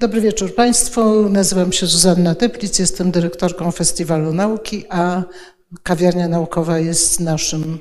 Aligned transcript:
Dobry 0.00 0.20
wieczór 0.20 0.54
Państwu. 0.54 1.28
Nazywam 1.28 1.72
się 1.72 1.86
Zuzanna 1.86 2.34
Teplic, 2.34 2.78
jestem 2.78 3.10
dyrektorką 3.10 3.70
Festiwalu 3.70 4.32
Nauki, 4.32 4.84
a 4.88 5.22
kawiarnia 5.82 6.28
naukowa 6.28 6.78
jest 6.78 7.20
naszym, 7.20 7.78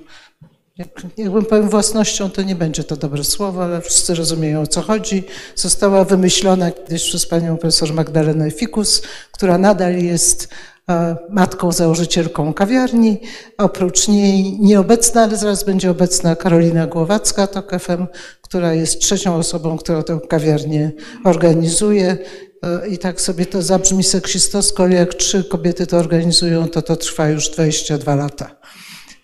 jak, 0.77 0.87
jakbym 1.17 1.45
powiem 1.45 1.69
własnością, 1.69 2.29
to 2.29 2.41
nie 2.41 2.55
będzie 2.55 2.83
to 2.83 2.97
dobre 2.97 3.23
słowo, 3.23 3.63
ale 3.63 3.81
wszyscy 3.81 4.15
rozumieją 4.15 4.61
o 4.61 4.67
co 4.67 4.81
chodzi. 4.81 5.23
Została 5.55 6.05
wymyślona 6.05 6.71
kiedyś 6.71 7.03
przez 7.03 7.25
panią 7.25 7.57
profesor 7.57 7.93
Magdalenę 7.93 8.51
Fikus, 8.51 9.01
która 9.31 9.57
nadal 9.57 9.97
jest 9.97 10.49
matką 11.29 11.71
założycielką 11.71 12.53
kawiarni. 12.53 13.17
Oprócz 13.57 14.07
niej 14.07 14.59
nieobecna, 14.59 15.23
ale 15.23 15.37
zaraz 15.37 15.63
będzie 15.63 15.91
obecna 15.91 16.35
Karolina 16.35 16.87
Głowacka, 16.87 17.47
TOK 17.47 17.71
FM, 17.79 18.07
która 18.41 18.73
jest 18.73 18.99
trzecią 18.99 19.35
osobą, 19.35 19.77
która 19.77 20.03
tę 20.03 20.19
kawiarnię 20.29 20.91
organizuje. 21.23 22.17
E, 22.63 22.87
I 22.87 22.97
tak 22.97 23.21
sobie 23.21 23.45
to 23.45 23.61
zabrzmi 23.61 24.03
seksistowsko, 24.03 24.83
ale 24.83 24.95
jak 24.95 25.13
trzy 25.13 25.43
kobiety 25.43 25.87
to 25.87 25.97
organizują, 25.97 26.67
to 26.67 26.81
to 26.81 26.95
trwa 26.95 27.29
już 27.29 27.49
22 27.49 28.15
lata. 28.15 28.56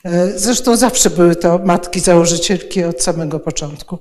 E, 0.06 0.40
zresztą 0.40 0.76
zawsze 0.76 1.10
były 1.10 1.36
to 1.36 1.60
matki 1.66 2.00
założycielki 2.00 2.84
od 2.84 3.02
samego 3.02 3.40
początku. 3.40 4.00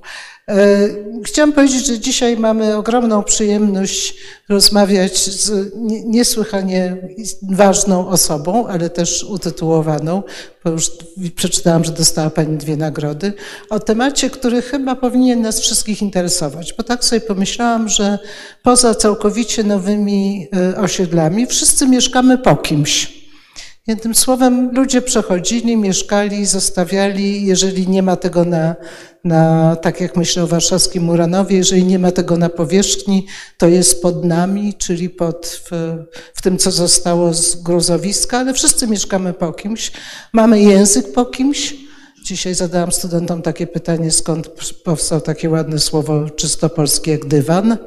E, 0.49 0.87
chciałam 1.25 1.53
powiedzieć, 1.53 1.85
że 1.85 1.99
dzisiaj 1.99 2.37
mamy 2.37 2.75
ogromną 2.77 3.23
przyjemność 3.23 4.15
rozmawiać 4.49 5.17
z 5.17 5.73
niesłychanie 6.05 6.97
ważną 7.41 8.07
osobą, 8.07 8.67
ale 8.67 8.89
też 8.89 9.23
utytułowaną, 9.23 10.23
bo 10.63 10.69
już 10.71 10.91
przeczytałam, 11.35 11.83
że 11.83 11.91
dostała 11.91 12.29
Pani 12.29 12.57
dwie 12.57 12.77
nagrody, 12.77 13.33
o 13.69 13.79
temacie, 13.79 14.29
który 14.29 14.61
chyba 14.61 14.95
powinien 14.95 15.41
nas 15.41 15.59
wszystkich 15.59 16.01
interesować, 16.01 16.73
bo 16.77 16.83
tak 16.83 17.05
sobie 17.05 17.21
pomyślałam, 17.21 17.89
że 17.89 18.19
poza 18.63 18.95
całkowicie 18.95 19.63
nowymi 19.63 20.47
e, 20.55 20.77
osiedlami 20.77 21.47
wszyscy 21.47 21.87
mieszkamy 21.87 22.37
po 22.37 22.55
kimś. 22.55 23.22
Jednym 23.87 24.15
słowem, 24.15 24.71
ludzie 24.73 25.01
przechodzili, 25.01 25.77
mieszkali, 25.77 26.45
zostawiali. 26.45 27.45
Jeżeli 27.45 27.87
nie 27.87 28.03
ma 28.03 28.15
tego 28.15 28.45
na, 28.45 28.75
na, 29.23 29.75
tak 29.75 30.01
jak 30.01 30.15
myślę 30.17 30.43
o 30.43 30.47
warszawskim 30.47 31.03
Muranowie, 31.03 31.57
jeżeli 31.57 31.83
nie 31.83 31.99
ma 31.99 32.11
tego 32.11 32.37
na 32.37 32.49
powierzchni, 32.49 33.27
to 33.57 33.67
jest 33.67 34.01
pod 34.01 34.25
nami, 34.25 34.73
czyli 34.73 35.09
pod, 35.09 35.61
w, 35.71 35.97
w 36.33 36.41
tym, 36.41 36.57
co 36.57 36.71
zostało 36.71 37.33
z 37.33 37.55
gruzowiska, 37.55 38.37
ale 38.37 38.53
wszyscy 38.53 38.87
mieszkamy 38.87 39.33
po 39.33 39.53
kimś. 39.53 39.91
Mamy 40.33 40.61
język 40.61 41.11
po 41.11 41.25
kimś. 41.25 41.75
Dzisiaj 42.25 42.55
zadałam 42.55 42.91
studentom 42.91 43.41
takie 43.41 43.67
pytanie, 43.67 44.11
skąd 44.11 44.47
powstał 44.83 45.21
takie 45.21 45.49
ładne 45.49 45.79
słowo 45.79 46.29
czysto 46.29 46.69
polskie 46.69 47.11
jak 47.11 47.25
dywan 47.25 47.77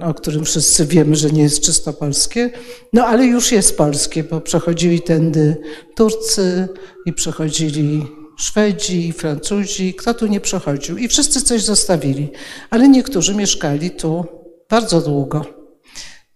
o 0.00 0.14
którym 0.14 0.44
wszyscy 0.44 0.86
wiemy, 0.86 1.16
że 1.16 1.30
nie 1.30 1.42
jest 1.42 1.60
czysto 1.60 1.92
polskie, 1.92 2.50
no 2.92 3.06
ale 3.06 3.26
już 3.26 3.52
jest 3.52 3.76
polskie, 3.76 4.24
bo 4.24 4.40
przechodzili 4.40 5.02
tędy 5.02 5.56
Turcy 5.96 6.68
i 7.06 7.12
przechodzili 7.12 8.06
Szwedzi, 8.38 9.12
Francuzi, 9.12 9.94
kto 9.94 10.14
tu 10.14 10.26
nie 10.26 10.40
przechodził? 10.40 10.98
I 10.98 11.08
wszyscy 11.08 11.42
coś 11.42 11.62
zostawili, 11.62 12.30
ale 12.70 12.88
niektórzy 12.88 13.34
mieszkali 13.34 13.90
tu 13.90 14.24
bardzo 14.70 15.00
długo. 15.00 15.44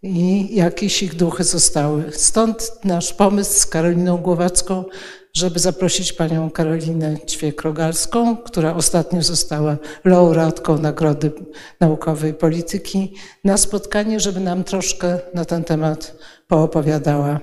I 0.03 0.49
jakieś 0.57 1.03
ich 1.03 1.15
duchy 1.15 1.45
zostały. 1.45 2.05
Stąd 2.13 2.73
nasz 2.85 3.13
pomysł 3.13 3.61
z 3.61 3.67
Karoliną 3.67 4.17
Głowacką, 4.17 4.85
żeby 5.33 5.59
zaprosić 5.59 6.13
panią 6.13 6.51
Karolinę 6.51 7.17
Ćwiek-Rogalską, 7.27 8.37
która 8.45 8.75
ostatnio 8.75 9.23
została 9.23 9.77
laureatką 10.05 10.79
Nagrody 10.79 11.33
Naukowej 11.81 12.35
Polityki, 12.35 13.15
na 13.45 13.57
spotkanie, 13.57 14.21
żeby 14.21 14.41
nam 14.41 14.65
troszkę 14.65 15.19
na 15.35 15.45
ten 15.45 15.65
temat 15.65 16.17
poopowiadała. 16.49 17.41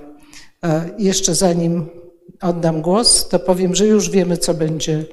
Jeszcze 0.98 1.34
zanim 1.34 1.86
oddam 2.40 2.82
głos, 2.82 3.28
to 3.28 3.38
powiem, 3.38 3.74
że 3.74 3.86
już 3.86 4.10
wiemy, 4.10 4.36
co 4.36 4.54
będzie 4.54 5.04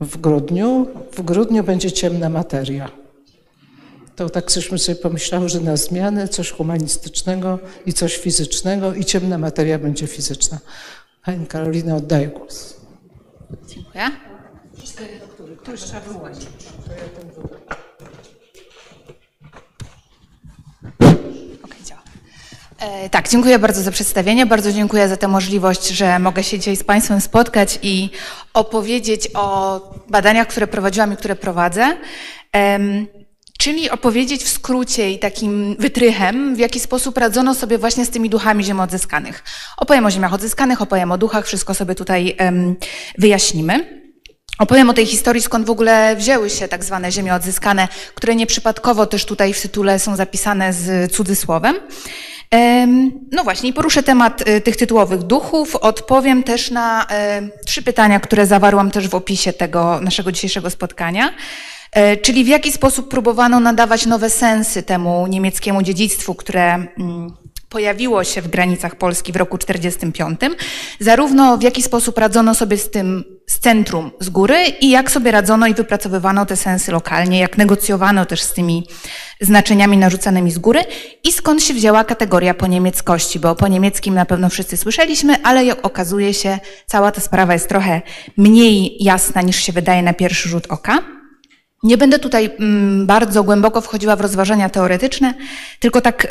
w 0.00 0.18
grudniu. 0.18 0.86
W 1.12 1.22
grudniu 1.22 1.64
będzie 1.64 1.92
ciemna 1.92 2.28
materia. 2.28 2.90
To 4.16 4.30
tak 4.30 4.52
sobie 4.52 4.94
pomyślały, 5.02 5.48
że 5.48 5.60
na 5.60 5.76
zmianę 5.76 6.28
coś 6.28 6.50
humanistycznego 6.50 7.58
i 7.86 7.92
coś 7.92 8.16
fizycznego 8.16 8.94
i 8.94 9.04
ciemna 9.04 9.38
materia 9.38 9.78
będzie 9.78 10.06
fizyczna. 10.06 10.58
Pani 11.24 11.46
Karolina, 11.46 11.96
oddaję 11.96 12.28
głos. 12.28 12.76
Dziękuję. 13.66 14.10
Tu 15.64 15.70
już 15.70 15.80
trzeba 15.80 16.00
wyłączyć. 16.00 16.48
E, 22.78 23.10
tak, 23.10 23.28
dziękuję 23.28 23.58
bardzo 23.58 23.82
za 23.82 23.90
przedstawienie. 23.90 24.46
Bardzo 24.46 24.72
dziękuję 24.72 25.08
za 25.08 25.16
tę 25.16 25.28
możliwość, 25.28 25.88
że 25.88 26.18
mogę 26.18 26.42
się 26.42 26.58
dzisiaj 26.58 26.76
z 26.76 26.84
Państwem 26.84 27.20
spotkać 27.20 27.78
i 27.82 28.10
opowiedzieć 28.54 29.28
o 29.34 29.80
badaniach, 30.08 30.48
które 30.48 30.66
prowadziłam 30.66 31.12
i 31.12 31.16
które 31.16 31.36
prowadzę. 31.36 31.96
Czyli 33.64 33.90
opowiedzieć 33.90 34.44
w 34.44 34.48
skrócie 34.48 35.10
i 35.10 35.18
takim 35.18 35.76
wytrychem, 35.78 36.56
w 36.56 36.58
jaki 36.58 36.80
sposób 36.80 37.18
radzono 37.18 37.54
sobie 37.54 37.78
właśnie 37.78 38.04
z 38.04 38.10
tymi 38.10 38.30
duchami 38.30 38.64
ziem 38.64 38.80
odzyskanych. 38.80 39.44
Opowiem 39.76 40.06
o 40.06 40.10
ziemiach 40.10 40.32
odzyskanych, 40.34 40.82
opowiem 40.82 41.12
o 41.12 41.18
duchach, 41.18 41.46
wszystko 41.46 41.74
sobie 41.74 41.94
tutaj 41.94 42.36
um, 42.40 42.76
wyjaśnimy. 43.18 44.02
Opowiem 44.58 44.90
o 44.90 44.94
tej 44.94 45.06
historii, 45.06 45.42
skąd 45.42 45.66
w 45.66 45.70
ogóle 45.70 46.16
wzięły 46.16 46.50
się 46.50 46.68
tak 46.68 46.84
zwane 46.84 47.12
ziemie 47.12 47.34
odzyskane, 47.34 47.88
które 48.14 48.34
nieprzypadkowo 48.34 49.06
też 49.06 49.24
tutaj 49.24 49.52
w 49.52 49.62
tytule 49.62 49.98
są 49.98 50.16
zapisane 50.16 50.72
z 50.72 51.12
cudzysłowem. 51.12 51.76
No 53.32 53.44
właśnie, 53.44 53.72
poruszę 53.72 54.02
temat 54.02 54.48
y, 54.48 54.60
tych 54.60 54.76
tytułowych 54.76 55.22
duchów. 55.22 55.76
Odpowiem 55.76 56.42
też 56.42 56.70
na 56.70 57.06
trzy 57.66 57.82
pytania, 57.82 58.20
które 58.20 58.46
zawarłam 58.46 58.90
też 58.90 59.08
w 59.08 59.14
opisie 59.14 59.52
tego 59.52 60.00
naszego 60.00 60.32
dzisiejszego 60.32 60.70
spotkania. 60.70 61.34
E, 61.94 62.16
czyli 62.16 62.44
w 62.44 62.48
jaki 62.48 62.72
sposób 62.72 63.08
próbowano 63.08 63.60
nadawać 63.60 64.06
nowe 64.06 64.30
sensy 64.30 64.82
temu 64.82 65.26
niemieckiemu 65.26 65.82
dziedzictwu, 65.82 66.34
które 66.34 66.74
mm, 66.74 67.34
pojawiło 67.68 68.24
się 68.24 68.42
w 68.42 68.48
granicach 68.48 68.96
Polski 68.96 69.32
w 69.32 69.36
roku 69.36 69.58
1945, 69.58 70.56
zarówno 71.00 71.58
w 71.58 71.62
jaki 71.62 71.82
sposób 71.82 72.18
radzono 72.18 72.54
sobie 72.54 72.76
z 72.78 72.90
tym 72.90 73.24
z 73.46 73.58
centrum, 73.58 74.10
z 74.20 74.30
góry 74.30 74.56
i 74.80 74.90
jak 74.90 75.10
sobie 75.10 75.30
radzono 75.30 75.66
i 75.66 75.74
wypracowywano 75.74 76.46
te 76.46 76.56
sensy 76.56 76.92
lokalnie, 76.92 77.38
jak 77.38 77.58
negocjowano 77.58 78.26
też 78.26 78.42
z 78.42 78.52
tymi 78.52 78.88
znaczeniami 79.40 79.98
narzucanymi 79.98 80.50
z 80.50 80.58
góry 80.58 80.80
i 81.24 81.32
skąd 81.32 81.62
się 81.62 81.74
wzięła 81.74 82.04
kategoria 82.04 82.54
po 82.54 82.66
niemieckości, 82.66 83.40
bo 83.40 83.54
po 83.54 83.68
niemieckim 83.68 84.14
na 84.14 84.26
pewno 84.26 84.48
wszyscy 84.48 84.76
słyszeliśmy, 84.76 85.42
ale 85.42 85.82
okazuje 85.82 86.34
się, 86.34 86.58
cała 86.86 87.12
ta 87.12 87.20
sprawa 87.20 87.52
jest 87.52 87.68
trochę 87.68 88.02
mniej 88.36 89.04
jasna 89.04 89.42
niż 89.42 89.56
się 89.56 89.72
wydaje 89.72 90.02
na 90.02 90.12
pierwszy 90.12 90.48
rzut 90.48 90.66
oka. 90.68 91.13
Nie 91.84 91.98
będę 91.98 92.18
tutaj 92.18 92.50
mm, 92.58 93.06
bardzo 93.06 93.44
głęboko 93.44 93.80
wchodziła 93.80 94.16
w 94.16 94.20
rozważania 94.20 94.68
teoretyczne, 94.68 95.34
tylko 95.80 96.00
tak 96.00 96.26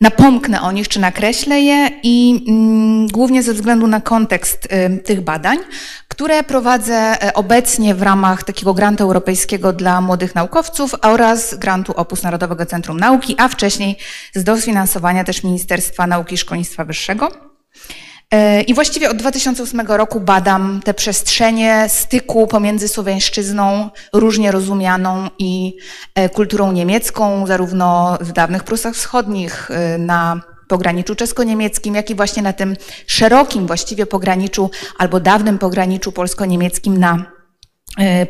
napomknę 0.00 0.62
o 0.62 0.72
nich 0.72 0.88
czy 0.88 1.00
nakreślę 1.00 1.60
je 1.60 1.90
i 2.02 2.44
mm, 2.48 3.06
głównie 3.06 3.42
ze 3.42 3.54
względu 3.54 3.86
na 3.86 4.00
kontekst 4.00 4.68
tych 5.04 5.20
badań, 5.20 5.58
które 6.08 6.42
prowadzę 6.42 6.94
e, 6.94 7.34
obecnie 7.34 7.94
w 7.94 8.02
ramach 8.02 8.44
takiego 8.44 8.74
grantu 8.74 9.04
europejskiego 9.04 9.72
dla 9.72 10.00
młodych 10.00 10.34
naukowców 10.34 10.94
oraz 11.02 11.54
grantu 11.54 11.92
Opus 11.96 12.22
Narodowego 12.22 12.66
Centrum 12.66 13.00
Nauki, 13.00 13.34
a 13.38 13.48
wcześniej 13.48 13.96
z 14.34 14.44
dofinansowania 14.44 15.24
też 15.24 15.42
Ministerstwa 15.42 16.06
Nauki 16.06 16.34
i 16.34 16.38
Szkolnictwa 16.38 16.84
Wyższego. 16.84 17.28
E, 18.30 18.62
I 18.62 18.74
właściwie 18.74 19.10
od 19.10 19.16
2008 19.16 19.80
roku 19.80 20.20
badam 20.20 20.80
te 20.84 20.94
przestrzenie 20.94 21.86
styku 21.88 22.46
pomiędzy 22.46 22.88
słowiańszczyzną, 22.88 23.90
różnie 24.12 24.52
rozumianą 24.52 25.28
i 25.38 25.76
e, 26.14 26.28
kulturą 26.28 26.72
niemiecką, 26.72 27.46
zarówno 27.46 28.18
w 28.20 28.32
dawnych 28.32 28.64
Prusach 28.64 28.94
Wschodnich, 28.94 29.70
e, 29.70 29.98
na 29.98 30.40
pograniczu 30.68 31.14
czesko-niemieckim, 31.14 31.94
jak 31.94 32.10
i 32.10 32.14
właśnie 32.14 32.42
na 32.42 32.52
tym 32.52 32.76
szerokim 33.06 33.66
właściwie 33.66 34.06
pograniczu 34.06 34.70
albo 34.98 35.20
dawnym 35.20 35.58
pograniczu 35.58 36.12
polsko-niemieckim 36.12 36.98
na 36.98 37.33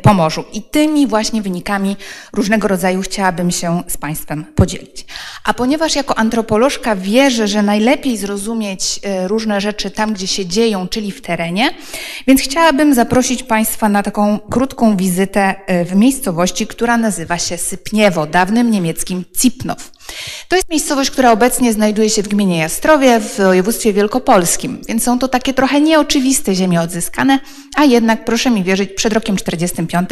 Pomorzu. 0.01 0.43
I 0.53 0.61
tymi 0.61 1.07
właśnie 1.07 1.41
wynikami 1.41 1.97
różnego 2.33 2.67
rodzaju 2.67 3.01
chciałabym 3.01 3.51
się 3.51 3.83
z 3.87 3.97
Państwem 3.97 4.45
podzielić. 4.55 5.05
A 5.43 5.53
ponieważ 5.53 5.95
jako 5.95 6.17
antropolożka 6.17 6.95
wierzę, 6.95 7.47
że 7.47 7.63
najlepiej 7.63 8.17
zrozumieć 8.17 8.99
e, 9.03 9.27
różne 9.27 9.61
rzeczy 9.61 9.91
tam, 9.91 10.13
gdzie 10.13 10.27
się 10.27 10.45
dzieją, 10.45 10.87
czyli 10.87 11.11
w 11.11 11.21
terenie, 11.21 11.69
więc 12.27 12.41
chciałabym 12.41 12.93
zaprosić 12.93 13.43
Państwa 13.43 13.89
na 13.89 14.03
taką 14.03 14.39
krótką 14.39 14.97
wizytę 14.97 15.55
e, 15.65 15.85
w 15.85 15.95
miejscowości, 15.95 16.67
która 16.67 16.97
nazywa 16.97 17.37
się 17.37 17.57
Sypniewo, 17.57 18.25
dawnym 18.25 18.71
niemieckim 18.71 19.23
Cipnow. 19.41 19.94
To 20.47 20.55
jest 20.55 20.69
miejscowość, 20.69 21.11
która 21.11 21.31
obecnie 21.31 21.73
znajduje 21.73 22.09
się 22.09 22.23
w 22.23 22.27
gminie 22.27 22.57
Jastrowie 22.57 23.19
w 23.19 23.37
województwie 23.37 23.93
wielkopolskim, 23.93 24.81
więc 24.87 25.03
są 25.03 25.19
to 25.19 25.27
takie 25.27 25.53
trochę 25.53 25.81
nieoczywiste 25.81 26.55
ziemie 26.55 26.81
odzyskane, 26.81 27.39
a 27.75 27.83
jednak 27.83 28.25
proszę 28.25 28.49
mi 28.49 28.63
wierzyć, 28.63 28.93
przed 28.93 29.13
rokiem 29.13 29.37
45 29.37 30.09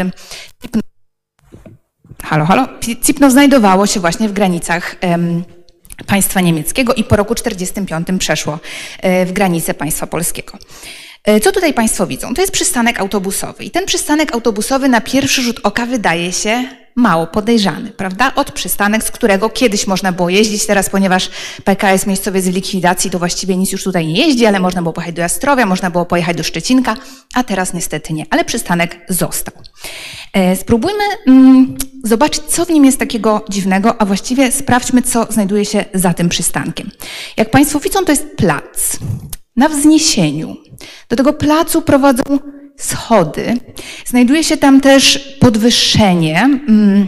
halo, 2.24 2.46
halo, 2.46 2.68
Cipno 3.04 3.32
znajdowało 3.32 3.88
się 3.88 4.00
właśnie 4.00 4.30
w 4.30 4.34
granicach 4.34 4.96
em, 5.02 5.44
państwa 6.08 6.42
niemieckiego 6.42 6.94
i 6.94 7.04
po 7.04 7.16
roku 7.16 7.36
1945 7.36 8.20
przeszło 8.20 8.60
e, 9.00 9.26
w 9.26 9.32
granice 9.32 9.74
państwa 9.74 10.08
polskiego. 10.08 10.58
E, 11.24 11.40
Co 11.40 11.52
tutaj 11.52 11.74
Państwo 11.74 12.08
widzą? 12.08 12.34
To 12.34 12.42
jest 12.42 12.54
przystanek 12.54 13.00
autobusowy. 13.00 13.64
I 13.64 13.72
ten 13.72 13.86
przystanek 13.86 14.34
autobusowy 14.34 14.90
na 14.90 15.02
pierwszy 15.02 15.42
rzut 15.42 15.60
oka 15.64 15.86
wydaje 15.86 16.34
się 16.34 16.83
mało 16.96 17.28
podejrzany, 17.28 17.92
prawda? 17.92 18.36
Od 18.36 18.52
przystanek, 18.52 19.04
z 19.04 19.12
którego 19.12 19.50
kiedyś 19.50 19.88
można 19.88 20.12
było 20.12 20.30
jeździć, 20.30 20.66
teraz 20.66 20.90
ponieważ 20.90 21.30
PKS 21.64 22.08
miejscowy 22.08 22.38
jest 22.38 22.52
w 22.52 22.54
likwidacji, 22.54 23.12
to 23.12 23.20
właściwie 23.20 23.58
nic 23.58 23.72
już 23.72 23.84
tutaj 23.84 24.08
nie 24.08 24.28
jeździ, 24.28 24.46
ale 24.46 24.60
można 24.60 24.82
było 24.82 24.94
pojechać 24.94 25.16
do 25.16 25.22
Jastrowia, 25.22 25.66
można 25.66 25.90
było 25.90 26.06
pojechać 26.06 26.38
do 26.38 26.44
Szczecinka, 26.44 26.96
a 27.36 27.44
teraz 27.44 27.74
niestety 27.74 28.14
nie. 28.14 28.26
Ale 28.30 28.46
przystanek 28.46 29.00
został. 29.10 29.54
E, 30.34 30.56
Spróbujmy 30.56 31.04
mm, 31.28 31.78
zobaczyć, 32.04 32.44
co 32.48 32.66
w 32.66 32.70
nim 32.70 32.86
jest 32.86 33.00
takiego 33.00 33.46
dziwnego, 33.50 34.02
a 34.02 34.06
właściwie 34.06 34.52
sprawdźmy, 34.52 35.02
co 35.02 35.28
znajduje 35.30 35.66
się 35.66 35.86
za 35.94 36.14
tym 36.14 36.30
przystankiem. 36.30 36.92
Jak 37.38 37.52
Państwo 37.52 37.80
widzą, 37.80 38.06
to 38.06 38.12
jest 38.12 38.36
plac 38.36 38.98
na 39.56 39.70
wzniesieniu. 39.70 40.56
Do 41.10 41.16
tego 41.16 41.34
placu 41.34 41.82
prowadzą 41.82 42.24
schody. 42.78 43.58
Znajduje 44.06 44.44
się 44.44 44.58
tam 44.58 44.82
też 44.82 45.18
podwyższenie. 45.40 46.42
mm, 46.42 47.08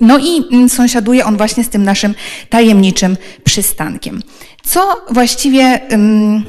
No 0.00 0.18
i 0.18 0.44
mm, 0.52 0.68
sąsiaduje 0.68 1.24
on 1.24 1.36
właśnie 1.36 1.64
z 1.64 1.68
tym 1.68 1.82
naszym 1.84 2.14
tajemniczym 2.50 3.16
przystankiem. 3.44 4.22
Co 4.64 5.04
właściwie, 5.10 5.80
ym, 5.92 6.44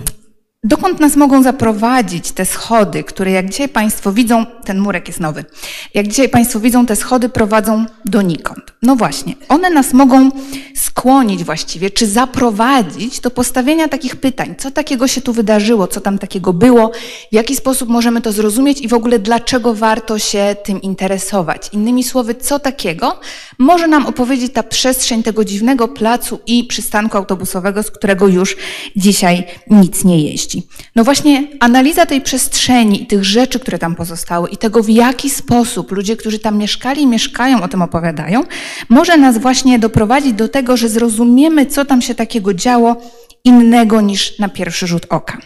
dokąd 0.67 0.99
nas 0.99 1.15
mogą 1.15 1.43
zaprowadzić 1.43 2.31
te 2.31 2.45
schody, 2.45 3.03
które 3.03 3.31
jak 3.31 3.49
dzisiaj 3.49 3.69
Państwo 3.69 4.13
widzą, 4.13 4.45
ten 4.45 4.79
murek 4.79 5.07
jest 5.07 5.19
nowy, 5.19 5.45
jak 5.93 6.07
dzisiaj 6.07 6.29
Państwo 6.29 6.59
widzą, 6.59 6.85
te 6.85 6.95
schody 6.95 7.29
prowadzą 7.29 7.85
donikąd. 8.05 8.73
No 8.81 8.95
właśnie, 8.95 9.35
one 9.49 9.69
nas 9.69 9.93
mogą 9.93 10.29
skłonić 10.75 11.43
właściwie, 11.43 11.89
czy 11.89 12.07
zaprowadzić 12.07 13.19
do 13.19 13.31
postawienia 13.31 13.87
takich 13.87 14.15
pytań, 14.15 14.55
co 14.57 14.71
takiego 14.71 15.07
się 15.07 15.21
tu 15.21 15.33
wydarzyło, 15.33 15.87
co 15.87 16.01
tam 16.01 16.19
takiego 16.19 16.53
było, 16.53 16.91
w 17.31 17.35
jaki 17.35 17.55
sposób 17.55 17.89
możemy 17.89 18.21
to 18.21 18.31
zrozumieć 18.31 18.81
i 18.81 18.87
w 18.87 18.93
ogóle 18.93 19.19
dlaczego 19.19 19.73
warto 19.73 20.19
się 20.19 20.55
tym 20.63 20.81
interesować. 20.81 21.69
Innymi 21.73 22.03
słowy, 22.03 22.35
co 22.35 22.59
takiego 22.59 23.19
może 23.57 23.87
nam 23.87 24.05
opowiedzieć 24.05 24.53
ta 24.53 24.63
przestrzeń 24.63 25.23
tego 25.23 25.45
dziwnego 25.45 25.87
placu 25.87 26.39
i 26.47 26.63
przystanku 26.63 27.17
autobusowego, 27.17 27.83
z 27.83 27.91
którego 27.91 28.27
już 28.27 28.57
dzisiaj 28.95 29.43
nic 29.67 30.03
nie 30.03 30.21
jeździ. 30.21 30.56
No 30.95 31.03
właśnie, 31.03 31.47
analiza 31.59 32.05
tej 32.05 32.21
przestrzeni 32.21 33.03
i 33.03 33.05
tych 33.05 33.23
rzeczy, 33.23 33.59
które 33.59 33.79
tam 33.79 33.95
pozostały 33.95 34.49
i 34.49 34.57
tego, 34.57 34.83
w 34.83 34.89
jaki 34.89 35.29
sposób 35.29 35.91
ludzie, 35.91 36.15
którzy 36.15 36.39
tam 36.39 36.57
mieszkali 36.57 37.01
i 37.01 37.07
mieszkają, 37.07 37.61
o 37.61 37.67
tym 37.67 37.81
opowiadają, 37.81 38.43
może 38.89 39.17
nas 39.17 39.37
właśnie 39.37 39.79
doprowadzić 39.79 40.33
do 40.33 40.47
tego, 40.47 40.77
że 40.77 40.89
zrozumiemy, 40.89 41.65
co 41.65 41.85
tam 41.85 42.01
się 42.01 42.15
takiego 42.15 42.53
działo 42.53 42.95
innego 43.43 44.01
niż 44.01 44.39
na 44.39 44.49
pierwszy 44.49 44.87
rzut 44.87 45.05
oka. 45.09 45.37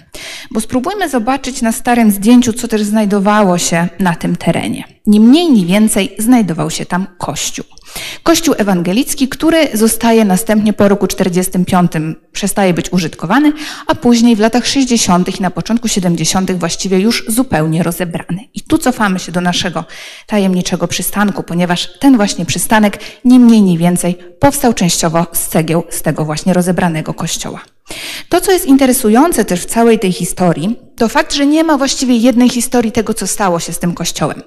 Bo 0.52 0.62
spróbujmy 0.62 1.10
zobaczyć 1.10 1.62
na 1.62 1.72
starym 1.72 2.12
zdjęciu, 2.12 2.54
co 2.54 2.68
też 2.68 2.84
znajdowało 2.84 3.58
się 3.58 3.88
na 4.00 4.16
tym 4.16 4.36
terenie. 4.36 4.84
Ni 5.08 5.20
mniej, 5.20 5.52
ni 5.52 5.66
więcej 5.66 6.16
znajdował 6.20 6.70
się 6.70 6.86
tam 6.86 7.08
kościół. 7.18 7.66
Kościół 8.24 8.56
ewangelicki, 8.58 9.28
który 9.28 9.70
zostaje 9.74 10.26
następnie 10.26 10.74
po 10.74 10.88
roku 10.88 11.08
45 11.08 11.92
przestaje 12.32 12.74
być 12.74 12.94
użytkowany, 12.94 13.54
a 13.88 13.96
później 13.96 14.36
w 14.36 14.40
latach 14.40 14.68
60. 14.68 15.40
i 15.40 15.42
na 15.42 15.52
początku 15.52 15.88
70. 15.88 16.52
właściwie 16.52 17.00
już 17.00 17.26
zupełnie 17.28 17.84
rozebrany. 17.84 18.40
I 18.54 18.62
tu 18.62 18.78
cofamy 18.78 19.20
się 19.20 19.32
do 19.32 19.42
naszego 19.42 19.86
tajemniczego 20.28 20.88
przystanku, 20.88 21.44
ponieważ 21.44 22.00
ten 22.00 22.18
właśnie 22.18 22.46
przystanek, 22.46 23.00
ni 23.26 23.40
mniej, 23.40 23.62
ni 23.62 23.78
więcej, 23.78 24.18
powstał 24.40 24.74
częściowo 24.74 25.26
z 25.34 25.48
cegieł 25.48 25.84
z 25.90 26.02
tego 26.02 26.26
właśnie 26.26 26.54
rozebranego 26.54 27.14
kościoła. 27.14 27.62
To, 28.30 28.42
co 28.42 28.52
jest 28.52 28.66
interesujące 28.66 29.46
też 29.46 29.62
w 29.62 29.66
całej 29.66 30.00
tej 30.00 30.12
historii, 30.12 30.80
to 31.02 31.10
fakt, 31.10 31.34
że 31.34 31.46
nie 31.46 31.64
ma 31.64 31.78
właściwie 31.78 32.18
jednej 32.18 32.50
historii 32.50 32.92
tego, 32.92 33.14
co 33.14 33.28
stało 33.28 33.60
się 33.60 33.74
z 33.74 33.80
tym 33.80 33.94
kościołem. 33.94 34.42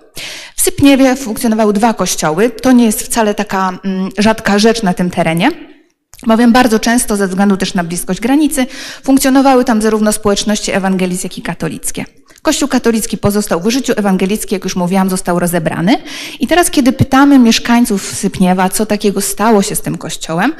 W 0.56 0.62
Sypniewie 0.62 1.17
funkcjonowały 1.17 1.73
dwa 1.73 1.95
kościoły. 1.95 2.51
To 2.51 2.73
nie 2.73 2.85
jest 2.85 3.03
wcale 3.03 3.35
taka 3.35 3.79
mm, 3.85 4.11
rzadka 4.19 4.59
rzecz 4.59 4.83
na 4.83 4.95
tym 4.95 5.11
terenie. 5.11 5.51
Bowiem 6.27 6.53
bardzo 6.53 6.79
często, 6.79 7.17
ze 7.17 7.29
względu 7.29 7.56
też 7.56 7.75
na 7.75 7.85
bliskość 7.85 8.21
granicy, 8.21 8.67
funkcjonowały 9.03 9.65
tam 9.65 9.83
zarówno 9.83 10.12
społeczności 10.12 10.73
ewangelickie, 10.73 11.29
jak 11.29 11.39
i 11.39 11.43
katolickie. 11.43 12.05
Kościół 12.43 12.69
katolicki 12.69 13.19
pozostał 13.19 13.61
w 13.61 13.71
życiu, 13.71 13.93
ewangelicki, 13.97 14.55
jak 14.55 14.65
już 14.65 14.77
mówiłam, 14.77 15.11
został 15.11 15.39
rozebrany. 15.39 16.03
I 16.41 16.47
teraz, 16.47 16.71
kiedy 16.71 16.93
pytamy 16.93 17.39
mieszkańców 17.39 18.03
Sypniewa, 18.03 18.69
co 18.69 18.87
takiego 18.87 19.21
stało 19.21 19.62
się 19.62 19.77
z 19.77 19.81
tym 19.81 19.99
kościołem, 19.99 20.53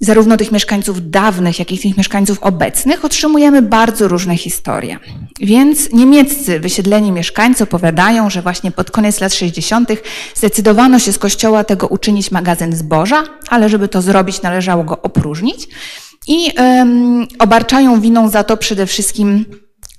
zarówno 0.00 0.36
tych 0.36 0.52
mieszkańców 0.52 1.10
dawnych, 1.10 1.58
jak 1.58 1.72
i 1.72 1.78
tych 1.78 1.96
mieszkańców 1.96 2.38
obecnych, 2.42 3.04
otrzymujemy 3.04 3.62
bardzo 3.62 4.08
różne 4.08 4.36
historie. 4.36 4.98
Więc 5.40 5.92
niemieccy 5.92 6.60
wysiedleni 6.60 7.12
mieszkańcy 7.12 7.64
opowiadają, 7.64 8.30
że 8.30 8.42
właśnie 8.42 8.70
pod 8.70 8.90
koniec 8.90 9.20
lat 9.20 9.34
60. 9.34 9.90
zdecydowano 10.34 10.98
się 10.98 11.12
z 11.12 11.18
kościoła 11.18 11.64
tego 11.64 11.86
uczynić 11.86 12.30
magazyn 12.30 12.76
zboża, 12.76 13.24
ale 13.48 13.68
żeby 13.68 13.88
to 13.88 14.02
zrobić, 14.02 14.42
należało 14.42 14.84
go 14.84 15.02
opróżnić. 15.02 15.68
I 16.28 16.52
um, 16.58 17.26
obarczają 17.38 18.00
winą 18.00 18.28
za 18.28 18.44
to 18.44 18.56
przede 18.56 18.86
wszystkim 18.86 19.44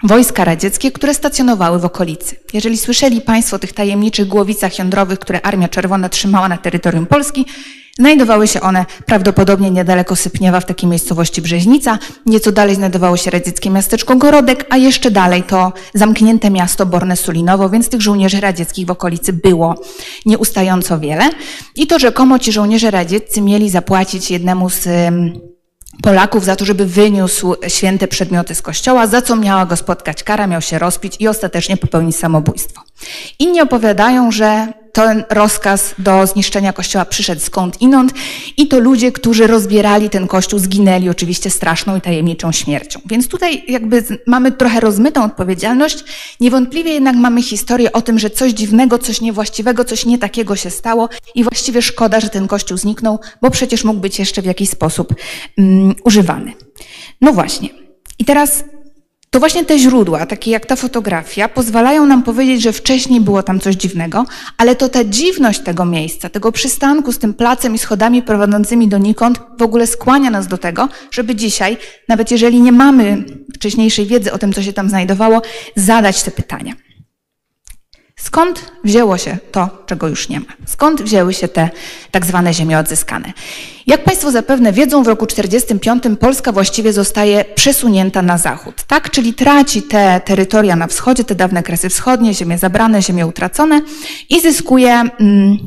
wojska 0.04 0.46
radzieckie, 0.46 0.92
które 0.92 1.14
stacjonowały 1.14 1.80
w 1.80 1.86
okolicy. 1.86 2.36
Jeżeli 2.54 2.78
słyszeli 2.78 3.22
Państwo 3.22 3.56
o 3.56 3.60
tych 3.60 3.74
tajemniczych 3.74 4.28
głowicach 4.28 4.80
jądrowych, 4.80 5.20
które 5.20 5.42
Armia 5.42 5.68
Czerwona 5.68 6.10
trzymała 6.10 6.50
na 6.50 6.58
terytorium 6.58 7.06
Polski, 7.06 7.46
Znajdowały 8.00 8.48
się 8.48 8.62
one 8.62 8.86
prawdopodobnie 9.06 9.72
niedaleko 9.72 10.16
Sypniewa 10.16 10.60
w 10.60 10.66
takiej 10.66 10.90
miejscowości 10.90 11.42
Brzeźnica. 11.42 12.00
Nieco 12.26 12.52
dalej 12.52 12.76
znajdowało 12.76 13.18
się 13.18 13.32
radzieckie 13.32 13.70
miasteczko 13.70 14.16
Gorodek, 14.16 14.66
a 14.70 14.78
jeszcze 14.78 15.12
dalej 15.12 15.44
to 15.44 15.74
zamknięte 15.94 16.50
miasto 16.50 16.86
Borne-Sulinowo, 16.86 17.72
więc 17.72 17.90
tych 17.90 18.02
żołnierzy 18.02 18.40
radzieckich 18.40 18.86
w 18.86 18.92
okolicy 18.92 19.34
było 19.34 19.76
nieustająco 20.26 21.00
wiele. 21.00 21.30
I 21.76 21.88
to 21.88 22.00
rzekomo 22.00 22.40
ci 22.40 22.52
żołnierze 22.52 22.92
radzieccy 22.92 23.42
mieli 23.42 23.70
zapłacić 23.70 24.32
jednemu 24.32 24.70
z 24.70 24.88
Polaków 26.02 26.46
za 26.46 26.56
to, 26.56 26.66
żeby 26.66 26.86
wyniósł 26.86 27.56
święte 27.68 28.08
przedmioty 28.08 28.56
z 28.56 28.62
kościoła, 28.62 29.08
za 29.08 29.22
co 29.22 29.36
miała 29.36 29.66
go 29.66 29.76
spotkać 29.76 30.24
kara, 30.24 30.48
miał 30.48 30.62
się 30.62 30.80
rozpić 30.80 31.16
i 31.20 31.28
ostatecznie 31.28 31.78
popełnić 31.78 32.16
samobójstwo. 32.16 32.82
Inni 33.40 33.62
opowiadają, 33.62 34.32
że 34.32 34.74
ten 34.98 35.24
rozkaz 35.30 35.96
do 35.98 36.28
zniszczenia 36.28 36.74
kościoła 36.74 37.06
przyszedł 37.06 37.42
skąd 37.42 37.82
inąd 37.82 38.14
i 38.58 38.68
to 38.68 38.80
ludzie, 38.80 39.12
którzy 39.12 39.48
rozbierali 39.48 40.10
ten 40.10 40.28
kościół, 40.28 40.60
zginęli 40.60 41.10
oczywiście 41.10 41.50
straszną 41.50 41.98
i 41.98 42.02
tajemniczą 42.02 42.52
śmiercią. 42.52 43.00
Więc 43.06 43.28
tutaj 43.28 43.64
jakby 43.68 44.04
mamy 44.28 44.52
trochę 44.52 44.80
rozmytą 44.80 45.24
odpowiedzialność. 45.24 46.04
Niewątpliwie 46.40 46.94
jednak 46.94 47.16
mamy 47.16 47.42
historię 47.42 47.92
o 47.92 48.02
tym, 48.02 48.20
że 48.20 48.30
coś 48.30 48.52
dziwnego, 48.52 48.98
coś 48.98 49.22
niewłaściwego, 49.22 49.86
coś 49.86 50.06
nie 50.06 50.18
takiego 50.18 50.56
się 50.56 50.70
stało 50.70 51.10
i 51.36 51.44
właściwie 51.44 51.82
szkoda, 51.82 52.20
że 52.20 52.30
ten 52.30 52.48
kościół 52.48 52.78
zniknął, 52.78 53.20
bo 53.42 53.50
przecież 53.50 53.84
mógł 53.84 54.00
być 54.00 54.20
jeszcze 54.20 54.42
w 54.42 54.46
jakiś 54.46 54.70
sposób 54.70 55.14
um, 55.58 55.96
używany. 56.04 56.54
No 57.22 57.34
właśnie. 57.34 57.70
I 58.20 58.26
teraz 58.26 58.64
to 59.38 59.40
właśnie 59.40 59.66
te 59.66 59.80
źródła, 59.80 60.26
takie 60.26 60.52
jak 60.52 60.66
ta 60.66 60.76
fotografia, 60.76 61.50
pozwalają 61.50 62.06
nam 62.06 62.24
powiedzieć, 62.24 62.62
że 62.62 62.72
wcześniej 62.72 63.22
było 63.22 63.44
tam 63.44 63.60
coś 63.60 63.76
dziwnego, 63.76 64.26
ale 64.58 64.76
to 64.76 64.90
ta 64.90 65.04
dziwność 65.04 65.60
tego 65.60 65.86
miejsca, 65.86 66.30
tego 66.30 66.52
przystanku 66.52 67.12
z 67.12 67.20
tym 67.20 67.34
placem 67.34 67.76
i 67.76 67.78
schodami 67.78 68.22
prowadzącymi 68.22 68.88
donikąd 68.88 69.40
w 69.58 69.62
ogóle 69.62 69.88
skłania 69.88 70.30
nas 70.30 70.48
do 70.48 70.58
tego, 70.58 70.90
żeby 71.12 71.36
dzisiaj, 71.36 71.78
nawet 72.08 72.32
jeżeli 72.32 72.62
nie 72.62 72.72
mamy 72.72 73.24
wcześniejszej 73.56 74.06
wiedzy 74.06 74.34
o 74.34 74.38
tym, 74.38 74.54
co 74.54 74.64
się 74.64 74.74
tam 74.74 74.90
znajdowało, 74.90 75.42
zadać 75.76 76.24
te 76.24 76.32
pytania. 76.32 76.87
Skąd 78.20 78.72
wzięło 78.84 79.18
się 79.18 79.38
to, 79.52 79.84
czego 79.86 80.08
już 80.08 80.30
nie 80.30 80.40
ma? 80.40 80.46
Skąd 80.66 81.02
wzięły 81.02 81.34
się 81.34 81.48
te 81.48 81.70
tak 82.12 82.26
zwane 82.26 82.54
ziemie 82.54 82.80
odzyskane? 82.80 83.34
Jak 83.88 84.04
Państwo 84.04 84.32
zapewne 84.32 84.74
wiedzą, 84.74 85.04
w 85.04 85.08
roku 85.08 85.28
1945 85.28 86.20
Polska 86.20 86.52
właściwie 86.52 86.94
zostaje 86.94 87.46
przesunięta 87.56 88.22
na 88.22 88.38
zachód, 88.38 88.84
tak? 88.88 89.12
Czyli 89.12 89.34
traci 89.34 89.82
te 89.82 90.22
terytoria 90.26 90.76
na 90.76 90.88
wschodzie, 90.88 91.24
te 91.24 91.36
dawne 91.36 91.64
kresy 91.64 91.90
wschodnie, 91.90 92.34
ziemie 92.34 92.58
zabrane, 92.58 93.02
ziemie 93.02 93.28
utracone 93.28 93.82
i 94.30 94.42
zyskuje 94.42 94.94
mm, 95.20 95.58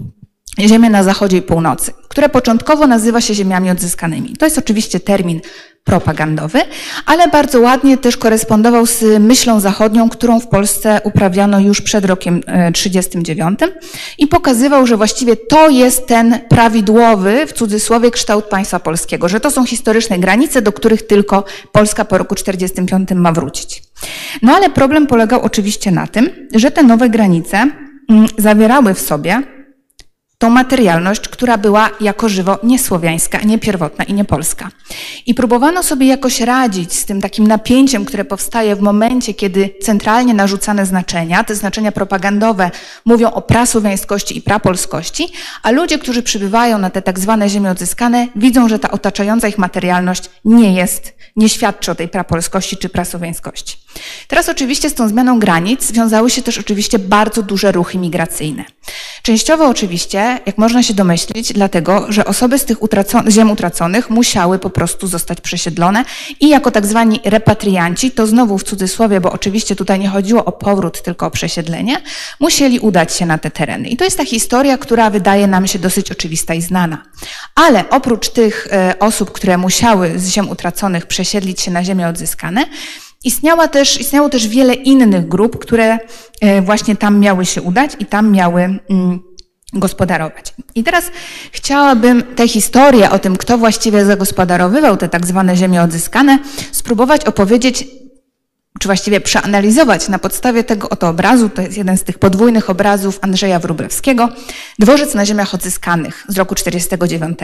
ziemię 0.59 0.91
na 0.91 1.03
zachodzie 1.03 1.37
i 1.37 1.43
północy, 1.43 1.93
które 2.09 2.29
początkowo 2.29 2.87
nazywa 2.87 3.21
się 3.21 3.35
ziemiami 3.35 3.71
odzyskanymi. 3.71 4.37
To 4.37 4.47
jest 4.47 4.59
oczywiście 4.59 5.01
termin 5.01 5.41
propagandowy, 5.85 6.61
ale 7.07 7.29
bardzo 7.29 7.61
ładnie 7.61 7.99
też 7.99 8.17
korespondował 8.17 8.87
z 8.87 9.05
myślą 9.21 9.61
zachodnią, 9.61 10.09
którą 10.09 10.41
w 10.41 10.49
Polsce 10.49 11.01
uprawiano 11.05 11.61
już 11.61 11.81
przed 11.81 12.05
rokiem 12.05 12.41
1939 12.43 13.59
i 14.19 14.27
pokazywał, 14.27 14.87
że 14.87 14.97
właściwie 14.97 15.37
to 15.37 15.69
jest 15.69 16.07
ten 16.07 16.39
prawidłowy, 16.49 17.47
w 17.47 17.53
cudzysłowie, 17.53 18.11
kształt 18.11 18.45
państwa 18.45 18.81
polskiego, 18.81 19.29
że 19.29 19.41
to 19.41 19.51
są 19.51 19.67
historyczne 19.67 20.19
granice, 20.19 20.63
do 20.63 20.73
których 20.73 21.07
tylko 21.07 21.45
Polska 21.73 22.05
po 22.05 22.19
roku 22.19 22.35
1945 22.35 23.21
ma 23.23 23.33
wrócić. 23.33 23.83
No 24.43 24.53
ale 24.53 24.71
problem 24.71 25.07
polegał 25.07 25.41
oczywiście 25.41 25.91
na 25.91 26.07
tym, 26.07 26.31
że 26.55 26.71
te 26.71 26.83
nowe 26.83 27.09
granice 27.09 27.71
zawierały 28.39 28.95
w 28.95 29.01
sobie 29.01 29.43
tą 30.41 30.51
materialność, 30.51 31.29
która 31.29 31.59
była 31.59 31.91
jako 32.01 32.29
żywo 32.29 32.59
niesłowiańska, 32.63 33.41
nie 33.41 33.59
pierwotna 33.59 34.05
i 34.05 34.15
nie 34.15 34.25
polska. 34.25 34.71
I 35.27 35.35
próbowano 35.35 35.83
sobie 35.83 36.07
jakoś 36.07 36.41
radzić 36.41 36.93
z 36.93 37.05
tym 37.05 37.21
takim 37.21 37.47
napięciem, 37.47 38.05
które 38.05 38.25
powstaje 38.25 38.77
w 38.77 38.81
momencie, 38.81 39.35
kiedy 39.35 39.75
centralnie 39.83 40.35
narzucane 40.35 40.87
znaczenia, 40.87 41.45
te 41.45 41.55
znaczenia 41.55 41.93
propagandowe 41.93 42.71
mówią 43.05 43.31
o 43.31 43.43
prasłowiańskości 43.43 44.39
i 44.39 44.43
prapolskości, 44.43 45.33
a 45.63 45.71
ludzie, 45.71 45.99
którzy 45.99 46.23
przybywają 46.23 46.79
na 46.79 46.91
te 46.91 47.03
tak 47.03 47.19
zwane 47.19 47.49
ziemie 47.49 47.71
odzyskane, 47.71 48.29
widzą, 48.37 48.69
że 48.69 48.79
ta 48.79 48.91
otaczająca 48.91 49.49
ich 49.49 49.59
materialność 49.59 50.31
nie 50.45 50.75
jest, 50.75 51.15
nie 51.37 51.49
świadczy 51.49 51.91
o 51.91 51.95
tej 51.95 52.09
prapolskości 52.09 52.77
czy 52.77 52.89
prasłowiańskości. 52.89 53.77
Teraz 54.29 54.49
oczywiście 54.49 54.91
z 54.91 54.95
tą 54.95 55.09
zmianą 55.09 55.39
granic 55.39 55.85
związały 55.85 56.31
się 56.31 56.43
też 56.43 56.59
oczywiście 56.59 56.99
bardzo 56.99 57.43
duże 57.43 57.73
ruchy 57.73 57.99
migracyjne. 57.99 58.65
Częściowo 59.23 59.69
oczywiście, 59.69 60.41
jak 60.47 60.59
można 60.59 60.83
się 60.83 60.95
domyślić, 60.95 61.53
dlatego, 61.53 62.07
że 62.09 62.25
osoby 62.25 62.59
z 62.59 62.65
tych 62.65 62.79
ziem 63.29 63.51
utraconych 63.51 64.11
musiały 64.11 64.59
po 64.59 64.71
prostu 64.71 65.07
zostać 65.07 65.41
przesiedlone 65.41 66.05
i 66.41 66.49
jako 66.49 66.71
tak 66.71 66.87
zwani 66.87 67.21
repatrianci, 67.25 68.11
to 68.11 68.27
znowu 68.27 68.59
w 68.59 68.65
cudzysłowie, 68.65 69.21
bo 69.21 69.33
oczywiście 69.33 69.77
tutaj 69.77 69.99
nie 69.99 70.09
chodziło 70.09 70.45
o 70.45 70.53
powrót, 70.53 71.03
tylko 71.03 71.27
o 71.27 71.31
przesiedlenie, 71.31 71.97
musieli 72.41 72.79
udać 72.79 73.17
się 73.17 73.27
na 73.27 73.39
te 73.39 73.51
tereny. 73.51 73.89
I 73.89 73.97
to 73.97 74.05
jest 74.05 74.17
ta 74.17 74.25
historia, 74.25 74.79
która 74.79 75.11
wydaje 75.11 75.47
nam 75.47 75.67
się 75.67 75.79
dosyć 75.79 76.13
oczywista 76.13 76.55
i 76.55 76.63
znana. 76.63 77.03
Ale 77.55 77.91
oprócz 77.91 78.29
tych 78.29 78.69
e, 78.73 78.99
osób, 78.99 79.33
które 79.33 79.59
musiały 79.59 80.19
z 80.19 80.29
ziem 80.29 80.49
utraconych 80.49 81.07
przesiedlić 81.07 81.61
się 81.61 81.71
na 81.71 81.85
ziemię 81.85 82.09
odzyskane, 82.09 82.67
Istniała 83.25 83.69
też, 83.69 84.01
istniało 84.01 84.29
też 84.29 84.49
wiele 84.49 84.75
innych 84.75 85.29
grup, 85.29 85.59
które 85.59 85.99
e, 86.41 86.63
właśnie 86.63 86.97
tam 86.97 87.19
miały 87.19 87.47
się 87.47 87.63
udać 87.63 87.91
i 87.99 88.07
tam 88.07 88.31
miały 88.33 88.63
mm, 88.63 89.21
gospodarować. 89.73 90.55
I 90.75 90.85
teraz 90.85 91.05
chciałabym 91.53 92.23
tę 92.23 92.49
historię 92.49 93.11
o 93.11 93.19
tym, 93.19 93.37
kto 93.37 93.59
właściwie 93.59 94.05
zagospodarowywał 94.05 94.97
te 94.97 95.09
tak 95.09 95.27
zwane 95.27 95.57
ziemie 95.57 95.83
odzyskane, 95.83 96.39
spróbować 96.73 97.25
opowiedzieć 97.25 97.87
czy 98.81 98.89
właściwie 98.89 99.21
przeanalizować 99.21 100.09
na 100.09 100.19
podstawie 100.19 100.65
tego 100.65 100.89
oto 100.89 101.09
obrazu, 101.09 101.49
to 101.49 101.63
jest 101.63 101.77
jeden 101.77 101.99
z 101.99 102.03
tych 102.03 102.19
podwójnych 102.19 102.71
obrazów 102.71 103.19
Andrzeja 103.23 103.59
Wróblewskiego, 103.59 104.29
Dworzec 104.79 105.15
na 105.15 105.27
ziemiach 105.27 105.55
odzyskanych 105.55 106.25
z 106.29 106.39
roku 106.39 106.55
49. 106.55 107.39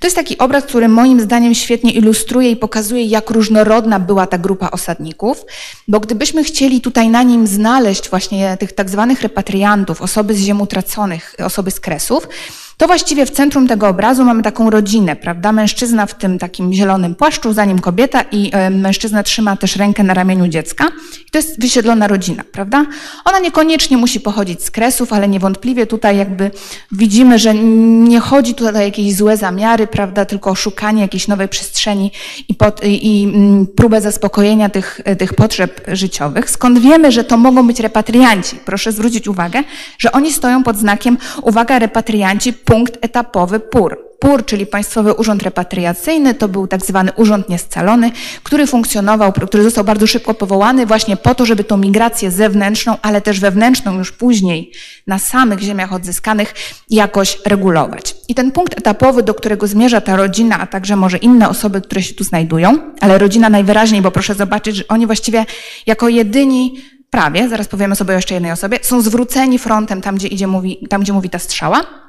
To 0.00 0.06
jest 0.06 0.16
taki 0.16 0.38
obraz, 0.38 0.64
który 0.64 0.88
moim 0.88 1.20
zdaniem 1.20 1.54
świetnie 1.54 1.92
ilustruje 1.92 2.50
i 2.50 2.56
pokazuje, 2.56 3.04
jak 3.04 3.30
różnorodna 3.30 4.00
była 4.00 4.26
ta 4.26 4.38
grupa 4.38 4.70
osadników, 4.70 5.44
bo 5.88 6.00
gdybyśmy 6.00 6.44
chcieli 6.44 6.80
tutaj 6.80 7.08
na 7.08 7.22
nim 7.22 7.46
znaleźć 7.46 8.10
właśnie 8.10 8.56
tych 8.56 8.72
tak 8.72 8.90
zwanych 8.90 9.22
repatriantów, 9.22 10.02
osoby 10.02 10.34
z 10.34 10.38
ziem 10.38 10.60
utraconych, 10.60 11.34
osoby 11.44 11.70
z 11.70 11.80
kresów, 11.80 12.28
to 12.76 12.86
właściwie 12.86 13.26
w 13.26 13.30
centrum 13.30 13.68
tego 13.68 13.88
obrazu 13.88 14.24
mamy 14.24 14.42
taką 14.42 14.70
rodzinę, 14.70 15.16
prawda? 15.16 15.52
Mężczyzna 15.52 16.06
w 16.06 16.14
tym 16.14 16.38
takim 16.38 16.72
zielonym 16.72 17.14
płaszczu, 17.14 17.52
za 17.52 17.64
nim 17.64 17.78
kobieta 17.78 18.22
i 18.32 18.50
e, 18.52 18.70
mężczyzna 18.70 19.22
trzyma 19.22 19.56
też 19.56 19.76
rękę 19.76 20.02
na 20.02 20.14
ramieniu 20.14 20.48
dziecka. 20.48 20.88
I 21.28 21.30
to 21.30 21.38
jest 21.38 21.60
wysiedlona 21.60 22.08
rodzina, 22.08 22.44
prawda? 22.52 22.86
Ona 23.24 23.38
niekoniecznie 23.38 23.96
musi 23.96 24.20
pochodzić 24.20 24.64
z 24.64 24.70
Kresów, 24.70 25.12
ale 25.12 25.28
niewątpliwie 25.28 25.86
tutaj 25.86 26.16
jakby 26.16 26.50
widzimy, 26.92 27.38
że 27.38 27.54
nie 27.54 28.20
chodzi 28.20 28.54
tutaj 28.54 28.82
o 28.82 28.84
jakieś 28.84 29.14
złe 29.14 29.36
zamiary, 29.36 29.86
prawda? 29.86 30.24
Tylko 30.24 30.50
o 30.50 30.54
szukanie 30.54 31.02
jakiejś 31.02 31.28
nowej 31.28 31.48
przestrzeni 31.48 32.12
i, 32.48 32.54
pod, 32.54 32.80
i, 32.84 33.30
mm, 33.34 33.66
próbę 33.66 34.00
zaspokojenia 34.00 34.68
tych, 34.68 35.00
tych 35.18 35.34
potrzeb 35.34 35.80
życiowych. 35.88 36.50
Skąd 36.50 36.78
wiemy, 36.78 37.12
że 37.12 37.24
to 37.24 37.36
mogą 37.36 37.66
być 37.66 37.80
repatrianci? 37.80 38.56
Proszę 38.64 38.92
zwrócić 38.92 39.28
uwagę, 39.28 39.62
że 39.98 40.12
oni 40.12 40.32
stoją 40.32 40.62
pod 40.62 40.76
znakiem, 40.76 41.18
uwaga, 41.42 41.78
repatrianci, 41.78 42.52
punkt 42.64 42.98
etapowy 43.04 43.60
PUR. 43.60 43.98
PUR, 44.22 44.44
czyli 44.44 44.66
Państwowy 44.66 45.12
Urząd 45.14 45.42
Repatriacyjny, 45.42 46.34
to 46.34 46.48
był 46.48 46.66
tak 46.66 46.86
zwany 46.86 47.12
urząd 47.16 47.48
niescalony, 47.48 48.10
który 48.42 48.66
funkcjonował, 48.66 49.32
który 49.32 49.62
został 49.62 49.84
bardzo 49.84 50.06
szybko 50.06 50.34
powołany 50.34 50.86
właśnie 50.86 51.16
po 51.16 51.34
to, 51.34 51.46
żeby 51.46 51.64
tą 51.64 51.76
migrację 51.76 52.30
zewnętrzną, 52.30 52.96
ale 53.02 53.20
też 53.20 53.40
wewnętrzną 53.40 53.98
już 53.98 54.12
później 54.12 54.72
na 55.06 55.18
samych 55.18 55.60
ziemiach 55.60 55.92
odzyskanych 55.92 56.54
jakoś 56.90 57.38
regulować. 57.46 58.16
I 58.28 58.34
ten 58.34 58.52
punkt 58.52 58.78
etapowy, 58.78 59.22
do 59.22 59.34
którego 59.34 59.66
zmierza 59.66 60.00
ta 60.00 60.16
rodzina, 60.16 60.58
a 60.60 60.66
także 60.66 60.96
może 60.96 61.16
inne 61.16 61.48
osoby, 61.48 61.80
które 61.80 62.02
się 62.02 62.14
tu 62.14 62.24
znajdują, 62.24 62.78
ale 63.00 63.18
rodzina 63.18 63.48
najwyraźniej, 63.48 64.02
bo 64.02 64.10
proszę 64.10 64.34
zobaczyć, 64.34 64.76
że 64.76 64.88
oni 64.88 65.06
właściwie 65.06 65.46
jako 65.86 66.08
jedyni 66.08 66.74
prawie, 67.10 67.48
zaraz 67.48 67.68
powiemy 67.68 67.96
sobie 67.96 68.12
o 68.12 68.16
jeszcze 68.16 68.34
jednej 68.34 68.52
osobie, 68.52 68.78
są 68.82 69.00
zwróceni 69.00 69.58
frontem 69.58 70.00
tam, 70.00 70.16
gdzie 70.16 70.28
idzie, 70.28 70.46
mówi, 70.46 70.86
tam, 70.90 71.00
gdzie 71.00 71.12
mówi 71.12 71.30
ta 71.30 71.38
strzała, 71.38 72.02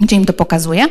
gdzie 0.00 0.16
im 0.16 0.24
to 0.24 0.32
pokazuje. 0.32 0.86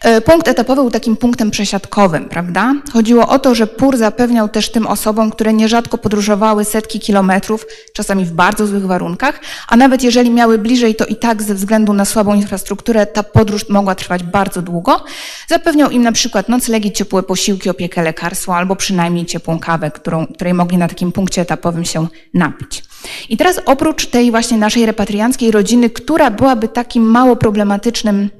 E, 0.00 0.20
punkt 0.20 0.48
etapowy 0.48 0.80
był 0.80 0.90
takim 0.90 1.16
punktem 1.16 1.50
przesiadkowym, 1.50 2.28
prawda? 2.28 2.74
Chodziło 2.92 3.28
o 3.28 3.38
to, 3.38 3.54
że 3.54 3.66
PUR 3.66 3.96
zapewniał 3.96 4.48
też 4.48 4.70
tym 4.70 4.86
osobom, 4.86 5.30
które 5.30 5.52
nierzadko 5.52 5.98
podróżowały 5.98 6.64
setki 6.64 7.00
kilometrów, 7.00 7.66
czasami 7.92 8.24
w 8.24 8.32
bardzo 8.32 8.66
złych 8.66 8.86
warunkach, 8.86 9.40
a 9.68 9.76
nawet 9.76 10.02
jeżeli 10.02 10.30
miały 10.30 10.58
bliżej, 10.58 10.94
to 10.94 11.06
i 11.06 11.16
tak 11.16 11.42
ze 11.42 11.54
względu 11.54 11.92
na 11.92 12.04
słabą 12.04 12.34
infrastrukturę 12.34 13.06
ta 13.06 13.22
podróż 13.22 13.68
mogła 13.68 13.94
trwać 13.94 14.22
bardzo 14.22 14.62
długo. 14.62 15.04
Zapewniał 15.48 15.90
im 15.90 16.02
na 16.02 16.12
przykład 16.12 16.48
noclegi, 16.48 16.92
ciepłe 16.92 17.22
posiłki, 17.22 17.70
opiekę 17.70 18.02
lekarską 18.02 18.54
albo 18.54 18.76
przynajmniej 18.76 19.26
ciepłą 19.26 19.58
kawę, 19.58 19.90
którą, 19.90 20.26
której 20.26 20.54
mogli 20.54 20.78
na 20.78 20.88
takim 20.88 21.12
punkcie 21.12 21.42
etapowym 21.42 21.84
się 21.84 22.06
napić. 22.34 22.84
I 23.28 23.36
teraz 23.36 23.60
oprócz 23.66 24.06
tej 24.06 24.30
właśnie 24.30 24.58
naszej 24.58 24.86
repatrianckiej 24.86 25.50
rodziny, 25.50 25.90
która 25.90 26.30
byłaby 26.30 26.68
takim 26.68 27.02
mało 27.02 27.36
problematycznym 27.36 28.30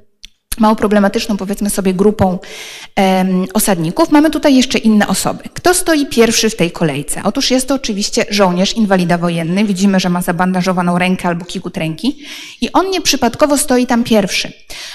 mało 0.59 0.77
problematyczną, 0.77 1.37
powiedzmy 1.37 1.71
sobie, 1.71 1.95
grupą 1.95 2.39
um, 2.97 3.47
osadników, 3.55 4.11
mamy 4.11 4.31
tutaj 4.31 4.57
jeszcze 4.57 4.79
inne 4.79 5.09
osoby. 5.09 5.45
Kto 5.55 5.75
stoi 5.75 6.07
pierwszy 6.07 6.51
w 6.51 6.57
tej 6.57 6.71
kolejce? 6.71 7.21
Otóż 7.25 7.51
jest 7.51 7.69
to 7.69 7.75
oczywiście 7.75 8.25
żołnierz, 8.31 8.77
inwalida 8.77 9.19
wojenny. 9.19 9.65
Widzimy, 9.65 10.01
że 10.01 10.09
ma 10.09 10.23
zabandażowaną 10.23 10.99
rękę 10.99 11.29
albo 11.29 11.45
kikut 11.45 11.77
ręki 11.77 12.19
i 12.61 12.73
on 12.73 12.91
nieprzypadkowo 12.91 13.59
stoi 13.59 13.87
tam 13.87 14.05
pierwszy. 14.05 14.53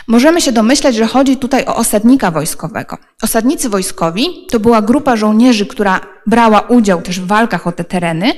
Możemy 0.07 0.41
się 0.41 0.51
domyśleć, 0.51 0.95
że 0.95 1.05
chodzi 1.07 1.37
tutaj 1.37 1.65
o 1.65 1.75
osadnika 1.75 2.31
wojskowego. 2.31 2.97
Osadnicy 3.21 3.69
wojskowi 3.69 4.27
to 4.51 4.59
była 4.59 4.81
grupa 4.81 5.15
żołnierzy, 5.15 5.65
która 5.65 6.01
brała 6.27 6.61
udział 6.61 7.01
też 7.01 7.19
w 7.19 7.27
walkach 7.27 7.67
o 7.67 7.71
te 7.71 7.83
tereny, 7.83 8.33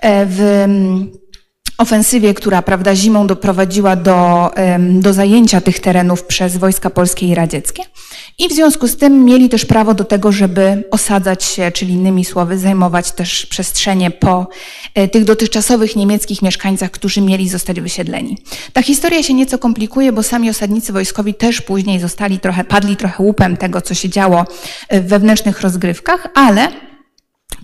e, 0.00 0.26
w 0.26 0.64
ofensywie, 1.78 2.34
która 2.34 2.62
prawda, 2.62 2.96
zimą 2.96 3.26
doprowadziła 3.26 3.96
do, 3.96 4.50
do 4.78 5.12
zajęcia 5.12 5.60
tych 5.60 5.80
terenów 5.80 6.24
przez 6.24 6.56
wojska 6.56 6.90
polskie 6.90 7.26
i 7.26 7.34
radzieckie. 7.34 7.82
I 8.38 8.48
w 8.48 8.52
związku 8.52 8.88
z 8.88 8.96
tym 8.96 9.24
mieli 9.24 9.48
też 9.48 9.64
prawo 9.64 9.94
do 9.94 10.04
tego, 10.04 10.32
żeby 10.32 10.84
osadzać 10.90 11.44
się, 11.44 11.72
czyli 11.72 11.92
innymi 11.92 12.24
słowy, 12.24 12.58
zajmować 12.58 13.12
też 13.12 13.46
przestrzenie 13.46 14.10
po 14.10 14.46
e, 14.94 15.08
tych 15.08 15.24
dotychczasowych 15.24 15.96
niemieckich 15.96 16.42
mieszkańcach, 16.42 16.90
którzy 16.90 17.20
mieli 17.20 17.48
zostać 17.48 17.80
wysiedleni. 17.80 18.38
Ta 18.72 18.82
historia 18.82 19.22
się 19.22 19.34
nieco 19.34 19.58
komplikuje, 19.58 20.12
bo 20.12 20.22
sami 20.22 20.50
osadnicy 20.50 20.92
wojskowi 20.92 21.34
też 21.34 21.60
później 21.60 22.00
zostali 22.00 22.38
trochę, 22.38 22.64
padli 22.64 22.96
trochę 22.96 23.22
łupem 23.22 23.56
tego, 23.56 23.80
co 23.80 23.94
się 23.94 24.08
działo 24.08 24.44
w 24.90 25.06
wewnętrznych 25.08 25.60
rozgrywkach, 25.60 26.28
ale 26.34 26.68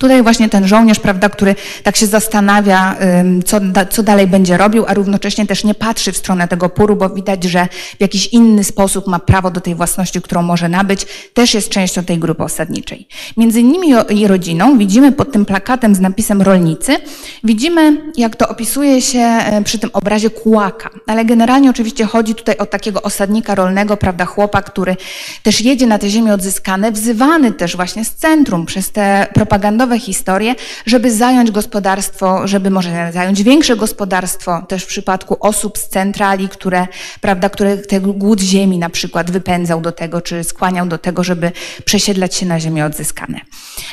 Tutaj 0.00 0.22
właśnie 0.22 0.48
ten 0.48 0.68
żołnierz, 0.68 0.98
prawda, 0.98 1.28
który 1.28 1.54
tak 1.82 1.96
się 1.96 2.06
zastanawia, 2.06 2.96
co, 3.44 3.60
co 3.90 4.02
dalej 4.02 4.26
będzie 4.26 4.56
robił, 4.56 4.84
a 4.88 4.94
równocześnie 4.94 5.46
też 5.46 5.64
nie 5.64 5.74
patrzy 5.74 6.12
w 6.12 6.16
stronę 6.16 6.48
tego 6.48 6.68
puru, 6.68 6.96
bo 6.96 7.10
widać, 7.10 7.44
że 7.44 7.68
w 7.98 8.00
jakiś 8.00 8.26
inny 8.26 8.64
sposób 8.64 9.06
ma 9.06 9.18
prawo 9.18 9.50
do 9.50 9.60
tej 9.60 9.74
własności, 9.74 10.22
którą 10.22 10.42
może 10.42 10.68
nabyć, 10.68 11.06
też 11.34 11.54
jest 11.54 11.68
częścią 11.68 12.04
tej 12.04 12.18
grupy 12.18 12.42
osadniczej. 12.42 13.08
Między 13.36 13.60
innymi 13.60 13.88
i 14.10 14.26
rodziną 14.26 14.78
widzimy 14.78 15.12
pod 15.12 15.32
tym 15.32 15.44
plakatem 15.44 15.94
z 15.94 16.00
napisem 16.00 16.42
rolnicy, 16.42 16.96
widzimy, 17.44 18.12
jak 18.16 18.36
to 18.36 18.48
opisuje 18.48 19.02
się 19.02 19.18
e, 19.18 19.62
przy 19.64 19.78
tym 19.78 19.90
obrazie 19.92 20.30
kłaka. 20.30 20.90
Ale 21.06 21.24
generalnie 21.24 21.70
oczywiście 21.70 22.04
chodzi 22.04 22.34
tutaj 22.34 22.56
o 22.56 22.66
takiego 22.66 23.02
osadnika 23.02 23.54
rolnego, 23.54 23.96
prawda, 23.96 24.24
chłopa, 24.24 24.62
który 24.62 24.96
też 25.42 25.60
jedzie 25.60 25.86
na 25.86 25.98
te 25.98 26.08
ziemie 26.08 26.34
odzyskane, 26.34 26.92
wzywany 26.92 27.52
też 27.52 27.76
właśnie 27.76 28.04
z 28.04 28.14
centrum 28.14 28.66
przez 28.66 28.92
te 28.92 29.26
propagandowe 29.34 29.89
nowe 29.90 30.00
historie, 30.00 30.54
żeby 30.86 31.10
zająć 31.10 31.50
gospodarstwo, 31.50 32.48
żeby 32.48 32.70
może 32.70 33.10
zająć 33.12 33.42
większe 33.42 33.76
gospodarstwo, 33.76 34.62
też 34.68 34.84
w 34.84 34.86
przypadku 34.86 35.36
osób 35.40 35.78
z 35.78 35.88
centrali, 35.88 36.48
które, 36.48 36.86
prawda, 37.20 37.48
które 37.48 37.76
ten 37.76 38.02
głód 38.02 38.40
ziemi 38.40 38.78
na 38.78 38.90
przykład 38.90 39.30
wypędzał 39.30 39.80
do 39.80 39.92
tego, 39.92 40.20
czy 40.20 40.44
skłaniał 40.44 40.86
do 40.86 40.98
tego, 40.98 41.24
żeby 41.24 41.52
przesiedlać 41.84 42.34
się 42.34 42.46
na 42.46 42.60
ziemię 42.60 42.86
odzyskane. 42.86 43.40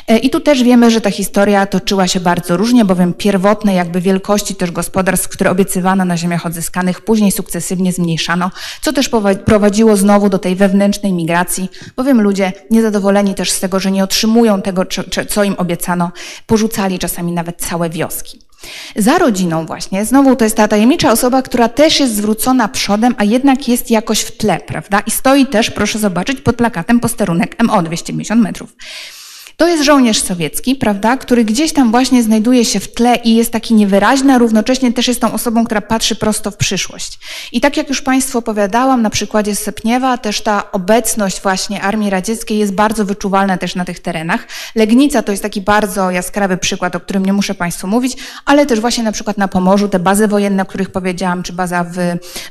E, 0.08 0.18
I 0.18 0.30
tu 0.30 0.40
też 0.40 0.62
wiemy, 0.62 0.90
że 0.90 1.00
ta 1.00 1.10
historia 1.10 1.66
toczyła 1.66 2.08
się 2.08 2.20
bardzo 2.20 2.56
różnie, 2.56 2.84
bowiem 2.84 3.14
pierwotne 3.14 3.74
jakby 3.74 4.00
wielkości 4.00 4.54
też 4.54 4.70
gospodarstw, 4.70 5.28
które 5.28 5.50
obiecywano 5.50 6.04
na 6.04 6.16
ziemiach 6.16 6.46
odzyskanych, 6.46 7.00
później 7.00 7.32
sukcesywnie 7.32 7.92
zmniejszano, 7.92 8.50
co 8.82 8.92
też 8.92 9.10
prowadziło 9.44 9.96
znowu 9.96 10.28
do 10.28 10.38
tej 10.38 10.56
wewnętrznej 10.56 11.12
migracji, 11.12 11.70
bowiem 11.96 12.20
ludzie 12.20 12.52
niezadowoleni 12.70 13.34
też 13.34 13.50
z 13.50 13.60
tego, 13.60 13.80
że 13.80 13.90
nie 13.90 14.04
otrzymują 14.04 14.62
tego, 14.62 14.82
co 15.28 15.44
im 15.44 15.54
obiecano, 15.58 15.87
porzucali 16.46 16.98
czasami 16.98 17.32
nawet 17.32 17.56
całe 17.56 17.90
wioski. 17.90 18.48
Za 18.96 19.18
rodziną 19.18 19.66
właśnie, 19.66 20.04
znowu 20.04 20.36
to 20.36 20.44
jest 20.44 20.56
ta 20.56 20.68
tajemnicza 20.68 21.12
osoba, 21.12 21.42
która 21.42 21.68
też 21.68 22.00
jest 22.00 22.16
zwrócona 22.16 22.68
przodem, 22.68 23.14
a 23.18 23.24
jednak 23.24 23.68
jest 23.68 23.90
jakoś 23.90 24.20
w 24.20 24.36
tle, 24.36 24.60
prawda? 24.66 25.00
I 25.00 25.10
stoi 25.10 25.46
też, 25.46 25.70
proszę 25.70 25.98
zobaczyć, 25.98 26.40
pod 26.40 26.56
plakatem 26.56 27.00
posterunek 27.00 27.62
MO 27.62 27.82
250 27.82 28.42
metrów. 28.42 28.76
To 29.60 29.68
jest 29.68 29.84
żołnierz 29.84 30.22
sowiecki, 30.22 30.74
prawda, 30.74 31.16
który 31.16 31.44
gdzieś 31.44 31.72
tam 31.72 31.90
właśnie 31.90 32.22
znajduje 32.22 32.64
się 32.64 32.80
w 32.80 32.94
tle 32.94 33.16
i 33.16 33.36
jest 33.36 33.52
taki 33.52 33.74
niewyraźny, 33.74 34.32
a 34.32 34.38
równocześnie 34.38 34.92
też 34.92 35.08
jest 35.08 35.20
tą 35.20 35.32
osobą, 35.32 35.64
która 35.64 35.80
patrzy 35.80 36.16
prosto 36.16 36.50
w 36.50 36.56
przyszłość. 36.56 37.18
I 37.52 37.60
tak 37.60 37.76
jak 37.76 37.88
już 37.88 38.02
Państwu 38.02 38.38
opowiadałam 38.38 39.02
na 39.02 39.10
przykładzie 39.10 39.56
Sepniewa, 39.56 40.18
też 40.18 40.40
ta 40.40 40.72
obecność 40.72 41.42
właśnie 41.42 41.82
Armii 41.82 42.10
Radzieckiej 42.10 42.58
jest 42.58 42.74
bardzo 42.74 43.04
wyczuwalna 43.04 43.58
też 43.58 43.74
na 43.74 43.84
tych 43.84 44.00
terenach. 44.00 44.46
Legnica 44.74 45.22
to 45.22 45.32
jest 45.32 45.42
taki 45.42 45.60
bardzo 45.60 46.10
jaskrawy 46.10 46.56
przykład, 46.56 46.96
o 46.96 47.00
którym 47.00 47.26
nie 47.26 47.32
muszę 47.32 47.54
Państwu 47.54 47.86
mówić, 47.86 48.16
ale 48.44 48.66
też 48.66 48.80
właśnie 48.80 49.04
na 49.04 49.12
przykład 49.12 49.38
na 49.38 49.48
Pomorzu, 49.48 49.88
te 49.88 49.98
bazy 49.98 50.28
wojenne, 50.28 50.62
o 50.62 50.66
których 50.66 50.90
powiedziałam, 50.90 51.42
czy 51.42 51.52
baza 51.52 51.84
w 51.84 51.96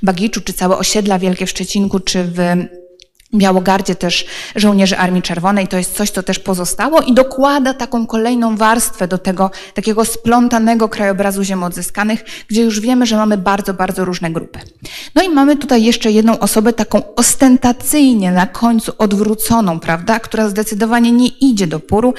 Bagiczu, 0.03 0.41
czy 0.41 0.53
całe 0.53 0.77
osiedla 0.77 1.19
wielkie 1.19 1.45
w 1.45 1.49
Szczecinku, 1.49 1.99
czy 1.99 2.23
w 2.23 2.39
Białogardzie 3.35 3.95
też 3.95 4.25
żołnierzy 4.55 4.97
Armii 4.97 5.21
Czerwonej, 5.21 5.67
to 5.67 5.77
jest 5.77 5.95
coś, 5.95 6.09
co 6.09 6.23
też 6.23 6.39
pozostało 6.39 7.01
i 7.01 7.13
dokłada 7.13 7.73
taką 7.73 8.07
kolejną 8.07 8.57
warstwę 8.57 9.07
do 9.07 9.17
tego 9.17 9.51
takiego 9.73 10.05
splątanego 10.05 10.89
krajobrazu 10.89 11.43
ziem 11.43 11.63
odzyskanych, 11.63 12.25
gdzie 12.47 12.61
już 12.61 12.79
wiemy, 12.79 13.05
że 13.05 13.17
mamy 13.17 13.37
bardzo, 13.37 13.73
bardzo 13.73 14.05
różne 14.05 14.31
grupy. 14.31 14.59
No 15.15 15.23
i 15.23 15.29
mamy 15.29 15.57
tutaj 15.57 15.83
jeszcze 15.83 16.11
jedną 16.11 16.39
osobę 16.39 16.73
taką 16.73 17.15
ostentacyjnie 17.15 18.31
na 18.31 18.47
końcu 18.47 18.91
odwróconą, 18.97 19.79
prawda, 19.79 20.19
która 20.19 20.49
zdecydowanie 20.49 21.11
nie 21.11 21.27
idzie 21.27 21.67
do 21.67 21.79
puru 21.79 22.13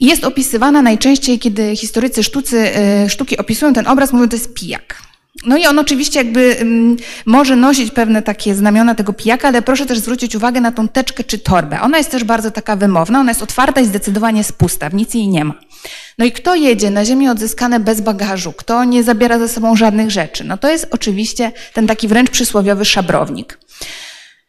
jest 0.00 0.24
opisywana 0.24 0.82
najczęściej, 0.82 1.38
kiedy 1.38 1.76
historycy 1.76 2.22
sztucy, 2.22 2.76
e, 2.76 3.08
sztuki 3.08 3.38
opisują 3.38 3.72
ten 3.72 3.86
obraz, 3.86 4.12
mówią, 4.12 4.28
to 4.28 4.36
jest 4.36 4.54
pijak. 4.54 5.07
No 5.46 5.56
i 5.56 5.66
on 5.66 5.78
oczywiście 5.78 6.20
jakby 6.20 6.56
um, 6.58 6.96
może 7.26 7.56
nosić 7.56 7.90
pewne 7.90 8.22
takie 8.22 8.54
znamiona 8.54 8.94
tego 8.94 9.12
pijaka, 9.12 9.48
ale 9.48 9.62
proszę 9.62 9.86
też 9.86 9.98
zwrócić 9.98 10.36
uwagę 10.36 10.60
na 10.60 10.72
tą 10.72 10.88
teczkę 10.88 11.24
czy 11.24 11.38
torbę. 11.38 11.80
Ona 11.80 11.98
jest 11.98 12.10
też 12.10 12.24
bardzo 12.24 12.50
taka 12.50 12.76
wymowna, 12.76 13.20
ona 13.20 13.30
jest 13.30 13.42
otwarta 13.42 13.80
i 13.80 13.86
zdecydowanie 13.86 14.38
jest 14.38 14.52
pusta, 14.52 14.90
w 14.90 14.94
nic 14.94 15.14
jej 15.14 15.28
nie 15.28 15.44
ma. 15.44 15.54
No 16.18 16.24
i 16.24 16.32
kto 16.32 16.54
jedzie 16.54 16.90
na 16.90 17.04
ziemię 17.04 17.30
odzyskane 17.30 17.80
bez 17.80 18.00
bagażu, 18.00 18.52
kto 18.52 18.84
nie 18.84 19.04
zabiera 19.04 19.38
ze 19.38 19.48
sobą 19.48 19.76
żadnych 19.76 20.10
rzeczy? 20.10 20.44
No 20.44 20.58
to 20.58 20.70
jest 20.70 20.86
oczywiście 20.90 21.52
ten 21.72 21.86
taki 21.86 22.08
wręcz 22.08 22.30
przysłowiowy 22.30 22.84
szabrownik. 22.84 23.58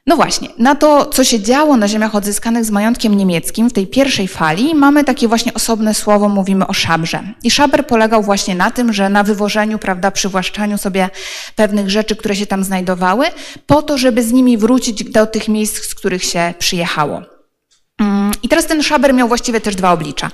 No 0.09 0.15
właśnie, 0.15 0.49
na 0.57 0.75
to, 0.75 1.05
co 1.05 1.23
się 1.23 1.39
działo 1.39 1.77
na 1.77 1.87
ziemiach 1.87 2.15
odzyskanych 2.15 2.65
z 2.65 2.71
majątkiem 2.71 3.17
niemieckim 3.17 3.69
w 3.69 3.73
tej 3.73 3.87
pierwszej 3.87 4.27
fali, 4.27 4.75
mamy 4.75 5.03
takie 5.03 5.27
właśnie 5.27 5.53
osobne 5.53 5.93
słowo, 5.93 6.29
mówimy 6.29 6.67
o 6.67 6.73
szabrze. 6.73 7.23
I 7.43 7.51
szaber 7.51 7.87
polegał 7.87 8.23
właśnie 8.23 8.55
na 8.55 8.71
tym, 8.71 8.93
że 8.93 9.09
na 9.09 9.23
wywożeniu, 9.23 9.79
prawda, 9.79 10.11
przywłaszczaniu 10.11 10.77
sobie 10.77 11.09
pewnych 11.55 11.89
rzeczy, 11.89 12.15
które 12.15 12.35
się 12.35 12.45
tam 12.45 12.63
znajdowały, 12.63 13.25
po 13.65 13.81
to, 13.81 13.97
żeby 13.97 14.23
z 14.23 14.31
nimi 14.31 14.57
wrócić 14.57 15.03
do 15.03 15.25
tych 15.25 15.47
miejsc, 15.47 15.83
z 15.83 15.95
których 15.95 16.23
się 16.23 16.53
przyjechało. 16.59 17.21
Mm, 17.99 18.31
I 18.43 18.49
teraz 18.49 18.65
ten 18.65 18.83
szaber 18.83 19.13
miał 19.13 19.27
właściwie 19.27 19.61
też 19.61 19.75
dwa 19.75 19.91
oblicza. 19.91 20.31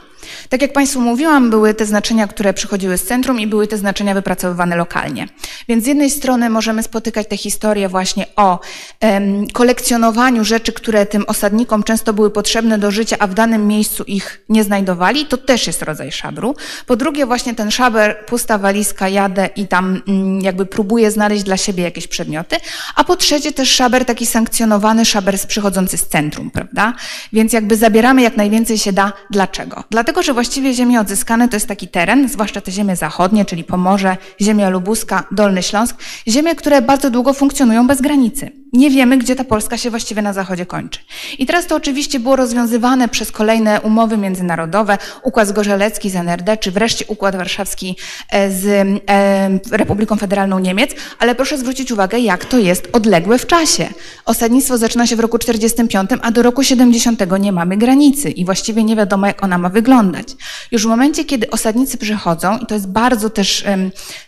Tak 0.50 0.62
jak 0.62 0.74
Państwu 0.74 1.02
mówiłam, 1.02 1.50
były 1.50 1.74
te 1.74 1.86
znaczenia, 1.86 2.28
które 2.28 2.54
przychodziły 2.54 2.98
z 2.98 3.04
centrum 3.04 3.40
i 3.40 3.48
były 3.48 3.68
te 3.68 3.78
znaczenia 3.78 4.14
wypracowywane 4.14 4.76
lokalnie. 4.76 5.28
Więc 5.68 5.84
z 5.84 5.88
jednej 5.88 6.10
strony 6.10 6.50
możemy 6.50 6.84
spotykać 6.84 7.28
te 7.28 7.38
historie 7.38 7.90
właśnie 7.90 8.26
o 8.36 8.60
em, 9.00 9.48
kolekcjonowaniu 9.48 10.44
rzeczy, 10.44 10.74
które 10.74 11.06
tym 11.06 11.24
osadnikom 11.28 11.84
często 11.84 12.14
były 12.14 12.32
potrzebne 12.32 12.78
do 12.78 12.92
życia, 12.92 13.16
a 13.20 13.28
w 13.28 13.34
danym 13.34 13.68
miejscu 13.68 14.04
ich 14.04 14.42
nie 14.50 14.64
znajdowali. 14.64 15.26
To 15.26 15.38
też 15.38 15.68
jest 15.68 15.82
rodzaj 15.82 16.12
szabru. 16.12 16.56
Po 16.88 16.96
drugie 16.96 17.26
właśnie 17.26 17.56
ten 17.56 17.72
szaber, 17.72 18.26
pusta 18.26 18.58
walizka, 18.58 19.10
jadę 19.10 19.50
i 19.56 19.68
tam 19.68 20.02
mm, 20.08 20.42
jakby 20.42 20.66
próbuję 20.66 21.12
znaleźć 21.12 21.44
dla 21.44 21.58
siebie 21.58 21.84
jakieś 21.84 22.08
przedmioty. 22.08 22.56
A 22.96 23.04
po 23.04 23.16
trzecie 23.16 23.52
też 23.52 23.70
szaber 23.70 24.06
taki 24.06 24.26
sankcjonowany, 24.26 25.06
szaber 25.06 25.36
przychodzący 25.48 25.98
z 25.98 26.08
centrum, 26.08 26.52
prawda? 26.52 26.94
Więc 27.34 27.54
jakby 27.54 27.78
zabieramy 27.78 28.22
jak 28.22 28.38
najwięcej 28.38 28.78
się 28.78 28.94
da. 28.94 29.14
Dlaczego? 29.30 29.84
Dlatego, 29.90 30.15
że 30.24 30.34
właściwie 30.34 30.74
ziemie 30.74 31.00
odzyskane 31.00 31.50
to 31.50 31.56
jest 31.56 31.68
taki 31.68 31.88
teren, 31.88 32.30
zwłaszcza 32.30 32.62
te 32.62 32.72
ziemie 32.72 32.96
zachodnie, 32.96 33.46
czyli 33.46 33.64
Pomorze, 33.64 34.18
ziemia 34.42 34.70
lubuska, 34.70 35.24
Dolny 35.32 35.64
Śląsk, 35.64 35.98
ziemie, 36.28 36.56
które 36.56 36.82
bardzo 36.82 37.10
długo 37.10 37.34
funkcjonują 37.34 37.88
bez 37.88 38.02
granicy. 38.02 38.52
Nie 38.76 38.90
wiemy, 38.90 39.18
gdzie 39.18 39.36
ta 39.36 39.44
Polska 39.44 39.78
się 39.78 39.90
właściwie 39.90 40.22
na 40.22 40.34
zachodzie 40.34 40.66
kończy. 40.66 41.00
I 41.40 41.46
teraz 41.46 41.68
to 41.68 41.76
oczywiście 41.76 42.20
było 42.20 42.36
rozwiązywane 42.36 43.08
przez 43.08 43.32
kolejne 43.32 43.82
umowy 43.82 44.18
międzynarodowe, 44.18 44.98
Układ 45.24 45.48
Zgorzelecki 45.48 46.10
z 46.10 46.16
NRD, 46.16 46.58
czy 46.58 46.72
wreszcie 46.72 47.06
Układ 47.08 47.36
Warszawski 47.36 47.96
e, 48.30 48.52
z 48.52 48.66
e, 48.66 49.78
Republiką 49.78 50.16
Federalną 50.16 50.60
Niemiec, 50.60 50.92
ale 51.20 51.36
proszę 51.36 51.58
zwrócić 51.58 51.92
uwagę, 51.92 52.20
jak 52.20 52.46
to 52.46 52.58
jest 52.58 52.90
odległe 52.94 53.38
w 53.38 53.48
czasie. 53.48 53.88
Osadnictwo 54.26 54.78
zaczyna 54.78 55.08
się 55.08 55.16
w 55.16 55.20
roku 55.20 55.38
45, 55.38 56.10
a 56.22 56.32
do 56.32 56.44
roku 56.44 56.64
70 56.64 57.40
nie 57.40 57.52
mamy 57.52 57.78
granicy 57.78 58.30
i 58.30 58.46
właściwie 58.46 58.84
nie 58.84 58.96
wiadomo, 58.96 59.28
jak 59.28 59.44
ona 59.44 59.58
ma 59.58 59.70
wyglądać. 59.70 60.28
Już 60.72 60.84
w 60.84 60.88
momencie, 60.88 61.26
kiedy 61.26 61.50
osadnicy 61.50 61.98
przychodzą, 61.98 62.58
i 62.58 62.66
to 62.66 62.74
jest 62.74 62.88
bardzo 62.88 63.30
też 63.30 63.66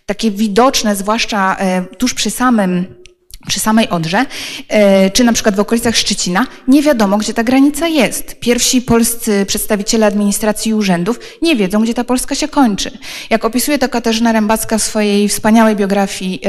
takie 0.05 0.31
widoczne, 0.31 0.95
zwłaszcza 0.95 1.57
um, 1.59 1.85
tuż 1.97 2.13
przy 2.13 2.29
samym 2.29 2.85
przy 3.47 3.59
samej 3.59 3.89
Odrze, 3.89 4.25
e, 4.69 5.09
czy 5.09 5.23
na 5.23 5.33
przykład 5.33 5.55
w 5.55 5.59
okolicach 5.59 5.95
Szczecina, 5.95 6.47
nie 6.67 6.81
wiadomo, 6.81 7.17
gdzie 7.17 7.33
ta 7.33 7.43
granica 7.43 7.87
jest. 7.87 8.39
Pierwsi 8.39 8.81
polscy 8.81 9.45
przedstawiciele 9.45 10.05
administracji 10.05 10.69
i 10.69 10.73
urzędów 10.73 11.19
nie 11.41 11.55
wiedzą, 11.55 11.81
gdzie 11.81 11.93
ta 11.93 12.03
Polska 12.03 12.35
się 12.35 12.47
kończy. 12.47 12.97
Jak 13.29 13.45
opisuje 13.45 13.79
to 13.79 13.89
Katarzyna 13.89 14.31
Rębacka 14.31 14.77
w 14.77 14.83
swojej 14.83 15.29
wspaniałej 15.29 15.75
biografii 15.75 16.41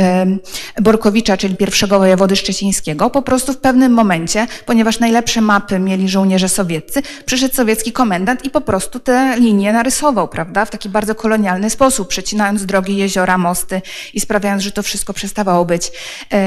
Borkowicza, 0.80 1.36
czyli 1.36 1.56
pierwszego 1.56 1.98
wojewody 1.98 2.36
szczecińskiego, 2.36 3.10
po 3.10 3.22
prostu 3.22 3.52
w 3.52 3.58
pewnym 3.58 3.92
momencie, 3.92 4.46
ponieważ 4.66 5.00
najlepsze 5.00 5.40
mapy 5.40 5.78
mieli 5.78 6.08
żołnierze 6.08 6.48
sowieccy, 6.48 7.02
przyszedł 7.26 7.54
sowiecki 7.54 7.92
komendant 7.92 8.44
i 8.44 8.50
po 8.50 8.60
prostu 8.60 9.00
te 9.00 9.36
linie 9.38 9.72
narysował, 9.72 10.28
prawda, 10.28 10.64
w 10.64 10.70
taki 10.70 10.88
bardzo 10.88 11.14
kolonialny 11.14 11.70
sposób, 11.70 12.08
przecinając 12.08 12.66
drogi, 12.66 12.96
jeziora, 12.96 13.38
mosty 13.38 13.82
i 14.14 14.20
sprawiając, 14.20 14.62
że 14.62 14.72
to 14.72 14.82
wszystko 14.82 15.12
przestawało 15.12 15.64
być 15.64 15.92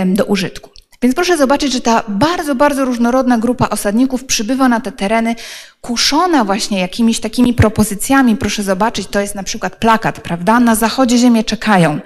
do 0.05 0.25
użytku 0.25 0.40
użytku. 0.41 0.69
Więc 1.01 1.15
proszę 1.15 1.37
zobaczyć, 1.37 1.73
że 1.73 1.81
ta 1.81 2.03
bardzo, 2.07 2.55
bardzo 2.55 2.85
różnorodna 2.85 3.37
grupa 3.37 3.69
osadników 3.69 4.25
przybywa 4.25 4.69
na 4.69 4.79
te 4.79 4.91
tereny, 4.91 5.35
kuszona 5.81 6.43
właśnie 6.43 6.79
jakimiś 6.79 7.19
takimi 7.19 7.53
propozycjami. 7.53 8.35
Proszę 8.35 8.63
zobaczyć, 8.63 9.07
to 9.07 9.19
jest 9.19 9.35
na 9.35 9.43
przykład 9.43 9.75
plakat, 9.75 10.21
prawda? 10.21 10.59
Na 10.59 10.75
zachodzie 10.75 11.17
ziemię 11.17 11.43
czekają. 11.43 11.99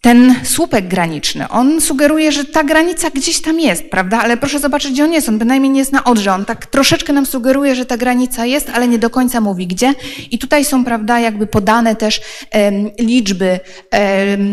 Ten 0.00 0.34
słupek 0.44 0.88
graniczny, 0.88 1.48
on 1.48 1.80
sugeruje, 1.80 2.32
że 2.32 2.44
ta 2.44 2.64
granica 2.64 3.10
gdzieś 3.10 3.40
tam 3.40 3.60
jest, 3.60 3.82
prawda? 3.90 4.20
Ale 4.22 4.36
proszę 4.36 4.58
zobaczyć, 4.58 4.92
gdzie 4.92 5.04
on 5.04 5.12
jest. 5.12 5.28
On 5.28 5.38
bynajmniej 5.38 5.70
nie 5.70 5.78
jest 5.78 5.92
na 5.92 6.04
Odrze. 6.04 6.32
On 6.32 6.44
tak 6.44 6.66
troszeczkę 6.66 7.12
nam 7.12 7.26
sugeruje, 7.26 7.74
że 7.74 7.86
ta 7.86 7.96
granica 7.96 8.46
jest, 8.46 8.70
ale 8.70 8.88
nie 8.88 8.98
do 8.98 9.10
końca 9.10 9.40
mówi 9.40 9.66
gdzie. 9.66 9.94
I 10.30 10.38
tutaj 10.38 10.64
są, 10.64 10.84
prawda, 10.84 11.20
jakby 11.20 11.46
podane 11.46 11.96
też 11.96 12.20
liczby 12.98 13.60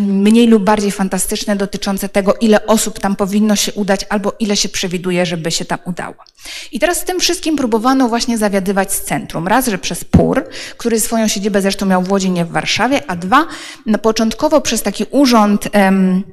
mniej 0.05 0.47
lub 0.47 0.63
bardziej 0.63 0.91
fantastyczne 0.91 1.55
dotyczące 1.55 2.09
tego, 2.09 2.33
ile 2.33 2.65
osób 2.65 2.99
tam 2.99 3.15
powinno 3.15 3.55
się 3.55 3.73
udać, 3.73 4.05
albo 4.09 4.33
ile 4.39 4.55
się 4.55 4.69
przewiduje, 4.69 5.25
żeby 5.25 5.51
się 5.51 5.65
tam 5.65 5.79
udało. 5.85 6.15
I 6.71 6.79
teraz 6.79 6.97
z 6.97 7.03
tym 7.03 7.19
wszystkim 7.19 7.55
próbowano 7.55 8.09
właśnie 8.09 8.37
zawiadywać 8.37 8.93
z 8.93 9.01
centrum. 9.01 9.47
Raz, 9.47 9.67
że 9.67 9.77
przez 9.77 10.03
PUR, 10.03 10.43
który 10.77 10.99
swoją 10.99 11.27
siedzibę 11.27 11.61
zresztą 11.61 11.85
miał 11.85 12.03
w 12.03 12.11
Łodzi, 12.11 12.29
nie 12.29 12.45
w 12.45 12.51
Warszawie, 12.51 13.01
a 13.07 13.15
dwa, 13.15 13.45
no, 13.85 13.97
początkowo 13.97 14.61
przez 14.61 14.81
taki 14.81 15.05
urząd 15.11 15.36
um, 15.37 16.25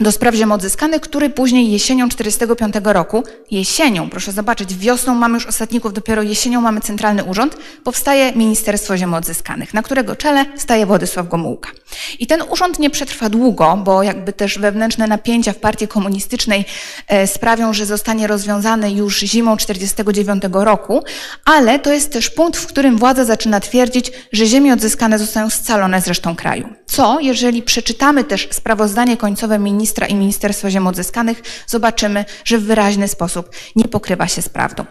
do 0.00 0.12
spraw 0.12 0.34
ziem 0.34 0.52
odzyskanych, 0.52 1.00
który 1.00 1.30
później 1.30 1.70
jesienią 1.70 2.08
45 2.08 2.74
roku, 2.84 3.24
jesienią, 3.50 4.10
proszę 4.10 4.32
zobaczyć, 4.32 4.74
wiosną 4.74 5.14
mamy 5.14 5.34
już 5.34 5.46
osadników, 5.46 5.92
dopiero 5.92 6.22
jesienią 6.22 6.60
mamy 6.60 6.80
centralny 6.80 7.24
urząd, 7.24 7.56
powstaje 7.84 8.32
Ministerstwo 8.32 8.96
Ziem 8.96 9.14
Odzyskanych, 9.14 9.74
na 9.74 9.82
którego 9.82 10.16
czele 10.16 10.44
staje 10.56 10.86
Władysław 10.86 11.28
Gomułka. 11.28 11.70
I 12.18 12.26
ten 12.26 12.42
urząd 12.50 12.78
nie 12.78 12.90
przetrwa 12.90 13.28
długo, 13.28 13.76
bo 13.84 14.02
jakby 14.02 14.32
też 14.32 14.58
wewnętrzne 14.58 15.06
napięcia 15.06 15.52
w 15.52 15.56
partii 15.56 15.88
komunistycznej 15.88 16.64
e, 17.08 17.26
sprawią, 17.26 17.72
że 17.72 17.86
zostanie 17.86 18.26
rozwiązany 18.26 18.92
już 18.92 19.18
zimą 19.18 19.56
49 19.56 20.42
roku, 20.52 21.02
ale 21.44 21.78
to 21.78 21.92
jest 21.92 22.12
też 22.12 22.30
punkt, 22.30 22.60
w 22.60 22.66
którym 22.66 22.98
władza 22.98 23.24
zaczyna 23.24 23.60
twierdzić, 23.60 24.12
że 24.32 24.46
ziemie 24.46 24.72
odzyskane 24.72 25.18
zostają 25.18 25.50
scalone 25.50 26.02
z 26.02 26.06
resztą 26.08 26.36
kraju. 26.36 26.68
Co, 26.86 27.20
jeżeli 27.20 27.62
przeczytamy 27.62 28.24
też 28.24 28.48
sprawozdanie 28.50 29.16
końcowe 29.16 29.58
ministra 29.58 29.87
i 30.06 30.14
Ministerstwa 30.14 30.70
Ziem 30.70 30.86
Odzyskanych, 30.86 31.42
zobaczymy, 31.66 32.24
że 32.44 32.58
w 32.58 32.64
wyraźny 32.64 33.08
sposób 33.08 33.50
nie 33.76 33.84
pokrywa 33.84 34.28
się 34.28 34.42
z 34.42 34.48
prawdą. 34.48 34.84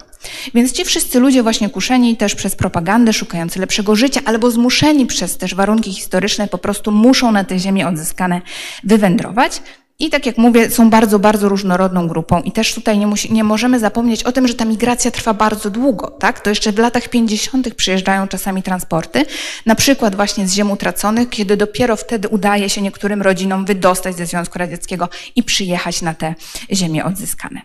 Więc 0.53 0.71
ci 0.71 0.85
wszyscy 0.85 1.19
ludzie 1.19 1.43
właśnie 1.43 1.69
kuszeni 1.69 2.17
też 2.17 2.35
przez 2.35 2.55
propagandę, 2.55 3.13
szukający 3.13 3.59
lepszego 3.59 3.95
życia, 3.95 4.21
albo 4.25 4.51
zmuszeni 4.51 5.05
przez 5.05 5.37
też 5.37 5.55
warunki 5.55 5.93
historyczne, 5.93 6.47
po 6.47 6.57
prostu 6.57 6.91
muszą 6.91 7.31
na 7.31 7.43
te 7.43 7.59
ziemie 7.59 7.87
odzyskane 7.87 8.41
wywędrować. 8.83 9.61
I 9.99 10.09
tak 10.09 10.25
jak 10.25 10.37
mówię, 10.37 10.69
są 10.69 10.89
bardzo, 10.89 11.19
bardzo 11.19 11.49
różnorodną 11.49 12.07
grupą 12.07 12.41
i 12.41 12.51
też 12.51 12.73
tutaj 12.73 12.97
nie, 12.97 13.07
musi, 13.07 13.33
nie 13.33 13.43
możemy 13.43 13.79
zapomnieć 13.79 14.23
o 14.23 14.31
tym, 14.31 14.47
że 14.47 14.53
ta 14.53 14.65
migracja 14.65 15.11
trwa 15.11 15.33
bardzo 15.33 15.69
długo, 15.69 16.07
tak? 16.07 16.39
To 16.39 16.49
jeszcze 16.49 16.71
w 16.71 16.79
latach 16.79 17.09
50. 17.09 17.73
przyjeżdżają 17.73 18.27
czasami 18.27 18.63
transporty, 18.63 19.25
na 19.65 19.75
przykład 19.75 20.15
właśnie 20.15 20.47
z 20.47 20.53
ziem 20.53 20.71
utraconych, 20.71 21.29
kiedy 21.29 21.57
dopiero 21.57 21.95
wtedy 21.95 22.27
udaje 22.27 22.69
się 22.69 22.81
niektórym 22.81 23.21
rodzinom 23.21 23.65
wydostać 23.65 24.15
ze 24.15 24.25
Związku 24.25 24.59
Radzieckiego 24.59 25.09
i 25.35 25.43
przyjechać 25.43 26.01
na 26.01 26.13
te 26.13 26.35
ziemie 26.71 27.05
odzyskane. 27.05 27.61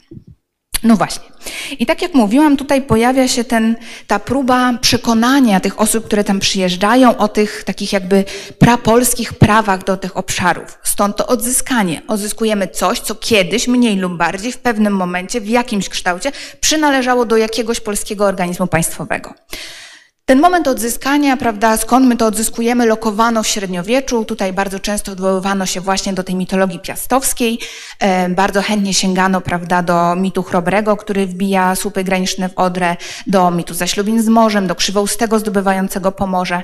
No 0.83 0.97
właśnie. 0.97 1.25
I 1.79 1.87
tak 1.87 2.03
jak 2.03 2.14
mówiłam, 2.14 2.57
tutaj 2.57 2.83
pojawia 2.83 3.29
się 3.29 3.45
ten, 3.45 3.77
ta 4.07 4.18
próba 4.18 4.79
przekonania 4.81 5.61
tych 5.61 5.81
osób, 5.81 6.07
które 6.07 6.25
tam 6.25 6.40
przyjeżdżają, 6.40 7.16
o 7.16 7.29
tych 7.29 7.64
takich 7.64 7.92
jakby 7.92 8.25
prapolskich 8.59 9.35
prawach 9.35 9.85
do 9.85 9.97
tych 9.97 10.16
obszarów. 10.16 10.79
Stąd 10.83 11.16
to 11.16 11.27
odzyskanie. 11.27 12.03
Odzyskujemy 12.09 12.68
coś, 12.68 13.01
co 13.01 13.14
kiedyś, 13.14 13.68
mniej 13.68 13.97
lub 13.97 14.16
bardziej, 14.16 14.53
w 14.53 14.59
pewnym 14.59 14.97
momencie, 14.97 15.40
w 15.40 15.49
jakimś 15.49 15.88
kształcie, 15.88 16.33
przynależało 16.61 17.25
do 17.25 17.37
jakiegoś 17.37 17.81
polskiego 17.81 18.25
organizmu 18.25 18.66
państwowego. 18.66 19.35
Ten 20.25 20.41
moment 20.41 20.69
odzyskania, 20.69 21.37
prawda, 21.37 21.77
skąd 21.77 22.07
my 22.07 22.17
to 22.17 22.27
odzyskujemy, 22.27 22.87
lokowano 22.87 23.43
w 23.43 23.47
średniowieczu. 23.47 24.25
Tutaj 24.25 24.53
bardzo 24.53 24.81
często 24.81 25.13
odwoływano 25.13 25.67
się 25.67 25.81
właśnie 25.81 26.13
do 26.13 26.25
tej 26.25 26.35
mitologii 26.35 26.81
piastowskiej. 26.81 27.59
E, 27.99 28.29
bardzo 28.29 28.63
chętnie 28.63 28.95
sięgano, 28.95 29.41
prawda, 29.41 29.83
do 29.83 30.17
mitu 30.17 30.43
Chrobrego, 30.43 30.97
który 30.97 31.27
wbija 31.27 31.75
słupy 31.75 32.05
graniczne 32.05 32.49
w 32.49 32.59
Odrę, 32.59 32.97
do 33.27 33.51
mitu 33.51 33.75
zaślubin 33.75 34.23
z 34.23 34.29
morzem, 34.29 34.67
do 34.67 34.75
Krzywoustego 34.75 35.39
zdobywającego 35.39 36.13
Pomorze. 36.13 36.63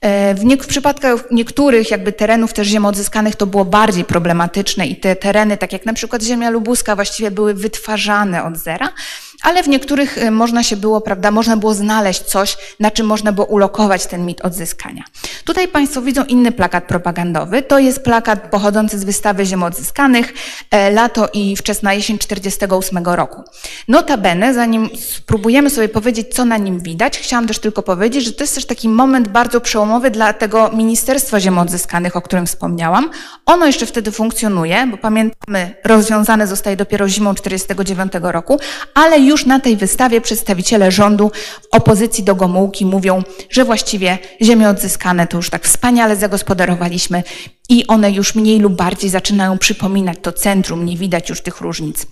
E, 0.00 0.34
w, 0.34 0.44
nie, 0.44 0.56
w 0.56 0.66
przypadkach 0.66 1.24
niektórych 1.30 1.90
jakby 1.90 2.12
terenów 2.12 2.52
też 2.52 2.68
ziem 2.68 2.86
odzyskanych 2.86 3.36
to 3.36 3.46
było 3.46 3.64
bardziej 3.64 4.04
problematyczne 4.04 4.86
i 4.86 4.96
te 4.96 5.16
tereny, 5.16 5.56
tak 5.56 5.72
jak 5.72 5.86
na 5.86 5.92
przykład 5.92 6.22
ziemia 6.22 6.50
lubuska, 6.50 6.94
właściwie 6.94 7.30
były 7.30 7.54
wytwarzane 7.54 8.44
od 8.44 8.56
zera 8.56 8.92
ale 9.42 9.62
w 9.62 9.68
niektórych 9.68 10.18
y, 10.18 10.30
można 10.30 10.62
się 10.62 10.76
było, 10.76 11.00
prawda, 11.00 11.30
można 11.30 11.56
było 11.56 11.74
znaleźć 11.74 12.22
coś, 12.22 12.56
na 12.80 12.90
czym 12.90 13.06
można 13.06 13.32
było 13.32 13.46
ulokować 13.46 14.06
ten 14.06 14.26
mit 14.26 14.40
odzyskania. 14.40 15.04
Tutaj 15.44 15.68
Państwo 15.68 16.02
widzą 16.02 16.24
inny 16.24 16.52
plakat 16.52 16.84
propagandowy. 16.84 17.62
To 17.62 17.78
jest 17.78 18.02
plakat 18.02 18.50
pochodzący 18.50 18.98
z 18.98 19.04
wystawy 19.04 19.46
Ziem 19.46 19.62
Odzyskanych, 19.62 20.34
e, 20.70 20.90
lato 20.90 21.28
i 21.32 21.56
wczesna 21.56 21.94
jesień 21.94 22.18
48 22.18 23.16
roku. 23.16 23.42
Notabene, 23.88 24.54
zanim 24.54 24.90
spróbujemy 24.98 25.70
sobie 25.70 25.88
powiedzieć, 25.88 26.34
co 26.34 26.44
na 26.44 26.56
nim 26.56 26.80
widać, 26.80 27.18
chciałam 27.18 27.46
też 27.46 27.58
tylko 27.58 27.82
powiedzieć, 27.82 28.24
że 28.24 28.32
to 28.32 28.44
jest 28.44 28.54
też 28.54 28.66
taki 28.66 28.88
moment 28.88 29.28
bardzo 29.28 29.60
przełomowy 29.60 30.10
dla 30.10 30.32
tego 30.32 30.70
Ministerstwa 30.72 31.40
Ziem 31.40 31.58
Odzyskanych, 31.58 32.16
o 32.16 32.22
którym 32.22 32.46
wspomniałam. 32.46 33.10
Ono 33.46 33.66
jeszcze 33.66 33.86
wtedy 33.86 34.12
funkcjonuje, 34.12 34.86
bo 34.86 34.96
pamiętamy, 34.96 35.74
rozwiązane 35.84 36.46
zostaje 36.46 36.76
dopiero 36.76 37.08
zimą 37.08 37.34
49 37.34 38.12
roku, 38.22 38.60
ale 38.94 39.20
już 39.30 39.46
na 39.46 39.60
tej 39.60 39.76
wystawie 39.76 40.20
przedstawiciele 40.20 40.90
rządu 40.90 41.30
opozycji 41.70 42.24
do 42.24 42.34
Gomułki 42.34 42.86
mówią, 42.86 43.22
że 43.50 43.64
właściwie 43.64 44.18
ziemie 44.42 44.68
odzyskane 44.68 45.26
to 45.26 45.36
już 45.36 45.50
tak 45.50 45.64
wspaniale 45.64 46.16
zagospodarowaliśmy 46.16 47.22
i 47.68 47.86
one 47.86 48.10
już 48.10 48.34
mniej 48.34 48.58
lub 48.58 48.72
bardziej 48.72 49.10
zaczynają 49.10 49.58
przypominać 49.58 50.18
to 50.22 50.32
centrum, 50.32 50.84
nie 50.84 50.96
widać 50.96 51.28
już 51.28 51.40
tych 51.40 51.60
różnic. 51.60 52.06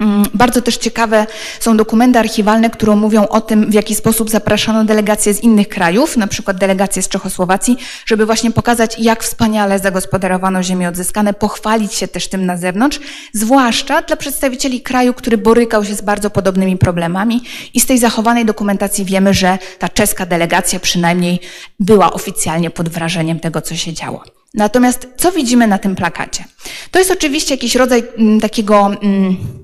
Mm, 0.00 0.24
bardzo 0.34 0.62
też 0.62 0.76
ciekawe 0.76 1.26
są 1.60 1.76
dokumenty 1.76 2.18
archiwalne, 2.18 2.70
które 2.70 2.96
mówią 2.96 3.26
o 3.28 3.40
tym, 3.40 3.70
w 3.70 3.74
jaki 3.74 3.94
sposób 3.94 4.30
zapraszano 4.30 4.84
delegacje 4.84 5.34
z 5.34 5.42
innych 5.42 5.68
krajów, 5.68 6.16
na 6.16 6.26
przykład 6.26 6.56
delegacje 6.56 7.02
z 7.02 7.08
Czechosłowacji, 7.08 7.76
żeby 8.06 8.26
właśnie 8.26 8.50
pokazać, 8.50 8.98
jak 8.98 9.24
wspaniale 9.24 9.78
zagospodarowano 9.78 10.62
ziemię 10.62 10.88
odzyskane, 10.88 11.34
pochwalić 11.34 11.94
się 11.94 12.08
też 12.08 12.28
tym 12.28 12.46
na 12.46 12.56
zewnątrz, 12.56 13.00
zwłaszcza 13.32 14.02
dla 14.02 14.16
przedstawicieli 14.16 14.80
kraju, 14.80 15.14
który 15.14 15.38
borykał 15.38 15.84
się 15.84 15.94
z 15.94 16.00
bardzo 16.00 16.30
podobnymi 16.30 16.76
problemami. 16.76 17.42
I 17.74 17.80
z 17.80 17.86
tej 17.86 17.98
zachowanej 17.98 18.44
dokumentacji 18.44 19.04
wiemy, 19.04 19.34
że 19.34 19.58
ta 19.78 19.88
czeska 19.88 20.26
delegacja 20.26 20.80
przynajmniej 20.80 21.40
była 21.80 22.12
oficjalnie 22.12 22.70
pod 22.70 22.88
wrażeniem 22.88 23.40
tego, 23.40 23.60
co 23.60 23.76
się 23.76 23.92
działo. 23.92 24.24
Natomiast 24.54 25.08
co 25.16 25.32
widzimy 25.32 25.66
na 25.66 25.78
tym 25.78 25.96
plakacie? 25.96 26.44
To 26.90 26.98
jest 26.98 27.10
oczywiście 27.10 27.54
jakiś 27.54 27.74
rodzaj 27.74 27.98
m, 27.98 28.06
mm, 28.18 28.40
takiego. 28.40 28.86
M, 28.86 28.96
mm, 29.02 29.63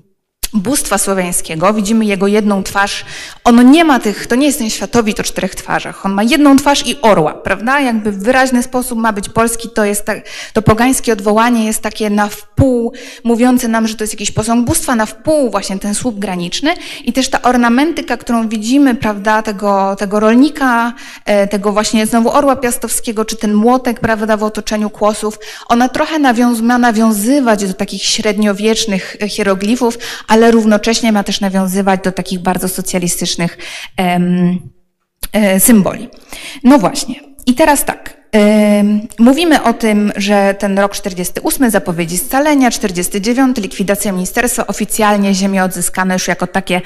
bóstwa 0.52 0.98
słowiańskiego, 0.98 1.74
widzimy 1.74 2.04
jego 2.04 2.26
jedną 2.26 2.62
twarz. 2.62 3.04
On 3.44 3.70
nie 3.70 3.84
ma 3.84 4.00
tych, 4.00 4.26
to 4.26 4.34
nie 4.34 4.46
jest 4.46 4.58
ten 4.58 4.70
światowit 4.70 5.20
o 5.20 5.22
czterech 5.22 5.54
twarzach. 5.54 6.06
On 6.06 6.12
ma 6.12 6.22
jedną 6.22 6.56
twarz 6.56 6.86
i 6.86 7.00
orła, 7.02 7.34
prawda? 7.34 7.80
Jakby 7.80 8.12
w 8.12 8.22
wyraźny 8.22 8.62
sposób 8.62 8.98
ma 8.98 9.12
być 9.12 9.28
polski, 9.28 9.68
to 9.74 9.84
jest 9.84 10.04
tak, 10.04 10.18
to 10.52 10.62
pogańskie 10.62 11.12
odwołanie 11.12 11.64
jest 11.64 11.82
takie 11.82 12.10
na 12.10 12.28
wpół, 12.28 12.92
mówiące 13.24 13.68
nam, 13.68 13.88
że 13.88 13.94
to 13.94 14.04
jest 14.04 14.14
jakiś 14.14 14.30
posąg 14.30 14.66
bóstwa, 14.66 14.94
na 14.94 15.06
wpół 15.06 15.50
właśnie 15.50 15.78
ten 15.78 15.94
słup 15.94 16.18
graniczny 16.18 16.74
i 17.04 17.12
też 17.12 17.30
ta 17.30 17.42
ornamentyka, 17.42 18.16
którą 18.16 18.48
widzimy, 18.48 18.94
prawda, 18.94 19.42
tego, 19.42 19.96
tego 19.98 20.20
rolnika, 20.20 20.92
e, 21.24 21.46
tego 21.46 21.72
właśnie 21.72 22.06
znowu 22.06 22.30
orła 22.30 22.56
piastowskiego, 22.56 23.24
czy 23.24 23.36
ten 23.36 23.54
młotek, 23.54 24.00
prawda, 24.00 24.36
w 24.36 24.42
otoczeniu 24.42 24.90
kłosów, 24.90 25.38
ona 25.68 25.88
trochę 25.88 26.18
nawiąz, 26.18 26.60
ma 26.60 26.78
nawiązywać 26.78 27.66
do 27.66 27.74
takich 27.74 28.02
średniowiecznych 28.02 29.16
hieroglifów, 29.28 29.98
ale 30.28 30.39
ale 30.40 30.50
równocześnie 30.50 31.12
ma 31.12 31.24
też 31.24 31.40
nawiązywać 31.40 32.00
do 32.05 32.12
takich 32.12 32.38
bardzo 32.38 32.68
socjalistycznych 32.68 33.59
e, 35.33 35.61
symboli. 35.61 36.09
No 36.64 36.79
właśnie. 36.79 37.14
I 37.46 37.55
teraz 37.55 37.85
tak. 37.85 37.99
Mówimy 39.18 39.62
o 39.62 39.72
tym, 39.72 40.12
że 40.16 40.54
ten 40.58 40.78
rok 40.78 40.92
48, 40.92 41.70
zapowiedzi 41.70 42.18
scalenia, 42.18 42.70
49, 42.70 43.56
likwidacja 43.56 44.12
ministerstwa, 44.12 44.66
oficjalnie 44.66 45.34
ziemie 45.34 45.64
odzyskane 45.64 46.14
już 46.14 46.28
jako 46.28 46.46
takie 46.46 46.80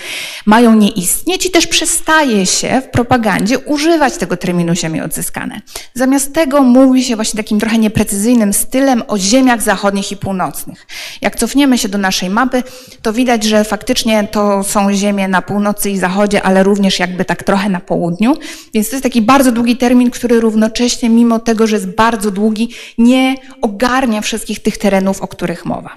mają 0.46 0.74
nie 0.74 0.88
istnieć 0.88 1.46
i 1.46 1.50
też 1.50 1.66
przestaje 1.66 2.46
się 2.46 2.82
w 2.86 2.90
propagandzie 2.90 3.58
używać 3.58 4.16
tego 4.16 4.36
terminu 4.36 4.74
ziemie 4.74 5.04
odzyskane. 5.04 5.60
Zamiast 5.94 6.32
tego 6.32 6.62
mówi 6.62 7.04
się 7.04 7.16
właśnie 7.16 7.36
takim 7.36 7.60
trochę 7.60 7.78
nieprecyzyjnym 7.78 8.52
stylem 8.52 9.02
o 9.08 9.18
ziemiach 9.18 9.62
zachodnich 9.62 10.12
i 10.12 10.16
północnych. 10.16 10.86
Jak 11.20 11.36
cofniemy 11.36 11.78
się 11.78 11.88
do 11.88 11.98
naszej 11.98 12.30
mapy, 12.30 12.62
to 13.02 13.12
widać, 13.12 13.44
że 13.44 13.64
faktycznie 13.64 14.28
to 14.30 14.64
są 14.64 14.92
ziemie 14.92 15.28
na 15.28 15.42
północy 15.42 15.90
i 15.90 15.98
zachodzie, 15.98 16.42
ale 16.42 16.62
również 16.62 16.98
jakby 16.98 17.24
tak 17.24 17.42
trochę 17.42 17.68
na 17.68 17.80
południu. 17.80 18.36
Więc 18.74 18.88
to 18.88 18.96
jest 18.96 19.02
taki 19.02 19.22
bardzo 19.22 19.52
długi 19.52 19.76
termin, 19.76 20.10
który 20.10 20.40
równocześnie 20.40 21.10
mimo 21.10 21.33
mimo 21.34 21.44
tego, 21.44 21.66
że 21.66 21.76
jest 21.76 21.94
bardzo 21.94 22.30
długi, 22.30 22.68
nie 22.98 23.34
ogarnia 23.62 24.20
wszystkich 24.20 24.62
tych 24.62 24.78
terenów, 24.78 25.22
o 25.22 25.28
których 25.28 25.64
mowa. 25.64 25.90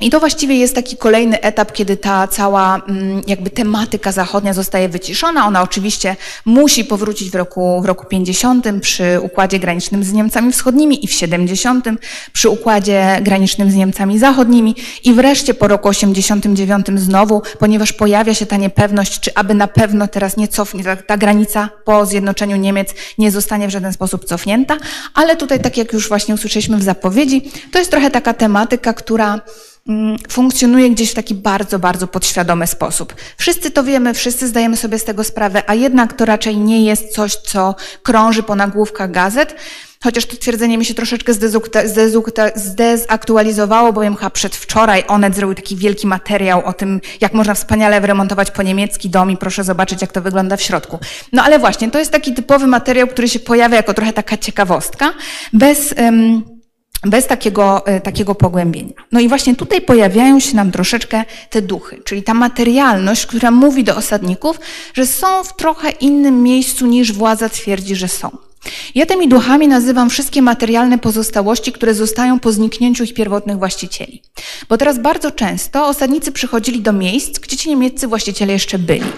I 0.00 0.10
to 0.10 0.20
właściwie 0.20 0.56
jest 0.56 0.74
taki 0.74 0.96
kolejny 0.96 1.40
etap, 1.40 1.72
kiedy 1.72 1.96
ta 1.96 2.26
cała 2.26 2.82
mm, 2.88 3.22
jakby 3.26 3.50
tematyka 3.50 4.12
zachodnia 4.12 4.54
zostaje 4.54 4.88
wyciszona. 4.88 5.46
Ona 5.46 5.62
oczywiście 5.62 6.16
musi 6.44 6.84
powrócić 6.84 7.30
w 7.30 7.34
roku, 7.34 7.82
w 7.82 7.84
roku 7.84 8.06
50 8.06 8.66
przy 8.80 9.20
układzie 9.22 9.58
granicznym 9.58 10.04
z 10.04 10.12
Niemcami 10.12 10.52
Wschodnimi 10.52 11.04
i 11.04 11.08
w 11.08 11.12
70 11.12 11.84
przy 12.32 12.48
układzie 12.48 13.18
granicznym 13.22 13.70
z 13.70 13.74
Niemcami 13.74 14.18
Zachodnimi 14.18 14.74
i 15.04 15.12
wreszcie 15.12 15.54
po 15.54 15.68
roku 15.68 15.88
89 15.88 16.86
znowu, 16.94 17.42
ponieważ 17.58 17.92
pojawia 17.92 18.34
się 18.34 18.46
ta 18.46 18.56
niepewność, 18.56 19.20
czy 19.20 19.34
aby 19.34 19.54
na 19.54 19.68
pewno 19.68 20.08
teraz 20.08 20.36
nie 20.36 20.48
cofnie, 20.48 20.84
ta, 20.84 20.96
ta 20.96 21.16
granica 21.16 21.70
po 21.84 22.06
zjednoczeniu 22.06 22.56
Niemiec 22.56 22.94
nie 23.18 23.30
zostanie 23.30 23.68
w 23.68 23.70
żaden 23.70 23.92
sposób 23.92 24.24
cofnięta, 24.24 24.76
ale 25.14 25.36
tutaj 25.36 25.60
tak 25.60 25.76
jak 25.76 25.92
już 25.92 26.08
właśnie 26.08 26.34
usłyszeliśmy 26.34 26.76
w 26.76 26.82
zapowiedzi, 26.82 27.50
to 27.72 27.78
jest 27.78 27.90
trochę 27.90 28.10
taka 28.10 28.34
tematyka, 28.34 28.92
która 28.92 29.40
funkcjonuje 30.28 30.90
gdzieś 30.90 31.10
w 31.10 31.14
taki 31.14 31.34
bardzo, 31.34 31.78
bardzo 31.78 32.06
podświadomy 32.06 32.66
sposób. 32.66 33.14
Wszyscy 33.36 33.70
to 33.70 33.84
wiemy, 33.84 34.14
wszyscy 34.14 34.48
zdajemy 34.48 34.76
sobie 34.76 34.98
z 34.98 35.04
tego 35.04 35.24
sprawę, 35.24 35.62
a 35.66 35.74
jednak 35.74 36.12
to 36.12 36.24
raczej 36.24 36.56
nie 36.56 36.84
jest 36.84 37.14
coś, 37.14 37.36
co 37.36 37.74
krąży 38.02 38.42
po 38.42 38.54
nagłówkach 38.54 39.10
gazet, 39.10 39.54
chociaż 40.02 40.26
to 40.26 40.36
twierdzenie 40.36 40.78
mi 40.78 40.84
się 40.84 40.94
troszeczkę 40.94 41.32
zdezaktualizowało, 42.54 43.92
bowiem 43.92 44.16
chyba 44.16 44.30
przedwczoraj 44.30 45.04
Onet 45.08 45.36
zrobił 45.36 45.54
taki 45.54 45.76
wielki 45.76 46.06
materiał 46.06 46.64
o 46.64 46.72
tym, 46.72 47.00
jak 47.20 47.34
można 47.34 47.54
wspaniale 47.54 48.00
wyremontować 48.00 48.50
po 48.50 48.62
niemiecki 48.62 49.10
dom 49.10 49.30
i 49.30 49.36
proszę 49.36 49.64
zobaczyć, 49.64 50.02
jak 50.02 50.12
to 50.12 50.22
wygląda 50.22 50.56
w 50.56 50.62
środku. 50.62 50.98
No 51.32 51.42
ale 51.42 51.58
właśnie, 51.58 51.90
to 51.90 51.98
jest 51.98 52.12
taki 52.12 52.34
typowy 52.34 52.66
materiał, 52.66 53.08
który 53.08 53.28
się 53.28 53.38
pojawia 53.38 53.76
jako 53.76 53.94
trochę 53.94 54.12
taka 54.12 54.36
ciekawostka, 54.36 55.12
bez... 55.52 55.94
Um, 55.98 56.59
bez 57.04 57.26
takiego, 57.26 57.86
e, 57.86 58.00
takiego 58.00 58.34
pogłębienia. 58.34 58.92
No 59.12 59.20
i 59.20 59.28
właśnie 59.28 59.56
tutaj 59.56 59.80
pojawiają 59.80 60.40
się 60.40 60.56
nam 60.56 60.70
troszeczkę 60.70 61.24
te 61.50 61.62
duchy, 61.62 62.02
czyli 62.04 62.22
ta 62.22 62.34
materialność, 62.34 63.26
która 63.26 63.50
mówi 63.50 63.84
do 63.84 63.96
osadników, 63.96 64.60
że 64.94 65.06
są 65.06 65.44
w 65.44 65.56
trochę 65.56 65.90
innym 65.90 66.42
miejscu 66.42 66.86
niż 66.86 67.12
władza 67.12 67.48
twierdzi, 67.48 67.96
że 67.96 68.08
są. 68.08 68.49
Ja 68.94 69.06
tymi 69.06 69.28
duchami 69.28 69.68
nazywam 69.68 70.10
wszystkie 70.10 70.42
materialne 70.42 70.98
pozostałości, 70.98 71.72
które 71.72 71.94
zostają 71.94 72.40
po 72.40 72.52
zniknięciu 72.52 73.04
ich 73.04 73.14
pierwotnych 73.14 73.58
właścicieli. 73.58 74.22
Bo 74.68 74.78
teraz 74.78 74.98
bardzo 74.98 75.30
często 75.30 75.86
osadnicy 75.86 76.32
przychodzili 76.32 76.80
do 76.80 76.92
miejsc, 76.92 77.38
gdzie 77.38 77.56
ci 77.56 77.68
niemieccy 77.68 78.08
właściciele 78.08 78.52
jeszcze 78.52 78.78
byli. 78.78 79.12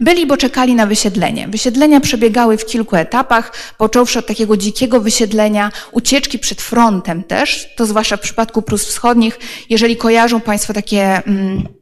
Byli, 0.00 0.26
bo 0.26 0.36
czekali 0.36 0.74
na 0.74 0.86
wysiedlenie. 0.86 1.48
Wysiedlenia 1.48 2.00
przebiegały 2.00 2.58
w 2.58 2.66
kilku 2.66 2.96
etapach, 2.96 3.52
począwszy 3.78 4.18
od 4.18 4.26
takiego 4.26 4.56
dzikiego 4.56 5.00
wysiedlenia, 5.00 5.72
ucieczki 5.92 6.38
przed 6.38 6.62
frontem 6.62 7.24
też, 7.24 7.68
to 7.76 7.86
zwłaszcza 7.86 8.16
w 8.16 8.20
przypadku 8.20 8.62
Prus 8.62 8.84
Wschodnich. 8.84 9.38
Jeżeli 9.70 9.96
kojarzą 9.96 10.40
Państwo 10.40 10.72
takie... 10.72 11.22
Mm, 11.26 11.77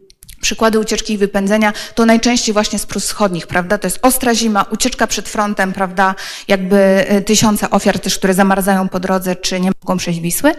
przykłady 0.47 0.79
ucieczki 0.79 1.13
i 1.13 1.19
wypędzenia, 1.19 1.73
to 1.95 2.07
najczęściej 2.07 2.53
właśnie 2.53 2.79
z 2.79 2.87
Prus 2.87 3.05
Wschodnich, 3.05 3.47
prawda? 3.47 3.79
To 3.79 3.87
jest 3.87 3.99
ostra 4.03 4.35
zima, 4.35 4.65
ucieczka 4.71 5.07
przed 5.07 5.29
frontem, 5.29 5.73
prawda? 5.73 6.15
Jakby 6.49 6.77
y, 7.13 7.23
tysiące 7.23 7.71
ofiar 7.71 7.99
też, 7.99 8.19
które 8.19 8.35
zamarzają 8.35 8.89
po 8.89 9.01
drodze, 9.01 9.37
czy 9.37 9.61
nie 9.61 9.71
mogą 9.83 9.97
przejść 9.97 10.21
Wisły. 10.21 10.55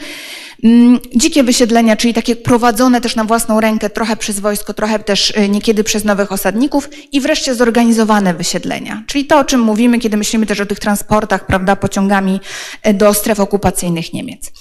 Mm, 0.63 0.99
dzikie 1.15 1.43
wysiedlenia, 1.43 1.95
czyli 1.95 2.13
takie 2.13 2.35
prowadzone 2.35 3.01
też 3.01 3.15
na 3.15 3.23
własną 3.23 3.59
rękę, 3.59 3.89
trochę 3.89 4.17
przez 4.17 4.39
wojsko, 4.39 4.73
trochę 4.73 4.99
też 4.99 5.29
y, 5.31 5.49
niekiedy 5.49 5.83
przez 5.83 6.03
nowych 6.03 6.31
osadników 6.31 6.89
i 7.11 7.21
wreszcie 7.21 7.55
zorganizowane 7.55 8.33
wysiedlenia. 8.33 9.03
Czyli 9.07 9.25
to, 9.25 9.39
o 9.39 9.43
czym 9.43 9.61
mówimy, 9.61 9.99
kiedy 9.99 10.17
myślimy 10.17 10.45
też 10.45 10.59
o 10.59 10.65
tych 10.65 10.79
transportach, 10.79 11.45
prawda, 11.45 11.75
pociągami 11.75 12.39
y, 12.87 12.93
do 12.93 13.13
stref 13.13 13.39
okupacyjnych 13.39 14.13
Niemiec. 14.13 14.51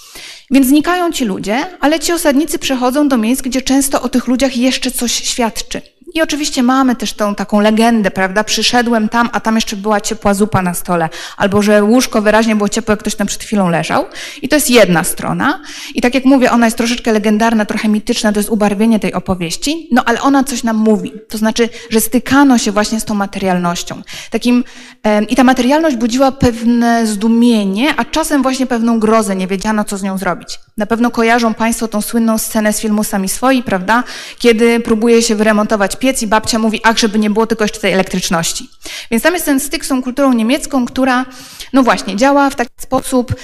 Więc 0.50 0.66
znikają 0.66 1.12
ci 1.12 1.24
ludzie, 1.24 1.66
ale 1.80 2.00
ci 2.00 2.12
osadnicy 2.12 2.58
przechodzą 2.58 3.08
do 3.08 3.16
miejsc, 3.16 3.42
gdzie 3.42 3.62
często 3.62 4.02
o 4.02 4.08
tych 4.08 4.26
ludziach 4.26 4.56
jeszcze 4.56 4.90
coś 4.90 5.12
świadczy. 5.12 5.95
I 6.16 6.22
oczywiście 6.22 6.62
mamy 6.62 6.96
też 6.96 7.12
tą 7.12 7.34
taką 7.34 7.60
legendę, 7.60 8.10
prawda? 8.10 8.44
Przyszedłem 8.44 9.08
tam, 9.08 9.30
a 9.32 9.40
tam 9.40 9.54
jeszcze 9.54 9.76
była 9.76 10.00
ciepła 10.00 10.34
zupa 10.34 10.62
na 10.62 10.74
stole, 10.74 11.08
albo 11.36 11.62
że 11.62 11.84
łóżko 11.84 12.22
wyraźnie 12.22 12.56
było 12.56 12.68
ciepłe, 12.68 12.92
jak 12.92 13.00
ktoś 13.00 13.14
tam 13.14 13.26
przed 13.26 13.42
chwilą 13.42 13.68
leżał. 13.68 14.04
I 14.42 14.48
to 14.48 14.56
jest 14.56 14.70
jedna 14.70 15.04
strona. 15.04 15.60
I 15.94 16.00
tak 16.00 16.14
jak 16.14 16.24
mówię, 16.24 16.50
ona 16.50 16.66
jest 16.66 16.76
troszeczkę 16.76 17.12
legendarna, 17.12 17.64
trochę 17.64 17.88
mityczna, 17.88 18.32
to 18.32 18.40
jest 18.40 18.50
ubarwienie 18.50 19.00
tej 19.00 19.12
opowieści, 19.12 19.88
no 19.92 20.04
ale 20.04 20.20
ona 20.20 20.44
coś 20.44 20.62
nam 20.62 20.76
mówi. 20.76 21.12
To 21.28 21.38
znaczy, 21.38 21.68
że 21.90 22.00
stykano 22.00 22.58
się 22.58 22.72
właśnie 22.72 23.00
z 23.00 23.04
tą 23.04 23.14
materialnością. 23.14 24.02
Takim, 24.30 24.64
e, 25.04 25.24
I 25.24 25.36
ta 25.36 25.44
materialność 25.44 25.96
budziła 25.96 26.32
pewne 26.32 27.06
zdumienie, 27.06 27.94
a 27.96 28.04
czasem 28.04 28.42
właśnie 28.42 28.66
pewną 28.66 29.00
grozę, 29.00 29.36
nie 29.36 29.46
wiedziano, 29.46 29.84
co 29.84 29.98
z 29.98 30.02
nią 30.02 30.18
zrobić. 30.18 30.60
Na 30.76 30.86
pewno 30.86 31.10
kojarzą 31.10 31.54
Państwo 31.54 31.88
tą 31.88 32.02
słynną 32.02 32.38
scenę 32.38 32.72
z 32.72 32.80
filmu 32.80 33.04
Sami 33.04 33.28
Swoi, 33.28 33.62
prawda? 33.62 34.04
Kiedy 34.38 34.80
próbuje 34.80 35.22
się 35.22 35.34
wyremontować 35.34 35.96
piec 36.06 36.22
i 36.22 36.26
babcia 36.26 36.58
mówi, 36.58 36.80
ach, 36.82 36.98
żeby 36.98 37.18
nie 37.18 37.30
było 37.30 37.46
tylko 37.46 37.64
jeszcze 37.64 37.80
tej 37.80 37.92
elektryczności. 37.92 38.68
Więc 39.10 39.22
tam 39.22 39.34
jest 39.34 39.46
ten 39.46 39.60
styk 39.60 39.84
z 39.84 39.88
tą 39.88 40.02
kulturą 40.02 40.32
niemiecką, 40.32 40.86
która, 40.86 41.26
no 41.72 41.82
właśnie, 41.82 42.16
działa 42.16 42.50
w 42.50 42.56
taki 42.56 42.70
sposób, 42.78 43.34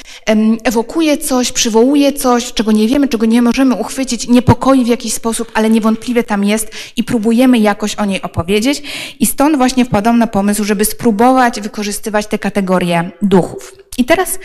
ewokuje 0.64 1.18
coś, 1.18 1.52
przywołuje 1.52 2.12
coś, 2.12 2.52
czego 2.52 2.72
nie 2.72 2.88
wiemy, 2.88 3.08
czego 3.08 3.26
nie 3.26 3.42
możemy 3.42 3.74
uchwycić, 3.74 4.28
niepokoi 4.28 4.84
w 4.84 4.88
jakiś 4.88 5.14
sposób, 5.14 5.50
ale 5.54 5.70
niewątpliwie 5.70 6.24
tam 6.24 6.44
jest 6.44 6.70
i 6.96 7.04
próbujemy 7.04 7.58
jakoś 7.58 7.94
o 7.94 8.04
niej 8.04 8.22
opowiedzieć. 8.22 8.82
I 9.20 9.26
stąd 9.26 9.56
właśnie 9.56 9.84
wpadłam 9.84 10.18
na 10.18 10.26
pomysł, 10.26 10.64
żeby 10.64 10.84
spróbować 10.84 11.60
wykorzystywać 11.60 12.26
te 12.26 12.38
kategorie 12.38 13.10
duchów. 13.22 13.74
I 13.98 14.04
teraz, 14.04 14.38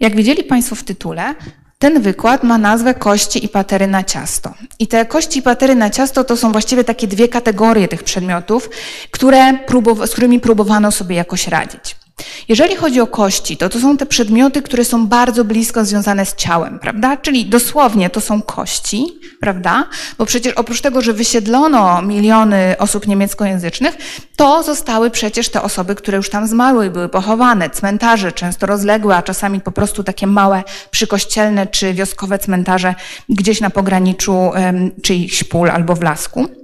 jak 0.00 0.16
widzieli 0.16 0.44
Państwo 0.44 0.74
w 0.74 0.82
tytule, 0.82 1.34
ten 1.80 2.02
wykład 2.02 2.42
ma 2.42 2.58
nazwę 2.58 2.94
kości 2.94 3.44
i 3.44 3.48
patery 3.48 3.86
na 3.86 4.04
ciasto. 4.04 4.54
I 4.78 4.86
te 4.86 5.06
kości 5.06 5.38
i 5.38 5.42
patery 5.42 5.74
na 5.74 5.90
ciasto 5.90 6.24
to 6.24 6.36
są 6.36 6.52
właściwie 6.52 6.84
takie 6.84 7.06
dwie 7.06 7.28
kategorie 7.28 7.88
tych 7.88 8.02
przedmiotów, 8.02 8.70
które 9.10 9.58
z 10.06 10.10
którymi 10.10 10.40
próbowano 10.40 10.90
sobie 10.90 11.16
jakoś 11.16 11.48
radzić. 11.48 11.99
Jeżeli 12.48 12.76
chodzi 12.76 13.00
o 13.00 13.06
kości, 13.06 13.56
to 13.56 13.68
to 13.68 13.80
są 13.80 13.96
te 13.96 14.06
przedmioty, 14.06 14.62
które 14.62 14.84
są 14.84 15.06
bardzo 15.06 15.44
blisko 15.44 15.84
związane 15.84 16.26
z 16.26 16.34
ciałem, 16.34 16.78
prawda? 16.78 17.16
Czyli 17.16 17.46
dosłownie 17.46 18.10
to 18.10 18.20
są 18.20 18.42
kości, 18.42 19.06
prawda? 19.40 19.86
Bo 20.18 20.26
przecież 20.26 20.52
oprócz 20.52 20.80
tego, 20.80 21.00
że 21.00 21.12
wysiedlono 21.12 22.02
miliony 22.02 22.74
osób 22.78 23.06
niemieckojęzycznych, 23.06 23.96
to 24.36 24.62
zostały 24.62 25.10
przecież 25.10 25.48
te 25.48 25.62
osoby, 25.62 25.94
które 25.94 26.16
już 26.16 26.30
tam 26.30 26.46
zmarły 26.46 26.86
i 26.86 26.90
były 26.90 27.08
pochowane. 27.08 27.70
Cmentarze 27.70 28.32
często 28.32 28.66
rozległe, 28.66 29.16
a 29.16 29.22
czasami 29.22 29.60
po 29.60 29.72
prostu 29.72 30.04
takie 30.04 30.26
małe 30.26 30.62
przykościelne 30.90 31.66
czy 31.66 31.94
wioskowe 31.94 32.38
cmentarze 32.38 32.94
gdzieś 33.28 33.60
na 33.60 33.70
pograniczu 33.70 34.32
um, 34.32 34.90
czyichś 35.02 35.44
pól 35.44 35.70
albo 35.70 35.94
w 35.94 36.02
lasku. 36.02 36.59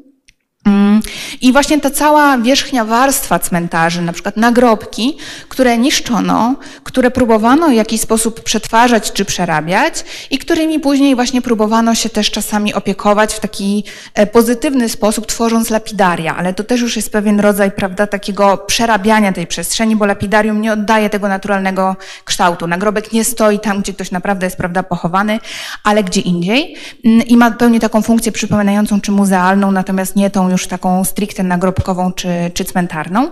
Mm. 0.67 1.01
I 1.41 1.53
właśnie 1.53 1.81
ta 1.81 1.91
cała 1.91 2.39
wierzchnia 2.39 2.85
warstwa 2.85 3.39
cmentarzy, 3.39 4.03
na 4.03 4.13
przykład 4.13 4.37
nagrobki, 4.37 5.17
które 5.49 5.79
niszczono, 5.79 6.55
które 6.83 7.11
próbowano 7.11 7.69
w 7.69 7.73
jakiś 7.73 8.01
sposób 8.01 8.41
przetwarzać 8.41 9.13
czy 9.13 9.25
przerabiać 9.25 10.05
i 10.31 10.39
którymi 10.39 10.81
później 10.81 11.15
właśnie 11.15 11.43
próbowano 11.43 11.95
się 11.95 12.09
też 12.09 12.31
czasami 12.31 12.75
opiekować 12.75 13.35
w 13.35 13.41
taki 13.41 13.85
e, 14.15 14.27
pozytywny 14.27 14.89
sposób, 14.89 15.27
tworząc 15.27 15.71
lapidaria, 15.71 16.37
ale 16.37 16.55
to 16.55 16.65
też 16.65 16.81
już 16.81 16.97
jest 16.97 17.13
pewien 17.13 17.41
rodzaj, 17.41 17.71
prawda, 17.71 18.07
takiego 18.07 18.59
przerabiania 18.59 19.33
tej 19.33 19.47
przestrzeni, 19.47 19.97
bo 19.97 20.07
lapidarium 20.07 20.61
nie 20.61 20.73
oddaje 20.73 21.11
tego 21.11 21.29
naturalnego 21.29 21.97
kształtu. 22.25 22.67
Nagrobek 22.67 23.13
nie 23.13 23.25
stoi 23.25 23.59
tam, 23.59 23.81
gdzie 23.81 23.93
ktoś 23.93 24.11
naprawdę 24.11 24.47
jest, 24.47 24.57
prawda, 24.57 24.83
pochowany, 24.83 25.41
ale 25.85 26.05
gdzie 26.05 26.21
indziej 26.21 26.77
mm, 27.05 27.27
i 27.27 27.37
ma 27.37 27.51
pełni 27.51 27.81
taką 27.81 28.03
funkcję 28.03 28.33
przypominającą 28.33 29.01
czy 29.01 29.13
muzealną, 29.13 29.73
natomiast 29.73 30.17
nie 30.17 30.31
tą 30.31 30.56
już 30.57 30.67
taką 30.67 31.05
stricte 31.05 31.43
nagrobkową 31.43 32.13
czy, 32.13 32.29
czy 32.55 32.65
cmentarną. 32.65 33.31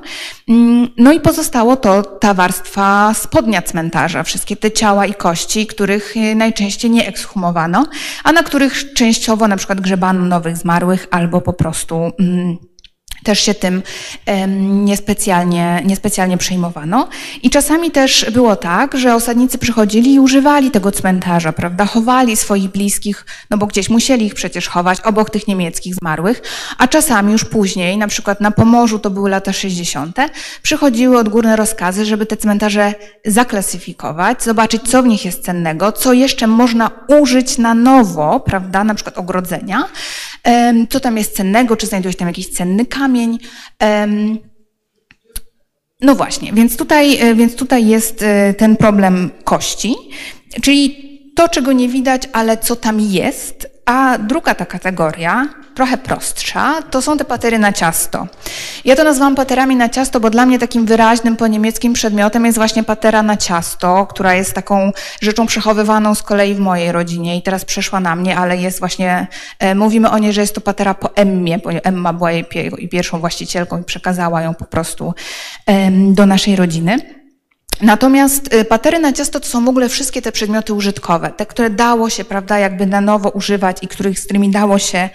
Mm, 0.48 0.88
no 0.96 1.12
i 1.12 1.20
pozostało 1.20 1.76
to 1.76 2.02
ta 2.02 2.34
warstwa 2.34 3.14
spodnia 3.14 3.62
cmentarza, 3.62 4.22
wszystkie 4.22 4.56
te 4.56 4.70
ciała 4.70 5.06
i 5.06 5.14
kości, 5.14 5.66
których 5.66 6.16
y, 6.16 6.34
najczęściej 6.34 6.90
nie 6.90 7.06
ekshumowano, 7.06 7.86
a 8.24 8.32
na 8.32 8.42
których 8.42 8.94
częściowo 8.94 9.48
na 9.48 9.56
przykład 9.56 9.80
grzebano 9.80 10.24
nowych 10.24 10.56
zmarłych 10.56 11.06
albo 11.10 11.40
po 11.40 11.52
prostu 11.52 12.12
mm, 12.18 12.58
też 13.24 13.40
się 13.40 13.54
tym 13.54 13.82
niespecjalnie, 14.58 15.82
niespecjalnie 15.84 16.38
przejmowano. 16.38 17.08
I 17.42 17.50
czasami 17.50 17.90
też 17.90 18.30
było 18.32 18.56
tak, 18.56 18.98
że 18.98 19.14
osadnicy 19.14 19.58
przychodzili 19.58 20.14
i 20.14 20.20
używali 20.20 20.70
tego 20.70 20.92
cmentarza, 20.92 21.52
prawda? 21.52 21.86
Chowali 21.86 22.36
swoich 22.36 22.70
bliskich, 22.70 23.26
no 23.50 23.58
bo 23.58 23.66
gdzieś 23.66 23.90
musieli 23.90 24.26
ich 24.26 24.34
przecież 24.34 24.68
chować 24.68 25.00
obok 25.00 25.30
tych 25.30 25.48
niemieckich 25.48 25.94
zmarłych, 25.94 26.42
a 26.78 26.88
czasami 26.88 27.32
już 27.32 27.44
później, 27.44 27.98
na 27.98 28.08
przykład 28.08 28.40
na 28.40 28.50
Pomorzu, 28.50 28.98
to 28.98 29.10
były 29.10 29.30
lata 29.30 29.52
60., 29.52 30.16
przychodziły 30.62 31.18
odgórne 31.18 31.56
rozkazy, 31.56 32.04
żeby 32.04 32.26
te 32.26 32.36
cmentarze 32.36 32.94
zaklasyfikować, 33.24 34.42
zobaczyć, 34.42 34.82
co 34.82 35.02
w 35.02 35.06
nich 35.06 35.24
jest 35.24 35.44
cennego, 35.44 35.92
co 35.92 36.12
jeszcze 36.12 36.46
można 36.46 36.90
użyć 37.08 37.58
na 37.58 37.74
nowo, 37.74 38.40
prawda? 38.40 38.84
Na 38.84 38.94
przykład 38.94 39.18
ogrodzenia, 39.18 39.84
co 40.90 41.00
tam 41.00 41.18
jest 41.18 41.36
cennego, 41.36 41.76
czy 41.76 41.86
znajduje 41.86 42.12
się 42.12 42.18
tam 42.18 42.28
jakiś 42.28 42.48
cenny 42.48 42.86
kamień. 42.86 43.13
No 46.00 46.14
właśnie, 46.14 46.52
więc 46.52 46.76
tutaj, 46.76 47.16
e, 47.20 47.34
więc 47.34 47.54
tutaj 47.56 47.86
jest 47.86 48.22
e, 48.22 48.54
ten 48.54 48.76
problem 48.76 49.30
kości, 49.44 49.94
czyli 50.62 51.04
to, 51.36 51.48
czego 51.48 51.72
nie 51.72 51.88
widać, 51.88 52.28
ale 52.32 52.58
co 52.58 52.76
tam 52.76 53.00
jest. 53.00 53.73
A 53.84 54.18
druga 54.18 54.54
ta 54.54 54.66
kategoria 54.66 55.48
trochę 55.74 55.98
prostsza, 55.98 56.82
to 56.82 57.02
są 57.02 57.16
te 57.16 57.24
patery 57.24 57.58
na 57.58 57.72
ciasto. 57.72 58.26
Ja 58.84 58.96
to 58.96 59.04
nazwałam 59.04 59.34
paterami 59.34 59.76
na 59.76 59.88
ciasto, 59.88 60.20
bo 60.20 60.30
dla 60.30 60.46
mnie 60.46 60.58
takim 60.58 60.86
wyraźnym 60.86 61.36
po 61.36 61.46
niemieckim 61.46 61.92
przedmiotem 61.92 62.46
jest 62.46 62.58
właśnie 62.58 62.84
patera 62.84 63.22
na 63.22 63.36
ciasto, 63.36 64.06
która 64.06 64.34
jest 64.34 64.52
taką 64.52 64.92
rzeczą 65.20 65.46
przechowywaną 65.46 66.14
z 66.14 66.22
kolei 66.22 66.54
w 66.54 66.58
mojej 66.58 66.92
rodzinie 66.92 67.36
i 67.36 67.42
teraz 67.42 67.64
przeszła 67.64 68.00
na 68.00 68.16
mnie, 68.16 68.36
ale 68.36 68.56
jest 68.56 68.78
właśnie, 68.78 69.26
e, 69.58 69.74
mówimy 69.74 70.10
o 70.10 70.18
niej, 70.18 70.32
że 70.32 70.40
jest 70.40 70.54
to 70.54 70.60
patera 70.60 70.94
po 70.94 71.16
Emmie, 71.16 71.58
bo 71.58 71.70
Emma 71.70 72.12
była 72.12 72.32
jej 72.32 72.44
pierwszą 72.90 73.20
właścicielką 73.20 73.80
i 73.80 73.84
przekazała 73.84 74.42
ją 74.42 74.54
po 74.54 74.64
prostu 74.64 75.14
e, 75.66 75.90
do 75.90 76.26
naszej 76.26 76.56
rodziny. 76.56 77.23
Natomiast 77.80 78.54
e, 78.54 78.64
patery 78.64 78.98
na 78.98 79.12
ciasto 79.12 79.40
to 79.40 79.46
są 79.46 79.64
w 79.64 79.68
ogóle 79.68 79.88
wszystkie 79.88 80.22
te 80.22 80.32
przedmioty 80.32 80.74
użytkowe, 80.74 81.30
te, 81.30 81.46
które 81.46 81.70
dało 81.70 82.10
się, 82.10 82.24
prawda, 82.24 82.58
jakby 82.58 82.86
na 82.86 83.00
nowo 83.00 83.30
używać 83.30 83.76
i 83.82 83.88
których, 83.88 84.18
z 84.18 84.24
którymi 84.24 84.50
dało 84.50 84.78
się 84.78 85.10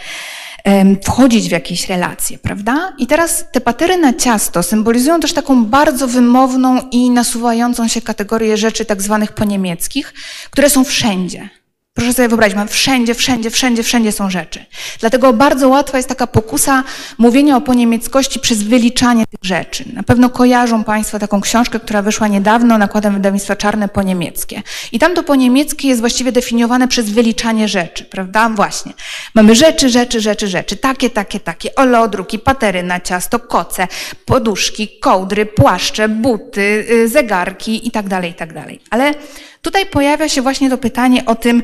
wchodzić 1.04 1.50
w 1.50 1.52
jakieś 1.52 1.90
relacje, 1.90 2.38
prawda? 2.38 2.94
I 2.98 3.08
teraz 3.08 3.46
te 3.52 3.62
patery 3.62 3.98
na 3.98 4.14
ciasto 4.14 4.64
symbolizują 4.64 5.20
też 5.20 5.34
taką 5.34 5.66
bardzo 5.66 6.08
wymowną 6.08 6.82
i 6.92 7.10
nasuwającą 7.10 7.88
się 7.88 8.02
kategorię 8.02 8.58
rzeczy 8.58 8.86
tak 8.86 9.02
zwanych 9.02 9.32
poniemieckich, 9.32 10.14
które 10.50 10.70
są 10.70 10.84
wszędzie. 10.84 11.50
Proszę 11.94 12.14
sobie 12.14 12.28
wyobrazić, 12.28 12.56
mam 12.56 12.68
wszędzie, 12.68 13.16
wszędzie, 13.16 13.50
wszędzie, 13.50 13.84
wszędzie 13.84 14.12
są 14.12 14.30
rzeczy. 14.30 14.66
Dlatego 15.00 15.34
bardzo 15.34 15.70
łatwa 15.70 15.98
jest 15.98 16.10
taka 16.10 16.28
pokusa 16.28 16.84
mówienia 17.18 17.58
o 17.58 17.62
poniemieckości 17.62 18.40
przez 18.40 18.64
wyliczanie 18.64 19.26
tych 19.26 19.40
rzeczy. 19.44 19.84
Na 19.94 20.04
pewno 20.04 20.30
kojarzą 20.30 20.84
Państwo 20.84 21.20
taką 21.20 21.42
książkę, 21.42 21.80
która 21.80 22.02
wyszła 22.02 22.28
niedawno 22.28 22.78
nakładem 22.78 23.14
wydawnictwa 23.14 23.56
Czarne 23.56 23.90
po 23.90 24.04
niemieckie. 24.04 24.62
I 24.92 25.00
tam 25.00 25.14
to 25.14 25.24
po 25.24 25.36
niemieckie 25.36 25.88
jest 25.88 26.02
właściwie 26.02 26.32
definiowane 26.32 26.88
przez 26.88 27.10
wyliczanie 27.10 27.68
rzeczy, 27.68 28.06
prawda? 28.06 28.50
Właśnie. 28.50 28.94
Mamy 29.36 29.56
rzeczy, 29.56 29.90
rzeczy, 29.90 30.22
rzeczy, 30.22 30.48
rzeczy. 30.48 30.78
Takie, 30.78 31.10
takie, 31.10 31.40
takie. 31.40 31.76
Olodruki, 31.76 32.40
patery 32.40 32.84
na 32.84 33.00
ciasto, 33.00 33.40
koce, 33.40 33.88
poduszki, 34.26 35.00
kołdry, 35.00 35.46
płaszcze, 35.46 36.10
buty, 36.10 36.86
y, 36.92 37.08
zegarki 37.10 37.88
i 37.88 37.92
tak 37.92 38.08
dalej, 38.08 38.32
i 38.32 38.34
tak 38.34 38.54
dalej. 38.54 38.80
Ale 38.90 39.14
tutaj 39.62 39.86
pojawia 39.86 40.30
się 40.30 40.42
właśnie 40.42 40.70
to 40.70 40.78
pytanie 40.78 41.26
o 41.26 41.36
tym, 41.36 41.64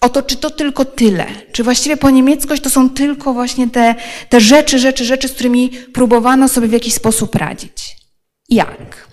o 0.00 0.08
to, 0.08 0.22
czy 0.22 0.36
to 0.36 0.50
tylko 0.50 0.84
tyle, 0.84 1.26
czy 1.52 1.64
właściwie 1.64 1.96
po 1.96 2.10
niemieckość 2.10 2.62
to 2.62 2.70
są 2.70 2.90
tylko 2.90 3.32
właśnie 3.32 3.70
te, 3.70 3.94
te 4.28 4.40
rzeczy, 4.40 4.78
rzeczy, 4.78 5.04
rzeczy, 5.04 5.28
z 5.28 5.32
którymi 5.32 5.70
próbowano 5.70 6.48
sobie 6.48 6.68
w 6.68 6.72
jakiś 6.72 6.94
sposób 6.94 7.34
radzić. 7.34 7.96
Jak? 8.48 9.08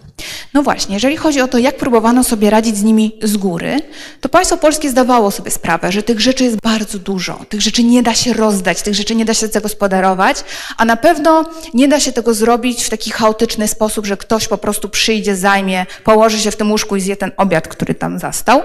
No 0.54 0.63
właśnie, 0.63 0.93
jeżeli 0.93 1.17
chodzi 1.17 1.41
o 1.41 1.47
to, 1.47 1.58
jak 1.58 1.78
próbowano 1.78 2.23
sobie 2.23 2.49
radzić 2.49 2.78
z 2.78 2.84
nimi 2.84 3.19
z 3.23 3.38
góry, 3.38 3.80
to 4.21 4.30
państwo 4.30 4.58
polskie 4.58 4.89
zdawało 4.89 5.32
sobie 5.32 5.51
sprawę, 5.51 5.91
że 5.91 6.04
tych 6.04 6.19
rzeczy 6.19 6.43
jest 6.43 6.58
bardzo 6.63 6.99
dużo, 6.99 7.45
tych 7.49 7.62
rzeczy 7.62 7.84
nie 7.84 8.04
da 8.04 8.13
się 8.13 8.34
rozdać, 8.34 8.82
tych 8.82 8.95
rzeczy 8.95 9.15
nie 9.15 9.25
da 9.25 9.34
się 9.34 9.47
zagospodarować, 9.47 10.43
a 10.78 10.86
na 10.86 10.95
pewno 10.95 11.45
nie 11.73 11.88
da 11.88 11.99
się 11.99 12.12
tego 12.12 12.34
zrobić 12.34 12.84
w 12.84 12.89
taki 12.89 13.12
chaotyczny 13.12 13.67
sposób, 13.67 14.06
że 14.06 14.17
ktoś 14.17 14.47
po 14.47 14.58
prostu 14.58 14.89
przyjdzie, 14.89 15.36
zajmie, 15.36 15.86
położy 16.04 16.39
się 16.39 16.51
w 16.51 16.56
tym 16.56 16.71
łóżku 16.71 16.95
i 16.95 17.01
zje 17.01 17.17
ten 17.17 17.32
obiad, 17.38 17.67
który 17.67 17.95
tam 17.95 18.19
zastał. 18.19 18.62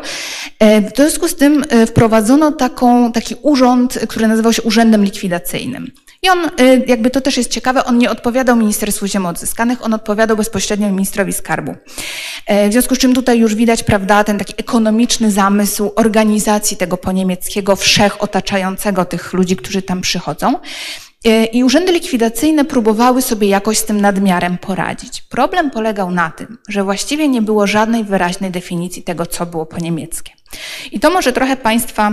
E, 0.58 0.80
w 0.80 0.96
związku 0.96 1.28
z 1.28 1.36
tym 1.36 1.64
e, 1.68 1.86
wprowadzono 1.86 2.52
taką, 2.52 3.12
taki 3.12 3.36
urząd, 3.42 3.98
który 4.08 4.28
nazywał 4.28 4.52
się 4.52 4.62
Urzędem 4.62 5.04
Likwidacyjnym. 5.04 5.92
I 6.22 6.30
on, 6.30 6.50
y, 6.61 6.85
jakby 6.87 7.11
to 7.11 7.20
też 7.20 7.37
jest 7.37 7.50
ciekawe, 7.50 7.85
on 7.85 7.98
nie 7.98 8.11
odpowiadał 8.11 8.56
Ministerstwu 8.56 9.06
Ziem 9.06 9.26
Odzyskanych, 9.26 9.85
on 9.85 9.94
odpowiadał 9.94 10.37
bezpośrednio 10.37 10.90
ministrowi 10.90 11.33
skarbu. 11.33 11.74
E, 12.46 12.68
w 12.68 12.72
związku 12.72 12.94
z 12.94 12.98
czym 12.98 13.14
tutaj 13.14 13.38
już 13.38 13.54
widać, 13.54 13.83
prawda, 13.83 14.24
ten 14.24 14.38
taki 14.38 14.54
ekonomiczny 14.56 15.30
zamysł 15.30 15.90
organizacji 15.96 16.76
tego 16.76 16.96
poniemieckiego, 16.96 17.76
wszechotaczającego 17.76 19.04
tych 19.04 19.33
ludzi, 19.33 19.56
którzy 19.56 19.83
tam 19.83 20.00
przychodzą. 20.00 20.54
E, 21.24 21.44
I 21.44 21.64
urzędy 21.64 21.92
likwidacyjne 21.92 22.64
próbowały 22.64 23.22
sobie 23.22 23.48
jakoś 23.48 23.78
z 23.78 23.85
tym 23.85 24.00
nadmiarem 24.00 24.59
poradzić. 24.59 25.22
Problem 25.22 25.70
polegał 25.70 26.11
na 26.11 26.30
tym, 26.30 26.59
że 26.68 26.85
właściwie 26.85 27.28
nie 27.28 27.42
było 27.42 27.66
żadnej 27.66 28.04
wyraźnej 28.04 28.50
definicji 28.50 29.02
tego, 29.02 29.26
co 29.26 29.46
było 29.46 29.66
po 29.66 29.78
niemieckie. 29.78 30.33
I 30.92 31.00
to 31.00 31.11
może 31.11 31.33
trochę 31.33 31.56
Państwa 31.56 32.12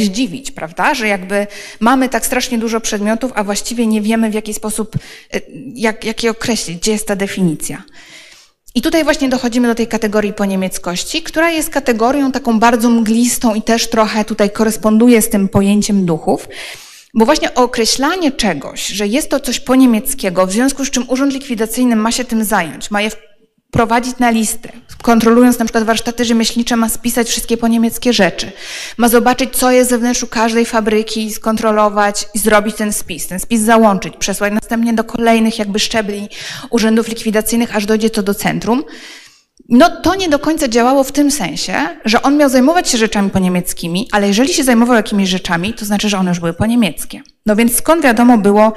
zdziwić, 0.00 0.50
prawda? 0.50 0.94
Że 0.94 1.08
jakby 1.08 1.46
mamy 1.80 2.08
tak 2.08 2.26
strasznie 2.26 2.58
dużo 2.58 2.80
przedmiotów, 2.80 3.32
a 3.34 3.44
właściwie 3.44 3.86
nie 3.86 4.00
wiemy 4.00 4.30
w 4.30 4.34
jaki 4.34 4.54
sposób, 4.54 4.96
e, 5.34 5.40
jak, 5.74 6.04
jak 6.04 6.22
je 6.22 6.30
określić, 6.30 6.78
gdzie 6.78 6.92
jest 6.92 7.06
ta 7.06 7.16
definicja. 7.16 7.82
I 8.74 8.82
tutaj 8.82 9.04
właśnie 9.04 9.28
dochodzimy 9.28 9.68
do 9.68 9.74
tej 9.74 9.86
kategorii 9.86 10.32
poniemieckości, 10.32 11.22
która 11.22 11.50
jest 11.50 11.70
kategorią 11.70 12.32
taką 12.32 12.58
bardzo 12.58 12.90
mglistą 12.90 13.54
i 13.54 13.62
też 13.62 13.90
trochę 13.90 14.24
tutaj 14.24 14.50
koresponduje 14.50 15.22
z 15.22 15.28
tym 15.28 15.48
pojęciem 15.48 16.06
duchów. 16.06 16.48
Bo 17.14 17.24
właśnie 17.24 17.54
określanie 17.54 18.32
czegoś, 18.32 18.86
że 18.86 19.06
jest 19.06 19.30
to 19.30 19.40
coś 19.40 19.60
poniemieckiego, 19.60 20.46
w 20.46 20.52
związku 20.52 20.84
z 20.84 20.90
czym 20.90 21.04
Urząd 21.08 21.32
Likwidacyjny 21.32 21.96
ma 21.96 22.12
się 22.12 22.24
tym 22.24 22.44
zająć, 22.44 22.90
ma 22.90 23.02
je 23.02 23.10
prowadzić 23.70 24.18
na 24.18 24.30
listę. 24.30 24.72
Kontrolując 25.02 25.58
na 25.58 25.64
przykład 25.64 25.84
warsztaty 25.84 26.24
rzemieślnicze, 26.24 26.76
ma 26.76 26.88
spisać 26.88 27.28
wszystkie 27.28 27.56
po 27.56 27.68
niemieckie 27.68 28.12
rzeczy. 28.12 28.52
Ma 28.96 29.08
zobaczyć, 29.08 29.56
co 29.56 29.70
jest 29.70 29.90
we 29.90 29.98
wnętrzu 29.98 30.26
każdej 30.26 30.66
fabryki, 30.66 31.32
skontrolować 31.32 32.26
i 32.34 32.38
zrobić 32.38 32.76
ten 32.76 32.92
spis. 32.92 33.26
Ten 33.26 33.40
spis 33.40 33.60
załączyć, 33.60 34.14
przesłać 34.16 34.52
następnie 34.52 34.92
do 34.92 35.04
kolejnych 35.04 35.58
jakby 35.58 35.78
szczebli 35.78 36.28
urzędów 36.70 37.08
likwidacyjnych, 37.08 37.76
aż 37.76 37.86
dojdzie 37.86 38.10
to 38.10 38.22
do 38.22 38.34
centrum. 38.34 38.84
No 39.68 39.90
to 40.02 40.14
nie 40.14 40.28
do 40.28 40.38
końca 40.38 40.68
działało 40.68 41.04
w 41.04 41.12
tym 41.12 41.30
sensie, 41.30 41.74
że 42.04 42.22
on 42.22 42.36
miał 42.36 42.48
zajmować 42.48 42.88
się 42.88 42.98
rzeczami 42.98 43.30
po 43.30 43.38
niemieckimi, 43.38 44.08
ale 44.12 44.28
jeżeli 44.28 44.54
się 44.54 44.64
zajmował 44.64 44.96
jakimiś 44.96 45.28
rzeczami, 45.28 45.74
to 45.74 45.84
znaczy, 45.84 46.08
że 46.08 46.18
one 46.18 46.30
już 46.30 46.40
były 46.40 46.52
po 46.52 46.66
niemieckie. 46.66 47.22
No 47.46 47.56
więc 47.56 47.76
skąd 47.76 48.04
wiadomo 48.04 48.38
było... 48.38 48.72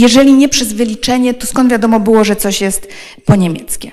jeżeli 0.00 0.32
nie 0.32 0.48
przez 0.48 0.72
wyliczenie, 0.72 1.34
to 1.34 1.46
skąd 1.46 1.70
wiadomo 1.70 2.00
było, 2.00 2.24
że 2.24 2.36
coś 2.36 2.60
jest 2.60 2.88
po 3.24 3.36
niemieckie? 3.36 3.92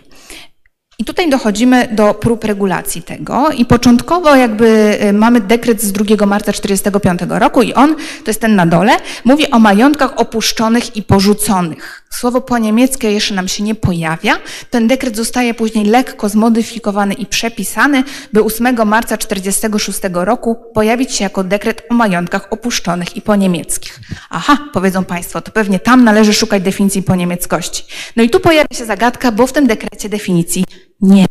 I 1.00 1.06
tutaj 1.06 1.30
dochodzimy 1.30 1.88
do 1.92 2.14
prób 2.14 2.44
regulacji 2.44 3.04
tego 3.04 3.50
i 3.52 3.66
początkowo 3.66 4.36
jakby 4.36 4.98
y, 5.04 5.14
mamy 5.14 5.42
dekret 5.42 5.82
z 5.82 5.92
2 5.92 6.26
marca 6.26 6.52
1945 6.52 7.40
roku 7.40 7.62
i 7.62 7.74
on, 7.74 7.96
to 7.96 8.30
jest 8.32 8.42
ten 8.42 8.56
na 8.56 8.66
dole, 8.66 8.92
mówi 9.26 9.52
o 9.52 9.60
majątkach 9.60 10.20
opuszczonych 10.20 10.96
i 10.96 11.04
porzuconych. 11.04 12.04
Słowo 12.10 12.42
po 12.42 12.58
niemieckie 12.58 13.12
jeszcze 13.12 13.36
nam 13.36 13.48
się 13.48 13.64
nie 13.64 13.76
pojawia. 13.76 14.38
Ten 14.70 14.88
dekret 14.88 15.16
zostaje 15.16 15.54
później 15.54 15.86
lekko 15.86 16.30
zmodyfikowany 16.30 17.14
i 17.14 17.26
przepisany, 17.26 18.04
by 18.34 18.44
8 18.44 18.66
marca 18.86 19.18
1946 19.18 20.00
roku 20.14 20.56
pojawić 20.74 21.16
się 21.16 21.24
jako 21.24 21.44
dekret 21.44 21.84
o 21.90 21.94
majątkach 21.94 22.48
opuszczonych 22.52 23.18
i 23.18 23.22
po 23.22 23.36
niemieckich. 23.36 24.00
Aha, 24.36 24.58
powiedzą 24.74 25.04
Państwo, 25.04 25.42
to 25.42 25.52
pewnie 25.52 25.80
tam 25.80 26.04
należy 26.04 26.34
szukać 26.34 26.64
definicji 26.64 27.04
po 27.04 27.16
niemieckości. 27.16 27.84
No 28.16 28.24
i 28.24 28.30
tu 28.30 28.40
pojawia 28.40 28.68
się 28.74 28.86
zagadka, 28.86 29.32
bo 29.32 29.48
w 29.48 29.54
tym 29.54 29.68
dekrecie 29.68 30.10
definicji 30.10 30.66
nie 31.02 31.26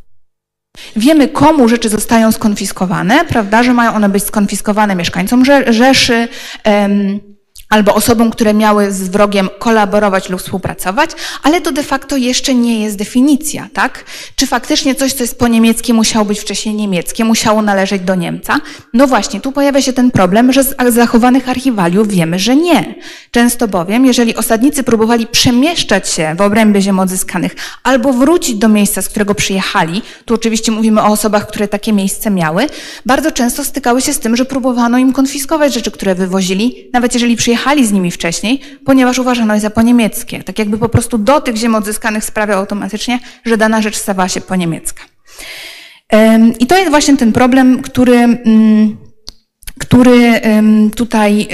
Wiemy, 0.97 1.29
komu 1.29 1.69
rzeczy 1.69 1.88
zostają 1.88 2.33
skonfiskowane, 2.33 3.25
prawda, 3.25 3.62
że 3.62 3.75
mają 3.75 3.95
one 3.95 4.09
być 4.09 4.25
skonfiskowane 4.25 4.97
mieszkańcom 4.97 5.45
Rzeszy, 5.69 6.29
albo 7.73 7.95
osobom, 7.95 8.31
które 8.31 8.55
miały 8.55 8.93
z 8.93 9.09
wrogiem 9.09 9.49
kolaborować 9.59 10.29
lub 10.29 10.41
współpracować, 10.41 11.11
ale 11.43 11.61
to 11.61 11.73
de 11.73 11.83
facto 11.83 12.17
jeszcze 12.17 12.55
nie 12.55 12.85
jest 12.85 12.97
definicja, 12.97 13.69
tak? 13.73 14.05
Czy 14.37 14.47
faktycznie 14.47 14.95
coś, 14.95 15.13
co 15.13 15.25
jest 15.25 15.39
po 15.39 15.49
niemieckie, 15.49 15.95
musiało 15.95 16.25
być 16.25 16.41
wcześniej 16.41 16.75
niemieckie, 16.75 17.25
musiało 17.25 17.63
należeć 17.63 18.03
do 18.03 18.15
Niemca? 18.15 18.61
No 18.93 19.07
właśnie, 19.07 19.41
tu 19.41 19.53
pojawia 19.53 19.83
się 19.83 19.93
ten 19.93 20.11
problem, 20.11 20.53
że 20.53 20.65
z 20.65 20.77
zachowanych 20.89 21.49
archiwaliów 21.49 22.09
wiemy, 22.09 22.39
że 22.39 22.57
nie. 22.57 22.95
Często 23.31 23.69
bowiem, 23.69 24.07
jeżeli 24.07 24.37
osadnicy 24.37 24.83
próbowali 24.83 25.27
przemieszczać 25.27 26.09
się 26.09 26.35
w 26.39 26.41
obrębie 26.41 26.83
ziem 26.83 27.01
odzyskanych 27.01 27.57
albo 27.83 28.13
wrócić 28.13 28.55
do 28.55 28.69
miejsca, 28.69 29.03
z 29.03 29.09
którego 29.09 29.35
przyjechali, 29.35 30.03
tu 30.25 30.35
oczywiście 30.35 30.73
mówimy 30.73 31.03
o 31.03 31.07
osobach, 31.07 31.47
które 31.47 31.69
takie 31.69 31.93
miejsce 31.93 32.31
miały, 32.31 32.67
bardzo 33.07 33.31
często 33.31 33.65
stykały 33.65 34.03
się 34.03 34.13
z 34.13 34.19
tym, 34.19 34.37
że 34.37 34.45
próbowano 34.45 34.99
im 34.99 35.13
konfiskować 35.13 35.75
rzeczy, 35.75 35.91
które 35.91 36.15
wywozili, 36.15 36.91
nawet 36.93 37.15
jeżeli 37.15 37.37
przyjechali 37.37 37.62
jechali 37.62 37.87
z 37.87 37.92
nimi 37.92 38.11
wcześniej, 38.11 38.61
ponieważ 38.85 39.18
uważano 39.18 39.55
je 39.55 39.61
za 39.61 39.70
poniemieckie. 39.70 40.42
Tak 40.42 40.59
jakby 40.59 40.79
po 40.79 40.88
prostu 40.88 41.18
do 41.18 41.40
tych 41.40 41.57
ziem 41.57 41.75
odzyskanych 41.75 42.25
sprawiał 42.25 42.59
automatycznie, 42.59 43.20
że 43.44 43.57
dana 43.57 43.83
rzecz 43.83 43.96
stawała 43.96 44.29
się 44.29 44.40
poniemiecka. 44.40 45.03
I 46.59 46.66
to 46.66 46.77
jest 46.79 46.90
właśnie 46.90 47.16
ten 47.16 47.33
problem, 47.33 47.83
który, 47.83 48.16
mm, 48.16 48.96
który 49.79 50.40
tutaj 50.96 51.48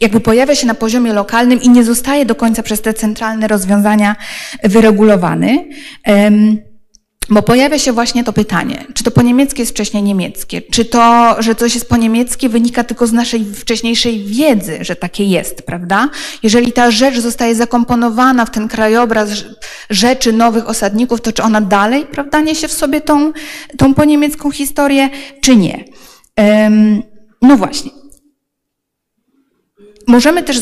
jakby 0.00 0.20
pojawia 0.20 0.54
się 0.54 0.66
na 0.66 0.74
poziomie 0.74 1.12
lokalnym 1.12 1.62
i 1.62 1.68
nie 1.68 1.84
zostaje 1.84 2.26
do 2.26 2.34
końca 2.34 2.62
przez 2.62 2.80
te 2.80 2.94
centralne 2.94 3.48
rozwiązania 3.48 4.16
wyregulowany. 4.64 5.64
Bo 7.30 7.42
pojawia 7.42 7.78
się 7.78 7.92
właśnie 7.92 8.24
to 8.24 8.32
pytanie, 8.32 8.84
czy 8.94 9.04
to 9.04 9.10
po 9.10 9.22
niemieckie 9.22 9.62
jest 9.62 9.72
wcześniej 9.72 10.02
niemieckie, 10.02 10.62
czy 10.62 10.84
to, 10.84 11.36
że 11.38 11.54
coś 11.54 11.74
jest 11.74 11.88
po 11.88 11.96
niemieckie 11.96 12.48
wynika 12.48 12.84
tylko 12.84 13.06
z 13.06 13.12
naszej 13.12 13.44
wcześniejszej 13.44 14.24
wiedzy, 14.24 14.78
że 14.80 14.96
takie 14.96 15.24
jest, 15.24 15.62
prawda? 15.62 16.08
Jeżeli 16.42 16.72
ta 16.72 16.90
rzecz 16.90 17.18
zostaje 17.18 17.54
zakomponowana 17.54 18.44
w 18.44 18.50
ten 18.50 18.68
krajobraz 18.68 19.30
rzeczy 19.90 20.32
nowych 20.32 20.68
osadników, 20.68 21.20
to 21.20 21.32
czy 21.32 21.42
ona 21.42 21.60
dalej, 21.60 22.06
prawda, 22.06 22.40
niesie 22.40 22.68
w 22.68 22.72
sobie 22.72 23.00
tą, 23.00 23.32
tą 23.78 23.94
po 23.94 24.04
niemiecką 24.04 24.50
historię, 24.50 25.10
czy 25.40 25.56
nie? 25.56 25.84
Um, 26.36 27.02
no 27.42 27.56
właśnie. 27.56 27.97
Możemy 30.08 30.42
też 30.42 30.60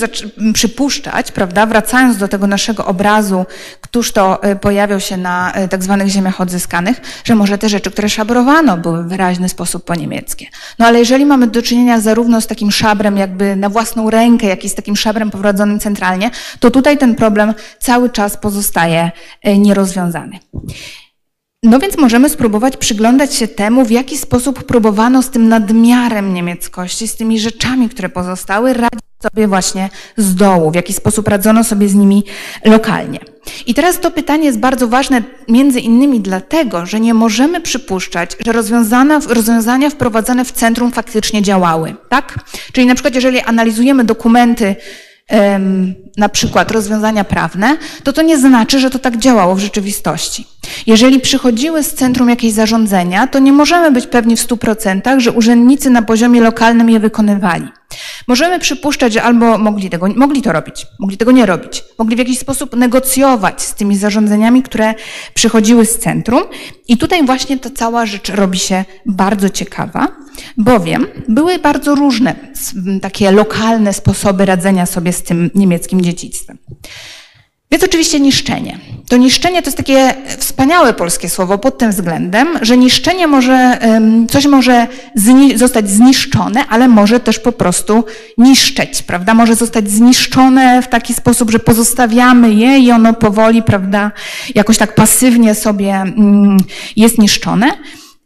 przypuszczać, 0.55 1.33
prawda, 1.33 1.67
wracając 1.67 2.17
do 2.17 2.29
tego 2.29 2.47
naszego 2.47 2.87
obrazu, 2.87 3.47
któż 3.81 4.13
to 4.13 4.43
e, 4.43 4.57
pojawiał 4.57 5.01
się 5.01 5.17
na 5.17 5.53
e, 5.53 5.69
tak 5.69 5.83
zwanych 5.83 6.09
ziemiach 6.09 6.41
odzyskanych, 6.41 7.01
że 7.25 7.35
może 7.35 7.59
te 7.59 7.69
rzeczy, 7.69 7.91
które 7.91 8.09
szabrowano, 8.09 8.77
były 8.77 9.05
w 9.05 9.09
wyraźny 9.09 9.49
sposób 9.49 9.85
po 9.85 9.95
niemieckie. 9.95 10.47
No 10.79 10.87
ale 10.87 10.99
jeżeli 10.99 11.27
mamy 11.27 11.47
do 11.47 11.63
czynienia 11.63 12.01
zarówno 12.01 12.41
z 12.41 12.47
takim 12.47 12.73
szabrem 12.73 13.17
jakby 13.17 13.57
na 13.57 13.69
własną 13.69 14.11
rękę, 14.11 14.47
jak 14.47 14.65
i 14.65 14.69
z 14.69 14.75
takim 14.75 14.97
szabrem 14.97 15.31
prowadzonym 15.31 15.81
centralnie, 15.81 16.31
to 16.61 16.71
tutaj 16.71 16.99
ten 16.99 17.15
problem 17.15 17.55
cały 17.79 18.11
czas 18.11 18.37
pozostaje 18.37 19.11
e, 19.43 19.59
nierozwiązany. 19.59 20.39
No 21.62 21.79
więc 21.79 21.99
możemy 21.99 22.29
spróbować 22.29 22.77
przyglądać 22.77 23.35
się 23.35 23.49
temu, 23.49 23.85
w 23.85 23.90
jaki 23.90 24.19
sposób 24.19 24.64
próbowano 24.64 25.23
z 25.23 25.31
tym 25.31 25.49
nadmiarem 25.49 26.35
niemieckości, 26.35 27.09
z 27.09 27.16
tymi 27.16 27.40
rzeczami, 27.40 27.88
które 27.88 28.09
pozostały, 28.09 28.73
radzić 28.73 29.01
sobie 29.23 29.49
właśnie 29.49 29.90
z 30.16 30.35
dołu, 30.35 30.71
w 30.71 30.75
jaki 30.75 30.92
sposób 30.92 31.29
radzono 31.29 31.64
sobie 31.64 31.88
z 31.88 31.95
nimi 31.95 32.25
lokalnie. 32.64 33.19
I 33.66 33.75
teraz 33.75 34.01
to 34.01 34.11
pytanie 34.11 34.45
jest 34.45 34.59
bardzo 34.59 34.89
ważne 34.89 35.22
między 35.49 35.81
innymi 35.81 36.20
dlatego, 36.20 36.87
że 36.87 37.01
nie 37.01 37.14
możemy 37.14 37.61
przypuszczać, 37.61 38.37
że 38.47 38.53
rozwiązania, 39.33 39.91
wprowadzane 39.91 40.45
w 40.45 40.53
centrum 40.53 40.93
faktycznie 40.93 41.43
działały, 41.43 41.95
tak? 42.09 42.39
Czyli 42.72 42.87
na 42.87 42.95
przykład 42.95 43.14
jeżeli 43.14 43.41
analizujemy 43.41 44.05
dokumenty 44.05 44.76
na 46.16 46.29
przykład 46.29 46.70
rozwiązania 46.70 47.24
prawne, 47.24 47.77
to 48.05 48.12
to 48.12 48.22
nie 48.22 48.39
znaczy, 48.39 48.81
że 48.81 48.91
to 48.91 48.99
tak 48.99 49.16
działało 49.16 49.55
w 49.55 49.59
rzeczywistości. 49.59 50.47
Jeżeli 50.87 51.20
przychodziły 51.20 51.83
z 51.83 51.95
centrum 51.95 52.29
jakieś 52.29 52.53
zarządzenia, 52.53 53.27
to 53.27 53.39
nie 53.39 53.53
możemy 53.53 53.91
być 53.91 54.07
pewni 54.07 54.37
w 54.37 54.41
100%, 54.41 55.20
że 55.20 55.33
urzędnicy 55.33 55.91
na 55.91 56.03
poziomie 56.03 56.41
lokalnym 56.41 56.91
je 56.91 57.01
wykonywali. 57.01 57.68
Możemy 58.29 58.59
przypuszczać, 58.59 59.12
że 59.12 59.22
albo 59.22 59.59
mogli, 59.59 59.91
tego, 59.91 60.07
mogli 60.16 60.43
to 60.43 60.53
robić, 60.53 60.87
mogli 60.99 61.16
tego 61.16 61.33
nie 61.33 61.47
robić, 61.47 61.85
mogli 61.99 62.16
w 62.16 62.18
jakiś 62.18 62.39
sposób 62.39 62.77
negocjować 62.77 63.62
z 63.62 63.74
tymi 63.74 63.97
zarządzeniami, 63.97 64.62
które 64.62 64.95
przychodziły 65.35 65.87
z 65.87 65.99
centrum. 65.99 66.43
I 66.89 66.97
tutaj 66.97 67.27
właśnie 67.27 67.59
ta 67.59 67.70
cała 67.70 68.07
rzecz 68.07 68.29
robi 68.29 68.59
się 68.59 68.85
bardzo 69.07 69.51
ciekawa, 69.51 70.09
bowiem 70.57 71.07
były 71.29 71.59
bardzo 71.59 71.95
różne 71.95 72.35
takie 73.03 73.31
lokalne 73.31 73.93
sposoby 73.93 74.45
radzenia 74.45 74.87
sobie 74.87 75.12
z 75.12 75.22
tym 75.22 75.51
niemieckim 75.55 76.01
dziedzictwem. 76.01 76.59
Więc 77.71 77.85
oczywiście 77.85 78.21
niszczenie. 78.21 78.79
To 79.09 79.17
niszczenie 79.17 79.62
to 79.62 79.67
jest 79.67 79.77
takie 79.77 80.14
wspaniałe 80.39 80.95
polskie 80.95 81.29
słowo 81.29 81.59
pod 81.59 81.79
tym 81.79 81.91
względem, 81.91 82.49
że 82.62 82.77
niszczenie 82.77 83.27
może, 83.27 83.79
coś 84.31 84.47
może 84.47 84.87
zni 85.14 85.59
zostać 85.59 85.91
zniszczone, 85.91 86.67
ale 86.69 86.89
może 86.89 87.21
też 87.21 87.39
po 87.39 87.53
prostu 87.53 88.05
niszczeć, 88.39 89.03
prawda? 89.03 89.35
Może 89.35 89.55
zostać 89.55 89.91
zniszczone 89.91 90.83
w 90.83 90.89
taki 90.89 91.14
sposób, 91.14 91.51
że 91.51 91.59
pozostawiamy 91.59 92.55
je 92.55 92.79
i 92.79 92.91
ono 92.91 93.14
powoli, 93.14 93.62
prawda, 93.62 94.12
jakoś 94.55 94.79
tak 94.79 94.95
pasywnie 94.95 95.55
sobie 95.55 95.95
mm, 95.95 96.57
jest 96.97 97.19
niszczone. 97.19 97.67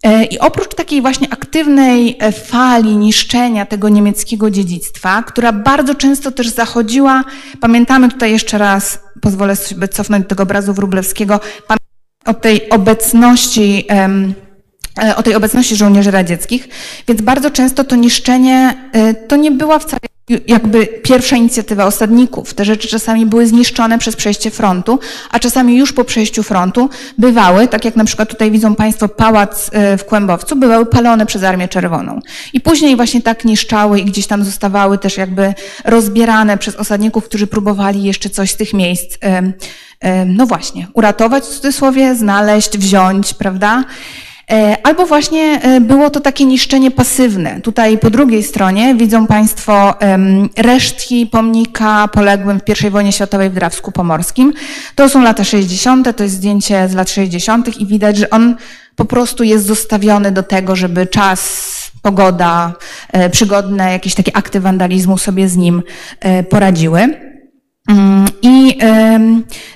E, 0.05 0.24
I 0.24 0.38
oprócz 0.38 0.74
takiej 0.74 1.03
właśnie 1.03 1.28
aktywnej 1.30 2.16
e, 2.18 2.32
fali 2.32 2.96
niszczenia 2.96 3.66
tego 3.66 3.88
niemieckiego 3.88 4.51
dziedzictwa, 4.51 5.22
która 5.22 5.53
bardzo 5.53 5.94
często 5.94 6.30
też 6.30 6.48
zachodziła, 6.48 7.24
pamiętamy 7.61 8.09
tutaj 8.09 8.30
jeszcze 8.32 8.59
raz, 8.59 9.01
pozwolę 9.20 9.57
sobie 9.57 9.88
cofnąć 9.88 10.22
do 10.22 10.28
tego 10.28 10.42
obrazu 10.42 10.74
Wróblewskiego, 10.74 11.40
o 12.24 12.34
tej 12.34 12.70
obecności, 12.70 13.84
e, 13.90 15.16
o 15.16 15.22
tej 15.22 15.34
obecności 15.34 15.76
żołnierzy 15.76 16.11
radzieckich, 16.11 16.68
więc 17.09 17.20
bardzo 17.20 17.51
często 17.51 17.84
to 17.84 17.96
niszczenie 17.96 18.90
to 19.28 19.36
nie 19.36 19.51
była 19.51 19.78
wcale 19.78 20.01
jakby 20.47 20.87
pierwsza 20.87 21.37
inicjatywa 21.37 21.87
osadników. 21.87 22.55
Te 22.55 22.64
rzeczy 22.64 22.89
czasami 22.89 23.26
były 23.26 23.47
zniszczone 23.47 23.99
przez 23.99 24.16
przejście 24.16 24.51
frontu, 24.51 24.99
a 25.31 25.39
czasami 25.39 25.76
już 25.76 25.93
po 25.93 26.05
przejściu 26.05 26.43
frontu 26.43 26.91
bywały, 27.18 27.68
tak 27.68 27.85
jak 27.85 27.97
na 27.97 28.05
przykład 28.05 28.28
tutaj 28.28 28.51
widzą 28.51 28.74
Państwo 28.74 29.09
pałac 29.09 29.70
e, 29.72 29.97
w 29.97 30.05
Kłębowcu, 30.05 30.57
bywały 30.57 30.87
palone 30.87 31.26
przez 31.26 31.43
Armię 31.43 31.68
Czerwoną. 31.68 32.20
I 32.53 32.61
później 32.61 32.97
właśnie 32.97 33.22
tak 33.22 33.45
niszczały 33.45 34.01
i 34.01 34.05
gdzieś 34.05 34.26
tam 34.26 34.45
zostawały 34.45 34.99
też 34.99 35.16
jakby 35.16 35.55
rozbierane 35.85 36.59
przez 36.59 36.76
osadników, 36.76 37.24
którzy 37.24 37.47
próbowali 37.47 38.03
jeszcze 38.03 38.31
coś 38.31 38.51
z 38.51 38.57
tych 38.57 38.74
miejsc, 38.74 39.18
no 40.26 40.47
właśnie, 40.47 40.87
uratować 40.95 41.45
w 41.45 41.49
cudzysłowie, 41.49 42.14
znaleźć, 42.14 42.78
wziąć, 42.78 43.35
prawda? 43.35 43.85
E, 44.51 44.76
albo 44.82 45.07
właśnie 45.07 45.61
e, 45.62 45.80
było 45.80 46.11
to 46.11 46.20
takie 46.20 46.44
niszczenie 46.44 46.90
pasywne. 46.90 47.61
Tutaj 47.61 47.98
po 47.98 48.11
drugiej 48.11 48.42
stronie 48.42 48.94
widzą 48.94 49.26
Państwo 49.26 49.94
resztki 50.57 51.26
pomnika 51.26 52.09
poległym 52.09 52.61
w 52.61 52.84
I 52.84 52.90
wojnie 52.90 53.12
światowej 53.12 53.51
w 53.51 53.55
Drawsku 53.55 53.92
Pomorskim. 53.92 54.53
To 54.94 55.09
są 55.09 55.22
lata 55.22 55.44
60., 55.44 56.16
to 56.16 56.22
jest 56.22 56.34
zdjęcie 56.34 56.88
z 56.88 56.94
lat 56.94 57.11
60. 57.11 57.80
i 57.80 57.86
widać, 57.86 58.16
że 58.16 58.30
on 58.30 58.57
po 58.96 59.05
prostu 59.05 59.44
jest 59.44 59.66
zostawiony 59.66 60.32
do 60.32 60.42
tego, 60.42 60.76
żeby 60.76 61.07
czas, 61.07 61.70
pogoda, 62.03 62.72
e, 63.12 63.30
przygodne, 63.30 63.92
jakieś 63.92 64.14
takie 64.14 64.36
akty 64.36 64.61
wandalizmu 64.61 65.18
sobie 65.18 65.48
z 65.48 65.57
nim 65.57 65.82
poradziły. 66.51 67.30
Mm, 67.91 68.24
I 68.43 68.78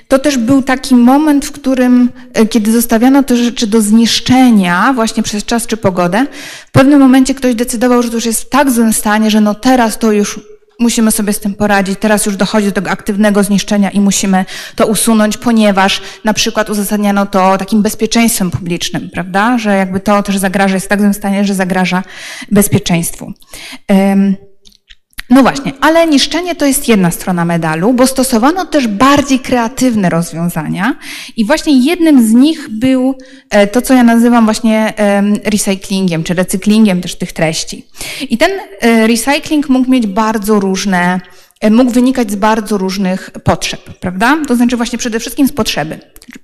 to 0.07 0.19
też 0.19 0.37
był 0.37 0.61
taki 0.61 0.95
moment, 0.95 1.45
w 1.45 1.51
którym, 1.51 2.09
e, 2.33 2.45
kiedy 2.45 2.71
zostawiano 2.71 3.23
te 3.23 3.37
rzeczy 3.37 3.67
do 3.67 3.81
zniszczenia, 3.81 4.93
właśnie 4.93 5.23
przez 5.23 5.45
czas 5.45 5.67
czy 5.67 5.77
pogodę, 5.77 6.25
w 6.67 6.71
pewnym 6.71 6.99
momencie 6.99 7.35
ktoś 7.35 7.55
decydował, 7.55 8.03
że 8.03 8.09
to 8.09 8.15
już 8.15 8.25
jest 8.25 8.41
w 8.41 8.49
tak 8.49 8.71
złym 8.71 8.93
stanie, 8.93 9.31
że 9.31 9.41
no 9.41 9.55
teraz 9.55 9.97
to 9.99 10.11
już 10.11 10.39
musimy 10.79 11.11
sobie 11.11 11.33
z 11.33 11.39
tym 11.39 11.53
poradzić, 11.53 11.99
teraz 11.99 12.25
już 12.25 12.35
dochodzi 12.35 12.67
do 12.67 12.71
tego 12.71 12.89
aktywnego 12.89 13.43
zniszczenia 13.43 13.89
i 13.89 13.99
musimy 13.99 14.45
to 14.75 14.87
usunąć, 14.87 15.37
ponieważ 15.37 16.01
na 16.23 16.33
przykład 16.33 16.69
uzasadniano 16.69 17.25
to 17.25 17.57
takim 17.57 17.81
bezpieczeństwem 17.81 18.51
publicznym, 18.51 19.09
prawda? 19.13 19.57
Że 19.57 19.75
jakby 19.75 19.99
to 19.99 20.23
też 20.23 20.37
zagraża, 20.37 20.73
jest 20.73 20.85
w 20.85 20.89
tak 20.89 20.99
złym 20.99 21.13
stanie, 21.13 21.45
że 21.45 21.53
zagraża 21.53 22.03
bezpieczeństwu. 22.51 23.33
No 25.29 25.41
właśnie, 25.41 25.73
ale 25.81 26.07
niszczenie 26.07 26.55
to 26.55 26.65
jest 26.65 26.87
jedna 26.87 27.11
strona 27.11 27.45
medalu, 27.45 27.93
bo 27.93 28.07
stosowano 28.07 28.65
też 28.65 28.87
bardziej 28.87 29.39
kreatywne 29.39 30.09
rozwiązania 30.09 30.95
i 31.37 31.45
właśnie 31.45 31.79
jednym 31.85 32.27
z 32.27 32.31
nich 32.31 32.69
był 32.69 33.17
e, 33.49 33.67
to, 33.67 33.81
co 33.81 33.93
ja 33.93 34.03
nazywam 34.03 34.45
właśnie 34.45 34.93
recyklingiem, 35.43 36.23
czy 36.23 36.33
recyklingiem 36.33 37.01
też 37.01 37.15
tych 37.15 37.31
treści. 37.31 37.85
I 38.29 38.37
ten 38.37 38.51
e, 38.81 39.07
recycling 39.07 39.69
mógł 39.69 39.91
mieć 39.91 40.07
bardzo 40.07 40.59
różne 40.59 41.19
mógł 41.71 41.91
wynikać 41.91 42.31
z 42.31 42.35
bardzo 42.35 42.77
różnych 42.77 43.31
potrzeb, 43.43 43.81
prawda? 43.99 44.37
To 44.47 44.55
znaczy 44.55 44.77
właśnie 44.77 44.97
przede 44.97 45.19
wszystkim 45.19 45.47
z 45.47 45.51
potrzeby. 45.51 45.99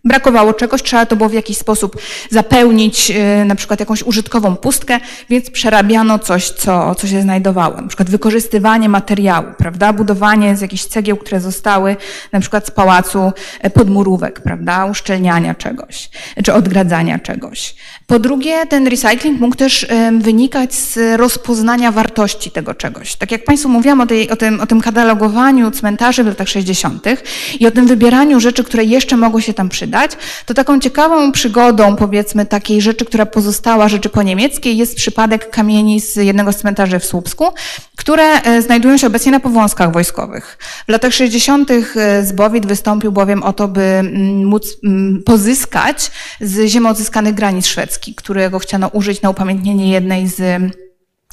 Brakowało 0.05 0.53
czegoś, 0.53 0.83
trzeba 0.83 1.05
to 1.05 1.15
było 1.15 1.29
w 1.29 1.33
jakiś 1.33 1.57
sposób 1.57 1.97
zapełnić, 2.29 3.11
e, 3.11 3.45
na 3.45 3.55
przykład 3.55 3.79
jakąś 3.79 4.03
użytkową 4.03 4.55
pustkę, 4.55 4.99
więc 5.29 5.49
przerabiano 5.49 6.19
coś, 6.19 6.49
co, 6.49 6.95
co 6.95 7.07
się 7.07 7.21
znajdowało. 7.21 7.81
Na 7.81 7.87
przykład 7.87 8.09
wykorzystywanie 8.09 8.89
materiału, 8.89 9.47
prawda? 9.57 9.93
Budowanie 9.93 10.55
z 10.57 10.61
jakichś 10.61 10.83
cegieł, 10.83 11.17
które 11.17 11.39
zostały 11.39 11.95
na 12.31 12.39
przykład 12.39 12.67
z 12.67 12.71
pałacu 12.71 13.31
e, 13.61 13.69
podmurówek, 13.69 14.39
prawda? 14.39 14.85
Uszczelniania 14.85 15.55
czegoś, 15.55 16.09
czy 16.43 16.53
odgradzania 16.53 17.19
czegoś. 17.19 17.75
Po 18.07 18.19
drugie, 18.19 18.65
ten 18.65 18.87
recycling 18.87 19.39
mógł 19.39 19.55
też 19.55 19.87
wynikać 20.19 20.73
z 20.75 21.19
rozpoznania 21.19 21.91
wartości 21.91 22.51
tego 22.51 22.73
czegoś. 22.73 23.15
Tak 23.15 23.31
jak 23.31 23.43
Państwu 23.43 23.69
mówiłam 23.69 24.01
o, 24.01 24.05
tej, 24.05 24.29
o 24.29 24.35
tym, 24.35 24.59
o 24.59 24.67
tym 24.67 24.81
katalogowaniu 25.01 25.71
cmentarzy 25.71 26.23
w 26.23 26.27
latach 26.27 26.49
60. 26.49 27.05
i 27.59 27.67
o 27.67 27.71
tym 27.71 27.87
wybieraniu 27.87 28.39
rzeczy, 28.39 28.63
które 28.63 28.83
jeszcze 28.83 29.17
mogły 29.17 29.41
się 29.41 29.53
tam 29.53 29.69
przydać, 29.69 30.11
to 30.45 30.53
taką 30.53 30.79
ciekawą 30.79 31.31
przygodą, 31.31 31.95
powiedzmy, 31.95 32.45
takiej 32.45 32.81
rzeczy, 32.81 33.05
która 33.05 33.25
pozostała, 33.25 33.89
rzeczy 33.89 34.09
po 34.09 34.23
niemieckiej, 34.23 34.77
jest 34.77 34.95
przypadek 34.95 35.49
kamieni 35.49 36.01
z 36.01 36.15
jednego 36.15 36.51
z 36.51 36.57
cmentarzy 36.57 36.99
w 36.99 37.05
Słupsku, 37.05 37.45
które 37.95 38.23
e, 38.23 38.61
znajdują 38.61 38.97
się 38.97 39.07
obecnie 39.07 39.31
na 39.31 39.39
powązkach 39.39 39.93
wojskowych. 39.93 40.57
W 40.87 40.91
latach 40.91 41.13
60. 41.13 41.71
E, 41.71 42.25
Zbowit 42.25 42.65
wystąpił 42.65 43.11
bowiem 43.11 43.43
o 43.43 43.53
to, 43.53 43.67
by 43.67 43.81
mm, 43.81 44.45
móc 44.45 44.67
mm, 44.83 45.23
pozyskać 45.25 46.11
z 46.41 46.67
ziem 46.67 46.85
odzyskanych 46.85 47.33
granic 47.33 47.67
szwedzkich, 47.67 48.15
którego 48.15 48.59
chciano 48.59 48.87
użyć 48.87 49.21
na 49.21 49.29
upamiętnienie 49.29 49.91
jednej 49.91 50.27
z 50.27 50.61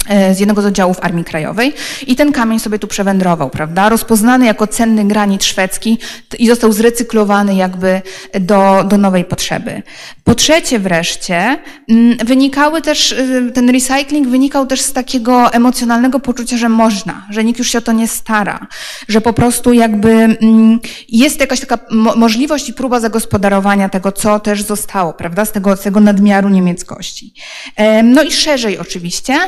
z 0.06 0.40
jednego 0.40 0.62
z 0.62 0.66
oddziałów 0.66 0.98
Armii 1.00 1.24
Krajowej 1.24 1.74
i 2.06 2.16
ten 2.16 2.32
kamień 2.32 2.58
sobie 2.58 2.78
tu 2.78 2.86
przewędrował, 2.86 3.50
prawda? 3.50 3.88
Rozpoznany 3.88 4.46
jako 4.46 4.66
cenny 4.66 5.04
granit 5.04 5.44
szwedzki 5.44 5.98
i 6.38 6.48
został 6.48 6.72
zrecyklowany 6.72 7.54
jakby 7.54 8.02
do, 8.40 8.84
do 8.88 8.98
nowej 8.98 9.24
potrzeby. 9.24 9.82
Po 10.24 10.34
trzecie 10.34 10.78
wreszcie, 10.78 11.58
mm, 11.88 12.16
wynikały 12.16 12.82
też, 12.82 13.12
y, 13.12 13.52
ten 13.54 13.70
recycling 13.70 14.28
wynikał 14.28 14.66
też 14.66 14.80
z 14.80 14.92
takiego 14.92 15.52
emocjonalnego 15.52 16.20
poczucia, 16.20 16.56
że 16.56 16.68
można, 16.68 17.26
że 17.30 17.44
nikt 17.44 17.58
już 17.58 17.70
się 17.70 17.78
o 17.78 17.82
to 17.82 17.92
nie 17.92 18.08
stara, 18.08 18.66
że 19.08 19.20
po 19.20 19.32
prostu 19.32 19.72
jakby 19.72 20.10
mm, 20.10 20.80
jest 21.08 21.40
jakaś 21.40 21.60
taka 21.60 21.78
możliwość 22.16 22.68
i 22.68 22.72
próba 22.72 23.00
zagospodarowania 23.00 23.88
tego, 23.88 24.12
co 24.12 24.40
też 24.40 24.62
zostało, 24.62 25.12
prawda? 25.12 25.44
Z 25.44 25.52
tego, 25.52 25.76
z 25.76 25.80
tego 25.80 26.00
nadmiaru 26.00 26.48
niemieckości. 26.48 27.34
No 28.04 28.22
i 28.22 28.32
szerzej 28.32 28.78
oczywiście, 28.78 29.38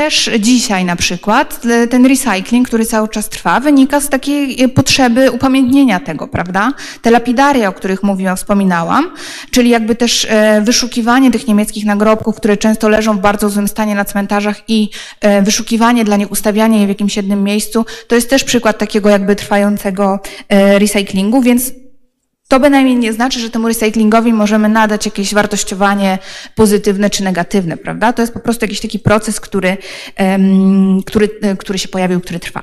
też 0.00 0.30
dzisiaj 0.38 0.84
na 0.84 0.96
przykład 0.96 1.60
ten 1.90 2.06
recycling, 2.06 2.68
który 2.68 2.84
cały 2.84 3.08
czas 3.08 3.28
trwa, 3.28 3.60
wynika 3.60 4.00
z 4.00 4.08
takiej 4.08 4.62
e, 4.62 4.68
potrzeby 4.68 5.30
upamiętnienia 5.30 6.00
tego, 6.00 6.28
prawda? 6.28 6.72
Te 7.02 7.10
lapidaria, 7.10 7.68
o 7.68 7.72
których 7.72 8.02
mówiłam, 8.02 8.36
wspominałam, 8.36 9.10
czyli 9.50 9.70
jakby 9.70 9.94
też 9.94 10.26
e, 10.30 10.60
wyszukiwanie 10.60 11.30
tych 11.30 11.46
niemieckich 11.46 11.84
nagrobków, 11.84 12.36
które 12.36 12.56
często 12.56 12.88
leżą 12.88 13.16
w 13.16 13.20
bardzo 13.20 13.48
złym 13.48 13.68
stanie 13.68 13.94
na 13.94 14.04
cmentarzach 14.04 14.62
i 14.68 14.90
e, 15.20 15.42
wyszukiwanie 15.42 16.04
dla 16.04 16.16
nich, 16.16 16.30
ustawianie 16.30 16.80
je 16.80 16.86
w 16.86 16.88
jakimś 16.88 17.16
jednym 17.16 17.44
miejscu, 17.44 17.86
to 18.08 18.14
jest 18.14 18.30
też 18.30 18.44
przykład 18.44 18.78
takiego 18.78 19.08
jakby 19.08 19.36
trwającego 19.36 20.20
recyklingu, 20.78 21.42
więc 21.42 21.72
to 22.50 22.60
bynajmniej 22.60 22.96
nie 22.96 23.12
znaczy, 23.12 23.40
że 23.40 23.50
temu 23.50 23.68
recyklingowi 23.68 24.32
możemy 24.32 24.68
nadać 24.68 25.06
jakieś 25.06 25.34
wartościowanie 25.34 26.18
pozytywne 26.54 27.10
czy 27.10 27.24
negatywne, 27.24 27.76
prawda? 27.76 28.12
To 28.12 28.22
jest 28.22 28.34
po 28.34 28.40
prostu 28.40 28.64
jakiś 28.64 28.80
taki 28.80 28.98
proces, 28.98 29.40
który, 29.40 29.76
który, 31.06 31.28
który 31.58 31.78
się 31.78 31.88
pojawił, 31.88 32.20
który 32.20 32.40
trwa. 32.40 32.62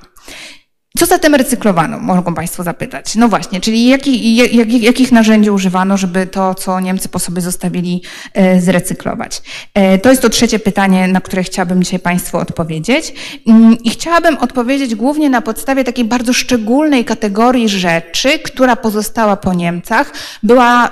Co 0.97 1.05
zatem 1.05 1.35
recyklowano, 1.35 1.99
mogą 1.99 2.33
Państwo 2.33 2.63
zapytać. 2.63 3.15
No 3.15 3.29
właśnie, 3.29 3.61
czyli 3.61 3.87
jaki, 3.87 4.35
jak, 4.35 4.73
jakich 4.73 5.11
narzędzi 5.11 5.49
używano, 5.49 5.97
żeby 5.97 6.27
to, 6.27 6.55
co 6.55 6.79
Niemcy 6.79 7.09
po 7.09 7.19
sobie 7.19 7.41
zostawili, 7.41 8.01
e, 8.33 8.61
zrecyklować? 8.61 9.41
E, 9.73 9.97
to 9.97 10.09
jest 10.09 10.21
to 10.21 10.29
trzecie 10.29 10.59
pytanie, 10.59 11.07
na 11.07 11.21
które 11.21 11.43
chciałabym 11.43 11.83
dzisiaj 11.83 11.99
Państwu 11.99 12.37
odpowiedzieć. 12.37 13.13
Mm, 13.47 13.77
I 13.83 13.89
chciałabym 13.89 14.37
odpowiedzieć 14.37 14.95
głównie 14.95 15.29
na 15.29 15.41
podstawie 15.41 15.83
takiej 15.83 16.05
bardzo 16.05 16.33
szczególnej 16.33 17.05
kategorii 17.05 17.69
rzeczy, 17.69 18.39
która 18.39 18.75
pozostała 18.75 19.35
po 19.35 19.53
Niemcach, 19.53 20.13
była 20.43 20.91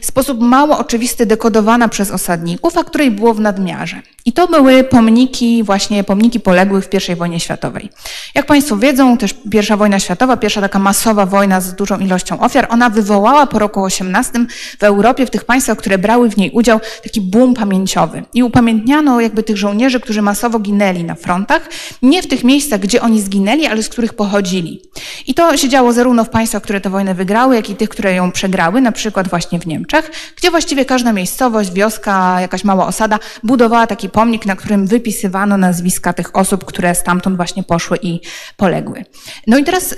w 0.00 0.06
sposób 0.06 0.40
mało 0.40 0.78
oczywisty 0.78 1.26
dekodowana 1.26 1.88
przez 1.88 2.10
osadników, 2.10 2.78
a 2.78 2.84
której 2.84 3.10
było 3.10 3.34
w 3.34 3.40
nadmiarze. 3.40 4.02
I 4.24 4.32
to 4.32 4.48
były 4.48 4.84
pomniki, 4.84 5.62
właśnie 5.62 6.04
pomniki 6.04 6.40
poległych 6.40 6.84
w 6.84 7.08
I 7.08 7.16
wojnie 7.16 7.40
światowej. 7.40 7.90
Jak 8.34 8.46
Państwo 8.46 8.69
wiedzą, 8.78 9.16
też 9.16 9.34
pierwsza 9.50 9.76
wojna 9.76 9.98
światowa, 9.98 10.36
pierwsza 10.36 10.60
taka 10.60 10.78
masowa 10.78 11.26
wojna 11.26 11.60
z 11.60 11.74
dużą 11.74 11.98
ilością 11.98 12.40
ofiar, 12.40 12.66
ona 12.70 12.90
wywołała 12.90 13.46
po 13.46 13.58
roku 13.58 13.82
18 13.82 14.46
w 14.78 14.82
Europie, 14.82 15.26
w 15.26 15.30
tych 15.30 15.44
państwach, 15.44 15.78
które 15.78 15.98
brały 15.98 16.30
w 16.30 16.36
niej 16.36 16.50
udział, 16.50 16.80
taki 17.02 17.20
boom 17.20 17.54
pamięciowy. 17.54 18.22
I 18.34 18.42
upamiętniano 18.42 19.20
jakby 19.20 19.42
tych 19.42 19.56
żołnierzy, 19.56 20.00
którzy 20.00 20.22
masowo 20.22 20.58
ginęli 20.58 21.04
na 21.04 21.14
frontach, 21.14 21.68
nie 22.02 22.22
w 22.22 22.26
tych 22.26 22.44
miejscach, 22.44 22.80
gdzie 22.80 23.02
oni 23.02 23.20
zginęli, 23.20 23.66
ale 23.66 23.82
z 23.82 23.88
których 23.88 24.14
pochodzili. 24.14 24.82
I 25.26 25.34
to 25.34 25.56
się 25.56 25.68
działo 25.68 25.92
zarówno 25.92 26.24
w 26.24 26.28
państwach, 26.28 26.62
które 26.62 26.80
tę 26.80 26.90
wojnę 26.90 27.14
wygrały, 27.14 27.56
jak 27.56 27.70
i 27.70 27.76
tych, 27.76 27.88
które 27.88 28.14
ją 28.14 28.32
przegrały, 28.32 28.80
na 28.80 28.92
przykład 28.92 29.28
właśnie 29.28 29.58
w 29.58 29.66
Niemczech, 29.66 30.10
gdzie 30.36 30.50
właściwie 30.50 30.84
każda 30.84 31.12
miejscowość, 31.12 31.72
wioska, 31.72 32.40
jakaś 32.40 32.64
mała 32.64 32.86
osada 32.86 33.18
budowała 33.42 33.86
taki 33.86 34.08
pomnik, 34.08 34.46
na 34.46 34.56
którym 34.56 34.86
wypisywano 34.86 35.56
nazwiska 35.56 36.12
tych 36.12 36.36
osób, 36.36 36.64
które 36.64 36.94
stamtąd 36.94 37.36
właśnie 37.36 37.62
poszły 37.62 37.98
i 38.02 38.20
poległy. 38.60 39.04
No 39.46 39.58
i 39.58 39.64
teraz 39.64 39.94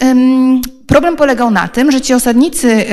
problem 0.86 1.16
polegał 1.16 1.50
na 1.50 1.68
tym, 1.68 1.92
że 1.92 2.00
ci 2.00 2.14
osadnicy 2.14 2.84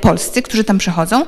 polscy, 0.00 0.42
którzy 0.42 0.64
tam 0.64 0.78
przychodzą, 0.78 1.26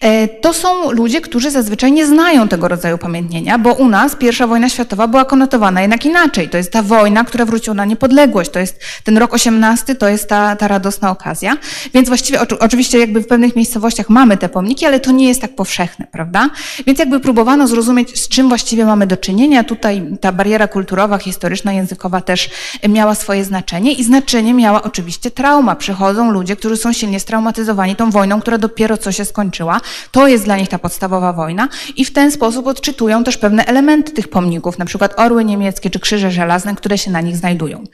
e, 0.00 0.28
to 0.28 0.52
są 0.52 0.90
ludzie, 0.90 1.20
którzy 1.20 1.50
zazwyczaj 1.50 1.92
nie 1.92 2.06
znają 2.06 2.48
tego 2.48 2.68
rodzaju 2.68 2.98
pamiętnienia, 2.98 3.58
bo 3.58 3.72
u 3.72 3.88
nas 3.88 4.16
pierwsza 4.16 4.46
wojna 4.46 4.68
światowa 4.68 5.08
była 5.08 5.24
konotowana 5.24 5.82
jednak 5.82 6.04
inaczej. 6.04 6.48
To 6.48 6.56
jest 6.56 6.72
ta 6.72 6.82
wojna, 6.82 7.24
która 7.24 7.44
wróciła 7.44 7.74
na 7.74 7.84
niepodległość. 7.84 8.50
To 8.50 8.58
jest 8.58 8.80
ten 9.04 9.18
rok 9.18 9.34
18, 9.34 9.94
to 9.94 10.08
jest 10.08 10.28
ta, 10.28 10.56
ta 10.56 10.68
radosna 10.68 11.10
okazja. 11.10 11.56
Więc 11.94 12.08
właściwie 12.08 12.40
oczywiście 12.60 12.98
jakby 12.98 13.20
w 13.20 13.26
pewnych 13.26 13.56
miejscowościach 13.56 14.08
mamy 14.08 14.36
te 14.36 14.48
pomniki, 14.48 14.86
ale 14.86 15.00
to 15.00 15.10
nie 15.10 15.28
jest 15.28 15.40
tak 15.40 15.54
powszechne, 15.54 16.06
prawda? 16.12 16.50
Więc 16.86 16.98
jakby 16.98 17.20
próbowano 17.20 17.66
zrozumieć, 17.66 18.20
z 18.20 18.28
czym 18.28 18.48
właściwie 18.48 18.84
mamy 18.84 19.06
do 19.06 19.16
czynienia. 19.16 19.64
Tutaj 19.64 20.02
ta 20.20 20.32
bariera 20.32 20.68
kulturowa, 20.68 21.18
historyczna, 21.18 21.72
językowa 21.72 22.20
też 22.20 22.50
miała 22.88 23.14
swoje 23.14 23.44
znaczenie 23.44 23.92
i 23.92 24.04
znaczenie 24.04 24.54
miała 24.54 24.82
oczywiście 24.82 25.30
trauma. 25.30 25.76
Przychodzą 25.76 26.30
ludzie, 26.30 26.56
którzy 26.56 26.76
są 26.76 26.92
silnie 26.92 27.20
straumatyzowani 27.20 27.65
tą 27.96 28.10
wojną, 28.10 28.40
która 28.40 28.58
dopiero 28.58 28.96
co 28.96 29.12
się 29.12 29.24
skończyła. 29.24 29.80
To 30.10 30.28
jest 30.28 30.44
dla 30.44 30.56
nich 30.56 30.68
ta 30.68 30.78
podstawowa 30.78 31.32
wojna 31.32 31.68
i 31.96 32.04
w 32.04 32.12
ten 32.12 32.30
sposób 32.32 32.66
odczytują 32.66 33.24
też 33.24 33.36
pewne 33.36 33.66
elementy 33.66 34.12
tych 34.12 34.28
pomników, 34.28 34.78
na 34.78 34.84
przykład 34.84 35.20
orły 35.20 35.44
niemieckie 35.44 35.90
czy 35.90 36.00
krzyże 36.00 36.30
żelazne, 36.30 36.74
które 36.74 36.98
się 36.98 37.10
na 37.10 37.20
nich 37.20 37.36
znajdują. 37.36 37.84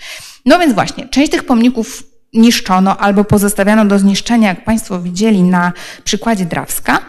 No 0.47 0.59
więc 0.59 0.75
właśnie, 0.75 1.09
część 1.09 1.31
tych 1.31 1.45
pomników 1.45 2.03
niszczono 2.33 2.97
albo 2.97 3.25
pozostawiano 3.25 3.85
do 3.85 3.99
zniszczenia, 3.99 4.49
jak 4.49 4.64
Państwo 4.64 5.01
widzieli 5.01 5.43
na 5.43 5.73
przykładzie 6.05 6.45
Drawska. 6.45 7.01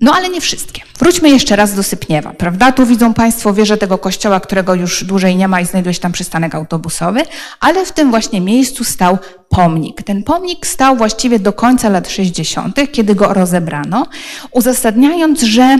No 0.00 0.12
ale 0.14 0.28
nie 0.28 0.40
wszystkie. 0.40 0.82
Wróćmy 0.98 1.30
jeszcze 1.30 1.56
raz 1.56 1.74
do 1.74 1.82
Sypniewa, 1.82 2.32
prawda? 2.32 2.72
Tu 2.72 2.86
widzą 2.86 3.14
Państwo 3.14 3.54
wieżę 3.54 3.76
tego 3.76 3.98
kościoła, 3.98 4.40
którego 4.40 4.74
już 4.74 5.04
dłużej 5.04 5.36
nie 5.36 5.48
ma 5.48 5.60
i 5.60 5.66
znajduje 5.66 5.94
się 5.94 6.00
tam 6.00 6.12
przystanek 6.12 6.54
autobusowy, 6.54 7.20
ale 7.60 7.86
w 7.86 7.92
tym 7.92 8.10
właśnie 8.10 8.40
miejscu 8.40 8.84
stał 8.84 9.18
pomnik. 9.48 10.02
Ten 10.02 10.22
pomnik 10.22 10.66
stał 10.66 10.96
właściwie 10.96 11.38
do 11.38 11.52
końca 11.52 11.88
lat 11.88 12.08
60., 12.08 12.92
kiedy 12.92 13.14
go 13.14 13.34
rozebrano, 13.34 14.06
uzasadniając, 14.50 15.42
że 15.42 15.78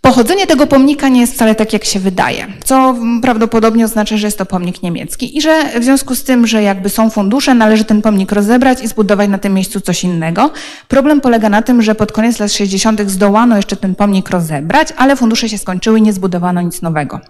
Pochodzenie 0.00 0.46
tego 0.46 0.66
pomnika 0.66 1.08
nie 1.08 1.20
jest 1.20 1.34
wcale 1.34 1.54
tak, 1.54 1.72
jak 1.72 1.84
się 1.84 2.00
wydaje, 2.00 2.46
co 2.64 2.96
prawdopodobnie 3.22 3.84
oznacza, 3.84 4.16
że 4.16 4.26
jest 4.26 4.38
to 4.38 4.46
pomnik 4.46 4.82
niemiecki 4.82 5.38
i 5.38 5.40
że 5.40 5.80
w 5.80 5.84
związku 5.84 6.14
z 6.14 6.24
tym, 6.24 6.46
że 6.46 6.62
jakby 6.62 6.88
są 6.88 7.10
fundusze, 7.10 7.54
należy 7.54 7.84
ten 7.84 8.02
pomnik 8.02 8.32
rozebrać 8.32 8.82
i 8.82 8.88
zbudować 8.88 9.28
na 9.28 9.38
tym 9.38 9.54
miejscu 9.54 9.80
coś 9.80 10.04
innego. 10.04 10.50
Problem 10.88 11.20
polega 11.20 11.48
na 11.48 11.62
tym, 11.62 11.82
że 11.82 11.94
pod 11.94 12.12
koniec 12.12 12.38
lat 12.38 12.52
60. 12.52 13.10
zdołano 13.10 13.56
jeszcze 13.56 13.76
ten 13.76 13.94
pomnik 13.94 14.30
rozebrać, 14.30 14.88
ale 14.96 15.16
fundusze 15.16 15.48
się 15.48 15.58
skończyły 15.58 15.98
i 15.98 16.02
nie 16.02 16.12
zbudowano 16.12 16.62
nic 16.62 16.82
nowego. 16.82 17.20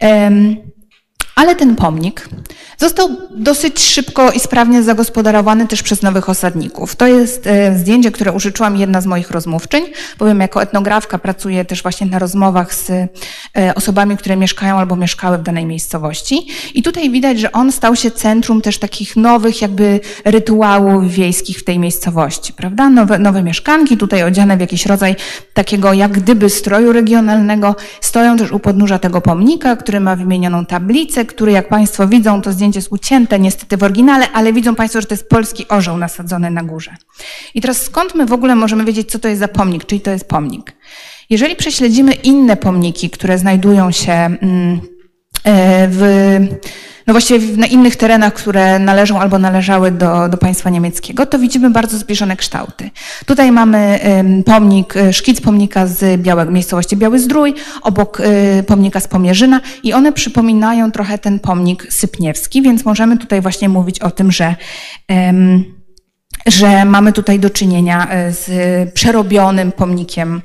Um, 0.00 0.56
ale 1.38 1.56
ten 1.56 1.76
pomnik 1.76 2.28
został 2.78 3.08
dosyć 3.30 3.80
szybko 3.80 4.30
i 4.30 4.40
sprawnie 4.40 4.82
zagospodarowany 4.82 5.66
też 5.66 5.82
przez 5.82 6.02
nowych 6.02 6.28
osadników. 6.28 6.96
To 6.96 7.06
jest 7.06 7.46
e, 7.46 7.78
zdjęcie, 7.78 8.10
które 8.10 8.32
użyczyła 8.32 8.70
mi 8.70 8.80
jedna 8.80 9.00
z 9.00 9.06
moich 9.06 9.30
rozmówczyń, 9.30 9.84
bowiem 10.18 10.40
jako 10.40 10.62
etnografka 10.62 11.18
pracuję 11.18 11.64
też 11.64 11.82
właśnie 11.82 12.06
na 12.06 12.18
rozmowach 12.18 12.74
z 12.74 12.90
e, 12.90 13.08
osobami, 13.74 14.16
które 14.16 14.36
mieszkają 14.36 14.78
albo 14.78 14.96
mieszkały 14.96 15.38
w 15.38 15.42
danej 15.42 15.66
miejscowości. 15.66 16.46
I 16.74 16.82
tutaj 16.82 17.10
widać, 17.10 17.40
że 17.40 17.52
on 17.52 17.72
stał 17.72 17.96
się 17.96 18.10
centrum 18.10 18.62
też 18.62 18.78
takich 18.78 19.16
nowych 19.16 19.62
jakby 19.62 20.00
rytuałów 20.24 21.12
wiejskich 21.12 21.58
w 21.58 21.64
tej 21.64 21.78
miejscowości, 21.78 22.52
prawda? 22.52 22.90
Nowe, 22.90 23.18
nowe 23.18 23.42
mieszkanki, 23.42 23.96
tutaj 23.96 24.22
odziane 24.22 24.56
w 24.56 24.60
jakiś 24.60 24.86
rodzaj 24.86 25.16
takiego 25.54 25.92
jak 25.92 26.12
gdyby 26.12 26.50
stroju 26.50 26.92
regionalnego, 26.92 27.76
stoją 28.00 28.36
też 28.36 28.52
u 28.52 28.58
podnóża 28.58 28.98
tego 28.98 29.20
pomnika, 29.20 29.76
który 29.76 30.00
ma 30.00 30.16
wymienioną 30.16 30.66
tablicę, 30.66 31.27
który 31.28 31.52
jak 31.52 31.68
Państwo 31.68 32.08
widzą, 32.08 32.42
to 32.42 32.52
zdjęcie 32.52 32.78
jest 32.78 32.92
ucięte 32.92 33.38
niestety 33.38 33.76
w 33.76 33.82
oryginale, 33.82 34.32
ale 34.32 34.52
widzą 34.52 34.74
Państwo, 34.74 35.00
że 35.00 35.06
to 35.06 35.14
jest 35.14 35.28
polski 35.28 35.68
orzeł 35.68 35.96
nasadzony 35.96 36.50
na 36.50 36.62
górze. 36.62 36.96
I 37.54 37.60
teraz 37.60 37.82
skąd 37.82 38.14
my 38.14 38.26
w 38.26 38.32
ogóle 38.32 38.56
możemy 38.56 38.84
wiedzieć, 38.84 39.10
co 39.10 39.18
to 39.18 39.28
jest 39.28 39.40
za 39.40 39.48
pomnik, 39.48 39.84
czyli 39.84 40.00
to 40.00 40.10
jest 40.10 40.28
pomnik? 40.28 40.76
Jeżeli 41.30 41.56
prześledzimy 41.56 42.12
inne 42.12 42.56
pomniki, 42.56 43.10
które 43.10 43.38
znajdują 43.38 43.90
się 43.90 44.12
mm, 44.12 44.80
e, 45.44 45.88
w 45.90 46.02
no 47.08 47.14
właściwie 47.14 47.56
na 47.56 47.66
innych 47.66 47.96
terenach, 47.96 48.34
które 48.34 48.78
należą 48.78 49.20
albo 49.20 49.38
należały 49.38 49.90
do, 49.90 50.28
do 50.28 50.36
państwa 50.36 50.70
niemieckiego, 50.70 51.26
to 51.26 51.38
widzimy 51.38 51.70
bardzo 51.70 51.98
zbliżone 51.98 52.36
kształty. 52.36 52.90
Tutaj 53.26 53.52
mamy 53.52 54.00
pomnik, 54.46 54.96
e, 54.96 55.12
szkic 55.12 55.40
pomnika 55.40 55.86
z 55.86 56.20
Białego, 56.20 56.52
miejscowości 56.52 56.96
Biały 56.96 57.18
Zdrój, 57.18 57.54
obok 57.82 58.20
e, 58.20 58.62
pomnika 58.62 59.00
z 59.00 59.08
Pomierzyna 59.08 59.60
i 59.82 59.92
one 59.92 60.12
przypominają 60.12 60.92
trochę 60.92 61.18
ten 61.18 61.38
pomnik 61.38 61.92
sypniewski, 61.92 62.62
więc 62.62 62.84
możemy 62.84 63.18
tutaj 63.18 63.40
właśnie 63.40 63.68
mówić 63.68 64.00
o 64.00 64.10
tym, 64.10 64.32
że 64.32 64.54
że 66.48 66.84
mamy 66.84 67.12
tutaj 67.12 67.38
do 67.38 67.50
czynienia 67.50 68.08
e, 68.10 68.32
z 68.32 68.50
przerobionym 68.92 69.72
pomnikiem 69.72 70.42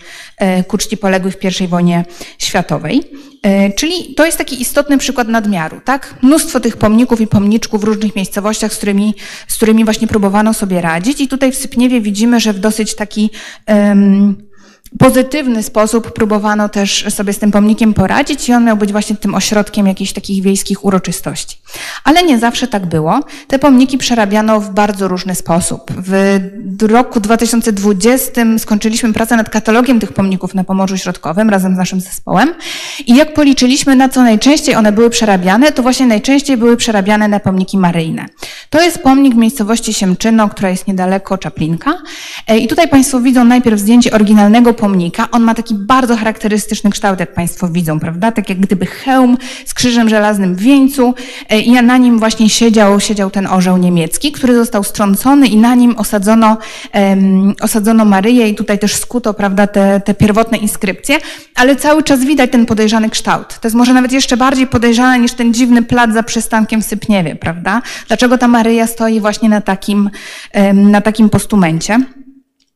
ku 0.68 0.78
czci 0.78 0.98
poległych 0.98 1.36
w 1.36 1.62
I 1.62 1.68
wojnie 1.68 2.06
światowej. 2.38 3.04
E, 3.44 3.72
czyli 3.72 4.16
to 4.16 4.26
jest 4.26 4.38
taki 4.38 4.62
istotny 4.62 4.98
przykład 4.98 5.28
nadmiaru, 5.28 5.82
tak? 5.86 6.16
Mnóstwo 6.22 6.60
tych 6.60 6.78
pomników 6.78 7.22
i 7.22 7.28
pomniczków 7.28 7.82
w 7.82 7.84
różnych 7.84 8.16
miejscowościach, 8.16 8.74
z 8.74 8.78
którymi, 8.78 9.16
z 9.48 9.56
którymi 9.56 9.86
właśnie 9.86 10.08
próbowano 10.08 10.54
sobie 10.54 10.82
radzić. 10.82 11.22
I 11.22 11.28
tutaj 11.28 11.52
w 11.52 11.56
Sypniewie 11.56 12.02
widzimy, 12.02 12.40
że 12.40 12.54
w 12.54 12.60
dosyć 12.60 12.96
taki 12.96 13.30
um, 13.68 14.36
pozytywny 15.00 15.64
sposób 15.64 16.14
próbowano 16.14 16.70
też 16.70 17.06
sobie 17.10 17.34
z 17.34 17.40
tym 17.40 17.52
pomnikiem 17.52 17.94
poradzić 17.94 18.50
i 18.50 18.54
on 18.54 18.66
miał 18.66 18.78
być 18.78 18.92
właśnie 18.92 19.16
tym 19.16 19.36
ośrodkiem 19.36 19.88
jakichś 19.88 20.14
takich 20.14 20.44
wiejskich 20.44 20.86
uroczystości. 20.86 21.58
Ale 22.04 22.24
nie 22.24 22.40
zawsze 22.40 22.68
tak 22.68 22.86
było. 22.86 23.20
Te 23.48 23.60
pomniki 23.60 23.98
przerabiano 23.98 24.60
w 24.60 24.70
bardzo 24.70 25.08
różny 25.08 25.36
sposób. 25.36 25.92
W 25.98 26.40
roku 26.82 27.20
2020 27.20 28.42
skończyliśmy 28.58 29.14
pracę 29.14 29.38
nad 29.38 29.50
katalogiem 29.50 30.00
tych 30.00 30.14
pomników 30.14 30.54
na 30.54 30.64
Pomorzu 30.64 30.98
Środkowym 30.98 31.50
razem 31.50 31.76
z 31.76 31.78
naszym 31.78 32.00
zespołem 32.00 32.54
i 33.08 33.16
jak 33.16 33.34
policzyliśmy, 33.34 33.96
na 33.96 34.10
co 34.10 34.24
najczęściej 34.24 34.76
one 34.76 34.92
były 34.92 35.10
przerabiane, 35.10 35.72
to 35.72 35.84
właśnie 35.84 36.06
najczęściej 36.06 36.58
były 36.58 36.78
przerabiane 36.78 37.28
na 37.28 37.40
pomniki 37.40 37.78
maryjne. 37.78 38.26
To 38.70 38.82
jest 38.82 39.00
pomnik 39.00 39.34
w 39.34 39.38
miejscowości 39.38 39.94
Siemczyno, 39.94 40.50
która 40.50 40.70
jest 40.70 40.88
niedaleko 40.88 41.38
Czaplinka 41.38 41.94
e, 42.48 42.58
i 42.58 42.68
tutaj 42.68 42.88
Państwo 42.88 43.20
widzą 43.20 43.44
najpierw 43.44 43.80
zdjęcie 43.80 44.12
oryginalnego 44.12 44.74
pomnika. 44.84 45.28
On 45.32 45.44
ma 45.44 45.56
taki 45.56 45.76
bardzo 45.76 46.16
charakterystyczny 46.16 46.90
kształt, 46.90 47.20
jak 47.20 47.34
Państwo 47.34 47.68
widzą, 47.68 48.00
prawda? 48.00 48.32
Tak 48.32 48.50
jak 48.50 48.60
gdyby 48.60 48.86
hełm 48.86 49.38
z 49.66 49.74
krzyżem 49.74 50.10
żelaznym 50.10 50.56
w 50.56 50.60
wieńcu 50.60 51.14
e, 51.50 51.60
i 51.60 51.72
na 51.72 51.98
nim 51.98 52.20
właśnie 52.20 52.50
siedział, 52.50 53.00
siedział 53.00 53.30
ten 53.30 53.48
orzeł 53.48 53.78
niemiecki, 53.78 54.32
który 54.32 54.56
został 54.56 54.84
strącony 54.84 55.48
i 55.48 55.58
na 55.58 55.76
nim 55.76 55.96
osadzono, 55.98 56.58
um, 56.94 57.54
osadzono 57.62 58.06
Maryję 58.06 58.50
i 58.50 58.56
tutaj 58.56 58.80
też 58.80 58.96
skuto, 58.96 59.34
prawda, 59.34 59.68
te, 59.68 60.02
te 60.06 60.14
pierwotne 60.14 60.58
inskrypcje, 60.58 61.18
ale 61.56 61.76
cały 61.76 62.04
czas 62.04 62.26
widać 62.26 62.52
ten 62.52 62.66
podejrzany 62.66 63.10
kształt. 63.10 63.60
To 63.60 63.68
jest 63.68 63.76
może 63.76 63.94
nawet 63.94 64.12
jeszcze 64.12 64.38
bardziej 64.38 64.68
podejrzane 64.68 65.20
niż 65.20 65.34
ten 65.34 65.54
dziwny 65.54 65.84
plac 65.84 66.14
za 66.14 66.24
przystankiem 66.24 66.82
w 66.82 66.86
Sypniewie, 66.86 67.36
prawda? 67.36 67.82
Dlaczego 68.08 68.38
ta 68.38 68.48
Maryja 68.48 68.88
stoi 68.88 69.20
właśnie 69.20 69.50
na 69.50 69.62
takim, 69.62 70.10
um, 70.54 70.92
na 70.92 71.02
takim 71.02 71.30
postumencie? 71.30 72.00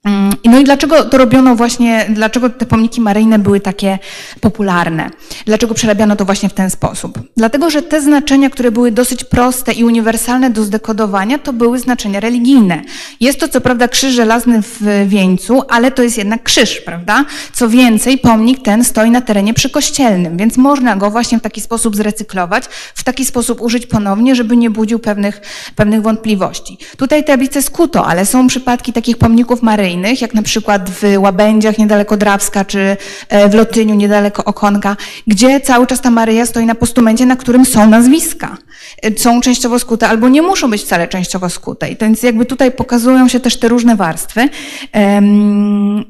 Mm, 0.08 0.34
No 0.46 0.60
i 0.60 0.64
dlaczego 0.64 1.04
to 1.04 1.18
robiono 1.18 1.56
właśnie, 1.56 2.06
dlaczego 2.10 2.50
te 2.50 2.66
pomniki 2.66 3.02
maryjne 3.02 3.40
były 3.40 3.60
takie 3.60 4.00
popularne? 4.42 5.10
Dlaczego 5.46 5.74
przerabiano 5.74 6.16
to 6.16 6.26
właśnie 6.26 6.50
w 6.50 6.54
ten 6.54 6.70
sposób? 6.70 7.20
Dlatego, 7.38 7.70
że 7.70 7.82
te 7.82 8.02
znaczenia, 8.02 8.50
które 8.50 8.72
były 8.72 8.92
dosyć 8.92 9.24
proste 9.24 9.72
i 9.72 9.84
uniwersalne 9.84 10.50
do 10.50 10.64
zdekodowania, 10.64 11.40
to 11.40 11.54
były 11.54 11.80
znaczenia 11.80 12.20
religijne. 12.20 12.82
Jest 13.20 13.40
to 13.40 13.48
co 13.48 13.62
prawda 13.62 13.88
krzyż 13.88 14.14
żelazny 14.14 14.62
w 14.62 15.08
wieńcu, 15.08 15.62
ale 15.70 15.92
to 15.92 16.04
jest 16.04 16.18
jednak 16.18 16.44
krzyż, 16.44 16.82
prawda? 16.82 17.26
Co 17.54 17.70
więcej, 17.70 18.18
pomnik 18.18 18.64
ten 18.64 18.84
stoi 18.84 19.12
na 19.12 19.22
terenie 19.22 19.54
przykościelnym, 19.54 20.38
więc 20.38 20.58
można 20.58 20.96
go 20.96 21.12
właśnie 21.12 21.40
w 21.40 21.42
taki 21.42 21.62
sposób 21.62 21.96
zrecyklować, 21.96 22.66
w 22.96 23.04
taki 23.04 23.26
sposób 23.26 23.62
użyć 23.62 23.86
ponownie, 23.86 24.36
żeby 24.36 24.58
nie 24.58 24.70
budził 24.70 25.00
pewnych, 25.00 25.42
pewnych 25.76 26.02
wątpliwości. 26.02 26.78
Tutaj 26.98 27.24
tablice 27.24 27.62
skuto, 27.62 28.06
ale 28.06 28.26
są 28.26 28.48
przypadki 28.48 28.94
takich 28.94 29.18
pomników 29.18 29.62
maryjnych, 29.62 29.97
jak 30.22 30.34
na 30.34 30.42
przykład 30.42 30.90
w 30.90 31.04
Łabędziach 31.18 31.78
niedaleko 31.78 32.18
Drawska, 32.18 32.66
czy 32.66 32.98
e, 33.30 33.50
w 33.50 33.54
Lotyniu 33.54 33.96
niedaleko 33.96 34.44
Okonka, 34.44 34.96
gdzie 35.28 35.62
cały 35.62 35.88
czas 35.88 36.02
ta 36.02 36.10
Maryja 36.10 36.46
stoi 36.46 36.66
na 36.66 36.76
postumencie, 36.76 37.26
na 37.26 37.36
którym 37.36 37.66
są 37.66 37.90
nazwiska. 37.90 38.58
E, 39.04 39.20
Są 39.20 39.42
częściowo 39.42 39.80
skute 39.80 40.08
albo 40.08 40.30
nie 40.30 40.42
muszą 40.42 40.70
być 40.70 40.82
wcale 40.82 41.08
częściowo 41.08 41.50
skute. 41.50 41.90
I 41.90 41.96
to 41.96 42.06
więc 42.06 42.24
jakby 42.24 42.46
tutaj 42.46 42.72
pokazują 42.72 43.28
się 43.28 43.40
też 43.40 43.60
te 43.60 43.68
różne 43.68 43.96
warstwy, 43.96 44.50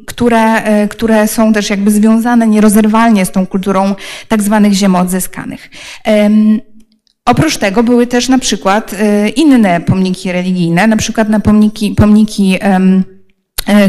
które, 0.06 0.64
e, 0.64 0.88
które 0.88 1.28
są 1.28 1.54
też 1.54 1.70
jakby 1.70 1.92
związane 1.92 2.48
nierozerwalnie 2.48 3.26
z 3.26 3.32
tą 3.32 3.48
kulturą 3.48 3.96
tak 4.28 4.44
zwanych 4.44 4.74
ziem 4.74 4.96
odzyskanych. 4.96 5.70
Oprócz 7.28 7.58
tego 7.58 7.84
były 7.84 8.08
też 8.08 8.30
na 8.30 8.40
przykład 8.40 8.92
inne 9.36 9.82
pomniki 9.82 10.32
religijne, 10.32 10.88
na 10.88 10.98
przykład 10.98 11.30
na 11.30 11.40
pomniki, 11.40 11.92
pomniki 11.92 12.58
e, 12.62 12.80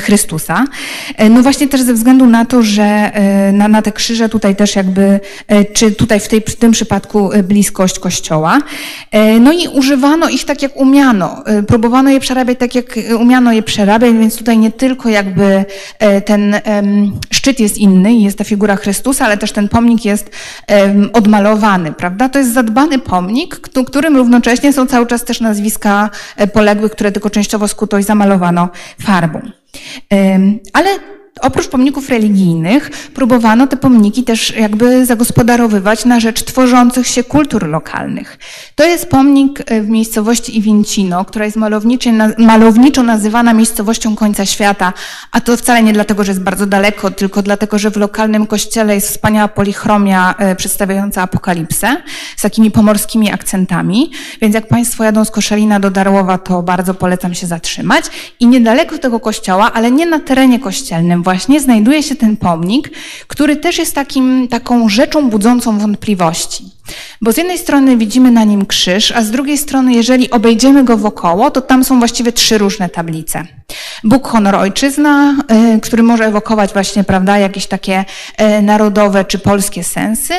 Chrystusa. 0.00 0.64
E, 1.16 1.28
No 1.28 1.42
właśnie 1.42 1.68
też 1.68 1.80
ze 1.80 1.94
względu 1.94 2.26
na 2.26 2.44
to, 2.44 2.62
że 2.62 2.82
e, 2.84 3.52
na, 3.52 3.68
na 3.68 3.82
te 3.82 3.92
krzyże 3.92 4.28
tutaj 4.28 4.56
też 4.56 4.76
jakby, 4.76 5.20
e, 5.48 5.64
czy 5.64 5.92
tutaj 5.92 6.20
w, 6.20 6.28
tej, 6.28 6.40
w 6.40 6.56
tym 6.56 6.72
przypadku 6.72 7.32
e, 7.32 7.42
bliskość 7.42 7.98
kościoła. 7.98 8.58
E, 9.10 9.40
No 9.40 9.52
i 9.52 9.68
używano 9.68 10.28
ich 10.28 10.44
tak 10.44 10.62
jak 10.62 10.76
umiano. 10.76 11.46
E, 11.46 11.62
Próbowano 11.62 12.10
je 12.10 12.20
przerabiać 12.20 12.58
tak 12.58 12.74
jak 12.74 12.98
e, 12.98 13.16
umiano 13.16 13.52
je 13.52 13.62
przerabiać, 13.62 14.12
więc 14.12 14.36
tutaj 14.36 14.58
nie 14.58 14.72
tylko 14.72 15.08
jakby 15.08 15.64
e, 15.98 16.20
ten 16.20 16.56
szczyt 17.30 17.60
jest 17.60 17.78
inny, 17.78 18.14
jest 18.14 18.38
ta 18.38 18.44
figura 18.44 18.76
Chrystusa, 18.76 19.24
ale 19.24 19.38
też 19.38 19.52
ten 19.52 19.68
pomnik 19.68 20.04
jest 20.04 20.30
odmalowany, 21.12 21.92
prawda? 21.92 22.28
To 22.28 22.38
jest 22.38 22.54
zadbany 22.54 22.98
pomnik, 22.98 23.54
któ- 23.60 23.84
którym 23.84 24.16
równocześnie 24.16 24.72
są 24.72 24.86
cały 24.86 25.06
czas 25.06 25.24
też 25.24 25.40
nazwiska 25.40 26.10
e, 26.36 26.46
poległych, 26.46 26.92
które 26.92 27.12
tylko 27.12 27.30
częściowo 27.30 27.68
skuto 27.68 28.02
zamalowano 28.02 28.68
farbą. 29.02 29.40
Em, 30.10 30.60
Ale 30.72 31.17
oprócz 31.42 31.68
pomników 31.68 32.08
religijnych 32.08 32.90
próbowano 33.14 33.66
te 33.66 33.76
pomniki 33.76 34.24
też 34.24 34.50
jakby 34.56 35.06
zagospodarowywać 35.06 36.04
na 36.04 36.20
rzecz 36.20 36.42
tworzących 36.42 37.06
się 37.06 37.24
kultur 37.24 37.68
lokalnych. 37.68 38.38
To 38.74 38.84
jest 38.84 39.06
pomnik 39.06 39.62
e, 39.66 39.82
w 39.82 39.88
miejscowości 39.88 40.58
Iwięcino, 40.58 41.24
która 41.24 41.44
jest 41.44 41.56
malowniczo 42.38 43.02
nazywana 43.02 43.52
miejscowością 43.52 44.16
końca 44.16 44.46
świata, 44.46 44.92
a 45.32 45.40
to 45.40 45.56
wcale 45.56 45.82
nie 45.82 45.92
dlatego, 45.92 46.24
że 46.24 46.32
jest 46.32 46.42
bardzo 46.42 46.66
daleko, 46.66 47.10
tylko 47.10 47.42
dlatego, 47.42 47.78
że 47.78 47.90
w 47.90 47.96
lokalnym 47.96 48.46
kościele 48.46 48.94
jest 48.94 49.08
wspaniała 49.08 49.48
polichromia 49.48 50.34
e, 50.38 50.56
przedstawiająca 50.56 51.22
apokalipsę 51.22 51.96
z 52.36 52.42
takimi 52.42 52.70
pomorskimi 52.70 53.32
akcentami, 53.32 54.10
więc 54.40 54.54
jak 54.54 54.68
Państwo 54.68 55.04
jadą 55.04 55.24
z 55.24 55.30
Koszalina 55.30 55.80
do 55.80 55.90
Darłowa, 55.90 56.38
to 56.38 56.62
bardzo 56.62 56.94
polecam 56.94 57.34
się 57.34 57.46
zatrzymać. 57.46 58.04
I 58.40 58.46
niedaleko 58.46 58.98
tego 58.98 59.20
kościoła, 59.20 59.72
ale 59.72 59.90
nie 59.90 60.06
na 60.06 60.20
terenie 60.20 60.60
kościelnym 60.60 61.22
właśnie, 61.28 61.60
znajduje 61.60 62.02
się 62.02 62.16
ten 62.16 62.36
pomnik, 62.36 62.90
który 63.26 63.56
też 63.56 63.78
jest 63.78 63.94
takim, 63.94 64.48
taką 64.48 64.88
rzeczą 64.88 65.30
budzącą 65.30 65.78
wątpliwości. 65.78 66.64
Bo 67.20 67.32
z 67.32 67.36
jednej 67.36 67.58
strony 67.58 67.96
widzimy 67.96 68.30
na 68.30 68.44
nim 68.44 68.66
krzyż, 68.66 69.12
a 69.12 69.22
z 69.22 69.30
drugiej 69.30 69.58
strony, 69.58 69.92
jeżeli 69.92 70.30
obejdziemy 70.30 70.84
go 70.84 70.96
wokoło, 70.96 71.50
to 71.50 71.60
tam 71.60 71.84
są 71.84 71.98
właściwie 71.98 72.32
trzy 72.32 72.58
różne 72.58 72.88
tablice. 72.88 73.44
Bóg, 74.04 74.28
honor, 74.28 74.54
ojczyzna, 74.54 75.36
y, 75.76 75.80
który 75.80 76.02
może 76.02 76.24
ewokować 76.24 76.72
właśnie, 76.72 77.04
prawda, 77.04 77.38
jakieś 77.38 77.66
takie 77.66 78.04
y, 78.58 78.62
narodowe 78.62 79.24
czy 79.24 79.38
polskie 79.38 79.84
sensy. 79.84 80.34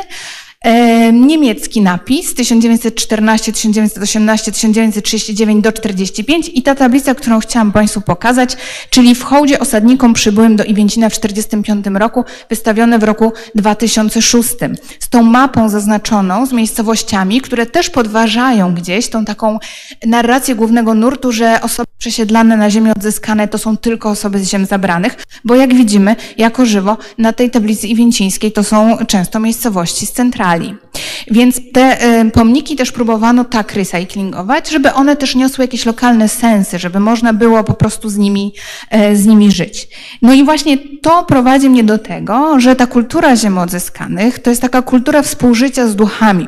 Niemiecki 1.14 1.82
napis 1.82 2.34
1914, 2.34 3.54
1918, 3.54 4.52
1939 4.52 5.64
do 5.64 5.72
45 5.72 6.52
i 6.54 6.64
ta 6.64 6.76
tablica, 6.76 7.16
którą 7.16 7.40
chciałam 7.40 7.72
Państwu 7.72 8.02
pokazać, 8.02 8.58
czyli 8.90 9.16
w 9.16 9.24
hołdzie 9.24 9.60
osadnikom 9.60 10.14
przybyłym 10.14 10.56
do 10.56 10.64
Iwięcina 10.64 11.10
w 11.10 11.20
1945 11.20 12.00
roku, 12.00 12.26
wystawione 12.50 13.00
w 13.00 13.04
roku 13.04 13.34
2006. 13.56 14.50
Z 15.00 15.10
tą 15.10 15.24
mapą 15.24 15.70
zaznaczoną, 15.70 16.46
z 16.46 16.54
miejscowościami, 16.54 17.42
które 17.42 17.66
też 17.66 17.90
podważają 17.90 18.76
gdzieś 18.76 19.10
tą 19.10 19.26
taką 19.26 19.60
narrację 20.06 20.56
głównego 20.56 20.94
nurtu, 20.94 21.32
że 21.32 21.62
osoby 21.62 21.89
przesiedlane 22.00 22.58
na 22.58 22.70
ziemię 22.70 22.92
odzyskane 22.98 23.48
to 23.48 23.58
są 23.58 23.78
tylko 23.78 24.10
osoby 24.10 24.40
z 24.40 24.50
ziem 24.50 24.66
zabranych, 24.66 25.18
bo 25.46 25.56
jak 25.56 25.74
widzimy, 25.74 26.16
jako 26.38 26.66
żywo 26.66 26.98
na 27.18 27.34
tej 27.34 27.52
tablicy 27.52 27.88
iwięcińskiej 27.88 28.52
to 28.52 28.64
są 28.64 28.98
często 29.08 29.40
miejscowości 29.40 30.06
z 30.06 30.12
centrali. 30.12 30.76
Więc 31.32 31.62
te 31.74 32.02
e, 32.02 32.32
pomniki 32.32 32.76
też 32.76 32.92
próbowano 32.92 33.46
tak 33.46 33.74
recyklingować, 33.74 34.70
żeby 34.70 34.94
one 34.94 35.16
też 35.16 35.36
niosły 35.36 35.64
jakieś 35.64 35.86
lokalne 35.86 36.30
sensy, 36.30 36.80
żeby 36.80 37.00
można 37.00 37.34
było 37.34 37.64
po 37.64 37.74
prostu 37.74 38.10
z 38.10 38.18
nimi, 38.18 38.54
e, 38.90 39.16
z 39.16 39.26
nimi 39.26 39.52
żyć. 39.52 39.88
No 40.22 40.34
i 40.34 40.44
właśnie 40.44 40.78
to 41.02 41.24
prowadzi 41.24 41.70
mnie 41.70 41.84
do 41.84 41.98
tego, 41.98 42.60
że 42.60 42.76
ta 42.76 42.88
kultura 42.88 43.36
ziem 43.36 43.58
odzyskanych 43.58 44.40
to 44.40 44.50
jest 44.50 44.62
taka 44.62 44.82
kultura 44.82 45.22
współżycia 45.22 45.88
z 45.88 45.96
duchami, 45.96 46.48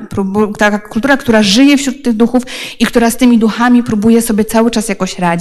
taka 0.58 0.80
kultura, 0.80 1.18
która 1.18 1.44
żyje 1.44 1.78
wśród 1.78 2.04
tych 2.04 2.14
duchów 2.14 2.44
i 2.80 2.86
która 2.86 3.12
z 3.12 3.18
tymi 3.18 3.38
duchami 3.38 3.84
próbuje 3.84 4.22
sobie 4.22 4.46
cały 4.46 4.72
czas 4.72 4.90
jakoś 4.90 5.20
radzić. 5.20 5.41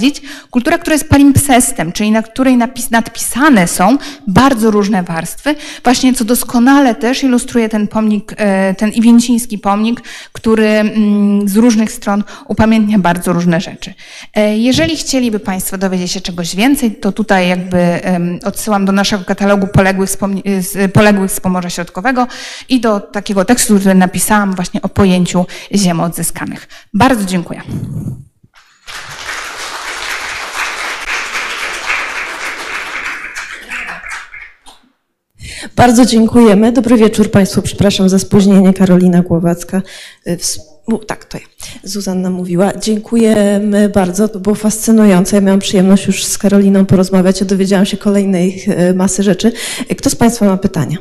Kultura, 0.51 0.77
która 0.77 0.93
jest 0.93 1.09
palimpsestem, 1.09 1.91
czyli 1.91 2.11
na 2.11 2.21
której 2.21 2.57
napis, 2.57 2.91
nadpisane 2.91 3.67
są 3.67 3.97
bardzo 4.27 4.71
różne 4.71 5.03
warstwy, 5.03 5.55
właśnie 5.83 6.13
co 6.13 6.25
doskonale 6.25 6.95
też 6.95 7.23
ilustruje 7.23 7.69
ten 7.69 7.87
pomnik, 7.87 8.33
e, 8.37 8.73
ten 8.73 8.89
iwięciński 8.89 9.57
pomnik, 9.57 10.01
który 10.31 10.67
mm, 10.67 11.47
z 11.49 11.55
różnych 11.55 11.91
stron 11.91 12.23
upamiętnia 12.47 12.99
bardzo 12.99 13.33
różne 13.33 13.61
rzeczy. 13.61 13.93
E, 14.35 14.57
Jeżeli 14.57 14.97
chcieliby 14.97 15.39
Państwo 15.39 15.77
dowiedzieć 15.77 16.11
się 16.11 16.21
czegoś 16.21 16.55
więcej, 16.55 16.95
to 16.95 17.11
tutaj 17.11 17.49
jakby 17.49 17.99
odsyłam 18.45 18.85
do 18.85 18.91
naszego 18.91 19.25
katalogu 19.25 19.67
poległych 19.67 20.09
Pom- 20.09 20.41
z, 20.61 20.91
poległych 20.93 21.31
z 21.31 21.39
Pomorza 21.39 21.69
Środkowego 21.69 22.27
i 22.69 22.79
do 22.79 22.99
takiego 22.99 23.45
tekstu, 23.45 23.79
który 23.79 23.95
napisałam 23.95 24.55
właśnie 24.55 24.81
o 24.81 24.89
pojęciu 24.89 25.45
ziem 25.75 25.99
odzyskanych. 25.99 26.67
Bardzo 26.93 27.25
dziękuję. 27.25 27.61
Bardzo 35.75 36.05
dziękujemy. 36.05 36.71
Dobry 36.71 36.97
wieczór 36.97 37.31
Państwu. 37.31 37.61
Przepraszam 37.61 38.09
za 38.09 38.19
spóźnienie. 38.19 38.73
Karolina 38.73 39.21
Głowacka. 39.21 39.81
Y, 40.27 40.37
Tak, 41.07 41.25
to 41.25 41.37
ja. 41.37 41.43
Zuzanna 41.83 42.29
mówiła. 42.29 42.73
Dziękujemy 42.77 43.89
bardzo. 43.89 44.27
To 44.27 44.39
było 44.39 44.55
fascynujące. 44.55 45.35
Ja 45.35 45.41
miałam 45.41 45.59
przyjemność 45.59 46.07
już 46.07 46.25
z 46.25 46.37
Karoliną 46.37 46.85
porozmawiać. 46.85 47.39
Ja 47.39 47.45
dowiedziałam 47.45 47.85
się 47.85 47.97
kolejnej 47.97 48.63
y, 48.89 48.93
masy 48.93 49.23
rzeczy. 49.23 49.51
Y, 49.91 49.95
Kto 49.95 50.09
z 50.09 50.15
Państwa 50.15 50.45
ma 50.45 50.57
pytania? 50.57 50.97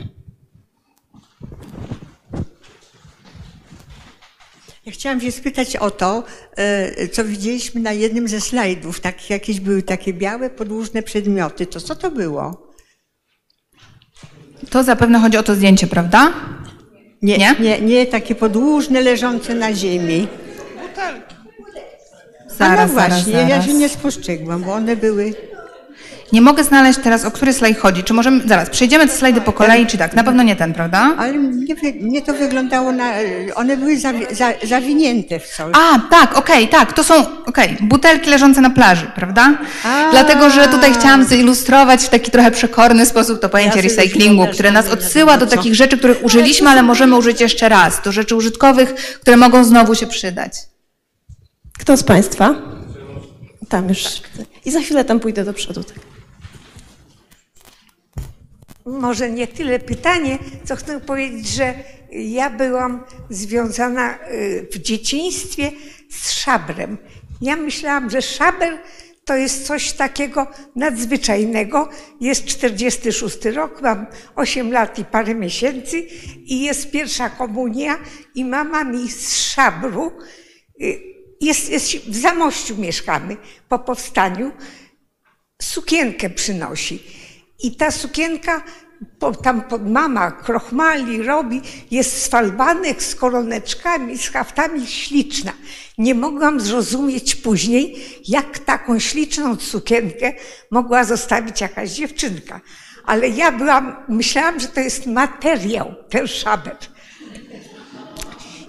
Ja 4.87 4.93
chciałam 4.93 5.21
się 5.21 5.33
spytać 5.33 5.77
o 5.77 5.91
to, 5.91 6.25
co 7.13 7.25
widzieliśmy 7.25 7.81
na 7.81 7.93
jednym 7.93 8.29
ze 8.29 8.41
slajdów. 8.41 9.01
Tak, 9.01 9.31
jakieś 9.31 9.61
były 9.61 9.83
takie 9.83 10.13
białe, 10.15 10.51
podłużne 10.51 11.03
przedmioty. 11.03 11.67
To 11.67 11.81
co 11.81 11.95
to 11.97 12.11
było? 12.11 12.70
To 14.71 14.83
zapewne 14.83 15.19
chodzi 15.21 15.39
o 15.39 15.43
to 15.43 15.55
zdjęcie, 15.55 15.87
prawda? 15.87 16.33
Nie, 17.23 17.39
Nie? 17.39 17.55
nie, 17.61 17.81
nie, 17.81 18.07
takie 18.07 18.35
podłużne, 18.35 19.01
leżące 19.01 19.55
na 19.55 19.75
ziemi. 19.75 20.29
A 22.49 22.55
Zaraz, 22.55 22.89
no 22.91 22.95
właśnie, 22.95 23.33
zaraz, 23.33 23.49
ja 23.49 23.49
zaraz. 23.49 23.67
się 23.67 23.75
nie 23.75 23.89
spostrzegłam, 23.89 24.63
bo 24.63 24.73
one 24.73 24.97
były... 24.97 25.35
Nie 26.33 26.41
mogę 26.41 26.65
znaleźć 26.65 26.99
teraz, 27.03 27.25
o 27.25 27.31
który 27.31 27.53
slajd 27.53 27.79
chodzi. 27.79 28.05
Czy 28.05 28.15
możemy, 28.15 28.49
zaraz, 28.49 28.71
przejdziemy 28.71 29.07
te 29.07 29.13
slajdy 29.13 29.41
po 29.41 29.53
kolei, 29.53 29.87
czy 29.87 29.99
tak? 29.99 30.15
Na 30.15 30.25
pewno 30.25 30.43
nie 30.43 30.57
ten, 30.57 30.73
prawda? 30.75 31.15
Ale 31.19 31.33
mnie, 31.33 31.75
wy- 31.75 31.93
mnie 32.01 32.23
to 32.23 32.35
wyglądało 32.35 32.93
na... 32.93 33.13
One 33.55 33.77
były 33.77 33.99
zawi, 33.99 34.27
za, 34.35 34.53
zawinięte 34.63 35.41
w 35.41 35.49
coś. 35.49 35.75
A, 35.77 35.99
tak, 36.11 36.39
okej, 36.39 36.69
tak, 36.69 36.93
to 36.93 37.05
są, 37.05 37.15
okej, 37.47 37.77
butelki 37.81 38.31
leżące 38.31 38.61
na 38.61 38.71
plaży, 38.71 39.07
prawda? 39.15 39.59
A. 39.85 40.09
Dlatego, 40.11 40.51
że 40.51 40.69
tutaj 40.69 40.95
chciałam 40.95 41.25
zilustrować 41.25 42.03
w 42.05 42.09
taki 42.09 42.31
trochę 42.31 42.51
przekorny 42.51 43.07
sposób 43.07 43.41
to 43.41 43.49
pojęcie 43.49 43.77
Ja 43.77 43.83
recyklingu, 43.83 44.47
które 44.53 44.71
nas 44.71 44.89
odsyła 44.89 45.37
do 45.39 45.47
takich 45.47 45.75
rzeczy, 45.75 45.99
których 45.99 46.25
użyliśmy, 46.25 46.69
ale 46.71 46.83
możemy 46.83 47.17
użyć 47.17 47.41
jeszcze 47.41 47.69
raz, 47.69 48.03
do 48.03 48.13
rzeczy 48.13 48.37
użytkowych, 48.37 48.95
które 48.95 49.37
mogą 49.37 49.65
znowu 49.65 49.95
się 49.95 50.07
przydać. 50.07 50.53
Kto 51.79 51.97
z 51.97 52.03
Państwa? 52.03 52.55
Tam 53.69 53.89
już. 53.89 54.05
I 54.65 54.71
za 54.71 54.81
chwilę 54.81 55.05
tam 55.05 55.21
pójdę 55.21 55.45
do 55.45 55.53
przodu. 55.53 55.85
Tak. 55.85 56.10
Może 58.85 59.31
nie 59.31 59.47
tyle 59.47 59.79
pytanie, 59.79 60.39
co 60.65 60.77
chcę 60.77 61.01
powiedzieć, 61.01 61.49
że 61.49 61.75
ja 62.13 62.51
byłam 62.51 63.05
związana 63.31 64.15
y, 64.15 64.69
w 64.73 64.79
dzieciństwie 64.79 65.73
z 66.11 66.31
szabrem. 66.31 66.99
Ja 67.41 67.57
myślałam, 67.57 68.11
że 68.11 68.23
szaber 68.23 68.79
to 69.25 69.37
jest 69.37 69.67
coś 69.67 69.93
takiego 69.93 70.47
nadzwyczajnego. 70.77 71.89
Jest 72.21 72.45
46 72.45 73.45
rok, 73.45 73.83
mam 73.83 74.07
8 74.37 74.73
lat 74.73 74.99
i 74.99 75.05
parę 75.05 75.35
miesięcy 75.35 76.01
i 76.45 76.61
jest 76.61 76.91
pierwsza 76.91 77.31
komunia 77.31 77.99
i 78.35 78.45
mama 78.45 78.85
mi 78.85 79.09
z 79.09 79.35
szabru, 79.35 80.13
y, 80.81 81.01
jest, 81.41 81.71
jest, 81.71 81.97
w 81.97 82.17
Zamościu 82.17 82.77
mieszkamy 82.77 83.37
po 83.69 83.79
powstaniu, 83.79 84.53
sukienkę 85.63 86.31
przynosi. 86.31 87.03
I 87.63 87.77
ta 87.77 87.91
sukienka, 87.91 88.63
tam 89.43 89.63
mama 89.87 90.31
krochmali, 90.31 91.23
robi, 91.23 91.61
jest 91.91 92.23
z 92.23 92.29
falbanek, 92.29 93.03
z 93.03 93.15
koroneczkami, 93.15 94.19
z 94.19 94.29
haftami, 94.29 94.87
śliczna. 94.87 95.53
Nie 95.99 96.15
mogłam 96.15 96.61
zrozumieć 96.61 97.35
później, 97.35 97.97
jak 98.29 98.59
taką 98.59 98.99
śliczną 98.99 99.57
sukienkę 99.57 100.33
mogła 100.71 101.05
zostawić 101.05 101.61
jakaś 101.61 101.91
dziewczynka. 101.91 102.61
Ale 103.05 103.29
ja 103.29 103.53
byłam, 103.53 103.97
myślałam, 104.09 104.61
że 104.61 104.69
to 104.69 104.81
jest 104.81 105.07
materiał, 105.07 105.95
ten 106.11 106.27
szaber. 106.27 106.77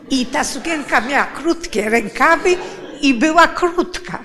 I 0.10 0.26
ta 0.26 0.44
sukienka 0.44 1.02
miała 1.02 1.26
krótkie 1.26 1.90
rękawy 1.90 2.58
i 3.02 3.14
była 3.14 3.48
krótka. 3.48 4.24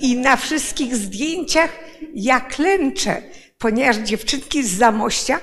I 0.00 0.16
na 0.16 0.36
wszystkich 0.36 0.96
zdjęciach 0.96 1.70
ja 2.14 2.40
klęczę, 2.40 3.22
ponieważ 3.58 3.96
dziewczynki 3.96 4.64
z 4.64 4.76
Zamościa, 4.78 5.40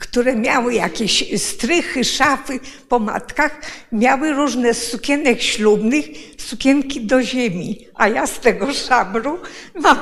które 0.00 0.36
miały 0.36 0.74
jakieś 0.74 1.42
strychy, 1.42 2.04
szafy 2.04 2.60
po 2.88 2.98
matkach, 2.98 3.60
miały 3.92 4.32
różne 4.32 4.74
sukienek 4.74 5.42
ślubnych, 5.42 6.06
sukienki 6.38 7.00
do 7.00 7.22
ziemi, 7.22 7.86
a 7.94 8.08
ja 8.08 8.26
z 8.26 8.40
tego 8.40 8.72
szabru 8.72 9.38
mam 9.74 9.98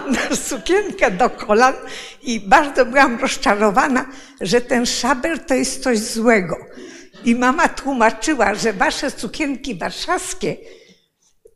sukienkę 0.48 1.10
do 1.10 1.30
kolan 1.30 1.74
i 2.22 2.40
bardzo 2.40 2.86
byłam 2.86 3.20
rozczarowana, 3.20 4.06
że 4.40 4.60
ten 4.60 4.86
szaber 4.86 5.46
to 5.46 5.54
jest 5.54 5.82
coś 5.82 5.98
złego. 5.98 6.56
I 7.24 7.34
mama 7.34 7.68
tłumaczyła, 7.68 8.54
że 8.54 8.72
wasze 8.72 9.10
sukienki 9.10 9.74
warszawskie 9.74 10.56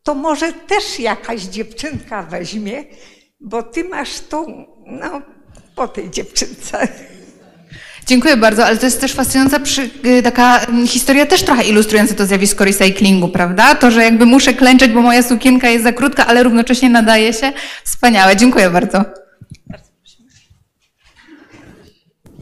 to 0.03 0.15
może 0.15 0.53
też 0.53 0.99
jakaś 0.99 1.43
dziewczynka 1.43 2.23
weźmie, 2.23 2.85
bo 3.41 3.63
ty 3.63 3.85
masz 3.85 4.21
tą, 4.21 4.67
no, 4.87 5.23
po 5.75 5.89
tej 5.89 6.11
dziewczynce. 6.11 6.89
Dziękuję 8.07 8.37
bardzo, 8.37 8.67
ale 8.67 8.77
to 8.77 8.87
jest 8.87 9.01
też 9.01 9.13
fascynująca 9.13 9.61
przy, 9.61 9.91
y, 10.07 10.23
taka 10.23 10.59
mm, 10.59 10.87
historia 10.87 11.27
też 11.27 11.43
trochę 11.43 11.65
ilustrująca 11.65 12.15
to 12.15 12.27
zjawisko 12.27 12.65
recyklingu, 12.65 13.29
prawda? 13.29 13.75
To, 13.75 13.91
że 13.91 14.03
jakby 14.05 14.27
muszę 14.27 14.55
klęczeć, 14.55 14.93
bo 14.93 15.03
moja 15.03 15.23
sukienka 15.23 15.69
jest 15.69 15.85
za 15.85 15.93
krótka, 15.93 16.27
ale 16.27 16.43
równocześnie 16.43 16.91
nadaje 16.91 17.33
się. 17.33 17.53
Wspaniałe, 17.85 18.37
dziękuję 18.37 18.71
bardzo. 18.71 19.05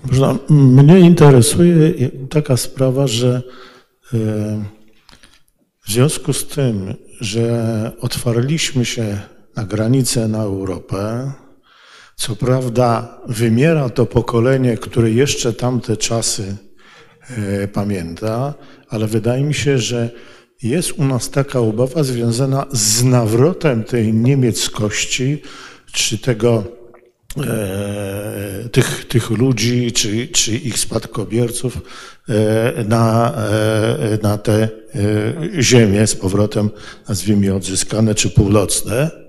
Można, 0.05 0.39
mnie 0.49 1.01
interesuje 1.01 1.93
taka 2.31 2.57
sprawa, 2.57 3.07
że 3.07 3.43
e, 4.14 4.18
w 5.87 5.93
związku 5.93 6.33
z 6.33 6.47
tym, 6.47 6.95
że 7.20 7.93
otwarliśmy 8.01 8.85
się 8.85 9.18
na 9.57 9.64
granicę 9.64 10.28
na 10.28 10.43
Europę, 10.43 11.33
co 12.21 12.37
prawda 12.37 13.18
wymiera 13.29 13.89
to 13.89 14.07
pokolenie, 14.07 14.77
które 14.77 15.11
jeszcze 15.11 15.53
tamte 15.53 15.97
czasy 15.97 16.57
e, 17.31 17.68
pamięta, 17.68 18.55
ale 18.89 19.07
wydaje 19.07 19.45
mi 19.45 19.55
się, 19.55 19.79
że 19.79 20.11
jest 20.62 20.93
u 20.93 21.05
nas 21.05 21.31
taka 21.31 21.61
obawa 21.61 22.03
związana 22.03 22.66
z 22.73 23.05
nawrotem 23.05 23.85
tej 23.85 24.14
niemieckości, 24.14 25.43
czy 25.93 26.18
tego, 26.18 26.64
e, 27.47 28.68
tych, 28.73 29.09
tych 29.09 29.31
ludzi, 29.31 29.93
czy, 29.93 30.29
czy 30.29 30.57
ich 30.57 30.79
spadkobierców 30.79 31.79
e, 32.29 32.85
na, 32.85 33.35
e, 33.35 34.18
na 34.23 34.39
te 34.39 34.62
e, 34.62 34.68
ziemie 35.62 36.07
z 36.07 36.14
powrotem, 36.14 36.71
nazwijmy 37.09 37.55
odzyskane, 37.55 38.14
czy 38.14 38.31
północne. 38.31 39.20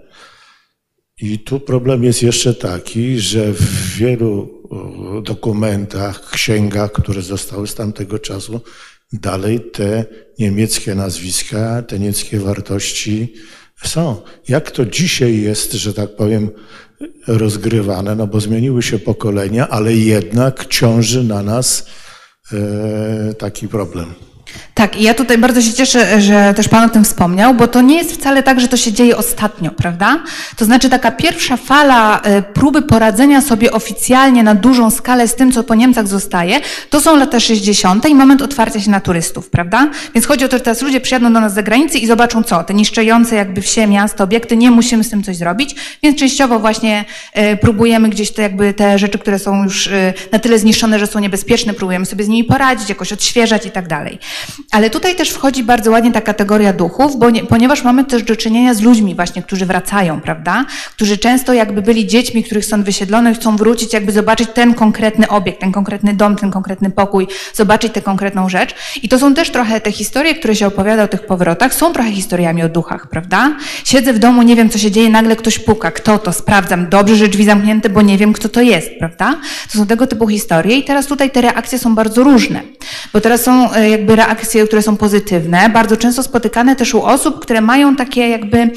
I 1.22 1.40
tu 1.40 1.60
problem 1.60 2.04
jest 2.04 2.24
jeszcze 2.24 2.54
taki, 2.54 3.20
że 3.20 3.54
w 3.54 3.96
wielu 3.98 4.62
dokumentach, 5.24 6.30
księgach, 6.32 6.92
które 6.92 7.22
zostały 7.22 7.68
z 7.68 7.76
tamtego 7.76 8.20
czasu, 8.20 8.62
dalej 9.14 9.60
te 9.60 10.06
niemieckie 10.40 10.96
nazwiska, 10.96 11.82
te 11.82 12.00
niemieckie 12.00 12.40
wartości 12.40 13.34
są. 13.84 14.22
Jak 14.48 14.72
to 14.72 14.86
dzisiaj 14.86 15.42
jest, 15.42 15.74
że 15.74 15.94
tak 15.94 16.16
powiem, 16.16 16.50
rozgrywane, 17.28 18.16
no 18.16 18.28
bo 18.28 18.40
zmieniły 18.40 18.84
się 18.84 19.00
pokolenia, 19.00 19.70
ale 19.70 19.96
jednak 19.96 20.66
ciąży 20.66 21.24
na 21.24 21.44
nas 21.44 21.88
e, 22.54 23.34
taki 23.34 23.68
problem. 23.68 24.14
Tak, 24.74 24.98
i 24.98 25.04
ja 25.04 25.14
tutaj 25.14 25.38
bardzo 25.38 25.62
się 25.62 25.74
cieszę, 25.74 26.22
że 26.22 26.54
też 26.54 26.68
Pan 26.68 26.84
o 26.84 26.90
tym 26.90 27.04
wspomniał, 27.04 27.54
bo 27.54 27.68
to 27.68 27.82
nie 27.82 27.98
jest 27.98 28.12
wcale 28.12 28.44
tak, 28.44 28.60
że 28.60 28.68
to 28.68 28.78
się 28.78 28.94
dzieje 28.94 29.18
ostatnio, 29.18 29.72
prawda? 29.72 30.24
To 30.56 30.66
znaczy 30.66 30.90
taka 30.90 31.12
pierwsza 31.12 31.58
fala 31.58 32.22
e, 32.22 32.42
próby 32.42 32.82
poradzenia 32.82 33.42
sobie 33.42 33.72
oficjalnie 33.72 34.44
na 34.44 34.56
dużą 34.56 34.90
skalę 34.90 35.28
z 35.28 35.36
tym, 35.36 35.52
co 35.52 35.64
po 35.64 35.76
Niemcach 35.76 36.08
zostaje, 36.08 36.62
to 36.90 37.02
są 37.02 37.18
lata 37.18 37.40
60. 37.40 38.10
i 38.10 38.16
moment 38.16 38.42
otwarcia 38.42 38.80
się 38.80 38.92
na 38.92 39.00
turystów, 39.00 39.50
prawda? 39.50 39.90
Więc 40.14 40.26
chodzi 40.26 40.46
o 40.46 40.48
to, 40.48 40.58
że 40.58 40.64
teraz 40.64 40.82
ludzie 40.82 41.02
przyjadą 41.02 41.34
do 41.34 41.40
nas 41.40 41.52
z 41.52 41.56
zagranicy 41.56 41.98
i 41.98 42.08
zobaczą 42.08 42.44
co? 42.44 42.64
Te 42.64 42.74
niszczące 42.74 43.36
jakby 43.36 43.62
wsie, 43.62 43.88
miasta, 43.88 44.24
obiekty, 44.24 44.58
nie 44.58 44.72
musimy 44.72 45.04
z 45.04 45.10
tym 45.10 45.24
coś 45.24 45.36
zrobić, 45.36 45.76
więc 46.04 46.20
częściowo 46.20 46.60
właśnie 46.60 47.06
e, 47.34 47.58
próbujemy 47.58 48.10
gdzieś 48.10 48.32
te 48.32 48.42
jakby 48.42 48.74
te 48.74 49.00
rzeczy, 49.00 49.20
które 49.20 49.40
są 49.40 49.64
już 49.64 49.88
e, 49.88 50.14
na 50.32 50.40
tyle 50.40 50.60
zniszczone, 50.60 51.00
że 51.00 51.08
są 51.08 51.20
niebezpieczne, 51.20 51.74
próbujemy 51.74 52.06
sobie 52.06 52.24
z 52.24 52.28
nimi 52.28 52.44
poradzić, 52.44 52.90
jakoś 52.90 53.14
odświeżać 53.14 53.66
i 53.66 53.72
tak 53.72 53.88
dalej. 53.88 54.20
Ale 54.72 54.90
tutaj 54.90 55.16
też 55.16 55.30
wchodzi 55.30 55.64
bardzo 55.64 55.92
ładnie 55.92 56.12
ta 56.12 56.22
kategoria 56.22 56.74
duchów, 56.74 57.20
bo 57.20 57.30
nie, 57.30 57.44
ponieważ 57.44 57.84
mamy 57.84 58.06
też 58.06 58.24
do 58.24 58.36
czynienia 58.36 58.74
z 58.74 58.82
ludźmi 58.82 59.16
właśnie, 59.16 59.44
którzy 59.44 59.66
wracają, 59.66 60.22
prawda? 60.22 60.66
Którzy 60.92 61.18
często 61.18 61.54
jakby 61.54 61.82
byli 61.82 62.08
dziećmi, 62.08 62.44
których 62.44 62.66
są 62.66 62.84
wysiedlone, 62.84 63.34
chcą 63.34 63.58
wrócić, 63.58 63.94
jakby 63.94 64.12
zobaczyć 64.12 64.50
ten 64.54 64.74
konkretny 64.74 65.28
obiekt, 65.28 65.60
ten 65.60 65.72
konkretny 65.72 66.14
dom, 66.14 66.36
ten 66.36 66.52
konkretny 66.52 66.92
pokój, 66.92 67.28
zobaczyć 67.54 67.94
tę 67.94 68.02
konkretną 68.02 68.50
rzecz. 68.50 68.76
I 69.04 69.10
to 69.10 69.20
są 69.20 69.34
też 69.34 69.50
trochę 69.50 69.82
te 69.82 69.92
historie, 69.92 70.36
które 70.36 70.56
się 70.56 70.68
opowiada 70.68 71.04
o 71.04 71.08
tych 71.08 71.26
powrotach, 71.26 71.74
są 71.74 71.94
trochę 71.94 72.12
historiami 72.12 72.64
o 72.64 72.70
duchach, 72.70 73.10
prawda? 73.10 73.56
Siedzę 73.86 74.14
w 74.14 74.20
domu, 74.20 74.42
nie 74.42 74.56
wiem 74.56 74.70
co 74.70 74.78
się 74.78 74.92
dzieje, 74.92 75.10
nagle 75.10 75.36
ktoś 75.36 75.60
puka. 75.60 75.92
Kto 75.92 76.20
to? 76.20 76.34
Sprawdzam. 76.34 76.90
Dobrze, 76.90 77.16
że 77.16 77.28
drzwi 77.28 77.46
zamknięte, 77.46 77.90
bo 77.90 78.02
nie 78.02 78.18
wiem 78.18 78.34
kto 78.34 78.50
to 78.50 78.62
jest, 78.62 78.90
prawda? 79.00 79.36
To 79.72 79.78
są 79.78 79.88
tego 79.88 80.08
typu 80.08 80.28
historie 80.28 80.78
i 80.78 80.84
teraz 80.84 81.08
tutaj 81.08 81.32
te 81.32 81.42
reakcje 81.42 81.80
są 81.80 81.96
bardzo 81.96 82.24
różne. 82.24 82.62
Bo 83.14 83.22
teraz 83.22 83.44
są 83.44 83.74
e, 83.74 83.90
jakby 83.90 84.16
reakcje, 84.16 84.31
które 84.66 84.82
są 84.82 84.98
pozytywne, 84.98 85.70
bardzo 85.70 85.98
często 85.98 86.24
spotykane 86.24 86.76
też 86.76 86.94
u 86.94 87.04
osób, 87.04 87.40
które 87.40 87.62
mają 87.62 87.96
takie 87.96 88.30
jakby, 88.30 88.70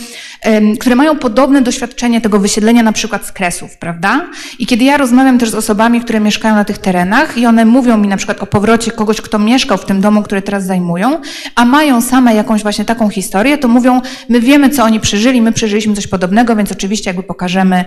które 0.81 0.97
mają 0.97 1.19
podobne 1.19 1.63
doświadczenie 1.63 2.21
tego 2.21 2.39
wysiedlenia 2.39 2.83
na 2.83 2.93
przykład 2.93 3.27
z 3.27 3.33
Kresów, 3.33 3.77
prawda? 3.77 4.27
I 4.59 4.67
kiedy 4.67 4.85
ja 4.85 4.97
rozmawiam 4.97 5.39
też 5.39 5.51
z 5.51 5.55
osobami, 5.55 6.01
które 6.01 6.21
mieszkają 6.21 6.55
na 6.55 6.65
tych 6.65 6.79
terenach 6.79 7.39
i 7.39 7.47
one 7.47 7.65
mówią 7.65 7.99
mi 7.99 8.09
na 8.09 8.17
przykład 8.17 8.43
o 8.43 8.47
powrocie 8.47 8.91
kogoś, 8.91 9.21
kto 9.21 9.39
mieszkał 9.39 9.79
w 9.79 9.85
tym 9.85 10.01
domu, 10.01 10.23
który 10.23 10.43
teraz 10.43 10.65
zajmują, 10.65 11.19
a 11.55 11.65
mają 11.65 12.01
same 12.01 12.35
jakąś 12.35 12.63
właśnie 12.63 12.85
taką 12.85 13.09
historię, 13.09 13.59
to 13.59 13.69
mówią, 13.69 14.01
my 14.29 14.41
wiemy, 14.41 14.71
co 14.71 14.85
oni 14.85 15.01
przeżyli, 15.01 15.43
my 15.43 15.53
przeżyliśmy 15.53 15.95
coś 15.95 16.07
podobnego, 16.07 16.57
więc 16.57 16.73
oczywiście 16.73 17.11
jakby 17.11 17.23
pokażemy, 17.23 17.85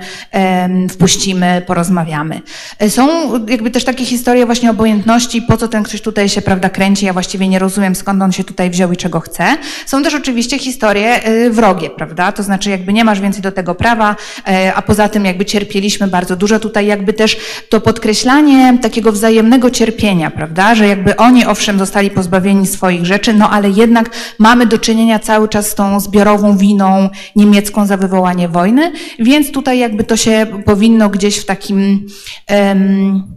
wpuścimy, 0.90 1.62
porozmawiamy. 1.68 2.42
E, 2.80 2.90
są 2.90 3.08
jakby 3.50 3.72
też 3.72 3.84
takie 3.84 4.06
historie 4.06 4.46
właśnie 4.46 4.72
obojętności, 4.72 5.42
po 5.42 5.58
co 5.58 5.68
ten 5.68 5.84
ktoś 5.84 6.02
tutaj 6.02 6.30
się, 6.30 6.42
prawda, 6.42 6.70
kręci, 6.70 7.06
ja 7.06 7.14
właściwie 7.14 7.48
nie 7.48 7.60
rozumiem, 7.60 7.96
skąd 7.96 8.22
on 8.22 8.32
się 8.32 8.44
tutaj 8.44 8.70
wziął 8.70 8.92
i 8.92 8.98
czego 8.98 9.20
chce. 9.20 9.58
Są 9.86 10.04
też 10.04 10.14
oczywiście 10.14 10.60
historie 10.60 11.28
y, 11.28 11.52
wrogie, 11.52 11.90
prawda? 11.90 12.32
To 12.32 12.44
znaczy 12.48 12.70
jakby 12.70 12.94
nie 12.94 13.04
masz 13.04 13.22
więcej 13.22 13.42
do 13.42 13.52
tego 13.52 13.76
prawa, 13.76 14.16
y, 14.40 14.76
a 14.76 14.82
poza 14.82 15.10
tym 15.10 15.26
jakby 15.26 15.46
cierpieliśmy 15.46 16.08
bardzo 16.08 16.36
dużo. 16.36 16.60
Tutaj 16.60 16.86
jakby 16.86 17.14
też 17.14 17.38
to 17.70 17.82
podkreślanie 17.82 18.78
takiego 18.82 19.12
wzajemnego 19.12 19.72
cierpienia, 19.72 20.32
prawda? 20.32 20.76
Że 20.76 20.88
jakby 20.88 21.16
oni 21.16 21.46
owszem 21.46 21.80
zostali 21.80 22.10
pozbawieni 22.10 22.68
swoich 22.68 23.06
rzeczy, 23.06 23.34
no 23.34 23.50
ale 23.50 23.70
jednak 23.70 24.10
mamy 24.40 24.66
do 24.66 24.78
czynienia 24.78 25.20
cały 25.20 25.50
czas 25.50 25.70
z 25.70 25.76
tą 25.76 26.00
zbiorową 26.00 26.58
winą 26.58 27.10
niemiecką 27.36 27.86
za 27.86 27.98
wywołanie 27.98 28.48
wojny, 28.48 28.92
więc 29.20 29.52
tutaj 29.52 29.80
jakby 29.80 30.04
to 30.04 30.18
się 30.18 30.48
powinno 30.66 31.10
gdzieś 31.10 31.38
w 31.38 31.46
takim 31.46 32.06
um, 32.50 33.37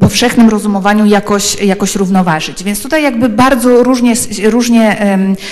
powszechnym 0.00 0.48
rozumowaniu 0.48 1.06
jakoś, 1.06 1.62
jakoś 1.62 1.96
równoważyć. 1.96 2.64
Więc 2.64 2.82
tutaj 2.82 3.02
jakby 3.02 3.28
bardzo 3.28 3.82
różnie, 3.82 4.14
różnie 4.44 4.96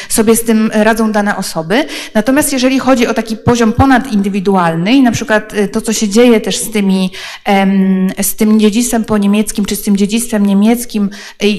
sobie 0.08 0.36
z 0.36 0.44
tym 0.44 0.70
radzą 0.74 1.12
dane 1.12 1.36
osoby. 1.36 1.84
Natomiast 2.14 2.52
jeżeli 2.52 2.78
chodzi 2.78 3.06
o 3.06 3.14
taki 3.14 3.36
poziom 3.36 3.72
ponadindywidualny 3.72 4.92
i 4.92 5.02
na 5.02 5.12
przykład 5.12 5.54
y, 5.54 5.68
to, 5.68 5.80
co 5.80 5.92
się 5.92 6.08
dzieje 6.08 6.40
też 6.40 6.56
z 6.56 6.70
tymi, 6.70 7.10
z 8.22 8.34
tym 8.34 8.60
dziedzictwem 8.60 9.04
po 9.04 9.18
niemieckim, 9.18 9.64
czy 9.64 9.76
z 9.76 9.82
tym 9.82 9.96
dziedzictwem 9.96 10.46
niemieckim, 10.46 11.10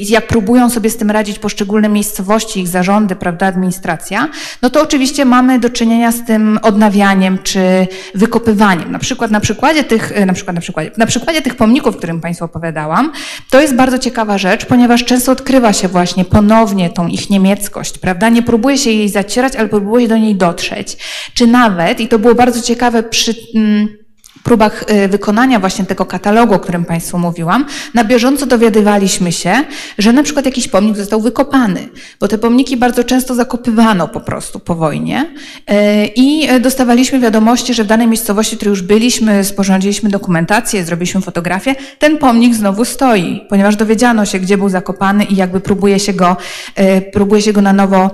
jak 0.10 0.28
próbują 0.28 0.70
sobie 0.70 0.90
z 0.90 0.98
tym 0.98 1.12
radzić 1.12 1.40
poszczególne 1.40 1.90
miejscowości, 1.90 2.60
ich 2.60 2.68
zarządy, 2.68 3.16
prawda, 3.16 3.46
administracja, 3.46 4.30
no 4.62 4.70
to 4.70 4.82
oczywiście 4.82 5.26
mamy 5.26 5.60
do 5.60 5.70
czynienia 5.70 6.12
z 6.12 6.26
tym 6.26 6.60
odnawianiem 6.62 7.38
czy 7.44 7.88
wykopywaniem. 8.16 8.92
Na 8.92 9.00
przykład 9.00 9.32
na 9.32 9.40
przykładzie 9.40 9.84
tych, 9.84 10.18
y, 10.18 10.26
na 10.26 10.34
przykład 10.34 10.56
na 10.56 10.62
przykładzie, 10.62 10.92
na 10.98 11.06
przykładzie 11.06 11.42
tych 11.42 11.56
pomników, 11.56 11.98
którym 11.98 12.22
Państwu 12.32 12.46
opowiadałam, 12.46 13.12
to 13.50 13.62
jest 13.62 13.76
bardzo 13.76 14.00
ciekawa 14.00 14.38
rzecz, 14.38 14.66
ponieważ 14.66 15.06
często 15.06 15.32
odkrywa 15.32 15.74
się 15.74 15.88
właśnie 15.88 16.26
ponownie 16.26 16.90
tą 16.90 17.08
ich 17.08 17.30
niemieckość, 17.30 17.98
prawda? 17.98 18.30
Nie 18.30 18.44
próbuje 18.44 18.78
się 18.78 18.90
jej 18.90 19.10
zacierać, 19.10 19.56
ale 19.56 19.70
próbuje 19.70 20.08
do 20.08 20.18
niej 20.18 20.36
dotrzeć. 20.36 20.98
Czy 21.34 21.48
nawet, 21.48 22.00
i 22.00 22.08
to 22.08 22.20
było 22.20 22.36
bardzo 22.36 22.62
ciekawe 22.62 23.04
przy... 23.04 23.36
Mm, 23.56 24.01
próbach 24.44 24.84
y, 24.92 25.08
wykonania 25.08 25.60
właśnie 25.60 25.86
tego 25.86 26.06
katalogu, 26.06 26.54
o 26.54 26.60
którym 26.60 26.86
Państwu 26.86 27.20
mówiłam, 27.20 27.66
na 27.94 28.04
bieżąco 28.04 28.46
dowiadywaliśmy 28.46 29.32
się, 29.32 29.54
że 29.98 30.14
na 30.14 30.24
przykład 30.24 30.46
jakiś 30.46 30.68
pomnik 30.68 30.98
został 30.98 31.22
wykopany, 31.22 31.90
bo 32.20 32.28
te 32.28 32.38
pomniki 32.38 32.78
bardzo 32.78 33.04
często 33.04 33.36
zakopywano 33.36 34.08
po 34.08 34.20
prostu 34.20 34.60
po 34.60 34.76
wojnie 34.76 35.26
y, 35.72 35.74
i 36.16 36.48
dostawaliśmy 36.60 37.20
wiadomości, 37.20 37.74
że 37.74 37.84
w 37.84 37.88
danej 37.88 38.08
miejscowości, 38.08 38.56
w 38.56 38.58
której 38.58 38.72
już 38.72 38.82
byliśmy, 38.82 39.44
sporządziliśmy 39.44 40.10
dokumentację, 40.10 40.86
zrobiliśmy 40.86 41.22
fotografię, 41.22 41.76
ten 42.00 42.18
pomnik 42.18 42.56
znowu 42.56 42.86
stoi, 42.86 43.42
ponieważ 43.50 43.76
dowiedziano 43.76 44.26
się, 44.26 44.40
gdzie 44.40 44.58
był 44.58 44.70
zakopany 44.70 45.24
i 45.24 45.36
jakby 45.36 45.60
próbuje 45.60 46.00
się 46.00 46.14
go, 46.14 46.38
y, 46.80 47.02
próbuje 47.02 47.42
się 47.42 47.54
go 47.54 47.62
na 47.62 47.74
nowo 47.74 48.12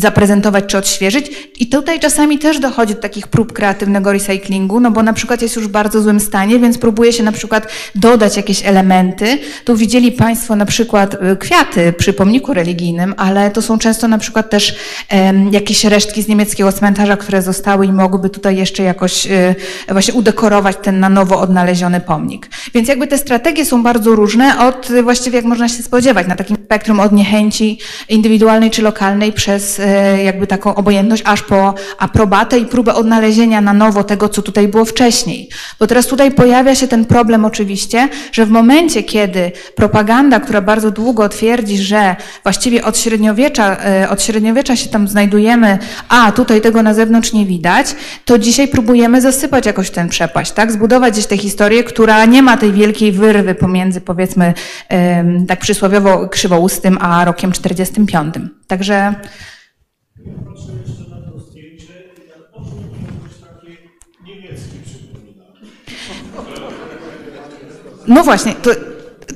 zaprezentować 0.00 0.64
czy 0.66 0.78
odświeżyć. 0.78 1.50
I 1.58 1.66
tutaj 1.66 2.00
czasami 2.00 2.38
też 2.38 2.58
dochodzi 2.58 2.94
do 2.94 3.00
takich 3.00 3.28
prób 3.28 3.52
kreatywnego 3.52 4.12
recyklingu, 4.12 4.80
no 4.80 4.90
bo 4.90 5.02
na 5.02 5.11
przykład 5.12 5.42
jest 5.42 5.56
już 5.56 5.68
w 5.68 5.70
bardzo 5.70 6.02
złym 6.02 6.20
stanie, 6.20 6.58
więc 6.58 6.78
próbuje 6.78 7.12
się 7.12 7.22
na 7.22 7.32
przykład 7.32 7.68
dodać 7.94 8.36
jakieś 8.36 8.66
elementy. 8.66 9.38
Tu 9.64 9.76
widzieli 9.76 10.12
Państwo 10.12 10.56
na 10.56 10.66
przykład 10.66 11.14
y, 11.14 11.36
kwiaty 11.36 11.92
przy 11.92 12.12
pomniku 12.12 12.54
religijnym, 12.54 13.14
ale 13.16 13.50
to 13.50 13.62
są 13.62 13.78
często 13.78 14.08
na 14.08 14.18
przykład 14.18 14.50
też 14.50 14.74
jakieś 15.50 15.84
resztki 15.84 16.22
z 16.22 16.28
niemieckiego 16.28 16.72
cmentarza, 16.72 17.16
które 17.16 17.42
zostały 17.42 17.86
i 17.86 17.92
mogłyby 17.92 18.30
tutaj 18.30 18.56
jeszcze 18.56 18.82
jakoś 18.82 19.26
y, 19.26 19.54
właśnie 19.88 20.14
udekorować 20.14 20.76
ten 20.82 21.00
na 21.00 21.08
nowo 21.08 21.40
odnaleziony 21.40 22.00
pomnik. 22.00 22.48
Więc 22.74 22.88
jakby 22.88 23.06
te 23.06 23.18
strategie 23.18 23.64
są 23.64 23.82
bardzo 23.82 24.14
różne 24.14 24.58
od 24.58 24.90
y, 24.90 25.02
właściwie 25.02 25.36
jak 25.36 25.44
można 25.44 25.68
się 25.68 25.82
spodziewać 25.82 26.26
na 26.26 26.36
takim 26.36 26.56
spektrum 26.64 27.00
od 27.00 27.12
niechęci 27.12 27.78
indywidualnej 28.08 28.70
czy 28.70 28.82
lokalnej 28.82 29.32
przez 29.32 29.80
jakby 30.24 30.46
taką 30.46 30.74
obojętność 30.74 31.22
aż 31.26 31.42
po 31.42 31.74
aprobatę 31.98 32.58
i 32.58 32.66
próbę 32.66 32.94
odnalezienia 32.94 33.60
na 33.60 33.72
nowo 33.72 34.04
tego, 34.04 34.28
co 34.28 34.42
tutaj 34.42 34.68
było 34.68 34.84
wcześniej 34.84 35.01
wcześniej. 35.02 35.48
Bo 35.78 35.86
teraz 35.86 36.06
tutaj 36.06 36.30
pojawia 36.30 36.74
się 36.74 36.88
ten 36.88 37.04
problem 37.04 37.44
oczywiście, 37.44 38.08
że 38.32 38.46
w 38.46 38.50
momencie, 38.50 39.02
kiedy 39.02 39.52
propaganda, 39.74 40.40
która 40.40 40.60
bardzo 40.60 40.90
długo 40.90 41.28
twierdzi, 41.28 41.78
że 41.78 42.16
właściwie 42.42 42.84
od 42.84 42.98
średniowiecza, 42.98 43.76
e, 43.84 44.08
od 44.08 44.22
średniowiecza 44.22 44.76
się 44.76 44.88
tam 44.88 45.08
znajdujemy, 45.08 45.78
a 46.08 46.32
tutaj 46.32 46.60
tego 46.60 46.82
na 46.82 46.94
zewnątrz 46.94 47.32
nie 47.32 47.46
widać, 47.46 47.86
to 48.24 48.38
dzisiaj 48.38 48.68
próbujemy 48.68 49.20
zasypać 49.20 49.66
jakoś 49.66 49.90
ten 49.90 50.08
przepaść, 50.08 50.52
tak? 50.52 50.72
Zbudować 50.72 51.12
gdzieś 51.12 51.26
tę 51.26 51.36
historię, 51.36 51.84
która 51.84 52.24
nie 52.24 52.42
ma 52.42 52.56
tej 52.56 52.72
wielkiej 52.72 53.12
wyrwy 53.12 53.54
pomiędzy 53.54 54.00
powiedzmy 54.00 54.54
tak 55.48 55.60
przysłowiowo 55.60 56.28
krzywoustym, 56.28 56.98
a 57.00 57.24
rokiem 57.24 57.52
45. 57.52 58.34
Także 58.66 59.14
No 68.06 68.24
właśnie, 68.24 68.54
to, 68.54 68.70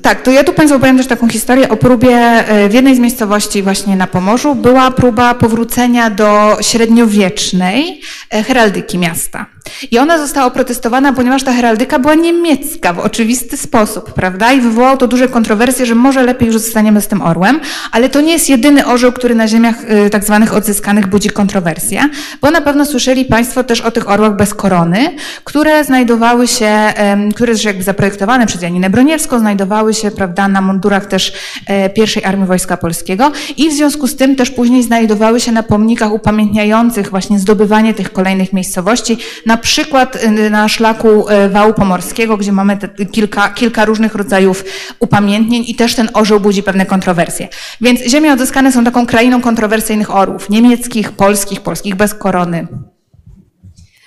tak, 0.01 0.21
to 0.21 0.31
ja 0.31 0.43
tu 0.43 0.53
Państwu 0.53 0.77
opowiem 0.77 0.97
też 0.97 1.07
taką 1.07 1.29
historię 1.29 1.69
o 1.69 1.77
próbie 1.77 2.17
e, 2.17 2.69
w 2.69 2.73
jednej 2.73 2.95
z 2.95 2.99
miejscowości 2.99 3.63
właśnie 3.63 3.95
na 3.95 4.07
Pomorzu 4.07 4.55
była 4.55 4.91
próba 4.91 5.33
powrócenia 5.33 6.09
do 6.09 6.57
średniowiecznej 6.61 8.01
e, 8.29 8.43
heraldyki 8.43 8.97
miasta. 8.97 9.45
I 9.91 9.99
ona 9.99 10.17
została 10.17 10.47
oprotestowana, 10.47 11.13
ponieważ 11.13 11.43
ta 11.43 11.53
heraldyka 11.53 11.99
była 11.99 12.15
niemiecka 12.15 12.93
w 12.93 12.99
oczywisty 12.99 13.57
sposób, 13.57 14.13
prawda? 14.13 14.53
I 14.53 14.61
wywołało 14.61 14.97
to 14.97 15.07
duże 15.07 15.27
kontrowersje, 15.27 15.85
że 15.85 15.95
może 15.95 16.23
lepiej 16.23 16.47
już 16.47 16.57
zostaniemy 16.57 17.01
z 17.01 17.07
tym 17.07 17.21
orłem, 17.21 17.59
ale 17.91 18.09
to 18.09 18.21
nie 18.21 18.31
jest 18.31 18.49
jedyny 18.49 18.85
orzeł, 18.85 19.11
który 19.11 19.35
na 19.35 19.47
ziemiach 19.47 19.75
y, 20.05 20.09
tak 20.09 20.23
zwanych 20.23 20.53
odzyskanych 20.53 21.07
budzi 21.07 21.29
kontrowersje, 21.29 22.09
bo 22.41 22.51
na 22.51 22.61
pewno 22.61 22.85
słyszeli 22.85 23.25
Państwo 23.25 23.63
też 23.63 23.81
o 23.81 23.91
tych 23.91 24.09
orłach 24.09 24.35
bez 24.35 24.53
korony, 24.53 25.15
które 25.43 25.83
znajdowały 25.83 26.47
się, 26.47 26.93
które 27.35 27.53
też 27.53 27.63
jakby 27.63 27.83
zaprojektowane 27.83 28.47
przez 28.47 28.61
Janinę 28.61 28.89
Broniewską, 28.89 29.39
znajdowały 29.39 29.93
się, 29.93 30.11
prawda, 30.11 30.47
na 30.47 30.61
mundurach 30.61 31.05
też 31.05 31.33
e, 31.67 31.89
pierwszej 31.89 32.25
Armii 32.25 32.47
Wojska 32.47 32.77
Polskiego 32.77 33.31
i 33.57 33.69
w 33.69 33.73
związku 33.73 34.07
z 34.07 34.15
tym 34.15 34.35
też 34.35 34.51
później 34.51 34.83
znajdowały 34.83 35.39
się 35.39 35.51
na 35.51 35.63
pomnikach 35.63 36.13
upamiętniających 36.13 37.09
właśnie 37.09 37.39
zdobywanie 37.39 37.93
tych 37.93 38.13
kolejnych 38.13 38.53
miejscowości, 38.53 39.17
na 39.45 39.56
na 39.57 39.61
przykład 39.63 40.23
y, 40.23 40.49
na 40.49 40.69
szlaku 40.69 41.29
y, 41.29 41.49
wału 41.49 41.73
pomorskiego, 41.73 42.37
gdzie 42.37 42.51
mamy 42.51 42.77
kilka, 43.11 43.49
kilka 43.49 43.85
różnych 43.85 44.15
rodzajów 44.15 44.63
upamiętnień 44.99 45.63
i 45.67 45.75
też 45.75 45.95
ten 45.95 46.09
orzeł 46.13 46.39
budzi 46.39 46.63
pewne 46.63 46.85
kontrowersje. 46.85 47.47
Więc 47.81 47.99
ziemie 48.01 48.33
odzyskane 48.33 48.71
są 48.71 48.83
taką 48.83 49.05
krainą 49.05 49.41
kontrowersyjnych 49.41 50.15
orłów, 50.15 50.49
niemieckich, 50.49 51.11
polskich, 51.11 51.61
polskich 51.61 51.95
bez 51.95 52.13
korony. 52.13 52.67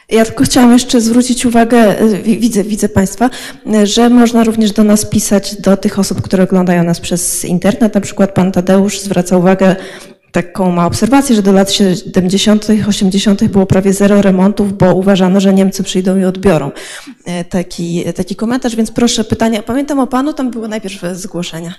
Ja 0.09 0.25
tylko 0.25 0.45
chciałam 0.45 0.73
jeszcze 0.73 1.01
zwrócić 1.01 1.47
uwagę, 1.47 2.03
y, 2.03 2.23
widzę, 2.23 2.65
widzę 2.65 2.89
Państwa, 2.89 3.31
że 3.85 4.11
można 4.11 4.45
również 4.45 4.73
do 4.73 4.85
nas 4.85 5.07
pisać, 5.07 5.61
do 5.61 5.77
tych 5.77 5.99
osób, 5.99 6.23
które 6.23 6.45
oglądają 6.45 6.85
nas 6.85 7.01
przez 7.01 7.45
internet. 7.45 7.95
Na 7.95 8.01
przykład 8.01 8.35
Pan 8.35 8.53
Tadeusz 8.53 9.01
zwraca 9.01 9.37
uwagę 9.37 9.77
taką 10.33 10.73
ma 10.73 10.87
obserwację, 10.87 11.37
że 11.37 11.43
do 11.43 11.53
lat 11.53 11.73
70., 11.73 12.67
80. 12.89 13.45
było 13.45 13.67
prawie 13.67 13.93
zero 13.93 14.23
remontów, 14.23 14.79
bo 14.79 14.95
uważano, 14.95 15.41
że 15.41 15.55
Niemcy 15.55 15.83
przyjdą 15.83 16.19
i 16.19 16.25
odbiorą 16.25 16.71
e, 17.25 17.45
taki, 17.45 18.05
taki 18.13 18.37
komentarz, 18.37 18.77
więc 18.77 18.91
proszę 18.91 19.25
pytania. 19.25 19.63
Pamiętam 19.63 19.99
o 19.99 20.07
panu, 20.07 20.33
tam 20.33 20.51
było 20.51 20.69
najpierw 20.69 21.03
zgłoszenia. 21.13 21.75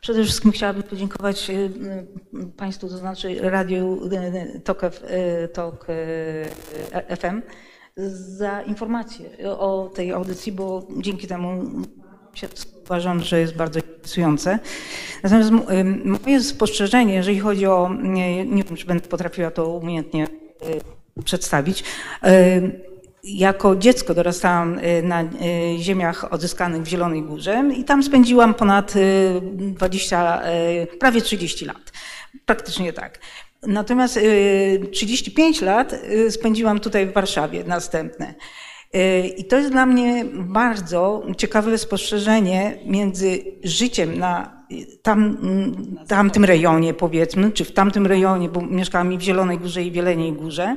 Przede 0.00 0.24
wszystkim 0.24 0.52
chciałabym 0.52 0.82
podziękować 0.82 1.50
e, 1.50 1.54
Państwu, 2.56 2.88
to 2.88 2.98
znaczy 2.98 3.36
Radiu 3.40 4.00
e, 4.12 4.60
TOK, 4.60 4.80
TOK 5.52 5.86
FM 7.20 7.42
za 8.38 8.62
informację 8.62 9.50
o 9.58 9.90
tej 9.94 10.12
audycji, 10.12 10.52
bo 10.52 10.86
dzięki 10.98 11.26
temu 11.26 11.62
uważam, 12.84 13.22
że 13.22 13.40
jest 13.40 13.56
bardzo 13.56 13.80
interesujące. 13.80 14.58
Natomiast 15.22 15.50
moje 16.04 16.40
spostrzeżenie, 16.40 17.14
jeżeli 17.14 17.40
chodzi 17.40 17.66
o, 17.66 17.90
nie, 18.02 18.44
nie 18.44 18.62
wiem, 18.62 18.76
czy 18.76 18.86
będę 18.86 19.08
potrafiła 19.08 19.50
to 19.50 19.68
umiejętnie 19.68 20.26
y, 21.18 21.22
przedstawić, 21.24 21.84
y, 22.26 22.88
jako 23.24 23.76
dziecko 23.76 24.14
dorastałam 24.14 24.78
y, 24.78 25.02
na 25.02 25.24
ziemiach 25.78 26.32
odzyskanych 26.32 26.82
w 26.82 26.86
Zielonej 26.86 27.22
Górze 27.22 27.64
i 27.76 27.84
tam 27.84 28.02
spędziłam 28.02 28.54
ponad 28.54 28.94
20, 29.40 30.42
prawie 31.00 31.20
30 31.20 31.64
lat. 31.64 31.92
Praktycznie 32.46 32.92
tak. 32.92 33.18
Natomiast 33.62 34.18
35 34.92 35.60
lat 35.60 35.94
spędziłam 36.30 36.80
tutaj 36.80 37.06
w 37.06 37.12
Warszawie, 37.12 37.64
następne. 37.64 38.34
I 39.36 39.44
to 39.44 39.56
jest 39.56 39.70
dla 39.70 39.86
mnie 39.86 40.24
bardzo 40.34 41.22
ciekawe 41.36 41.78
spostrzeżenie 41.78 42.78
między 42.86 43.44
życiem 43.64 44.18
na 44.18 44.58
tam, 45.02 45.38
tamtym 46.08 46.44
rejonie, 46.44 46.94
powiedzmy, 46.94 47.52
czy 47.52 47.64
w 47.64 47.72
tamtym 47.72 48.06
rejonie, 48.06 48.48
bo 48.48 48.62
mieszkałam 48.62 49.12
i 49.12 49.18
w 49.18 49.20
Zielonej 49.20 49.58
Górze 49.58 49.82
i 49.82 49.90
w 49.90 49.94
Jeleniej 49.94 50.32
Górze, 50.32 50.76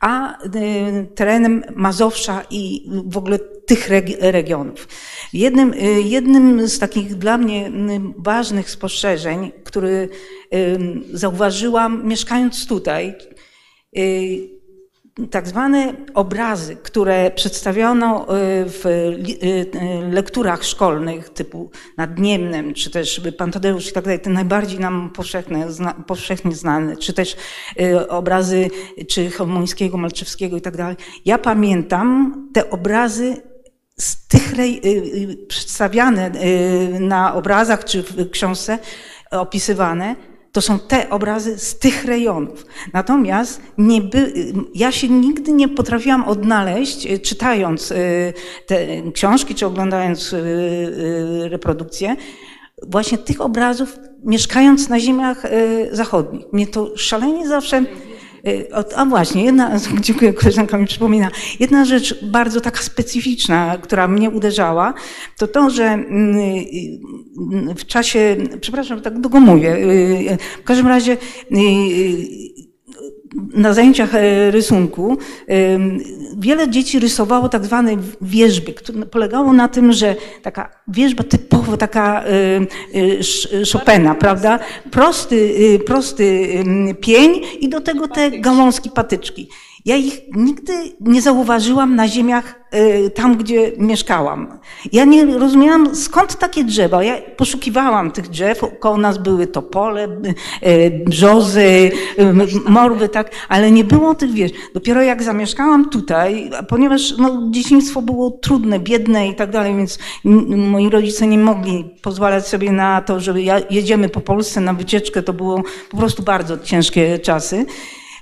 a 0.00 0.42
y, 0.46 1.06
terenem 1.14 1.62
Mazowsza 1.74 2.42
i 2.50 2.90
w 3.06 3.16
ogóle 3.16 3.38
tych 3.38 3.88
regionów. 4.20 4.88
Jednym, 5.32 5.72
y, 5.72 6.02
jednym 6.02 6.68
z 6.68 6.78
takich 6.78 7.14
dla 7.14 7.38
mnie 7.38 7.72
ważnych 8.16 8.70
spostrzeżeń, 8.70 9.52
który 9.64 10.08
zauważyłam 11.12 12.06
mieszkając 12.08 12.66
tutaj, 12.66 13.14
y, 13.98 14.61
tak 15.30 15.48
zwane 15.48 15.94
obrazy, 16.14 16.76
które 16.76 17.30
przedstawiono 17.30 18.22
y, 18.22 18.26
w 18.66 18.86
y, 18.86 18.90
y, 19.42 20.10
lekturach 20.10 20.64
szkolnych 20.64 21.28
typu 21.30 21.70
Nadniemnem, 21.96 22.74
czy 22.74 22.90
też 22.90 23.20
Pan 23.38 23.52
Tadeusz 23.52 23.88
i 23.88 23.92
tak 23.92 24.04
dalej, 24.04 24.20
te 24.20 24.30
najbardziej 24.30 24.80
nam 24.80 25.10
powszechne, 25.10 25.72
zna, 25.72 25.94
powszechnie 26.06 26.52
znane, 26.52 26.96
czy 26.96 27.12
też 27.12 27.36
obrazy 28.08 28.70
czy 29.08 29.30
Chełmońskiego, 29.30 29.96
Malczewskiego 29.96 30.56
i 30.56 30.60
tak 30.60 30.76
dalej. 30.76 30.96
Ja 31.24 31.38
pamiętam 31.38 32.34
te 32.52 32.70
obrazy 32.70 33.36
z 33.98 34.26
tych 34.26 34.52
przedstawiane 35.48 36.30
na 37.00 37.34
obrazach 37.34 37.84
czy 37.84 38.02
w 38.02 38.30
książce 38.30 38.78
opisywane, 39.30 40.16
to 40.52 40.60
są 40.60 40.78
te 40.78 41.10
obrazy 41.10 41.58
z 41.58 41.78
tych 41.78 42.04
rejonów. 42.04 42.66
Natomiast 42.92 43.60
nie 43.78 44.02
by, 44.02 44.32
ja 44.74 44.92
się 44.92 45.08
nigdy 45.08 45.52
nie 45.52 45.68
potrafiłam 45.68 46.24
odnaleźć, 46.24 47.06
y, 47.06 47.18
czytając 47.18 47.90
y, 47.90 48.32
te 48.66 48.86
książki 49.12 49.54
czy 49.54 49.66
oglądając 49.66 50.32
y, 50.32 51.48
reprodukcje, 51.48 52.16
właśnie 52.82 53.18
tych 53.18 53.40
obrazów, 53.40 53.98
mieszkając 54.24 54.88
na 54.88 55.00
ziemiach 55.00 55.42
zachodnich. 55.92 56.46
Mnie 56.52 56.66
to 56.66 56.96
szalenie 56.96 57.48
zawsze. 57.48 57.84
Y, 58.46 58.96
A 58.96 59.04
właśnie, 59.04 59.44
jedna, 59.44 59.76
dziękuję, 60.00 60.32
koleżanka 60.32 60.78
mi 60.78 60.86
przypomina, 60.86 61.30
jedna 61.60 61.84
rzecz 61.84 62.24
bardzo 62.24 62.60
taka 62.60 62.82
specyficzna, 62.82 63.78
która 63.82 64.08
mnie 64.08 64.30
uderzała, 64.30 64.94
to 65.38 65.46
to, 65.46 65.70
że 65.70 65.84
mm, 65.84 66.36
y, 66.38 67.74
w 67.74 67.86
czasie, 67.86 68.36
przepraszam, 68.60 69.00
tak 69.00 69.20
długo 69.20 69.40
mówię, 69.40 69.76
y, 69.76 70.38
w 70.60 70.64
każdym 70.64 70.86
razie 70.86 71.12
y, 71.12 71.56
y, 71.56 72.71
na 73.54 73.74
zajęciach 73.74 74.14
e, 74.14 74.50
rysunku 74.50 75.18
em, 75.46 75.98
wiele 76.38 76.70
dzieci 76.70 76.98
rysowało 76.98 77.48
tak 77.48 77.64
zwane 77.64 77.96
wierzby, 78.20 78.72
które 78.72 79.06
polegało 79.06 79.52
na 79.52 79.68
tym, 79.68 79.92
że 79.92 80.16
taka 80.42 80.70
wierzba 80.88 81.24
typowo 81.24 81.76
taka 81.76 82.24
e, 82.24 82.26
e, 82.26 83.64
Chopina, 83.72 84.14
prawda? 84.14 84.58
Prosty, 84.90 85.54
e, 85.74 85.78
prosty 85.78 86.48
pień 87.00 87.40
i 87.60 87.68
do 87.68 87.80
tego 87.80 88.08
te 88.08 88.30
gałązki, 88.30 88.90
patyczki. 88.90 89.48
Ja 89.84 89.96
ich 89.96 90.20
nigdy 90.34 90.72
nie 91.00 91.22
zauważyłam 91.22 91.96
na 91.96 92.08
ziemiach 92.08 92.60
e, 92.70 93.10
tam, 93.10 93.36
gdzie 93.36 93.72
mieszkałam. 93.78 94.58
Ja 94.92 95.04
nie 95.04 95.26
rozumiałam, 95.26 95.96
skąd 95.96 96.38
takie 96.38 96.64
drzewa. 96.64 97.04
Ja 97.04 97.14
poszukiwałam 97.36 98.10
tych 98.10 98.28
drzew, 98.28 98.60
koło 98.80 98.96
nas 98.96 99.18
były 99.18 99.46
topole, 99.46 100.08
e, 100.60 100.90
brzozy, 100.90 101.90
e, 102.18 102.32
morwy, 102.70 103.08
tak, 103.08 103.30
ale 103.48 103.70
nie 103.70 103.84
było 103.84 104.14
tych 104.14 104.32
wież. 104.32 104.52
Dopiero 104.74 105.02
jak 105.02 105.22
zamieszkałam 105.22 105.90
tutaj, 105.90 106.50
ponieważ 106.68 107.18
no, 107.18 107.42
dzieciństwo 107.50 108.02
było 108.02 108.30
trudne, 108.30 108.78
biedne 108.78 109.28
i 109.28 109.34
tak 109.34 109.50
dalej, 109.50 109.76
więc 109.76 109.98
moi 110.48 110.90
rodzice 110.90 111.26
nie 111.26 111.38
mogli 111.38 111.84
pozwalać 112.02 112.48
sobie 112.48 112.72
na 112.72 113.00
to, 113.00 113.20
że 113.20 113.34
jedziemy 113.70 114.08
po 114.08 114.20
Polsce 114.20 114.60
na 114.60 114.74
wycieczkę, 114.74 115.22
to 115.22 115.32
było 115.32 115.62
po 115.90 115.96
prostu 115.96 116.22
bardzo 116.22 116.58
ciężkie 116.58 117.18
czasy. 117.18 117.66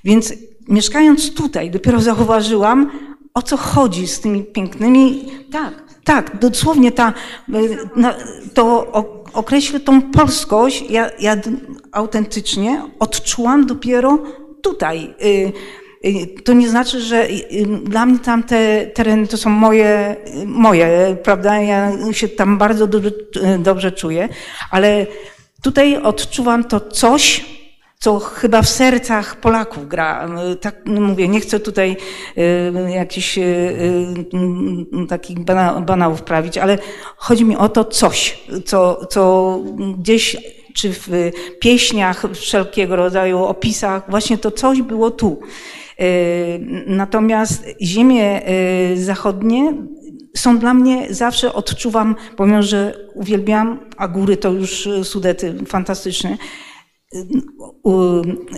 Więc 0.04 0.34
mieszkając 0.68 1.34
tutaj, 1.34 1.70
dopiero 1.70 2.00
zauważyłam, 2.00 2.90
o 3.34 3.42
co 3.42 3.56
chodzi 3.56 4.06
z 4.06 4.20
tymi 4.20 4.44
pięknymi. 4.44 5.24
Tak, 5.52 5.82
tak, 6.04 6.38
dosłownie 6.38 6.92
ta, 6.92 7.12
to 8.54 8.92
określę 9.32 9.80
tą 9.80 10.02
polskość, 10.02 10.84
ja, 10.90 11.11
ja 11.20 11.36
autentycznie 11.92 12.82
odczułam 12.98 13.66
dopiero 13.66 14.18
tutaj. 14.62 15.14
Y, 15.24 15.52
y, 16.08 16.42
To 16.44 16.52
nie 16.52 16.68
znaczy, 16.68 17.00
że 17.00 17.30
y, 17.30 17.40
dla 17.84 18.06
mnie 18.06 18.18
tamte 18.18 18.86
tereny 18.86 19.26
to 19.26 19.36
są 19.36 19.50
moje, 19.50 20.16
moje, 20.46 21.16
prawda? 21.22 21.61
Ja 21.61 21.92
się 22.12 22.28
tam 22.28 22.58
bardzo 22.58 22.86
dobrze, 22.86 23.11
dobrze 23.58 23.92
czuję, 23.92 24.28
ale 24.70 25.06
tutaj 25.62 25.96
odczuwam 25.96 26.64
to 26.64 26.80
coś, 26.80 27.44
co 28.01 28.18
chyba 28.18 28.62
w 28.62 28.68
sercach 28.68 29.36
Polaków 29.36 29.88
gra. 29.88 30.28
Tak 30.61 30.86
mówię, 30.86 31.28
nie 31.28 31.40
chcę 31.40 31.61
tutaj 31.61 31.96
y, 32.38 32.90
jakichś 32.90 33.38
y, 33.38 33.42
y, 33.42 35.07
takich 35.09 35.38
bana, 35.38 35.80
banałów 35.80 36.22
prawić, 36.22 36.59
ale 36.59 36.78
chodzi 37.16 37.44
mi 37.44 37.57
o 37.57 37.68
to 37.68 37.84
coś, 37.84 38.40
co, 38.64 39.07
co 39.07 39.59
gdzieś 39.98 40.36
czy 40.74 40.92
w 40.92 41.09
pieśniach 41.61 42.24
wszelkiego 42.34 42.96
rodzaju 42.96 43.44
opisach, 43.44 44.11
właśnie 44.11 44.38
to 44.38 44.51
coś 44.51 44.82
było 44.82 45.11
tu. 45.11 45.40
Natomiast 46.86 47.64
ziemie 47.82 48.42
zachodnie 48.94 49.72
są 50.36 50.59
dla 50.59 50.74
mnie, 50.74 51.07
zawsze 51.11 51.53
odczuwam, 51.53 52.16
pomimo 52.36 52.62
że 52.62 53.09
uwielbiam, 53.14 53.80
a 53.96 54.09
góry 54.09 54.36
to 54.36 54.51
już 54.51 54.88
Sudety 55.03 55.55
fantastyczne, 55.66 56.36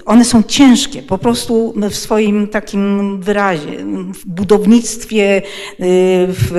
one 0.04 0.24
są 0.24 0.42
ciężkie, 0.42 1.02
po 1.02 1.18
prostu 1.18 1.74
w 1.90 1.94
swoim 1.94 2.48
takim 2.48 3.20
wyrazie, 3.20 3.78
w 4.14 4.26
budownictwie, 4.26 5.38
y, 5.38 5.42
w, 6.28 6.52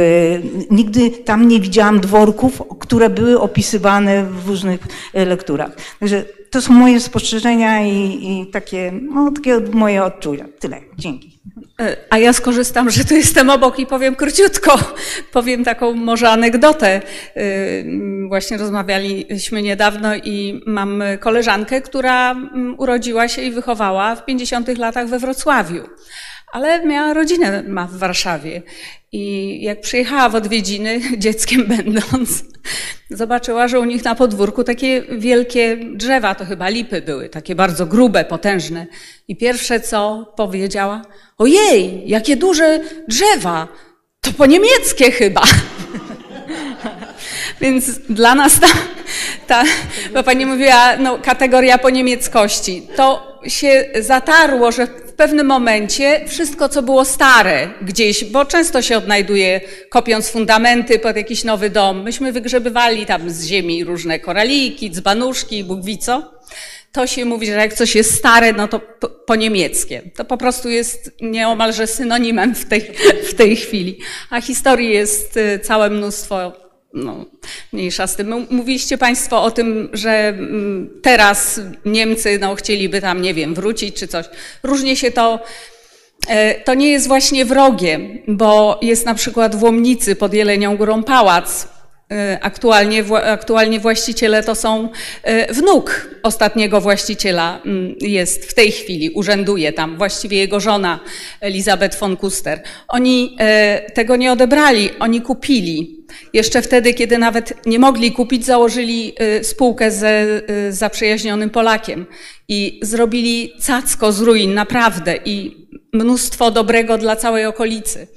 nigdy 0.72 1.10
tam 1.12 1.48
nie 1.48 1.60
widziałam 1.60 2.00
dworków, 2.00 2.62
które 2.80 3.10
były 3.10 3.40
opisywane 3.40 4.26
w 4.26 4.48
różnych 4.48 4.88
lekturach. 5.14 5.78
Także 6.00 6.26
to 6.54 6.62
są 6.62 6.74
moje 6.74 7.00
spostrzeżenia 7.00 7.82
i, 7.82 8.20
i 8.32 8.48
takie, 8.52 8.92
no, 9.02 9.32
takie 9.32 9.60
moje 9.60 10.04
odczucia. 10.04 10.46
Tyle. 10.60 10.82
Dzięki. 10.98 11.40
E, 11.82 11.98
A 12.10 12.18
ja 12.18 12.34
skorzystam, 12.34 12.90
że 12.90 13.06
tu 13.06 13.16
jestem 13.16 13.50
obok 13.50 13.80
i 13.80 13.86
powiem 13.86 14.16
króciutko. 14.16 14.80
Powiem 15.32 15.64
taką 15.64 15.94
może 15.94 16.30
anegdotę. 16.30 17.02
Y, 17.38 17.86
Właśnie 18.28 18.58
rozmawialiśmy 18.58 19.62
niedawno 19.62 20.16
i 20.16 20.62
mam 20.66 21.04
koleżankę, 21.20 21.82
która 21.82 22.32
mm, 22.32 22.76
urodziła 22.80 23.28
się 23.28 23.42
i 23.42 23.52
wychowała 23.52 24.16
w 24.16 24.26
50 24.26 24.78
latach 24.78 25.08
we 25.08 25.20
Wrocławiu. 25.20 25.84
Ale 26.54 26.86
miała 26.86 27.14
rodzinę 27.14 27.64
ma 27.68 27.88
w 27.88 27.98
Warszawie. 27.98 28.62
I 29.12 29.58
jak 29.62 29.82
przyjechała 29.82 30.30
w 30.30 30.36
odwiedziny, 30.36 31.00
dzieckiem 31.18 31.66
będąc, 31.66 32.44
zobaczyła, 33.10 33.68
że 33.68 33.80
u 33.80 33.86
nich 33.86 34.04
na 34.04 34.16
podwórku 34.16 34.64
takie 34.64 35.02
wielkie 35.02 35.78
drzewa, 35.94 36.36
to 36.36 36.46
chyba 36.46 36.70
lipy 36.70 37.02
były, 37.02 37.30
takie 37.30 37.56
bardzo 37.56 37.86
grube, 37.86 38.26
potężne. 38.26 38.88
I 39.28 39.36
pierwsze 39.36 39.80
co 39.80 40.34
powiedziała, 40.38 41.02
ojej, 41.38 42.10
jakie 42.10 42.36
duże 42.36 42.80
drzewa, 43.08 43.68
to 44.22 44.32
po 44.32 44.46
niemieckie 44.46 45.12
chyba. 45.12 45.42
Więc 47.62 48.00
dla 48.00 48.36
nas 48.36 48.60
ta, 48.60 48.68
ta, 49.48 49.64
bo 50.14 50.24
pani 50.24 50.46
mówiła, 50.46 50.98
no, 50.98 51.20
kategoria 51.20 51.78
po 51.78 51.90
niemieckości, 51.90 52.88
to 52.96 53.40
się 53.48 53.86
zatarło, 54.00 54.72
że 54.72 54.88
w 55.14 55.16
pewnym 55.16 55.48
momencie 55.48 56.26
wszystko, 56.28 56.70
co 56.70 56.84
było 56.84 57.06
stare 57.06 57.70
gdzieś, 57.82 58.24
bo 58.26 58.46
często 58.46 58.82
się 58.82 58.98
odnajduje, 58.98 59.62
kopiąc 59.90 60.30
fundamenty 60.30 61.00
pod 61.00 61.16
jakiś 61.16 61.44
nowy 61.44 61.70
dom, 61.70 62.04
myśmy 62.04 62.32
wygrzebywali 62.32 63.06
tam 63.06 63.30
z 63.30 63.46
ziemi 63.46 63.84
różne 63.84 64.20
koraliki, 64.20 64.92
dzbanuszki, 64.92 65.64
Bóg 65.64 65.86
wie 65.86 65.98
to 66.92 67.08
się 67.08 67.26
mówi, 67.26 67.48
że 67.48 67.54
jak 67.54 67.74
coś 67.74 67.96
jest 67.96 68.14
stare, 68.16 68.54
no 68.54 68.68
to 68.68 68.80
po, 68.80 69.10
po 69.10 69.36
niemieckie. 69.36 70.02
To 70.16 70.26
po 70.26 70.38
prostu 70.38 70.70
jest 70.70 71.12
nieomalże 71.22 71.88
synonimem 71.88 72.56
w 72.56 72.66
tej, 72.66 72.82
w 73.30 73.34
tej 73.34 73.56
chwili. 73.56 74.00
A 74.30 74.42
historii 74.42 74.90
jest 74.90 75.38
y, 75.38 75.60
całe 75.60 75.90
mnóstwo, 75.90 76.63
no, 76.94 77.26
mniejsza 77.74 78.08
z 78.08 78.16
tym. 78.16 78.48
Mówiliście 78.50 78.98
Państwo 78.98 79.44
o 79.44 79.52
tym, 79.52 79.90
że 79.94 80.28
mm, 80.28 80.90
teraz 81.02 81.62
Niemcy 81.86 82.40
no, 82.42 82.56
chcieliby 82.56 83.02
tam, 83.02 83.22
nie 83.22 83.34
wiem, 83.34 83.54
wrócić 83.54 83.96
czy 83.96 84.08
coś. 84.08 84.26
Różnie 84.64 84.96
się 84.96 85.12
to 85.12 85.40
E, 86.28 86.60
To 86.60 86.74
nie 86.74 86.92
jest 86.92 87.08
właśnie 87.08 87.46
wrogiem, 87.46 88.20
bo 88.28 88.80
jest 88.82 89.06
na 89.06 89.14
przykład 89.14 89.56
w 89.56 89.64
Łomnicy 89.64 90.16
pod 90.16 90.34
Jelenią 90.34 90.78
Górą 90.78 91.04
pałac. 91.04 91.68
E, 92.14 92.40
Aktualnie, 92.42 93.04
aktualnie 93.24 93.80
właściciele 93.80 94.44
to 94.44 94.56
są 94.56 94.90
e, 95.24 95.54
wnuk 95.54 96.10
ostatniego 96.24 96.82
właściciela 96.82 97.62
mm, 97.66 97.96
jest 98.02 98.46
w 98.46 98.54
tej 98.54 98.72
chwili, 98.72 99.10
urzęduje 99.10 99.74
tam, 99.74 99.98
właściwie 99.98 100.38
jego 100.38 100.60
żona 100.60 101.00
Elizabeth 101.42 102.00
von 102.00 102.18
Kuster. 102.18 102.62
Oni 102.88 103.36
e, 103.40 103.92
tego 103.92 104.16
nie 104.16 104.32
odebrali, 104.32 104.90
oni 105.00 105.22
kupili. 105.22 106.04
Jeszcze 106.34 106.62
wtedy, 106.62 106.94
kiedy 106.94 107.18
nawet 107.18 107.66
nie 107.66 107.80
mogli 107.80 108.12
kupić, 108.12 108.46
założyli 108.46 109.16
spółkę 109.42 109.92
ze 109.92 110.42
zaprzyjaźnionym 110.70 111.50
Polakiem 111.50 112.06
i 112.48 112.80
zrobili 112.84 113.54
cacko 113.60 114.12
z 114.12 114.22
ruin, 114.22 114.54
naprawdę, 114.54 115.20
i 115.26 115.68
mnóstwo 115.94 116.52
dobrego 116.52 116.98
dla 116.98 117.16
całej 117.16 117.46
okolicy. 117.46 118.08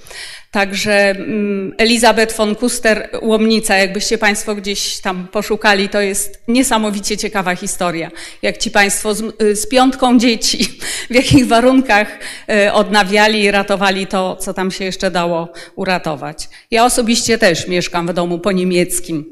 Także 0.51 1.11
mm, 1.11 1.75
Elizabeth 1.79 2.37
von 2.37 2.55
Kuster, 2.55 3.09
Łomnica, 3.23 3.77
jakbyście 3.77 4.19
Państwo 4.19 4.55
gdzieś 4.55 5.01
tam 5.01 5.29
poszukali, 5.29 5.89
to 5.89 6.01
jest 6.01 6.43
niesamowicie 6.49 7.17
ciekawa 7.17 7.55
historia. 7.55 8.11
Jak 8.43 8.59
ci 8.59 8.71
Państwo 8.71 9.15
z, 9.15 9.37
z 9.61 9.69
piątką 9.69 10.19
dzieci, 10.19 10.65
w 11.11 11.15
jakich 11.15 11.47
warunkach 11.47 12.19
y, 12.67 12.73
odnawiali 12.73 13.43
i 13.43 13.51
ratowali 13.51 14.07
to, 14.07 14.37
co 14.37 14.55
tam 14.55 14.71
się 14.71 14.85
jeszcze 14.85 15.11
dało 15.11 15.53
uratować. 15.75 16.49
Ja 16.71 16.85
osobiście 16.85 17.39
też 17.39 17.69
mieszkam 17.69 18.07
w 18.07 18.13
domu 18.13 18.39
po 18.39 18.53
niemieckim. 18.53 19.25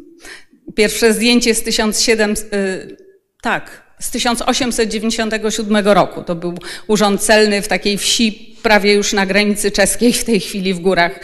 Pierwsze 0.75 1.13
zdjęcie 1.13 1.55
z 1.55 1.63
1700, 1.63 2.55
y, 2.55 2.97
tak, 3.43 3.84
z 3.99 4.11
1897 4.11 5.77
roku. 5.89 6.23
To 6.23 6.35
był 6.35 6.59
urząd 6.87 7.23
celny 7.23 7.63
w 7.63 7.69
takiej 7.69 7.99
wsi, 7.99 8.57
prawie 8.63 8.95
już 8.95 9.13
na 9.13 9.27
granicy 9.27 9.71
czeskiej, 9.71 10.13
w 10.13 10.25
tej 10.25 10.41
chwili 10.41 10.75
w 10.75 10.81
górach. 10.81 11.21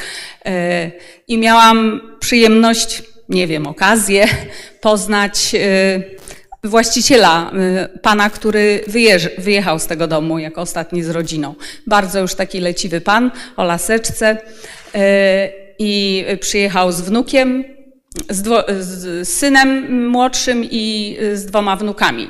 E, 0.46 0.90
I 1.28 1.38
miałam 1.38 2.00
przyjemność, 2.20 3.02
nie 3.28 3.46
wiem, 3.46 3.66
okazję 3.66 4.28
poznać 4.80 5.54
e, 5.54 6.02
właściciela, 6.64 7.52
e, 7.52 7.88
pana, 7.98 8.30
który 8.30 8.84
wyjechał 9.38 9.78
z 9.78 9.86
tego 9.86 10.06
domu 10.06 10.38
jako 10.38 10.60
ostatni 10.60 11.02
z 11.02 11.10
rodziną. 11.10 11.54
Bardzo 11.86 12.20
już 12.20 12.34
taki 12.34 12.60
leciwy 12.60 13.00
pan 13.00 13.30
o 13.56 13.64
laseczce 13.64 14.36
i 15.78 16.24
przyjechał 16.40 16.92
z 16.92 17.00
wnukiem, 17.00 17.64
z, 18.28 18.66
z, 18.84 19.28
synem 19.28 20.08
młodszym 20.08 20.64
i 20.70 21.16
z 21.34 21.46
dwoma 21.46 21.76
wnukami. 21.76 22.28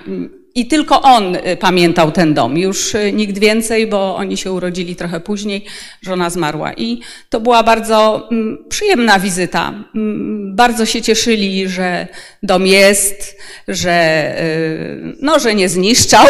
I 0.55 0.67
tylko 0.67 1.03
on 1.03 1.37
y, 1.37 1.57
pamiętał 1.57 2.13
ten 2.13 2.35
dom, 2.35 2.59
już 2.59 2.95
y, 2.95 3.13
nikt 3.13 3.39
więcej, 3.39 3.87
bo 3.87 4.17
oni 4.17 4.37
się 4.37 4.53
urodzili 4.53 4.97
trochę 4.97 5.21
później, 5.21 5.65
żona 6.03 6.31
zmarła. 6.31 6.73
I 6.73 7.01
to 7.29 7.41
była 7.41 7.63
bardzo 7.63 8.29
mm, 8.31 8.59
przyjemna 8.69 9.19
wizyta. 9.19 9.75
Mm, 9.95 10.57
bardzo 10.57 10.87
się 10.87 11.03
cieszyli, 11.03 11.69
że 11.69 12.09
dom 12.43 12.67
jest, 12.67 13.37
że, 13.69 14.35
y, 14.43 15.17
no, 15.21 15.39
że 15.39 15.55
nie 15.55 15.69
zniszczał. 15.69 16.27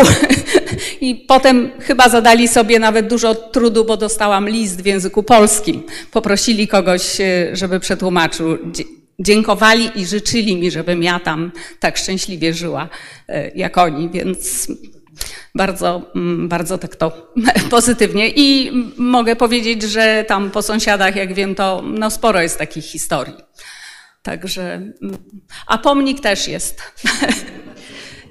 I 1.01 1.15
potem 1.15 1.71
chyba 1.81 2.09
zadali 2.09 2.49
sobie 2.49 2.79
nawet 2.79 3.07
dużo 3.07 3.35
trudu, 3.35 3.85
bo 3.85 3.97
dostałam 3.97 4.49
list 4.49 4.83
w 4.83 4.87
języku 4.87 5.23
polskim. 5.23 5.83
Poprosili 6.11 6.69
kogoś, 6.69 7.19
żeby 7.53 7.81
przetłumaczył 7.81 8.59
dziękowali 9.21 9.91
i 9.95 10.07
życzyli 10.07 10.57
mi, 10.57 10.71
żebym 10.71 11.03
ja 11.03 11.21
tam 11.21 11.53
tak 11.81 11.99
szczęśliwie 11.99 12.55
żyła 12.55 12.89
e, 13.29 13.51
jak 13.51 13.79
oni, 13.79 14.11
więc 14.11 14.69
bardzo, 15.55 16.03
mm, 16.15 16.49
bardzo 16.49 16.79
tak 16.79 16.97
to 16.97 17.33
pozytywnie. 17.71 18.29
I 18.29 18.73
mogę 18.97 19.37
powiedzieć, 19.37 19.83
że 19.83 20.25
tam 20.29 20.51
po 20.51 20.63
sąsiadach, 20.63 21.17
jak 21.17 21.35
wiem, 21.35 21.55
to 21.55 21.83
no 21.85 22.11
sporo 22.11 22.41
jest 22.41 22.59
takich 22.59 22.85
historii. 22.85 23.37
Także, 24.23 24.73
mm, 24.73 25.19
a 25.67 25.79
pomnik 25.79 26.21
też 26.21 26.49
jest. 26.49 26.83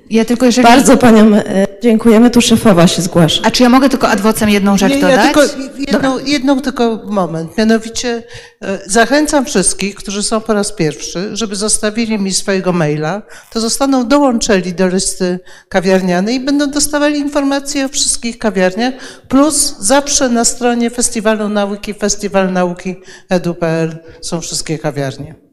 Ja 0.09 0.25
tylko 0.25 0.45
jeżeli... 0.45 0.67
Bardzo 0.67 0.97
paniom 0.97 1.33
e, 1.33 1.43
dziękujemy. 1.83 2.29
Tu 2.29 2.41
szefowa 2.41 2.87
się 2.87 3.01
zgłasza. 3.01 3.41
A 3.45 3.51
czy 3.51 3.63
ja 3.63 3.69
mogę 3.69 3.89
tylko 3.89 4.09
adwocem 4.09 4.49
jedną 4.49 4.77
rzecz 4.77 4.93
Nie, 4.93 5.01
dodać? 5.01 5.17
Ja 5.17 5.23
tylko 5.33 5.41
jedną, 5.77 6.19
jedną 6.19 6.61
tylko 6.61 7.01
moment. 7.05 7.57
Mianowicie 7.57 8.23
e, 8.61 8.79
zachęcam 8.85 9.45
wszystkich, 9.45 9.95
którzy 9.95 10.23
są 10.23 10.41
po 10.41 10.53
raz 10.53 10.71
pierwszy, 10.71 11.35
żeby 11.37 11.55
zostawili 11.55 12.19
mi 12.19 12.33
swojego 12.33 12.73
maila, 12.73 13.21
to 13.51 13.59
zostaną 13.59 14.07
dołączeni 14.07 14.73
do 14.73 14.87
listy 14.87 15.39
kawiarnianej 15.69 16.35
i 16.35 16.39
będą 16.39 16.71
dostawali 16.71 17.19
informacje 17.19 17.85
o 17.85 17.89
wszystkich 17.89 18.37
kawiarniach, 18.37 18.93
plus 19.27 19.75
zawsze 19.79 20.29
na 20.29 20.45
stronie 20.45 20.89
Festiwalu 20.89 21.49
Nauki, 21.49 21.93
Festiwal 21.93 22.53
Nauki 22.53 22.95
edu.pl 23.29 23.97
są 24.21 24.41
wszystkie 24.41 24.79
kawiarnie. 24.79 25.48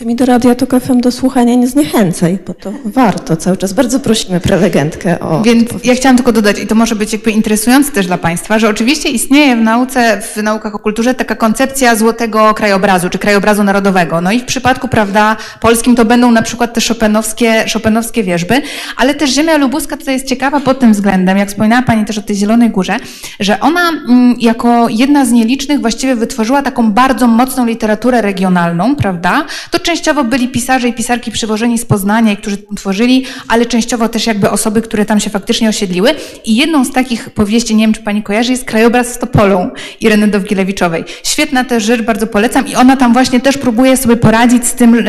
Ty 0.00 0.06
mi 0.06 0.16
do 0.16 0.26
Radia 0.26 0.54
Tok 0.54 0.70
FM 0.80 1.00
do 1.00 1.12
słuchania 1.12 1.54
nie 1.54 1.68
zniechęcaj, 1.68 2.38
bo 2.46 2.54
to 2.54 2.72
warto 2.84 3.36
cały 3.36 3.56
czas. 3.56 3.72
Bardzo 3.72 4.00
prosimy 4.00 4.40
prelegentkę 4.40 5.20
o... 5.20 5.42
Więc 5.42 5.70
ja 5.84 5.94
chciałam 5.94 6.16
tylko 6.16 6.32
dodać, 6.32 6.58
i 6.58 6.66
to 6.66 6.74
może 6.74 6.94
być 6.94 7.12
jakby 7.12 7.30
interesujące 7.30 7.92
też 7.92 8.06
dla 8.06 8.18
Państwa, 8.18 8.58
że 8.58 8.68
oczywiście 8.68 9.08
istnieje 9.08 9.56
w 9.56 9.60
nauce, 9.60 10.20
w 10.22 10.42
naukach 10.42 10.74
o 10.74 10.78
kulturze 10.78 11.14
taka 11.14 11.34
koncepcja 11.34 11.96
złotego 11.96 12.54
krajobrazu, 12.54 13.10
czy 13.10 13.18
krajobrazu 13.18 13.64
narodowego. 13.64 14.20
No 14.20 14.32
i 14.32 14.40
w 14.40 14.44
przypadku, 14.44 14.88
prawda, 14.88 15.36
polskim 15.60 15.96
to 15.96 16.04
będą 16.04 16.30
na 16.30 16.42
przykład 16.42 16.74
te 16.74 16.80
szopenowskie, 16.80 17.68
szopenowskie 17.68 18.22
wierzby, 18.22 18.62
ale 18.96 19.14
też 19.14 19.30
ziemia 19.30 19.56
lubuska 19.56 19.96
tutaj 19.96 20.14
jest 20.14 20.26
ciekawa 20.26 20.60
pod 20.60 20.78
tym 20.78 20.92
względem, 20.92 21.38
jak 21.38 21.48
wspominała 21.48 21.82
Pani 21.82 22.04
też 22.04 22.18
o 22.18 22.22
tej 22.22 22.36
Zielonej 22.36 22.70
Górze, 22.70 22.96
że 23.40 23.60
ona 23.60 23.88
mm, 23.88 24.36
jako 24.38 24.88
jedna 24.88 25.24
z 25.24 25.30
nielicznych 25.32 25.80
właściwie 25.80 26.16
wytworzyła 26.16 26.62
taką 26.62 26.92
bardzo 26.92 27.26
mocną 27.26 27.66
literaturę 27.66 28.22
regionalną, 28.22 28.96
prawda, 28.96 29.39
to 29.70 29.78
częściowo 29.78 30.24
byli 30.24 30.48
pisarze 30.48 30.88
i 30.88 30.92
pisarki 30.92 31.30
przywożeni 31.30 31.78
z 31.78 31.84
Poznania, 31.84 32.36
którzy 32.36 32.56
tworzyli, 32.76 33.26
ale 33.48 33.66
częściowo 33.66 34.08
też 34.08 34.26
jakby 34.26 34.50
osoby, 34.50 34.82
które 34.82 35.04
tam 35.04 35.20
się 35.20 35.30
faktycznie 35.30 35.68
osiedliły. 35.68 36.14
I 36.44 36.56
jedną 36.56 36.84
z 36.84 36.92
takich 36.92 37.30
powieści, 37.30 37.74
nie 37.74 37.84
wiem 37.84 37.92
czy 37.92 38.02
pani 38.02 38.22
kojarzy, 38.22 38.52
jest 38.52 38.64
Krajobraz 38.64 39.14
z 39.14 39.18
Topolą 39.18 39.70
Ireny 40.00 40.28
Dowgilewiczowej. 40.28 41.04
Świetna 41.22 41.64
też 41.64 41.84
rzecz, 41.84 42.02
bardzo 42.02 42.26
polecam 42.26 42.68
i 42.68 42.74
ona 42.74 42.96
tam 42.96 43.12
właśnie 43.12 43.40
też 43.40 43.58
próbuje 43.58 43.96
sobie 43.96 44.16
poradzić 44.16 44.66
z 44.66 44.72
tym, 44.72 45.04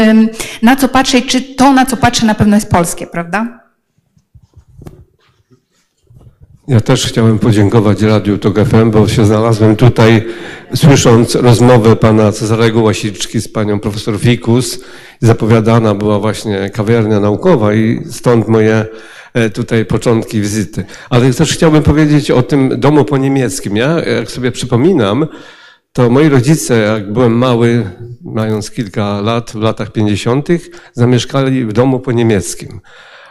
na 0.62 0.76
co 0.76 0.88
patrzy, 0.88 1.22
czy 1.22 1.42
to, 1.42 1.74
na 1.74 1.86
co 1.86 1.98
patrzy 1.98 2.26
na 2.26 2.36
pewno 2.36 2.56
jest 2.56 2.70
polskie, 2.70 3.08
prawda? 3.08 3.71
Ja 6.68 6.82
też 6.82 7.06
chciałem 7.06 7.40
podziękować 7.40 8.02
Radiu 8.02 8.38
TOG 8.38 8.60
FM, 8.66 8.92
bo 8.92 9.08
się 9.08 9.26
znalazłem 9.26 9.76
tutaj, 9.76 10.26
słysząc 10.76 11.36
rozmowę 11.36 11.96
pana 11.96 12.32
Cezarego 12.32 12.82
Łasiczki 12.82 13.42
z 13.42 13.48
panią 13.48 13.80
profesor 13.80 14.20
Fikus. 14.20 14.80
Zapowiadana 15.20 15.96
była 15.96 16.20
właśnie 16.20 16.70
kawiarnia 16.70 17.20
naukowa 17.20 17.74
i 17.74 18.00
stąd 18.10 18.48
moje 18.48 18.86
e, 19.34 19.50
tutaj 19.50 19.86
początki 19.86 20.42
wizyty. 20.42 20.86
Ale 21.10 21.34
też 21.34 21.54
chciałbym 21.54 21.84
powiedzieć 21.84 22.32
o 22.32 22.44
tym 22.44 22.80
domu 22.80 23.06
po 23.06 23.18
niemieckim. 23.18 23.78
Ja, 23.78 24.00
jak 24.06 24.32
sobie 24.32 24.52
przypominam, 24.52 25.28
to 25.94 26.10
moi 26.10 26.30
rodzice, 26.30 26.80
jak 26.80 27.14
byłem 27.14 27.38
mały, 27.38 27.90
mając 28.24 28.72
kilka 28.72 29.22
lat, 29.22 29.52
w 29.52 29.56
latach 29.62 29.92
50., 29.92 30.48
zamieszkali 30.94 31.66
w 31.66 31.74
domu 31.74 32.00
po 32.00 32.12
niemieckim. 32.12 32.80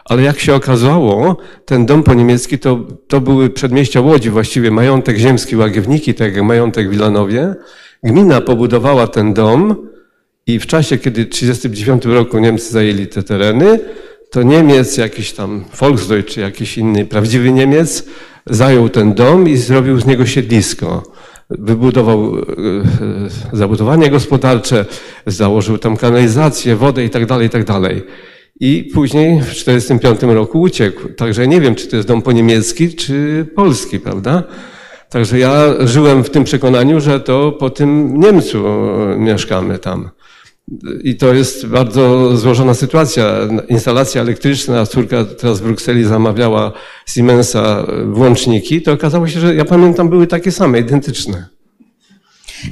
Ale 0.05 0.23
jak 0.23 0.41
się 0.41 0.55
okazało, 0.55 1.37
ten 1.65 1.87
dom 1.87 2.03
po 2.03 2.15
niemiecki 2.15 2.59
to, 2.59 2.81
to 3.09 3.21
były 3.21 3.51
przedmieścia 3.51 4.01
Łodzi, 4.01 4.31
właściwie 4.31 4.71
majątek 4.71 5.19
ziemski 5.19 5.57
Łagiewniki, 5.57 6.15
tak 6.15 6.35
jak 6.35 6.45
majątek 6.45 6.89
w 6.89 6.91
Wilanowie. 6.91 7.55
Gmina 8.03 8.41
pobudowała 8.41 9.07
ten 9.07 9.35
dom 9.35 9.89
i 10.47 10.59
w 10.59 10.67
czasie, 10.67 10.99
kiedy 10.99 11.25
w 11.25 11.29
1939 11.29 12.05
roku 12.05 12.39
Niemcy 12.39 12.73
zajęli 12.73 13.07
te 13.07 13.23
tereny, 13.23 13.79
to 14.31 14.43
Niemiec, 14.43 14.97
jakiś 14.97 15.33
tam 15.33 15.65
Volksdeutsch, 15.81 16.35
czy 16.35 16.41
jakiś 16.41 16.79
inny 16.79 17.05
prawdziwy 17.05 17.53
Niemiec, 17.53 18.05
zajął 18.47 18.89
ten 18.89 19.15
dom 19.15 19.49
i 19.49 19.57
zrobił 19.57 20.01
z 20.01 20.07
niego 20.07 20.27
siedlisko. 20.27 21.03
Wybudował 21.51 22.37
e, 22.37 22.41
e, 22.41 23.57
zabudowanie 23.57 24.11
gospodarcze, 24.11 24.85
założył 25.27 25.79
tam 25.79 25.97
kanalizację, 25.97 26.77
wodę 26.77 27.05
i 27.05 27.11
tak 27.11 27.27
dalej, 27.27 27.47
i 27.47 27.51
tak 27.51 27.65
dalej. 27.65 28.03
I 28.61 28.91
później 28.95 29.41
w 29.41 29.49
1945 29.49 30.35
roku 30.35 30.61
uciekł. 30.61 31.09
Także 31.09 31.49
nie 31.49 31.61
wiem, 31.61 31.75
czy 31.75 31.87
to 31.87 31.97
jest 31.97 32.09
dom 32.09 32.23
po 32.23 32.33
niemiecki, 32.33 32.95
czy 32.95 33.47
polski, 33.55 34.01
prawda? 34.01 34.43
Także 35.11 35.39
ja 35.39 35.75
żyłem 35.81 36.25
w 36.25 36.31
tym 36.31 36.45
przekonaniu, 36.45 37.01
że 37.01 37.21
to 37.21 37.53
po 37.53 37.71
tym 37.71 38.21
Niemcu 38.21 38.65
mieszkamy 39.19 39.79
tam. 39.79 40.11
I 41.05 41.17
to 41.17 41.35
jest 41.35 41.67
bardzo 41.67 42.37
złożona 42.37 42.75
sytuacja. 42.75 43.37
Instalacja 43.69 44.23
elektryczna, 44.23 44.87
córka 44.87 45.25
teraz 45.25 45.61
w 45.61 45.65
Brukseli 45.65 46.05
zamawiała 46.05 46.73
Siemensa 47.07 47.87
włączniki, 48.07 48.83
to 48.83 48.93
okazało 48.93 49.29
się, 49.29 49.41
że 49.41 49.55
ja 49.55 49.65
pamiętam, 49.65 50.09
były 50.09 50.27
takie 50.27 50.53
same, 50.53 50.79
identyczne. 50.79 51.60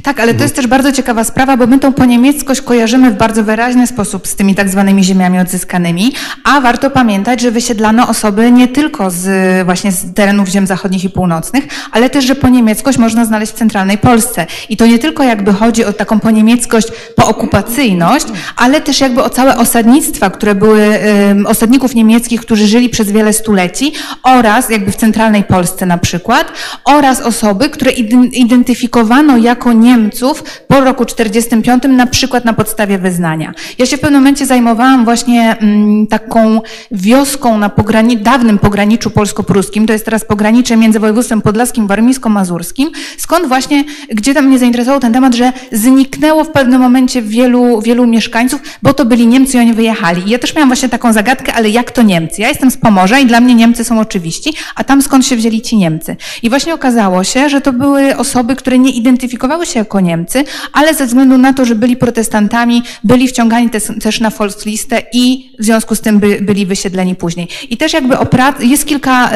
Tak, 0.03 0.21
ale 0.21 0.35
to 0.35 0.43
jest 0.43 0.57
też 0.57 0.67
bardzo 0.67 0.93
ciekawa 0.93 1.25
sprawa, 1.25 1.57
bo 1.57 1.67
my 1.67 1.79
tą 1.79 1.93
poniemieckość 1.93 2.61
kojarzymy 2.61 3.11
w 3.11 3.17
bardzo 3.17 3.45
wyraźny 3.45 3.87
sposób 3.87 4.29
z 4.29 4.37
tymi 4.37 4.55
tak 4.55 4.69
zwanymi 4.69 5.05
ziemiami 5.05 5.39
odzyskanymi, 5.39 6.13
a 6.45 6.61
warto 6.61 6.91
pamiętać, 6.91 7.41
że 7.41 7.51
wysiedlano 7.51 8.09
osoby 8.09 8.53
nie 8.53 8.69
tylko 8.69 9.11
z 9.11 9.27
właśnie 9.67 9.93
z 9.93 10.15
terenów 10.15 10.49
ziem 10.49 10.67
zachodnich 10.67 11.05
i 11.05 11.11
północnych, 11.11 11.65
ale 11.93 12.11
też, 12.11 12.25
że 12.25 12.35
poniemieckość 12.35 12.99
można 12.99 13.25
znaleźć 13.25 13.53
w 13.53 13.55
centralnej 13.55 13.99
Polsce. 13.99 14.47
I 14.69 14.77
to 14.77 14.87
nie 14.87 14.99
tylko 14.99 15.23
jakby 15.23 15.53
chodzi 15.53 15.85
o 15.85 15.93
taką 15.93 16.21
poniemieckość, 16.21 16.89
pookupacyjność, 17.17 18.27
ale 18.57 18.81
też 18.81 19.01
jakby 19.01 19.23
o 19.23 19.31
całe 19.31 19.57
osadnictwa, 19.57 20.31
które 20.31 20.55
były 20.55 20.99
um, 21.29 21.47
osadników 21.47 21.95
niemieckich, 21.95 22.41
którzy 22.41 22.67
żyli 22.67 22.89
przez 22.89 23.11
wiele 23.11 23.33
stuleci 23.33 23.93
oraz 24.23 24.71
jakby 24.71 24.93
w 24.93 24.97
centralnej 24.97 25.45
Polsce 25.45 25.87
na 25.87 25.99
przykład, 25.99 26.53
oraz 26.85 27.21
osoby, 27.21 27.71
które 27.71 27.91
identyfikowano 28.33 29.37
jako 29.37 29.73
Niemców 29.79 30.45
po 30.69 30.81
roku 30.81 31.05
45, 31.05 31.83
na 31.89 32.07
przykład 32.07 32.45
na 32.45 32.53
podstawie 32.53 32.99
wyznania. 32.99 33.53
Ja 33.79 33.87
się 33.87 33.97
w 33.97 34.01
pewnym 34.01 34.21
momencie 34.21 34.47
zajmowałam 34.47 35.05
właśnie 35.05 35.57
mm, 35.61 36.07
taką 36.07 36.61
wioską 36.91 37.59
na 37.59 37.69
pograni 37.69 38.17
dawnym 38.17 38.59
pograniczu 38.59 39.11
polsko-pruskim, 39.11 39.87
to 39.87 39.93
jest 39.93 40.05
teraz 40.05 40.25
pogranicze 40.25 40.77
między 40.77 41.01
województwem 41.01 41.43
podlaskim, 41.43 41.87
warmińsko-mazurskim, 41.87 42.89
skąd 43.19 43.49
właśnie, 43.49 43.85
gdzie 44.09 44.35
tam 44.35 44.47
mnie 44.47 44.59
zainteresował 44.59 45.01
ten 45.01 45.13
temat, 45.13 45.35
że 45.35 45.53
zniknęło 45.73 46.45
w 46.45 46.51
pewnym 46.51 46.81
momencie 46.81 47.23
wielu, 47.23 47.81
wielu 47.83 48.07
mieszkańców, 48.07 48.61
bo 48.83 48.95
to 48.95 49.05
byli 49.05 49.27
Niemcy 49.27 49.57
i 49.57 49.61
oni 49.61 49.73
wyjechali. 49.73 50.23
I 50.27 50.31
ja 50.31 50.39
też 50.39 50.55
miałam 50.55 50.69
właśnie 50.69 50.89
taką 50.89 51.13
zagadkę, 51.13 51.55
ale 51.55 51.71
jak 51.71 51.91
to 51.91 52.03
Niemcy? 52.03 52.43
Ja 52.43 52.49
jestem 52.49 52.71
z 52.71 52.77
Pomorza 52.77 53.19
i 53.19 53.27
dla 53.27 53.41
mnie 53.41 53.55
Niemcy 53.55 53.85
są 53.85 54.01
oczywiści, 54.01 54.55
a 54.75 54.85
tam 54.85 55.03
skąd 55.03 55.27
się 55.27 55.37
wzięli 55.37 55.61
ci 55.61 55.77
Niemcy? 55.77 56.17
I 56.43 56.49
właśnie 56.51 56.75
okazało 56.75 57.25
się, 57.25 57.49
że 57.49 57.61
to 57.61 57.73
były 57.73 58.17
osoby, 58.17 58.57
które 58.57 58.79
nie 58.79 58.91
identyfikowały 58.91 59.67
się 59.69 59.79
jako 59.79 60.01
Niemcy, 60.01 60.45
ale 60.73 60.95
ze 60.95 61.07
względu 61.07 61.39
na 61.39 61.53
to, 61.53 61.65
że 61.65 61.75
byli 61.75 61.97
protestantami, 61.97 62.83
byli 63.05 63.29
wciągani 63.29 63.71
też, 64.01 64.21
na 64.21 64.31
Volkslistę 64.31 65.03
i 65.13 65.51
w 65.59 65.65
związku 65.65 65.95
z 65.95 66.01
tym 66.01 66.19
by, 66.19 66.41
byli 66.41 66.67
wysiedleni 66.67 67.15
później. 67.15 67.49
I 67.71 67.77
też 67.77 67.93
jakby 67.93 68.19
o 68.19 68.27
prac, 68.27 68.63
jest 68.63 68.87
kilka 68.87 69.31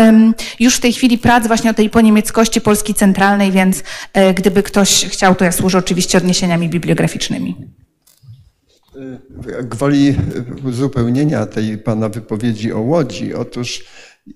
już 0.60 0.76
w 0.76 0.80
tej 0.80 0.92
chwili 0.92 1.18
prac 1.18 1.46
właśnie 1.46 1.70
o 1.70 1.74
tej 1.74 1.90
poniemieckości 1.90 2.60
Polski 2.60 2.94
Centralnej, 2.94 3.52
więc 3.52 3.82
e, 4.12 4.34
gdyby 4.34 4.62
ktoś 4.62 5.04
chciał, 5.04 5.34
to 5.34 5.44
ja 5.44 5.52
służę 5.52 5.78
oczywiście 5.78 6.18
odniesieniami 6.18 6.68
bibliograficznymi. 6.68 7.56
Gwoli 9.62 10.14
uzupełnienia 10.64 11.46
tej 11.46 11.78
pana 11.78 12.08
wypowiedzi 12.08 12.72
o 12.72 12.80
Łodzi, 12.80 13.34
otóż 13.34 13.84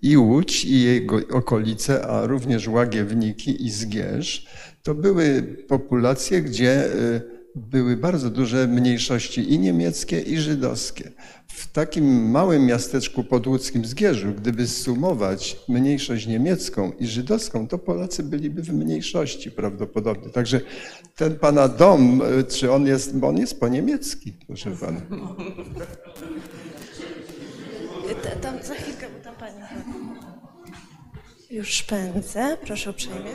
i 0.02 0.16
Łódź, 0.16 0.64
i 0.64 0.82
jego 0.82 1.20
okolice, 1.32 2.06
a 2.06 2.26
również 2.26 2.68
Łagiewniki 2.68 3.66
i 3.66 3.70
Zgierz, 3.70 4.46
to 4.86 4.94
były 4.94 5.42
populacje, 5.68 6.42
gdzie 6.42 6.86
y, 6.86 7.22
były 7.54 7.96
bardzo 7.96 8.30
duże 8.30 8.66
mniejszości 8.66 9.52
i 9.52 9.58
niemieckie, 9.58 10.20
i 10.20 10.38
żydowskie. 10.38 11.10
W 11.48 11.72
takim 11.72 12.30
małym 12.30 12.66
miasteczku 12.66 13.24
podłódzkim 13.24 13.84
Zgierzu, 13.84 14.32
gdyby 14.34 14.66
sumować 14.66 15.56
mniejszość 15.68 16.26
niemiecką 16.26 16.92
i 16.98 17.06
żydowską, 17.06 17.68
to 17.68 17.78
Polacy 17.78 18.22
byliby 18.22 18.62
w 18.62 18.72
mniejszości 18.72 19.50
prawdopodobnie. 19.50 20.30
Także 20.30 20.60
ten 21.16 21.38
pana 21.38 21.68
dom, 21.68 22.22
y, 22.40 22.44
czy 22.44 22.72
on 22.72 22.86
jest, 22.86 23.18
bo 23.18 23.28
on 23.28 23.38
jest 23.38 23.60
po 23.60 23.68
niemiecki, 23.68 24.32
proszę 24.46 24.70
pana. 24.70 25.00
Tam 28.40 28.62
za 28.62 28.74
chwilkę, 28.74 29.06
bo 29.18 29.24
tam 29.24 29.34
pani. 29.34 29.56
Już 31.50 31.82
pędzę, 31.82 32.56
proszę 32.66 32.90
uprzejmie. 32.90 33.30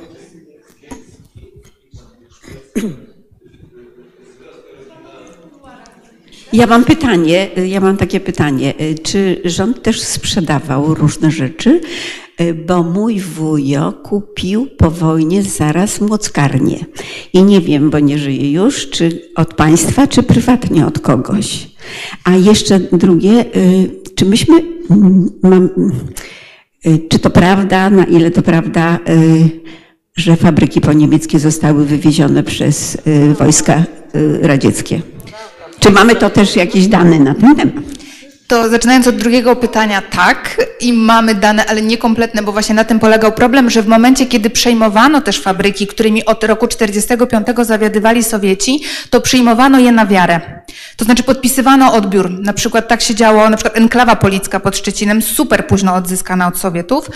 Ja 6.54 6.68
mam 6.68 6.84
pytanie, 6.84 7.50
ja 7.68 7.80
mam 7.80 7.98
takie 7.98 8.20
pytanie. 8.20 8.74
Czy 9.04 9.42
rząd 9.46 9.84
też 9.84 10.02
sprzedawał 10.02 10.96
różne 10.96 11.32
rzeczy? 11.32 11.82
Bo 12.68 12.84
mój 12.84 13.20
wujo 13.20 13.92
kupił 13.92 14.68
po 14.78 14.92
wojnie 14.92 15.44
zaraz 15.44 16.02
młockarnię. 16.02 16.86
I 17.34 17.44
nie 17.44 17.62
wiem, 17.62 17.90
bo 17.90 18.00
nie 18.00 18.18
żyje 18.18 18.52
już, 18.52 18.90
czy 18.90 19.30
od 19.36 19.54
państwa, 19.54 20.08
czy 20.08 20.24
prywatnie 20.24 20.86
od 20.86 21.00
kogoś. 21.00 21.68
A 22.24 22.36
jeszcze 22.36 22.80
drugie, 22.80 23.46
czy 24.16 24.26
myśmy, 24.26 24.64
mam, 25.44 25.70
czy 27.10 27.20
to 27.20 27.30
prawda, 27.30 27.90
na 27.90 28.04
ile 28.04 28.32
to 28.32 28.42
prawda, 28.42 29.00
że 30.16 30.36
fabryki 30.36 30.82
poniemieckie 30.82 31.40
zostały 31.40 31.86
wywiezione 31.86 32.44
przez 32.44 32.98
wojska 33.40 33.84
radzieckie? 34.42 35.02
Czy 35.80 35.92
mamy 35.92 36.16
to 36.16 36.30
też 36.30 36.56
jakieś 36.56 36.88
dane 36.88 37.20
na 37.20 37.36
ten 37.36 37.56
temat? 37.56 37.84
To 38.52 38.70
zaczynając 38.70 39.08
od 39.08 39.16
drugiego 39.16 39.56
pytania, 39.56 40.02
tak, 40.02 40.68
i 40.80 40.94
mamy 40.94 41.36
dane, 41.36 41.66
ale 41.66 41.82
niekompletne, 41.82 42.44
bo 42.44 42.52
właśnie 42.52 42.76
na 42.76 42.84
tym 42.84 43.00
polegał 43.00 43.32
problem, 43.32 43.70
że 43.70 43.82
w 43.82 43.88
momencie, 43.88 44.26
kiedy 44.26 44.50
przejmowano 44.50 45.22
też 45.22 45.42
fabryki, 45.42 45.88
którymi 45.88 46.26
od 46.26 46.44
roku 46.44 46.68
1945 46.68 47.68
zawiadywali 47.68 48.24
Sowieci, 48.24 48.84
to 49.10 49.22
przyjmowano 49.22 49.80
je 49.80 49.92
na 49.92 50.06
wiarę. 50.06 50.42
To 50.98 51.06
znaczy 51.06 51.24
podpisywano 51.24 51.94
odbiór. 51.94 52.30
Na 52.30 52.54
przykład 52.54 52.88
tak 52.88 53.02
się 53.02 53.16
działo, 53.16 53.50
na 53.50 53.58
przykład 53.58 53.78
enklawa 53.78 54.16
policka 54.16 54.60
pod 54.60 54.78
Szczecinem, 54.78 55.22
super 55.22 55.68
późno 55.68 55.96
odzyskana 55.96 56.48
od 56.48 56.58
Sowietów. 56.58 57.10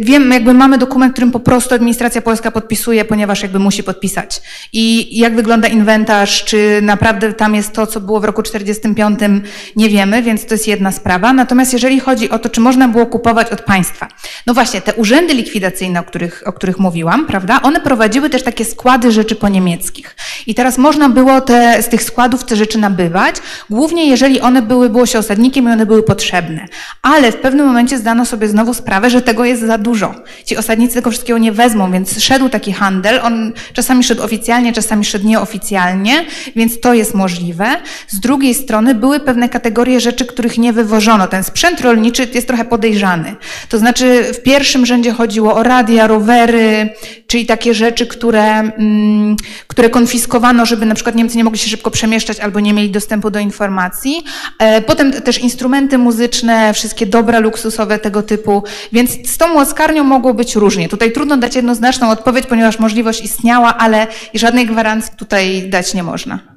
Wiem, 0.00 0.32
jakby 0.32 0.54
mamy 0.54 0.78
dokument, 0.78 1.12
którym 1.12 1.32
po 1.32 1.40
prostu 1.40 1.74
administracja 1.74 2.22
polska 2.22 2.50
podpisuje, 2.50 3.04
ponieważ 3.04 3.42
jakby 3.42 3.58
musi 3.58 3.82
podpisać. 3.82 4.42
I 4.72 5.18
jak 5.18 5.36
wygląda 5.36 5.68
inwentarz, 5.68 6.44
czy 6.44 6.78
naprawdę 6.82 7.32
tam 7.32 7.54
jest 7.54 7.72
to, 7.72 7.86
co 7.86 8.00
było 8.00 8.20
w 8.20 8.24
roku 8.24 8.42
1945, 8.42 9.44
nie 9.76 9.88
wiemy, 9.88 10.22
więc 10.22 10.46
to 10.50 10.54
jest 10.54 10.68
jedna 10.68 10.92
sprawa. 10.92 11.32
Natomiast 11.32 11.72
jeżeli 11.72 12.00
chodzi 12.00 12.30
o 12.30 12.38
to, 12.38 12.48
czy 12.48 12.60
można 12.60 12.88
było 12.88 13.06
kupować 13.06 13.52
od 13.52 13.60
państwa. 13.62 14.08
No 14.46 14.54
właśnie, 14.54 14.80
te 14.80 14.94
urzędy 14.94 15.34
likwidacyjne, 15.34 16.00
o 16.00 16.02
których, 16.02 16.42
o 16.46 16.52
których 16.52 16.78
mówiłam, 16.78 17.26
prawda, 17.26 17.62
one 17.62 17.80
prowadziły 17.80 18.30
też 18.30 18.42
takie 18.42 18.64
składy 18.64 19.12
rzeczy 19.12 19.36
po 19.36 19.48
niemieckich. 19.48 20.16
I 20.46 20.54
teraz 20.54 20.78
można 20.78 21.08
było 21.08 21.40
te, 21.40 21.82
z 21.82 21.88
tych 21.88 22.02
składów 22.02 22.44
te 22.44 22.56
rzeczy 22.56 22.78
nabywać, 22.78 23.36
głównie 23.70 24.08
jeżeli 24.08 24.40
one 24.40 24.62
były, 24.62 24.88
było 24.88 25.06
się 25.06 25.18
osadnikiem 25.18 25.64
i 25.64 25.72
one 25.72 25.86
były 25.86 26.02
potrzebne. 26.02 26.66
Ale 27.02 27.32
w 27.32 27.36
pewnym 27.36 27.66
momencie 27.66 27.98
zdano 27.98 28.26
sobie 28.26 28.48
znowu 28.48 28.74
sprawę, 28.74 29.10
że 29.10 29.22
tego 29.22 29.44
jest 29.44 29.62
za 29.62 29.78
dużo. 29.78 30.14
Ci 30.44 30.56
osadnicy 30.56 30.94
tego 30.94 31.10
wszystkiego 31.10 31.38
nie 31.38 31.52
wezmą, 31.52 31.92
więc 31.92 32.22
szedł 32.22 32.48
taki 32.48 32.72
handel. 32.72 33.20
On 33.22 33.52
czasami 33.72 34.04
szedł 34.04 34.22
oficjalnie, 34.22 34.72
czasami 34.72 35.04
szedł 35.04 35.26
nieoficjalnie, 35.26 36.24
więc 36.56 36.80
to 36.80 36.94
jest 36.94 37.14
możliwe. 37.14 37.66
Z 38.08 38.20
drugiej 38.20 38.54
strony 38.54 38.94
były 38.94 39.20
pewne 39.20 39.48
kategorie 39.48 40.00
rzeczy, 40.00 40.24
których 40.32 40.58
nie 40.58 40.72
wywożono. 40.72 41.26
Ten 41.26 41.44
sprzęt 41.44 41.80
rolniczy 41.80 42.28
jest 42.34 42.46
trochę 42.46 42.64
podejrzany. 42.64 43.36
To 43.68 43.78
znaczy 43.78 44.24
w 44.34 44.42
pierwszym 44.42 44.86
rzędzie 44.86 45.12
chodziło 45.12 45.54
o 45.54 45.62
radia, 45.62 46.06
rowery, 46.06 46.90
czyli 47.26 47.46
takie 47.46 47.74
rzeczy, 47.74 48.06
które, 48.06 48.58
mm, 48.58 49.36
które 49.66 49.90
konfiskowano, 49.90 50.66
żeby 50.66 50.86
na 50.86 50.94
przykład 50.94 51.16
Niemcy 51.16 51.36
nie 51.36 51.44
mogli 51.44 51.58
się 51.58 51.70
szybko 51.70 51.90
przemieszczać 51.90 52.40
albo 52.40 52.60
nie 52.60 52.72
mieli 52.72 52.90
dostępu 52.90 53.30
do 53.30 53.38
informacji. 53.38 54.24
E, 54.58 54.80
potem 54.80 55.12
też 55.12 55.38
instrumenty 55.38 55.98
muzyczne, 55.98 56.74
wszystkie 56.74 57.06
dobra 57.06 57.38
luksusowe 57.38 57.98
tego 57.98 58.22
typu, 58.22 58.64
więc 58.92 59.30
z 59.30 59.38
tą 59.38 59.54
łaskarnią 59.54 60.04
mogło 60.04 60.34
być 60.34 60.56
różnie. 60.56 60.88
Tutaj 60.88 61.12
trudno 61.12 61.36
dać 61.36 61.56
jednoznaczną 61.56 62.10
odpowiedź, 62.10 62.46
ponieważ 62.46 62.78
możliwość 62.78 63.24
istniała, 63.24 63.78
ale 63.78 64.06
żadnej 64.34 64.66
gwarancji 64.66 65.12
tutaj 65.16 65.68
dać 65.68 65.94
nie 65.94 66.02
można. 66.02 66.49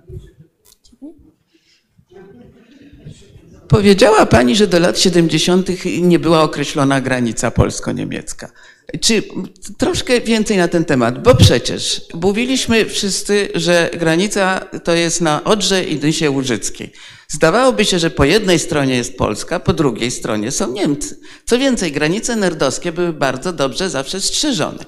Powiedziała 3.74 4.26
Pani, 4.26 4.56
że 4.56 4.68
do 4.68 4.80
lat 4.80 5.00
70. 5.00 5.68
nie 6.02 6.20
była 6.20 6.42
określona 6.42 7.02
granica 7.02 7.52
polsko-niemiecka. 7.52 8.50
Czy 9.02 9.24
troszkę 9.78 10.22
więcej 10.22 10.58
na 10.58 10.68
ten 10.68 10.86
temat? 10.86 11.24
Bo 11.24 11.36
przecież 11.36 12.02
mówiliśmy 12.14 12.86
wszyscy, 12.86 13.50
że 13.56 13.90
granica 14.00 14.60
to 14.84 14.94
jest 14.94 15.22
na 15.22 15.44
Odrze 15.44 15.84
i 15.84 16.00
Nysie 16.00 16.32
Łużyckiej. 16.32 16.94
Zdawałoby 17.28 17.86
się, 17.86 18.00
że 18.00 18.10
po 18.10 18.26
jednej 18.26 18.60
stronie 18.60 18.96
jest 18.96 19.18
Polska, 19.18 19.60
po 19.60 19.74
drugiej 19.74 20.12
stronie 20.12 20.52
są 20.52 20.72
Niemcy. 20.72 21.20
Co 21.46 21.60
więcej, 21.60 21.92
granice 21.92 22.36
nerdowskie 22.36 22.92
były 22.92 23.14
bardzo 23.14 23.54
dobrze 23.54 23.90
zawsze 23.90 24.22
strzeżone, 24.22 24.86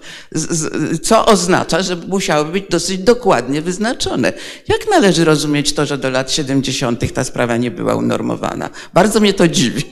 co 1.04 1.26
oznacza, 1.26 1.82
że 1.82 1.96
musiały 1.96 2.46
być 2.46 2.66
dosyć 2.70 2.98
dokładnie 2.98 3.62
wyznaczone. 3.62 4.34
Jak 4.68 4.90
należy 4.90 5.26
rozumieć 5.26 5.74
to, 5.74 5.86
że 5.86 5.98
do 5.98 6.10
lat 6.10 6.32
70. 6.32 7.14
ta 7.14 7.24
sprawa 7.24 7.58
nie 7.58 7.72
była 7.72 7.96
unormowana? 7.96 8.70
Bardzo 8.94 9.20
mnie 9.20 9.34
to 9.34 9.48
dziwi. 9.48 9.84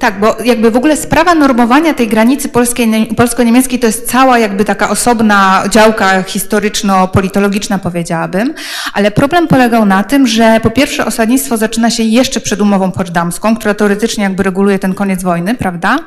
Tak, 0.00 0.20
bo 0.20 0.36
jakby 0.44 0.70
w 0.70 0.76
ogóle 0.76 0.96
sprawa 0.96 1.34
normowania 1.34 1.94
tej 1.94 2.08
granicy 2.08 2.48
polsko-niemieckiej 3.16 3.47
to 3.78 3.86
jest 3.86 4.10
cała 4.10 4.38
jakby 4.38 4.64
taka 4.64 4.90
osobna 4.90 5.64
działka 5.70 6.22
historyczno-politologiczna, 6.22 7.78
powiedziałabym, 7.78 8.54
ale 8.92 9.10
problem 9.10 9.48
polegał 9.48 9.86
na 9.86 10.04
tym, 10.04 10.26
że 10.26 10.60
po 10.62 10.70
pierwsze 10.70 11.06
osadnictwo 11.06 11.56
zaczyna 11.56 11.90
się 11.90 12.02
jeszcze 12.02 12.40
przed 12.40 12.60
umową 12.60 12.92
poczdamską, 12.92 13.56
która 13.56 13.74
teoretycznie 13.74 14.24
jakby 14.24 14.42
reguluje 14.42 14.78
ten 14.78 14.94
koniec 14.94 15.22
wojny, 15.22 15.54
prawda? 15.54 15.98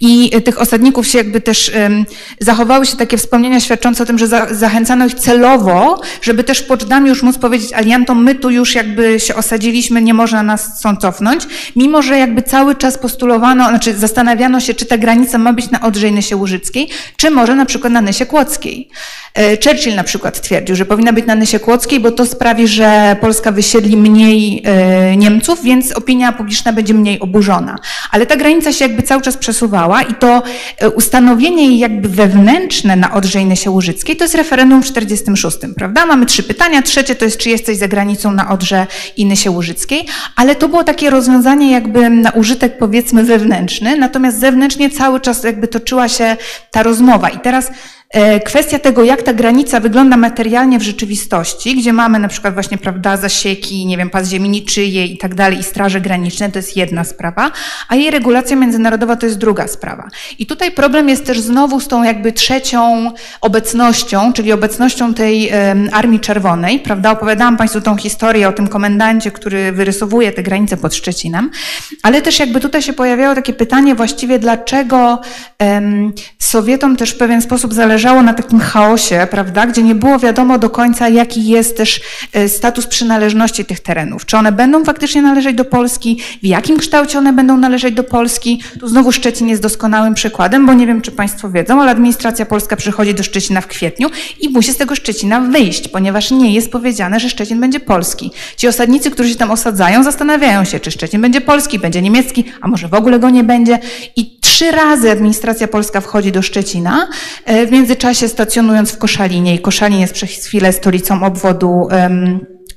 I 0.00 0.30
tych 0.44 0.60
osadników 0.60 1.06
się 1.06 1.18
jakby 1.18 1.40
też 1.40 1.72
um, 1.74 2.04
zachowały 2.40 2.86
się 2.86 2.96
takie 2.96 3.16
wspomnienia 3.16 3.60
świadczące 3.60 4.02
o 4.02 4.06
tym, 4.06 4.18
że 4.18 4.26
za, 4.26 4.54
zachęcano 4.54 5.06
ich 5.06 5.14
celowo, 5.14 6.00
żeby 6.22 6.44
też 6.44 6.62
w 6.62 6.66
już 7.06 7.22
móc 7.22 7.38
powiedzieć 7.38 7.72
aliantom, 7.72 8.24
my 8.24 8.34
tu 8.34 8.50
już 8.50 8.74
jakby 8.74 9.20
się 9.20 9.34
osadziliśmy, 9.34 10.02
nie 10.02 10.14
można 10.14 10.42
nas 10.42 10.80
są 10.80 10.96
cofnąć, 10.96 11.46
mimo 11.76 12.02
że 12.02 12.18
jakby 12.18 12.42
cały 12.42 12.74
czas 12.74 12.98
postulowano, 12.98 13.68
znaczy 13.68 13.94
zastanawiano 13.94 14.60
się, 14.60 14.74
czy 14.74 14.86
ta 14.86 14.98
granica 14.98 15.38
ma 15.38 15.52
być 15.52 15.70
na 15.70 15.80
Odrze 15.80 16.08
i 16.08 16.12
Czy 17.16 17.30
może 17.30 17.54
na 17.54 17.66
przykład 17.66 17.92
na 17.92 18.00
Nysie 18.00 18.26
Kłodzkiej. 18.26 18.88
Churchill 19.64 19.94
na 19.94 20.04
przykład 20.04 20.40
twierdził, 20.40 20.76
że 20.76 20.84
powinna 20.84 21.12
być 21.12 21.26
na 21.26 21.34
Nysie 21.34 21.58
Kłodzkiej, 21.58 22.00
bo 22.00 22.10
to 22.10 22.26
sprawi, 22.26 22.68
że 22.68 23.16
Polska 23.20 23.52
wysiedli 23.52 23.96
mniej 23.96 24.62
e, 24.64 25.16
Niemców, 25.16 25.62
więc 25.62 25.92
opinia 25.92 26.32
publiczna 26.32 26.72
będzie 26.72 26.94
mniej 26.94 27.20
oburzona. 27.20 27.78
Ale 28.10 28.26
ta 28.26 28.36
granica 28.36 28.72
się 28.72 28.84
jakby 28.84 29.02
cały 29.02 29.22
czas 29.22 29.36
przesuwała 29.36 30.02
i 30.02 30.14
to 30.14 30.42
e, 30.78 30.90
ustanowienie 30.90 31.66
jej 31.66 31.78
jakby 31.78 32.08
wewnętrzne 32.08 32.96
na 32.96 33.12
Odrze 33.12 33.40
i 33.40 33.46
Nysie 33.46 33.70
Łużyckiej 33.70 34.16
to 34.16 34.24
jest 34.24 34.34
referendum 34.34 34.82
w 34.82 34.86
46, 34.86 35.58
prawda? 35.76 36.06
Mamy 36.06 36.26
trzy 36.26 36.42
pytania. 36.42 36.82
Trzecie 36.82 37.14
to 37.14 37.24
jest, 37.24 37.36
czy 37.36 37.50
jesteś 37.50 37.76
za 37.76 37.88
granicą 37.88 38.32
na 38.32 38.50
Odrze 38.50 38.86
i 39.16 39.26
Nysie 39.26 39.50
Łużyckiej, 39.50 40.06
ale 40.36 40.54
to 40.54 40.68
było 40.68 40.84
takie 40.84 41.10
rozwiązanie 41.10 41.72
jakby 41.72 42.10
na 42.10 42.30
użytek 42.30 42.78
powiedzmy 42.78 43.24
wewnętrzny, 43.24 43.96
natomiast 43.96 44.40
zewnętrznie 44.40 44.90
cały 44.90 45.20
czas 45.20 45.44
jakby 45.44 45.68
toczyła 45.68 46.08
się 46.08 46.36
ta 46.70 46.77
rozmowa. 46.82 47.28
I 47.28 47.38
teraz 47.40 47.70
Kwestia 48.44 48.78
tego, 48.78 49.04
jak 49.04 49.22
ta 49.22 49.32
granica 49.32 49.80
wygląda 49.80 50.16
materialnie 50.16 50.78
w 50.78 50.82
rzeczywistości, 50.82 51.76
gdzie 51.76 51.92
mamy 51.92 52.18
na 52.18 52.28
przykład 52.28 52.54
właśnie, 52.54 52.78
prawda, 52.78 53.16
zasieki, 53.16 53.86
nie 53.86 53.96
wiem, 53.96 54.10
pas 54.10 54.28
ziemi 54.28 54.48
niczyje 54.48 55.06
i 55.06 55.18
tak 55.18 55.34
dalej, 55.34 55.58
i 55.58 55.62
straże 55.62 56.00
graniczne, 56.00 56.50
to 56.50 56.58
jest 56.58 56.76
jedna 56.76 57.04
sprawa, 57.04 57.50
a 57.88 57.96
jej 57.96 58.10
regulacja 58.10 58.56
międzynarodowa 58.56 59.16
to 59.16 59.26
jest 59.26 59.38
druga 59.38 59.68
sprawa. 59.68 60.08
I 60.38 60.46
tutaj 60.46 60.72
problem 60.72 61.08
jest 61.08 61.26
też 61.26 61.40
znowu 61.40 61.80
z 61.80 61.88
tą 61.88 62.02
jakby 62.02 62.32
trzecią 62.32 63.12
obecnością, 63.40 64.32
czyli 64.32 64.52
obecnością 64.52 65.14
tej 65.14 65.50
Armii 65.92 66.20
Czerwonej, 66.20 66.80
prawda, 66.80 67.10
opowiadałam 67.10 67.56
Państwu 67.56 67.80
tą 67.80 67.96
historię 67.96 68.48
o 68.48 68.52
tym 68.52 68.68
komendancie, 68.68 69.30
który 69.30 69.72
wyrysowuje 69.72 70.32
te 70.32 70.42
granice 70.42 70.76
pod 70.76 70.94
Szczecinem, 70.94 71.50
ale 72.02 72.22
też 72.22 72.38
jakby 72.38 72.60
tutaj 72.60 72.82
się 72.82 72.92
pojawiało 72.92 73.34
takie 73.34 73.52
pytanie 73.52 73.94
właściwie, 73.94 74.38
dlaczego 74.38 75.20
em, 75.58 76.12
Sowietom 76.48 76.96
też 76.96 77.10
w 77.10 77.16
pewien 77.16 77.42
sposób 77.42 77.74
zależało 77.98 78.22
na 78.22 78.34
takim 78.34 78.60
chaosie, 78.60 79.26
prawda, 79.30 79.66
gdzie 79.66 79.82
nie 79.82 79.94
było 79.94 80.18
wiadomo 80.18 80.58
do 80.58 80.70
końca, 80.70 81.08
jaki 81.08 81.48
jest 81.48 81.76
też 81.76 82.00
e, 82.32 82.48
status 82.48 82.86
przynależności 82.86 83.64
tych 83.64 83.80
terenów. 83.80 84.26
Czy 84.26 84.36
one 84.36 84.52
będą 84.52 84.84
faktycznie 84.84 85.22
należeć 85.22 85.56
do 85.56 85.64
Polski, 85.64 86.20
w 86.42 86.46
jakim 86.46 86.78
kształcie 86.78 87.18
one 87.18 87.32
będą 87.32 87.56
należeć 87.56 87.94
do 87.94 88.04
Polski. 88.04 88.62
Tu 88.80 88.88
znowu 88.88 89.12
Szczecin 89.12 89.48
jest 89.48 89.62
doskonałym 89.62 90.14
przykładem, 90.14 90.66
bo 90.66 90.74
nie 90.74 90.86
wiem, 90.86 91.00
czy 91.00 91.10
Państwo 91.10 91.50
wiedzą, 91.50 91.82
ale 91.82 91.90
administracja 91.90 92.46
polska 92.46 92.76
przychodzi 92.76 93.14
do 93.14 93.22
Szczecina 93.22 93.60
w 93.60 93.66
kwietniu 93.66 94.08
i 94.40 94.48
musi 94.48 94.72
z 94.72 94.76
tego 94.76 94.94
Szczecina 94.94 95.40
wyjść, 95.40 95.88
ponieważ 95.88 96.30
nie 96.30 96.54
jest 96.54 96.72
powiedziane, 96.72 97.20
że 97.20 97.30
Szczecin 97.30 97.60
będzie 97.60 97.80
polski. 97.80 98.30
Ci 98.56 98.68
osadnicy, 98.68 99.10
którzy 99.10 99.30
się 99.30 99.36
tam 99.36 99.50
osadzają, 99.50 100.02
zastanawiają 100.02 100.64
się, 100.64 100.80
czy 100.80 100.90
Szczecin 100.90 101.20
będzie 101.20 101.40
polski, 101.40 101.78
będzie 101.78 102.02
niemiecki, 102.02 102.44
a 102.60 102.68
może 102.68 102.88
w 102.88 102.94
ogóle 102.94 103.18
go 103.18 103.30
nie 103.30 103.44
będzie. 103.44 103.78
I 104.16 104.38
trzy 104.58 104.70
razy 104.70 105.10
administracja 105.10 105.68
polska 105.68 106.00
wchodzi 106.00 106.32
do 106.32 106.42
Szczecina, 106.42 107.08
e, 107.44 107.66
w 107.66 107.72
międzyczasie 107.72 108.28
stacjonując 108.28 108.92
w 108.92 108.98
Koszalinie 108.98 109.54
i 109.54 109.58
Koszalin 109.58 110.00
jest 110.00 110.14
przez 110.14 110.46
chwilę 110.46 110.72
stolicą 110.72 111.22
obwodu 111.22 111.88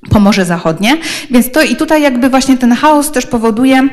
Pomorze 0.10 0.46
Zachodnie. 0.46 0.98
Więc 1.32 1.52
to 1.52 1.62
i 1.62 1.76
tutaj 1.76 2.02
jakby 2.02 2.30
właśnie 2.30 2.58
ten 2.58 2.74
chaos 2.74 3.12
też 3.12 3.26
powoduje, 3.26 3.90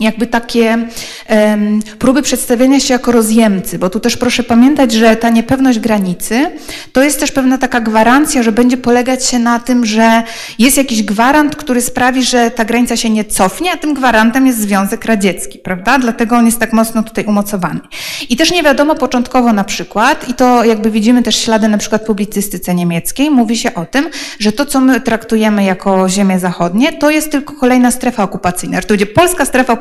jakby 0.00 0.26
takie 0.26 0.78
em, 1.26 1.80
próby 1.98 2.22
przedstawienia 2.22 2.80
się 2.80 2.94
jako 2.94 3.12
rozjemcy, 3.12 3.78
bo 3.78 3.90
tu 3.90 4.00
też 4.00 4.16
proszę 4.16 4.42
pamiętać, 4.42 4.92
że 4.92 5.16
ta 5.16 5.30
niepewność 5.30 5.78
granicy 5.78 6.50
to 6.92 7.02
jest 7.02 7.20
też 7.20 7.32
pewna 7.32 7.58
taka 7.58 7.80
gwarancja, 7.80 8.42
że 8.42 8.52
będzie 8.52 8.76
polegać 8.76 9.26
się 9.26 9.38
na 9.38 9.58
tym, 9.58 9.86
że 9.86 10.22
jest 10.58 10.76
jakiś 10.76 11.02
gwarant, 11.02 11.56
który 11.56 11.80
sprawi, 11.82 12.24
że 12.24 12.50
ta 12.50 12.64
granica 12.64 12.96
się 12.96 13.10
nie 13.10 13.24
cofnie, 13.24 13.72
a 13.72 13.76
tym 13.76 13.94
gwarantem 13.94 14.46
jest 14.46 14.58
Związek 14.58 15.04
Radziecki, 15.04 15.58
prawda? 15.58 15.98
Dlatego 15.98 16.36
on 16.36 16.46
jest 16.46 16.60
tak 16.60 16.72
mocno 16.72 17.02
tutaj 17.02 17.24
umocowany. 17.24 17.80
I 18.28 18.36
też 18.36 18.52
nie 18.52 18.62
wiadomo 18.62 18.94
początkowo 18.94 19.52
na 19.52 19.64
przykład, 19.64 20.28
i 20.28 20.34
to 20.34 20.64
jakby 20.64 20.90
widzimy 20.90 21.22
też 21.22 21.36
ślady 21.36 21.68
na 21.68 21.78
przykład 21.78 22.06
publicystyce 22.06 22.74
niemieckiej, 22.74 23.30
mówi 23.30 23.56
się 23.56 23.74
o 23.74 23.86
tym, 23.86 24.08
że 24.38 24.52
to, 24.52 24.66
co 24.66 24.80
my 24.80 25.00
traktujemy 25.00 25.64
jako 25.64 26.08
ziemię 26.08 26.38
zachodnie, 26.38 26.92
to 26.92 27.10
jest 27.10 27.30
tylko 27.32 27.54
kolejna 27.54 27.90
strefa 27.90 28.22
okupacyjna, 28.22 28.76
że 28.76 28.82
to 28.82 28.88
będzie 28.88 29.06
polska 29.06 29.44
strefa 29.44 29.72
okupacyjna 29.72 29.79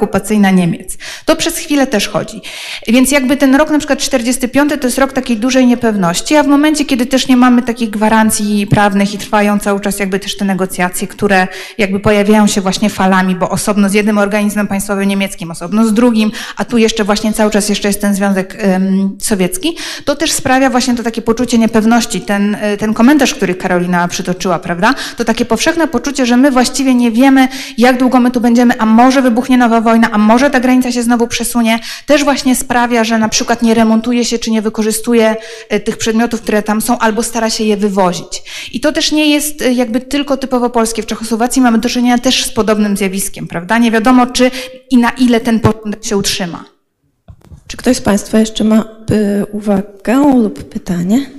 Niemiec. 0.54 0.98
To 1.26 1.36
przez 1.36 1.58
chwilę 1.58 1.88
też 1.88 2.08
chodzi. 2.08 2.42
Więc 2.88 3.12
jakby 3.12 3.38
ten 3.38 3.56
rok 3.56 3.70
na 3.70 3.78
przykład 3.78 4.00
45 4.00 4.74
to 4.82 4.88
jest 4.88 4.98
rok 4.98 5.14
takiej 5.14 5.38
dużej 5.38 5.68
niepewności, 5.68 6.36
a 6.36 6.44
w 6.44 6.48
momencie, 6.48 6.86
kiedy 6.86 7.06
też 7.06 7.28
nie 7.28 7.38
mamy 7.38 7.62
takich 7.62 7.90
gwarancji 7.90 8.68
prawnych 8.68 9.14
i 9.14 9.18
trwają 9.18 9.60
cały 9.60 9.80
czas 9.80 10.00
jakby 10.00 10.20
też 10.20 10.38
te 10.38 10.46
negocjacje, 10.46 11.08
które 11.08 11.48
jakby 11.78 12.00
pojawiają 12.00 12.48
się 12.48 12.62
właśnie 12.62 12.90
falami, 12.90 13.36
bo 13.36 13.50
osobno 13.50 13.90
z 13.90 13.94
jednym 13.94 14.18
organizmem 14.18 14.68
państwowym 14.68 15.08
niemieckim, 15.08 15.52
osobno 15.52 15.88
z 15.88 15.94
drugim, 15.94 16.32
a 16.58 16.66
tu 16.66 16.78
jeszcze 16.78 17.04
właśnie 17.04 17.34
cały 17.34 17.52
czas 17.52 17.70
jeszcze 17.70 17.88
jest 17.88 18.02
ten 18.02 18.16
Związek 18.16 18.64
ym, 18.64 19.18
Sowiecki, 19.22 19.78
to 20.06 20.16
też 20.16 20.32
sprawia 20.32 20.70
właśnie 20.70 20.96
to 20.96 21.04
takie 21.04 21.22
poczucie 21.22 21.58
niepewności. 21.58 22.22
Ten, 22.22 22.56
y, 22.56 22.78
ten 22.78 22.94
komentarz, 22.94 23.34
który 23.34 23.56
Karolina 23.56 24.08
przytoczyła, 24.08 24.60
prawda, 24.60 24.96
to 25.18 25.26
takie 25.26 25.46
powszechne 25.46 25.88
poczucie, 25.88 26.26
że 26.26 26.38
my 26.38 26.52
właściwie 26.52 26.96
nie 26.96 27.12
wiemy, 27.12 27.48
jak 27.78 27.98
długo 27.98 28.20
my 28.20 28.32
tu 28.32 28.42
będziemy, 28.42 28.80
a 28.80 28.86
może 28.86 29.22
wybuchnie 29.22 29.58
nowa 29.58 29.82
wojna, 29.82 29.89
a 30.12 30.18
może 30.18 30.50
ta 30.50 30.60
granica 30.60 30.92
się 30.92 31.04
znowu 31.04 31.28
przesunie, 31.28 31.80
też 32.06 32.24
właśnie 32.24 32.56
sprawia, 32.56 33.04
że 33.04 33.18
na 33.18 33.30
przykład 33.30 33.62
nie 33.62 33.74
remontuje 33.74 34.26
się 34.26 34.40
czy 34.40 34.52
nie 34.52 34.62
wykorzystuje 34.62 35.36
e, 35.70 35.80
tych 35.80 35.98
przedmiotów, 35.98 36.42
które 36.42 36.64
tam 36.64 36.82
są, 36.82 36.98
albo 36.98 37.24
stara 37.24 37.50
się 37.50 37.64
je 37.64 37.78
wywozić. 37.78 38.44
I 38.72 38.80
to 38.80 38.92
też 38.92 39.12
nie 39.12 39.30
jest 39.30 39.62
e, 39.62 39.74
jakby 39.74 40.02
tylko 40.02 40.38
typowo 40.38 40.70
polskie. 40.70 41.04
W 41.04 41.06
Czechosłowacji 41.06 41.62
mamy 41.62 41.78
do 41.78 41.90
czynienia 41.90 42.18
też 42.18 42.46
z 42.46 42.52
podobnym 42.52 42.98
zjawiskiem, 42.98 43.48
prawda? 43.48 43.78
Nie 43.78 43.92
wiadomo, 43.92 44.28
czy 44.28 44.52
i 44.90 44.98
na 44.98 45.10
ile 45.10 45.40
ten 45.40 45.60
porządek 45.60 46.06
się 46.06 46.18
utrzyma. 46.18 46.66
Czy 47.68 47.78
ktoś 47.78 47.98
z 47.98 48.02
Państwa 48.02 48.40
jeszcze 48.40 48.64
ma 48.64 48.86
uwagę 49.52 50.16
lub 50.36 50.64
pytanie? 50.64 51.39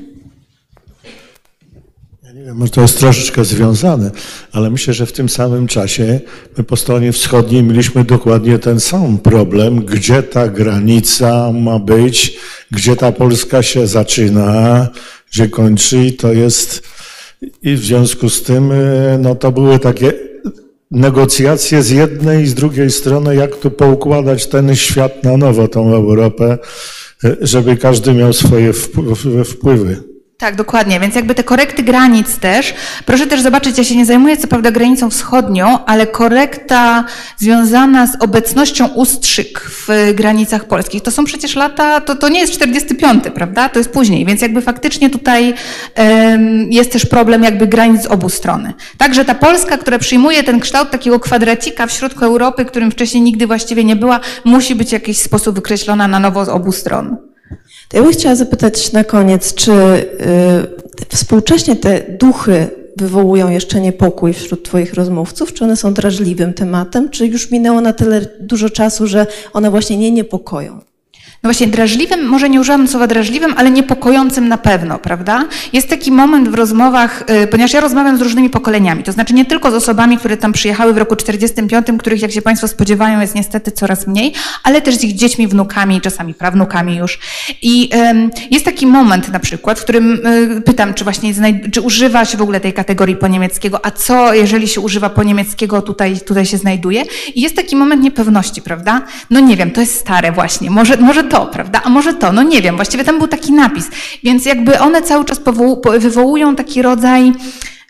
Może 2.54 2.72
to 2.72 2.80
jest 2.80 2.98
troszeczkę 2.98 3.44
związane, 3.44 4.10
ale 4.52 4.70
myślę, 4.70 4.94
że 4.94 5.06
w 5.06 5.12
tym 5.12 5.28
samym 5.28 5.66
czasie 5.66 6.20
my 6.58 6.64
po 6.64 6.76
stronie 6.76 7.12
wschodniej 7.12 7.62
mieliśmy 7.62 8.04
dokładnie 8.04 8.58
ten 8.58 8.80
sam 8.80 9.18
problem, 9.18 9.84
gdzie 9.84 10.22
ta 10.22 10.48
granica 10.48 11.52
ma 11.52 11.78
być, 11.78 12.36
gdzie 12.70 12.96
ta 12.96 13.12
Polska 13.12 13.62
się 13.62 13.86
zaczyna, 13.86 14.88
gdzie 15.32 15.48
kończy 15.48 16.04
i 16.04 16.12
to 16.12 16.32
jest 16.32 16.82
i 17.62 17.74
w 17.74 17.84
związku 17.84 18.30
z 18.30 18.42
tym 18.42 18.72
y, 18.72 19.18
no 19.20 19.34
to 19.34 19.52
były 19.52 19.78
takie 19.78 20.12
negocjacje 20.90 21.82
z 21.82 21.90
jednej 21.90 22.44
i 22.44 22.46
z 22.46 22.54
drugiej 22.54 22.90
strony, 22.90 23.36
jak 23.36 23.56
tu 23.56 23.70
poukładać 23.70 24.46
ten 24.46 24.76
świat 24.76 25.24
na 25.24 25.36
nowo, 25.36 25.68
tą 25.68 25.94
Europę, 25.94 26.58
y, 27.24 27.36
żeby 27.40 27.76
każdy 27.76 28.14
miał 28.14 28.32
swoje 28.32 28.72
wpł- 28.72 29.44
wpływy. 29.44 30.09
Tak, 30.40 30.56
dokładnie. 30.56 31.00
Więc 31.00 31.14
jakby 31.14 31.34
te 31.34 31.44
korekty 31.44 31.82
granic 31.82 32.38
też. 32.38 32.74
Proszę 33.06 33.26
też 33.26 33.40
zobaczyć, 33.40 33.78
ja 33.78 33.84
się 33.84 33.96
nie 33.96 34.06
zajmuję 34.06 34.36
co 34.36 34.48
prawda 34.48 34.70
granicą 34.70 35.10
wschodnią, 35.10 35.84
ale 35.84 36.06
korekta 36.06 37.04
związana 37.36 38.06
z 38.06 38.22
obecnością 38.22 38.88
ustrzyk 38.88 39.60
w 39.60 40.12
granicach 40.14 40.64
polskich, 40.64 41.02
to 41.02 41.10
są 41.10 41.24
przecież 41.24 41.56
lata, 41.56 42.00
to, 42.00 42.16
to 42.16 42.28
nie 42.28 42.40
jest 42.40 42.52
45, 42.52 43.24
prawda? 43.34 43.68
To 43.68 43.78
jest 43.78 43.90
później. 43.90 44.26
Więc 44.26 44.42
jakby 44.42 44.60
faktycznie 44.60 45.10
tutaj 45.10 45.54
em, 45.94 46.72
jest 46.72 46.92
też 46.92 47.06
problem 47.06 47.42
jakby 47.42 47.66
granic 47.66 48.02
z 48.02 48.06
obu 48.06 48.28
stron. 48.28 48.72
Także 48.98 49.24
ta 49.24 49.34
Polska, 49.34 49.78
która 49.78 49.98
przyjmuje 49.98 50.42
ten 50.42 50.60
kształt 50.60 50.90
takiego 50.90 51.20
kwadracika 51.20 51.86
w 51.86 51.92
środku 51.92 52.24
Europy, 52.24 52.64
którym 52.64 52.90
wcześniej 52.90 53.22
nigdy 53.22 53.46
właściwie 53.46 53.84
nie 53.84 53.96
była, 53.96 54.20
musi 54.44 54.74
być 54.74 54.88
w 54.88 54.92
jakiś 54.92 55.18
sposób 55.18 55.54
wykreślona 55.54 56.08
na 56.08 56.20
nowo 56.20 56.44
z 56.44 56.48
obu 56.48 56.72
stron. 56.72 57.29
To 57.90 57.96
ja 57.96 58.02
bym 58.02 58.12
chciała 58.12 58.34
zapytać 58.34 58.92
na 58.92 59.04
koniec, 59.04 59.54
czy 59.54 59.72
y, 59.72 61.06
współcześnie 61.08 61.76
te 61.76 62.00
duchy 62.18 62.68
wywołują 62.96 63.50
jeszcze 63.50 63.80
niepokój 63.80 64.32
wśród 64.32 64.64
Twoich 64.64 64.94
rozmówców? 64.94 65.52
Czy 65.52 65.64
one 65.64 65.76
są 65.76 65.94
drażliwym 65.94 66.54
tematem? 66.54 67.10
Czy 67.10 67.26
już 67.26 67.50
minęło 67.50 67.80
na 67.80 67.92
tyle 67.92 68.26
dużo 68.40 68.70
czasu, 68.70 69.06
że 69.06 69.26
one 69.52 69.70
właśnie 69.70 69.96
nie 69.96 70.10
niepokoją? 70.10 70.80
No 71.42 71.48
właśnie, 71.48 71.66
drażliwym, 71.66 72.26
może 72.26 72.48
nie 72.48 72.60
używam 72.60 72.88
słowa 72.88 73.06
drażliwym, 73.06 73.54
ale 73.56 73.70
niepokojącym 73.70 74.48
na 74.48 74.58
pewno, 74.58 74.98
prawda? 74.98 75.44
Jest 75.72 75.88
taki 75.88 76.12
moment 76.12 76.48
w 76.48 76.54
rozmowach, 76.54 77.24
y, 77.42 77.46
ponieważ 77.46 77.72
ja 77.72 77.80
rozmawiam 77.80 78.18
z 78.18 78.20
różnymi 78.20 78.50
pokoleniami, 78.50 79.02
to 79.02 79.12
znaczy 79.12 79.34
nie 79.34 79.44
tylko 79.44 79.70
z 79.70 79.74
osobami, 79.74 80.18
które 80.18 80.36
tam 80.36 80.52
przyjechały 80.52 80.92
w 80.92 80.98
roku 80.98 81.16
45, 81.16 81.86
których 81.98 82.22
jak 82.22 82.32
się 82.32 82.42
Państwo 82.42 82.68
spodziewają 82.68 83.20
jest 83.20 83.34
niestety 83.34 83.72
coraz 83.72 84.06
mniej, 84.06 84.32
ale 84.64 84.82
też 84.82 84.96
z 84.96 85.04
ich 85.04 85.14
dziećmi, 85.14 85.48
wnukami, 85.48 86.00
czasami 86.00 86.34
prawnukami 86.34 86.96
już. 86.96 87.18
I 87.62 87.90
jest 88.50 88.64
taki 88.64 88.86
moment 88.86 89.32
na 89.32 89.38
przykład, 89.38 89.78
w 89.80 89.82
którym 89.82 90.26
y, 90.58 90.60
pytam, 90.60 90.94
czy 90.94 91.04
właśnie 91.04 91.34
czy 91.72 91.80
używa 91.80 92.24
się 92.24 92.38
w 92.38 92.42
ogóle 92.42 92.60
tej 92.60 92.72
kategorii 92.72 93.16
po 93.16 93.28
niemieckiego, 93.28 93.86
a 93.86 93.90
co 93.90 94.34
jeżeli 94.34 94.68
się 94.68 94.80
używa 94.80 95.10
po 95.10 95.22
niemieckiego 95.22 95.82
tutaj, 95.82 96.20
tutaj 96.20 96.46
się 96.46 96.56
znajduje? 96.56 97.04
I 97.34 97.40
jest 97.40 97.56
taki 97.56 97.76
moment 97.76 98.02
niepewności, 98.02 98.62
prawda? 98.62 99.02
No 99.30 99.40
nie 99.40 99.56
wiem, 99.56 99.70
to 99.70 99.80
jest 99.80 99.94
stare 100.00 100.32
właśnie, 100.32 100.70
może, 100.70 100.96
może 100.96 101.29
to, 101.30 101.46
prawda? 101.46 101.80
A 101.84 101.88
może 101.88 102.14
to, 102.14 102.32
no 102.32 102.42
nie 102.42 102.62
wiem, 102.62 102.76
właściwie 102.76 103.04
tam 103.04 103.18
był 103.18 103.28
taki 103.28 103.52
napis. 103.52 103.88
Więc 104.24 104.46
jakby 104.46 104.78
one 104.78 105.02
cały 105.02 105.24
czas 105.24 105.40
wywołują 105.98 106.56
taki 106.56 106.82
rodzaj 106.82 107.32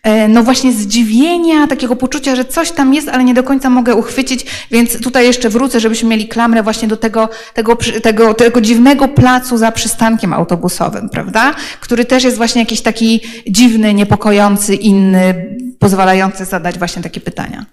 e, 0.03 0.29
no 0.29 0.43
właśnie 0.43 0.73
zdziwienia, 0.73 1.67
takiego 1.67 1.97
poczucia, 1.97 2.37
że 2.37 2.45
coś 2.45 2.71
tam 2.71 2.95
jest, 2.95 3.09
ale 3.09 3.25
nie 3.25 3.35
do 3.35 3.43
końca 3.43 3.71
mogę 3.71 3.95
uchwycić, 3.95 4.47
więc 4.71 5.01
tutaj 5.01 5.27
jeszcze 5.27 5.49
wrócę, 5.49 5.81
żebyśmy 5.81 6.09
mieli 6.09 6.29
klamrę 6.29 6.63
właśnie 6.63 6.89
do 6.89 6.97
tego, 6.97 7.29
tego, 7.55 7.77
tego, 8.03 8.35
tego 8.35 8.61
dziwnego 8.61 9.09
placu 9.09 9.57
za 9.57 9.73
przystankiem 9.73 10.33
autobusowym, 10.33 11.09
prawda? 11.09 11.55
Który 11.81 12.05
też 12.05 12.25
jest 12.25 12.37
właśnie 12.37 12.61
jakiś 12.63 12.81
taki 12.81 13.21
dziwny, 13.49 13.95
niepokojący, 13.95 14.75
inny, 14.75 15.57
pozwalający 15.79 16.45
zadać 16.45 16.79
właśnie 16.79 17.03
takie 17.03 17.21
pytania. 17.21 17.67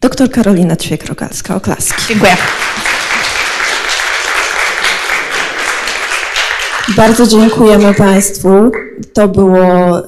Doktor 0.00 0.30
Karolina 0.30 0.74
Ćwiek-Rogalska, 0.74 1.56
oklaski. 1.56 2.02
Dziękuję. 2.08 2.36
Bardzo 6.96 7.26
dziękujemy 7.26 7.94
Państwu. 7.94 8.48
To 9.12 9.28
było 9.28 9.98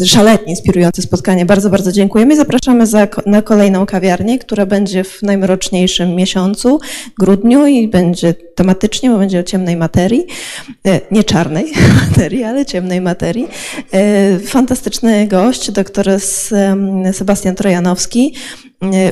y, 0.00 0.06
szalenie 0.06 0.42
inspirujące 0.46 1.02
spotkanie. 1.02 1.46
Bardzo, 1.46 1.70
bardzo 1.70 1.92
dziękujemy. 1.92 2.36
Zapraszamy 2.36 2.86
za, 2.86 3.08
na 3.26 3.42
kolejną 3.42 3.86
kawiarnię, 3.86 4.38
która 4.38 4.66
będzie 4.66 5.04
w 5.04 5.22
najmroczniejszym 5.22 6.14
miesiącu, 6.14 6.80
grudniu 7.18 7.66
i 7.66 7.88
będzie 7.88 8.34
tematycznie, 8.34 9.10
bo 9.10 9.18
będzie 9.18 9.40
o 9.40 9.42
ciemnej 9.42 9.76
materii, 9.76 10.26
e, 10.86 11.00
nie 11.10 11.24
czarnej 11.24 11.72
materii, 12.08 12.44
ale 12.44 12.66
ciemnej 12.66 13.00
materii. 13.00 13.48
E, 13.92 14.38
Fantastyczny 14.38 15.26
gość, 15.26 15.70
doktor 15.70 16.06
Sebastian 17.12 17.54
Trojanowski, 17.54 18.34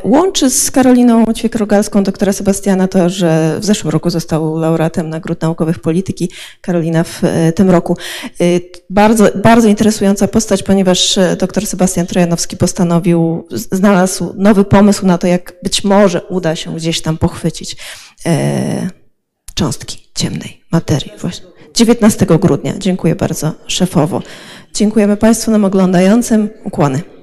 łączy 0.04 0.50
z 0.50 0.70
Karoliną 0.70 1.24
Ćwiek-Rogalską 1.24 2.02
doktora 2.02 2.32
Sebastiana 2.32 2.88
to, 2.88 3.08
że 3.08 3.56
w 3.60 3.64
zeszłym 3.64 3.90
roku 3.90 4.10
został 4.10 4.58
laureatem 4.58 5.08
Nagród 5.08 5.42
Naukowych 5.42 5.78
Polityki, 5.78 6.30
Karolina 6.60 7.04
w 7.04 7.24
e, 7.24 7.52
tym 7.52 7.70
roku. 7.70 7.96
E, 8.40 8.44
Bardzo, 8.90 9.28
bardzo 9.42 9.68
interesująca 9.68 10.28
postać, 10.28 10.62
ponieważ 10.62 11.18
e, 11.18 11.36
doktor 11.36 11.66
Sebastian 11.66 12.06
Trojanowski 12.06 12.56
postanowił, 12.56 13.46
znalazł 13.50 14.32
nowy 14.36 14.64
pomysł 14.64 15.06
na 15.06 15.18
to, 15.18 15.26
jak 15.26 15.52
być 15.62 15.84
może 15.84 16.22
uda 16.22 16.56
się 16.56 16.76
gdzieś 16.76 17.02
tam 17.02 17.18
pochwycić 17.18 17.76
e, 18.26 18.88
cząstki 19.54 20.10
ciemnej 20.14 20.60
materii. 20.72 21.12
Właśnie. 21.18 21.46
19 21.74 22.26
grudnia. 22.26 22.74
Dziękuję 22.78 23.14
bardzo 23.14 23.52
szefowo. 23.66 24.22
Dziękujemy 24.74 25.16
Państwu 25.16 25.50
nam 25.50 25.64
oglądającym. 25.64 26.50
Ukłony. 26.64 27.19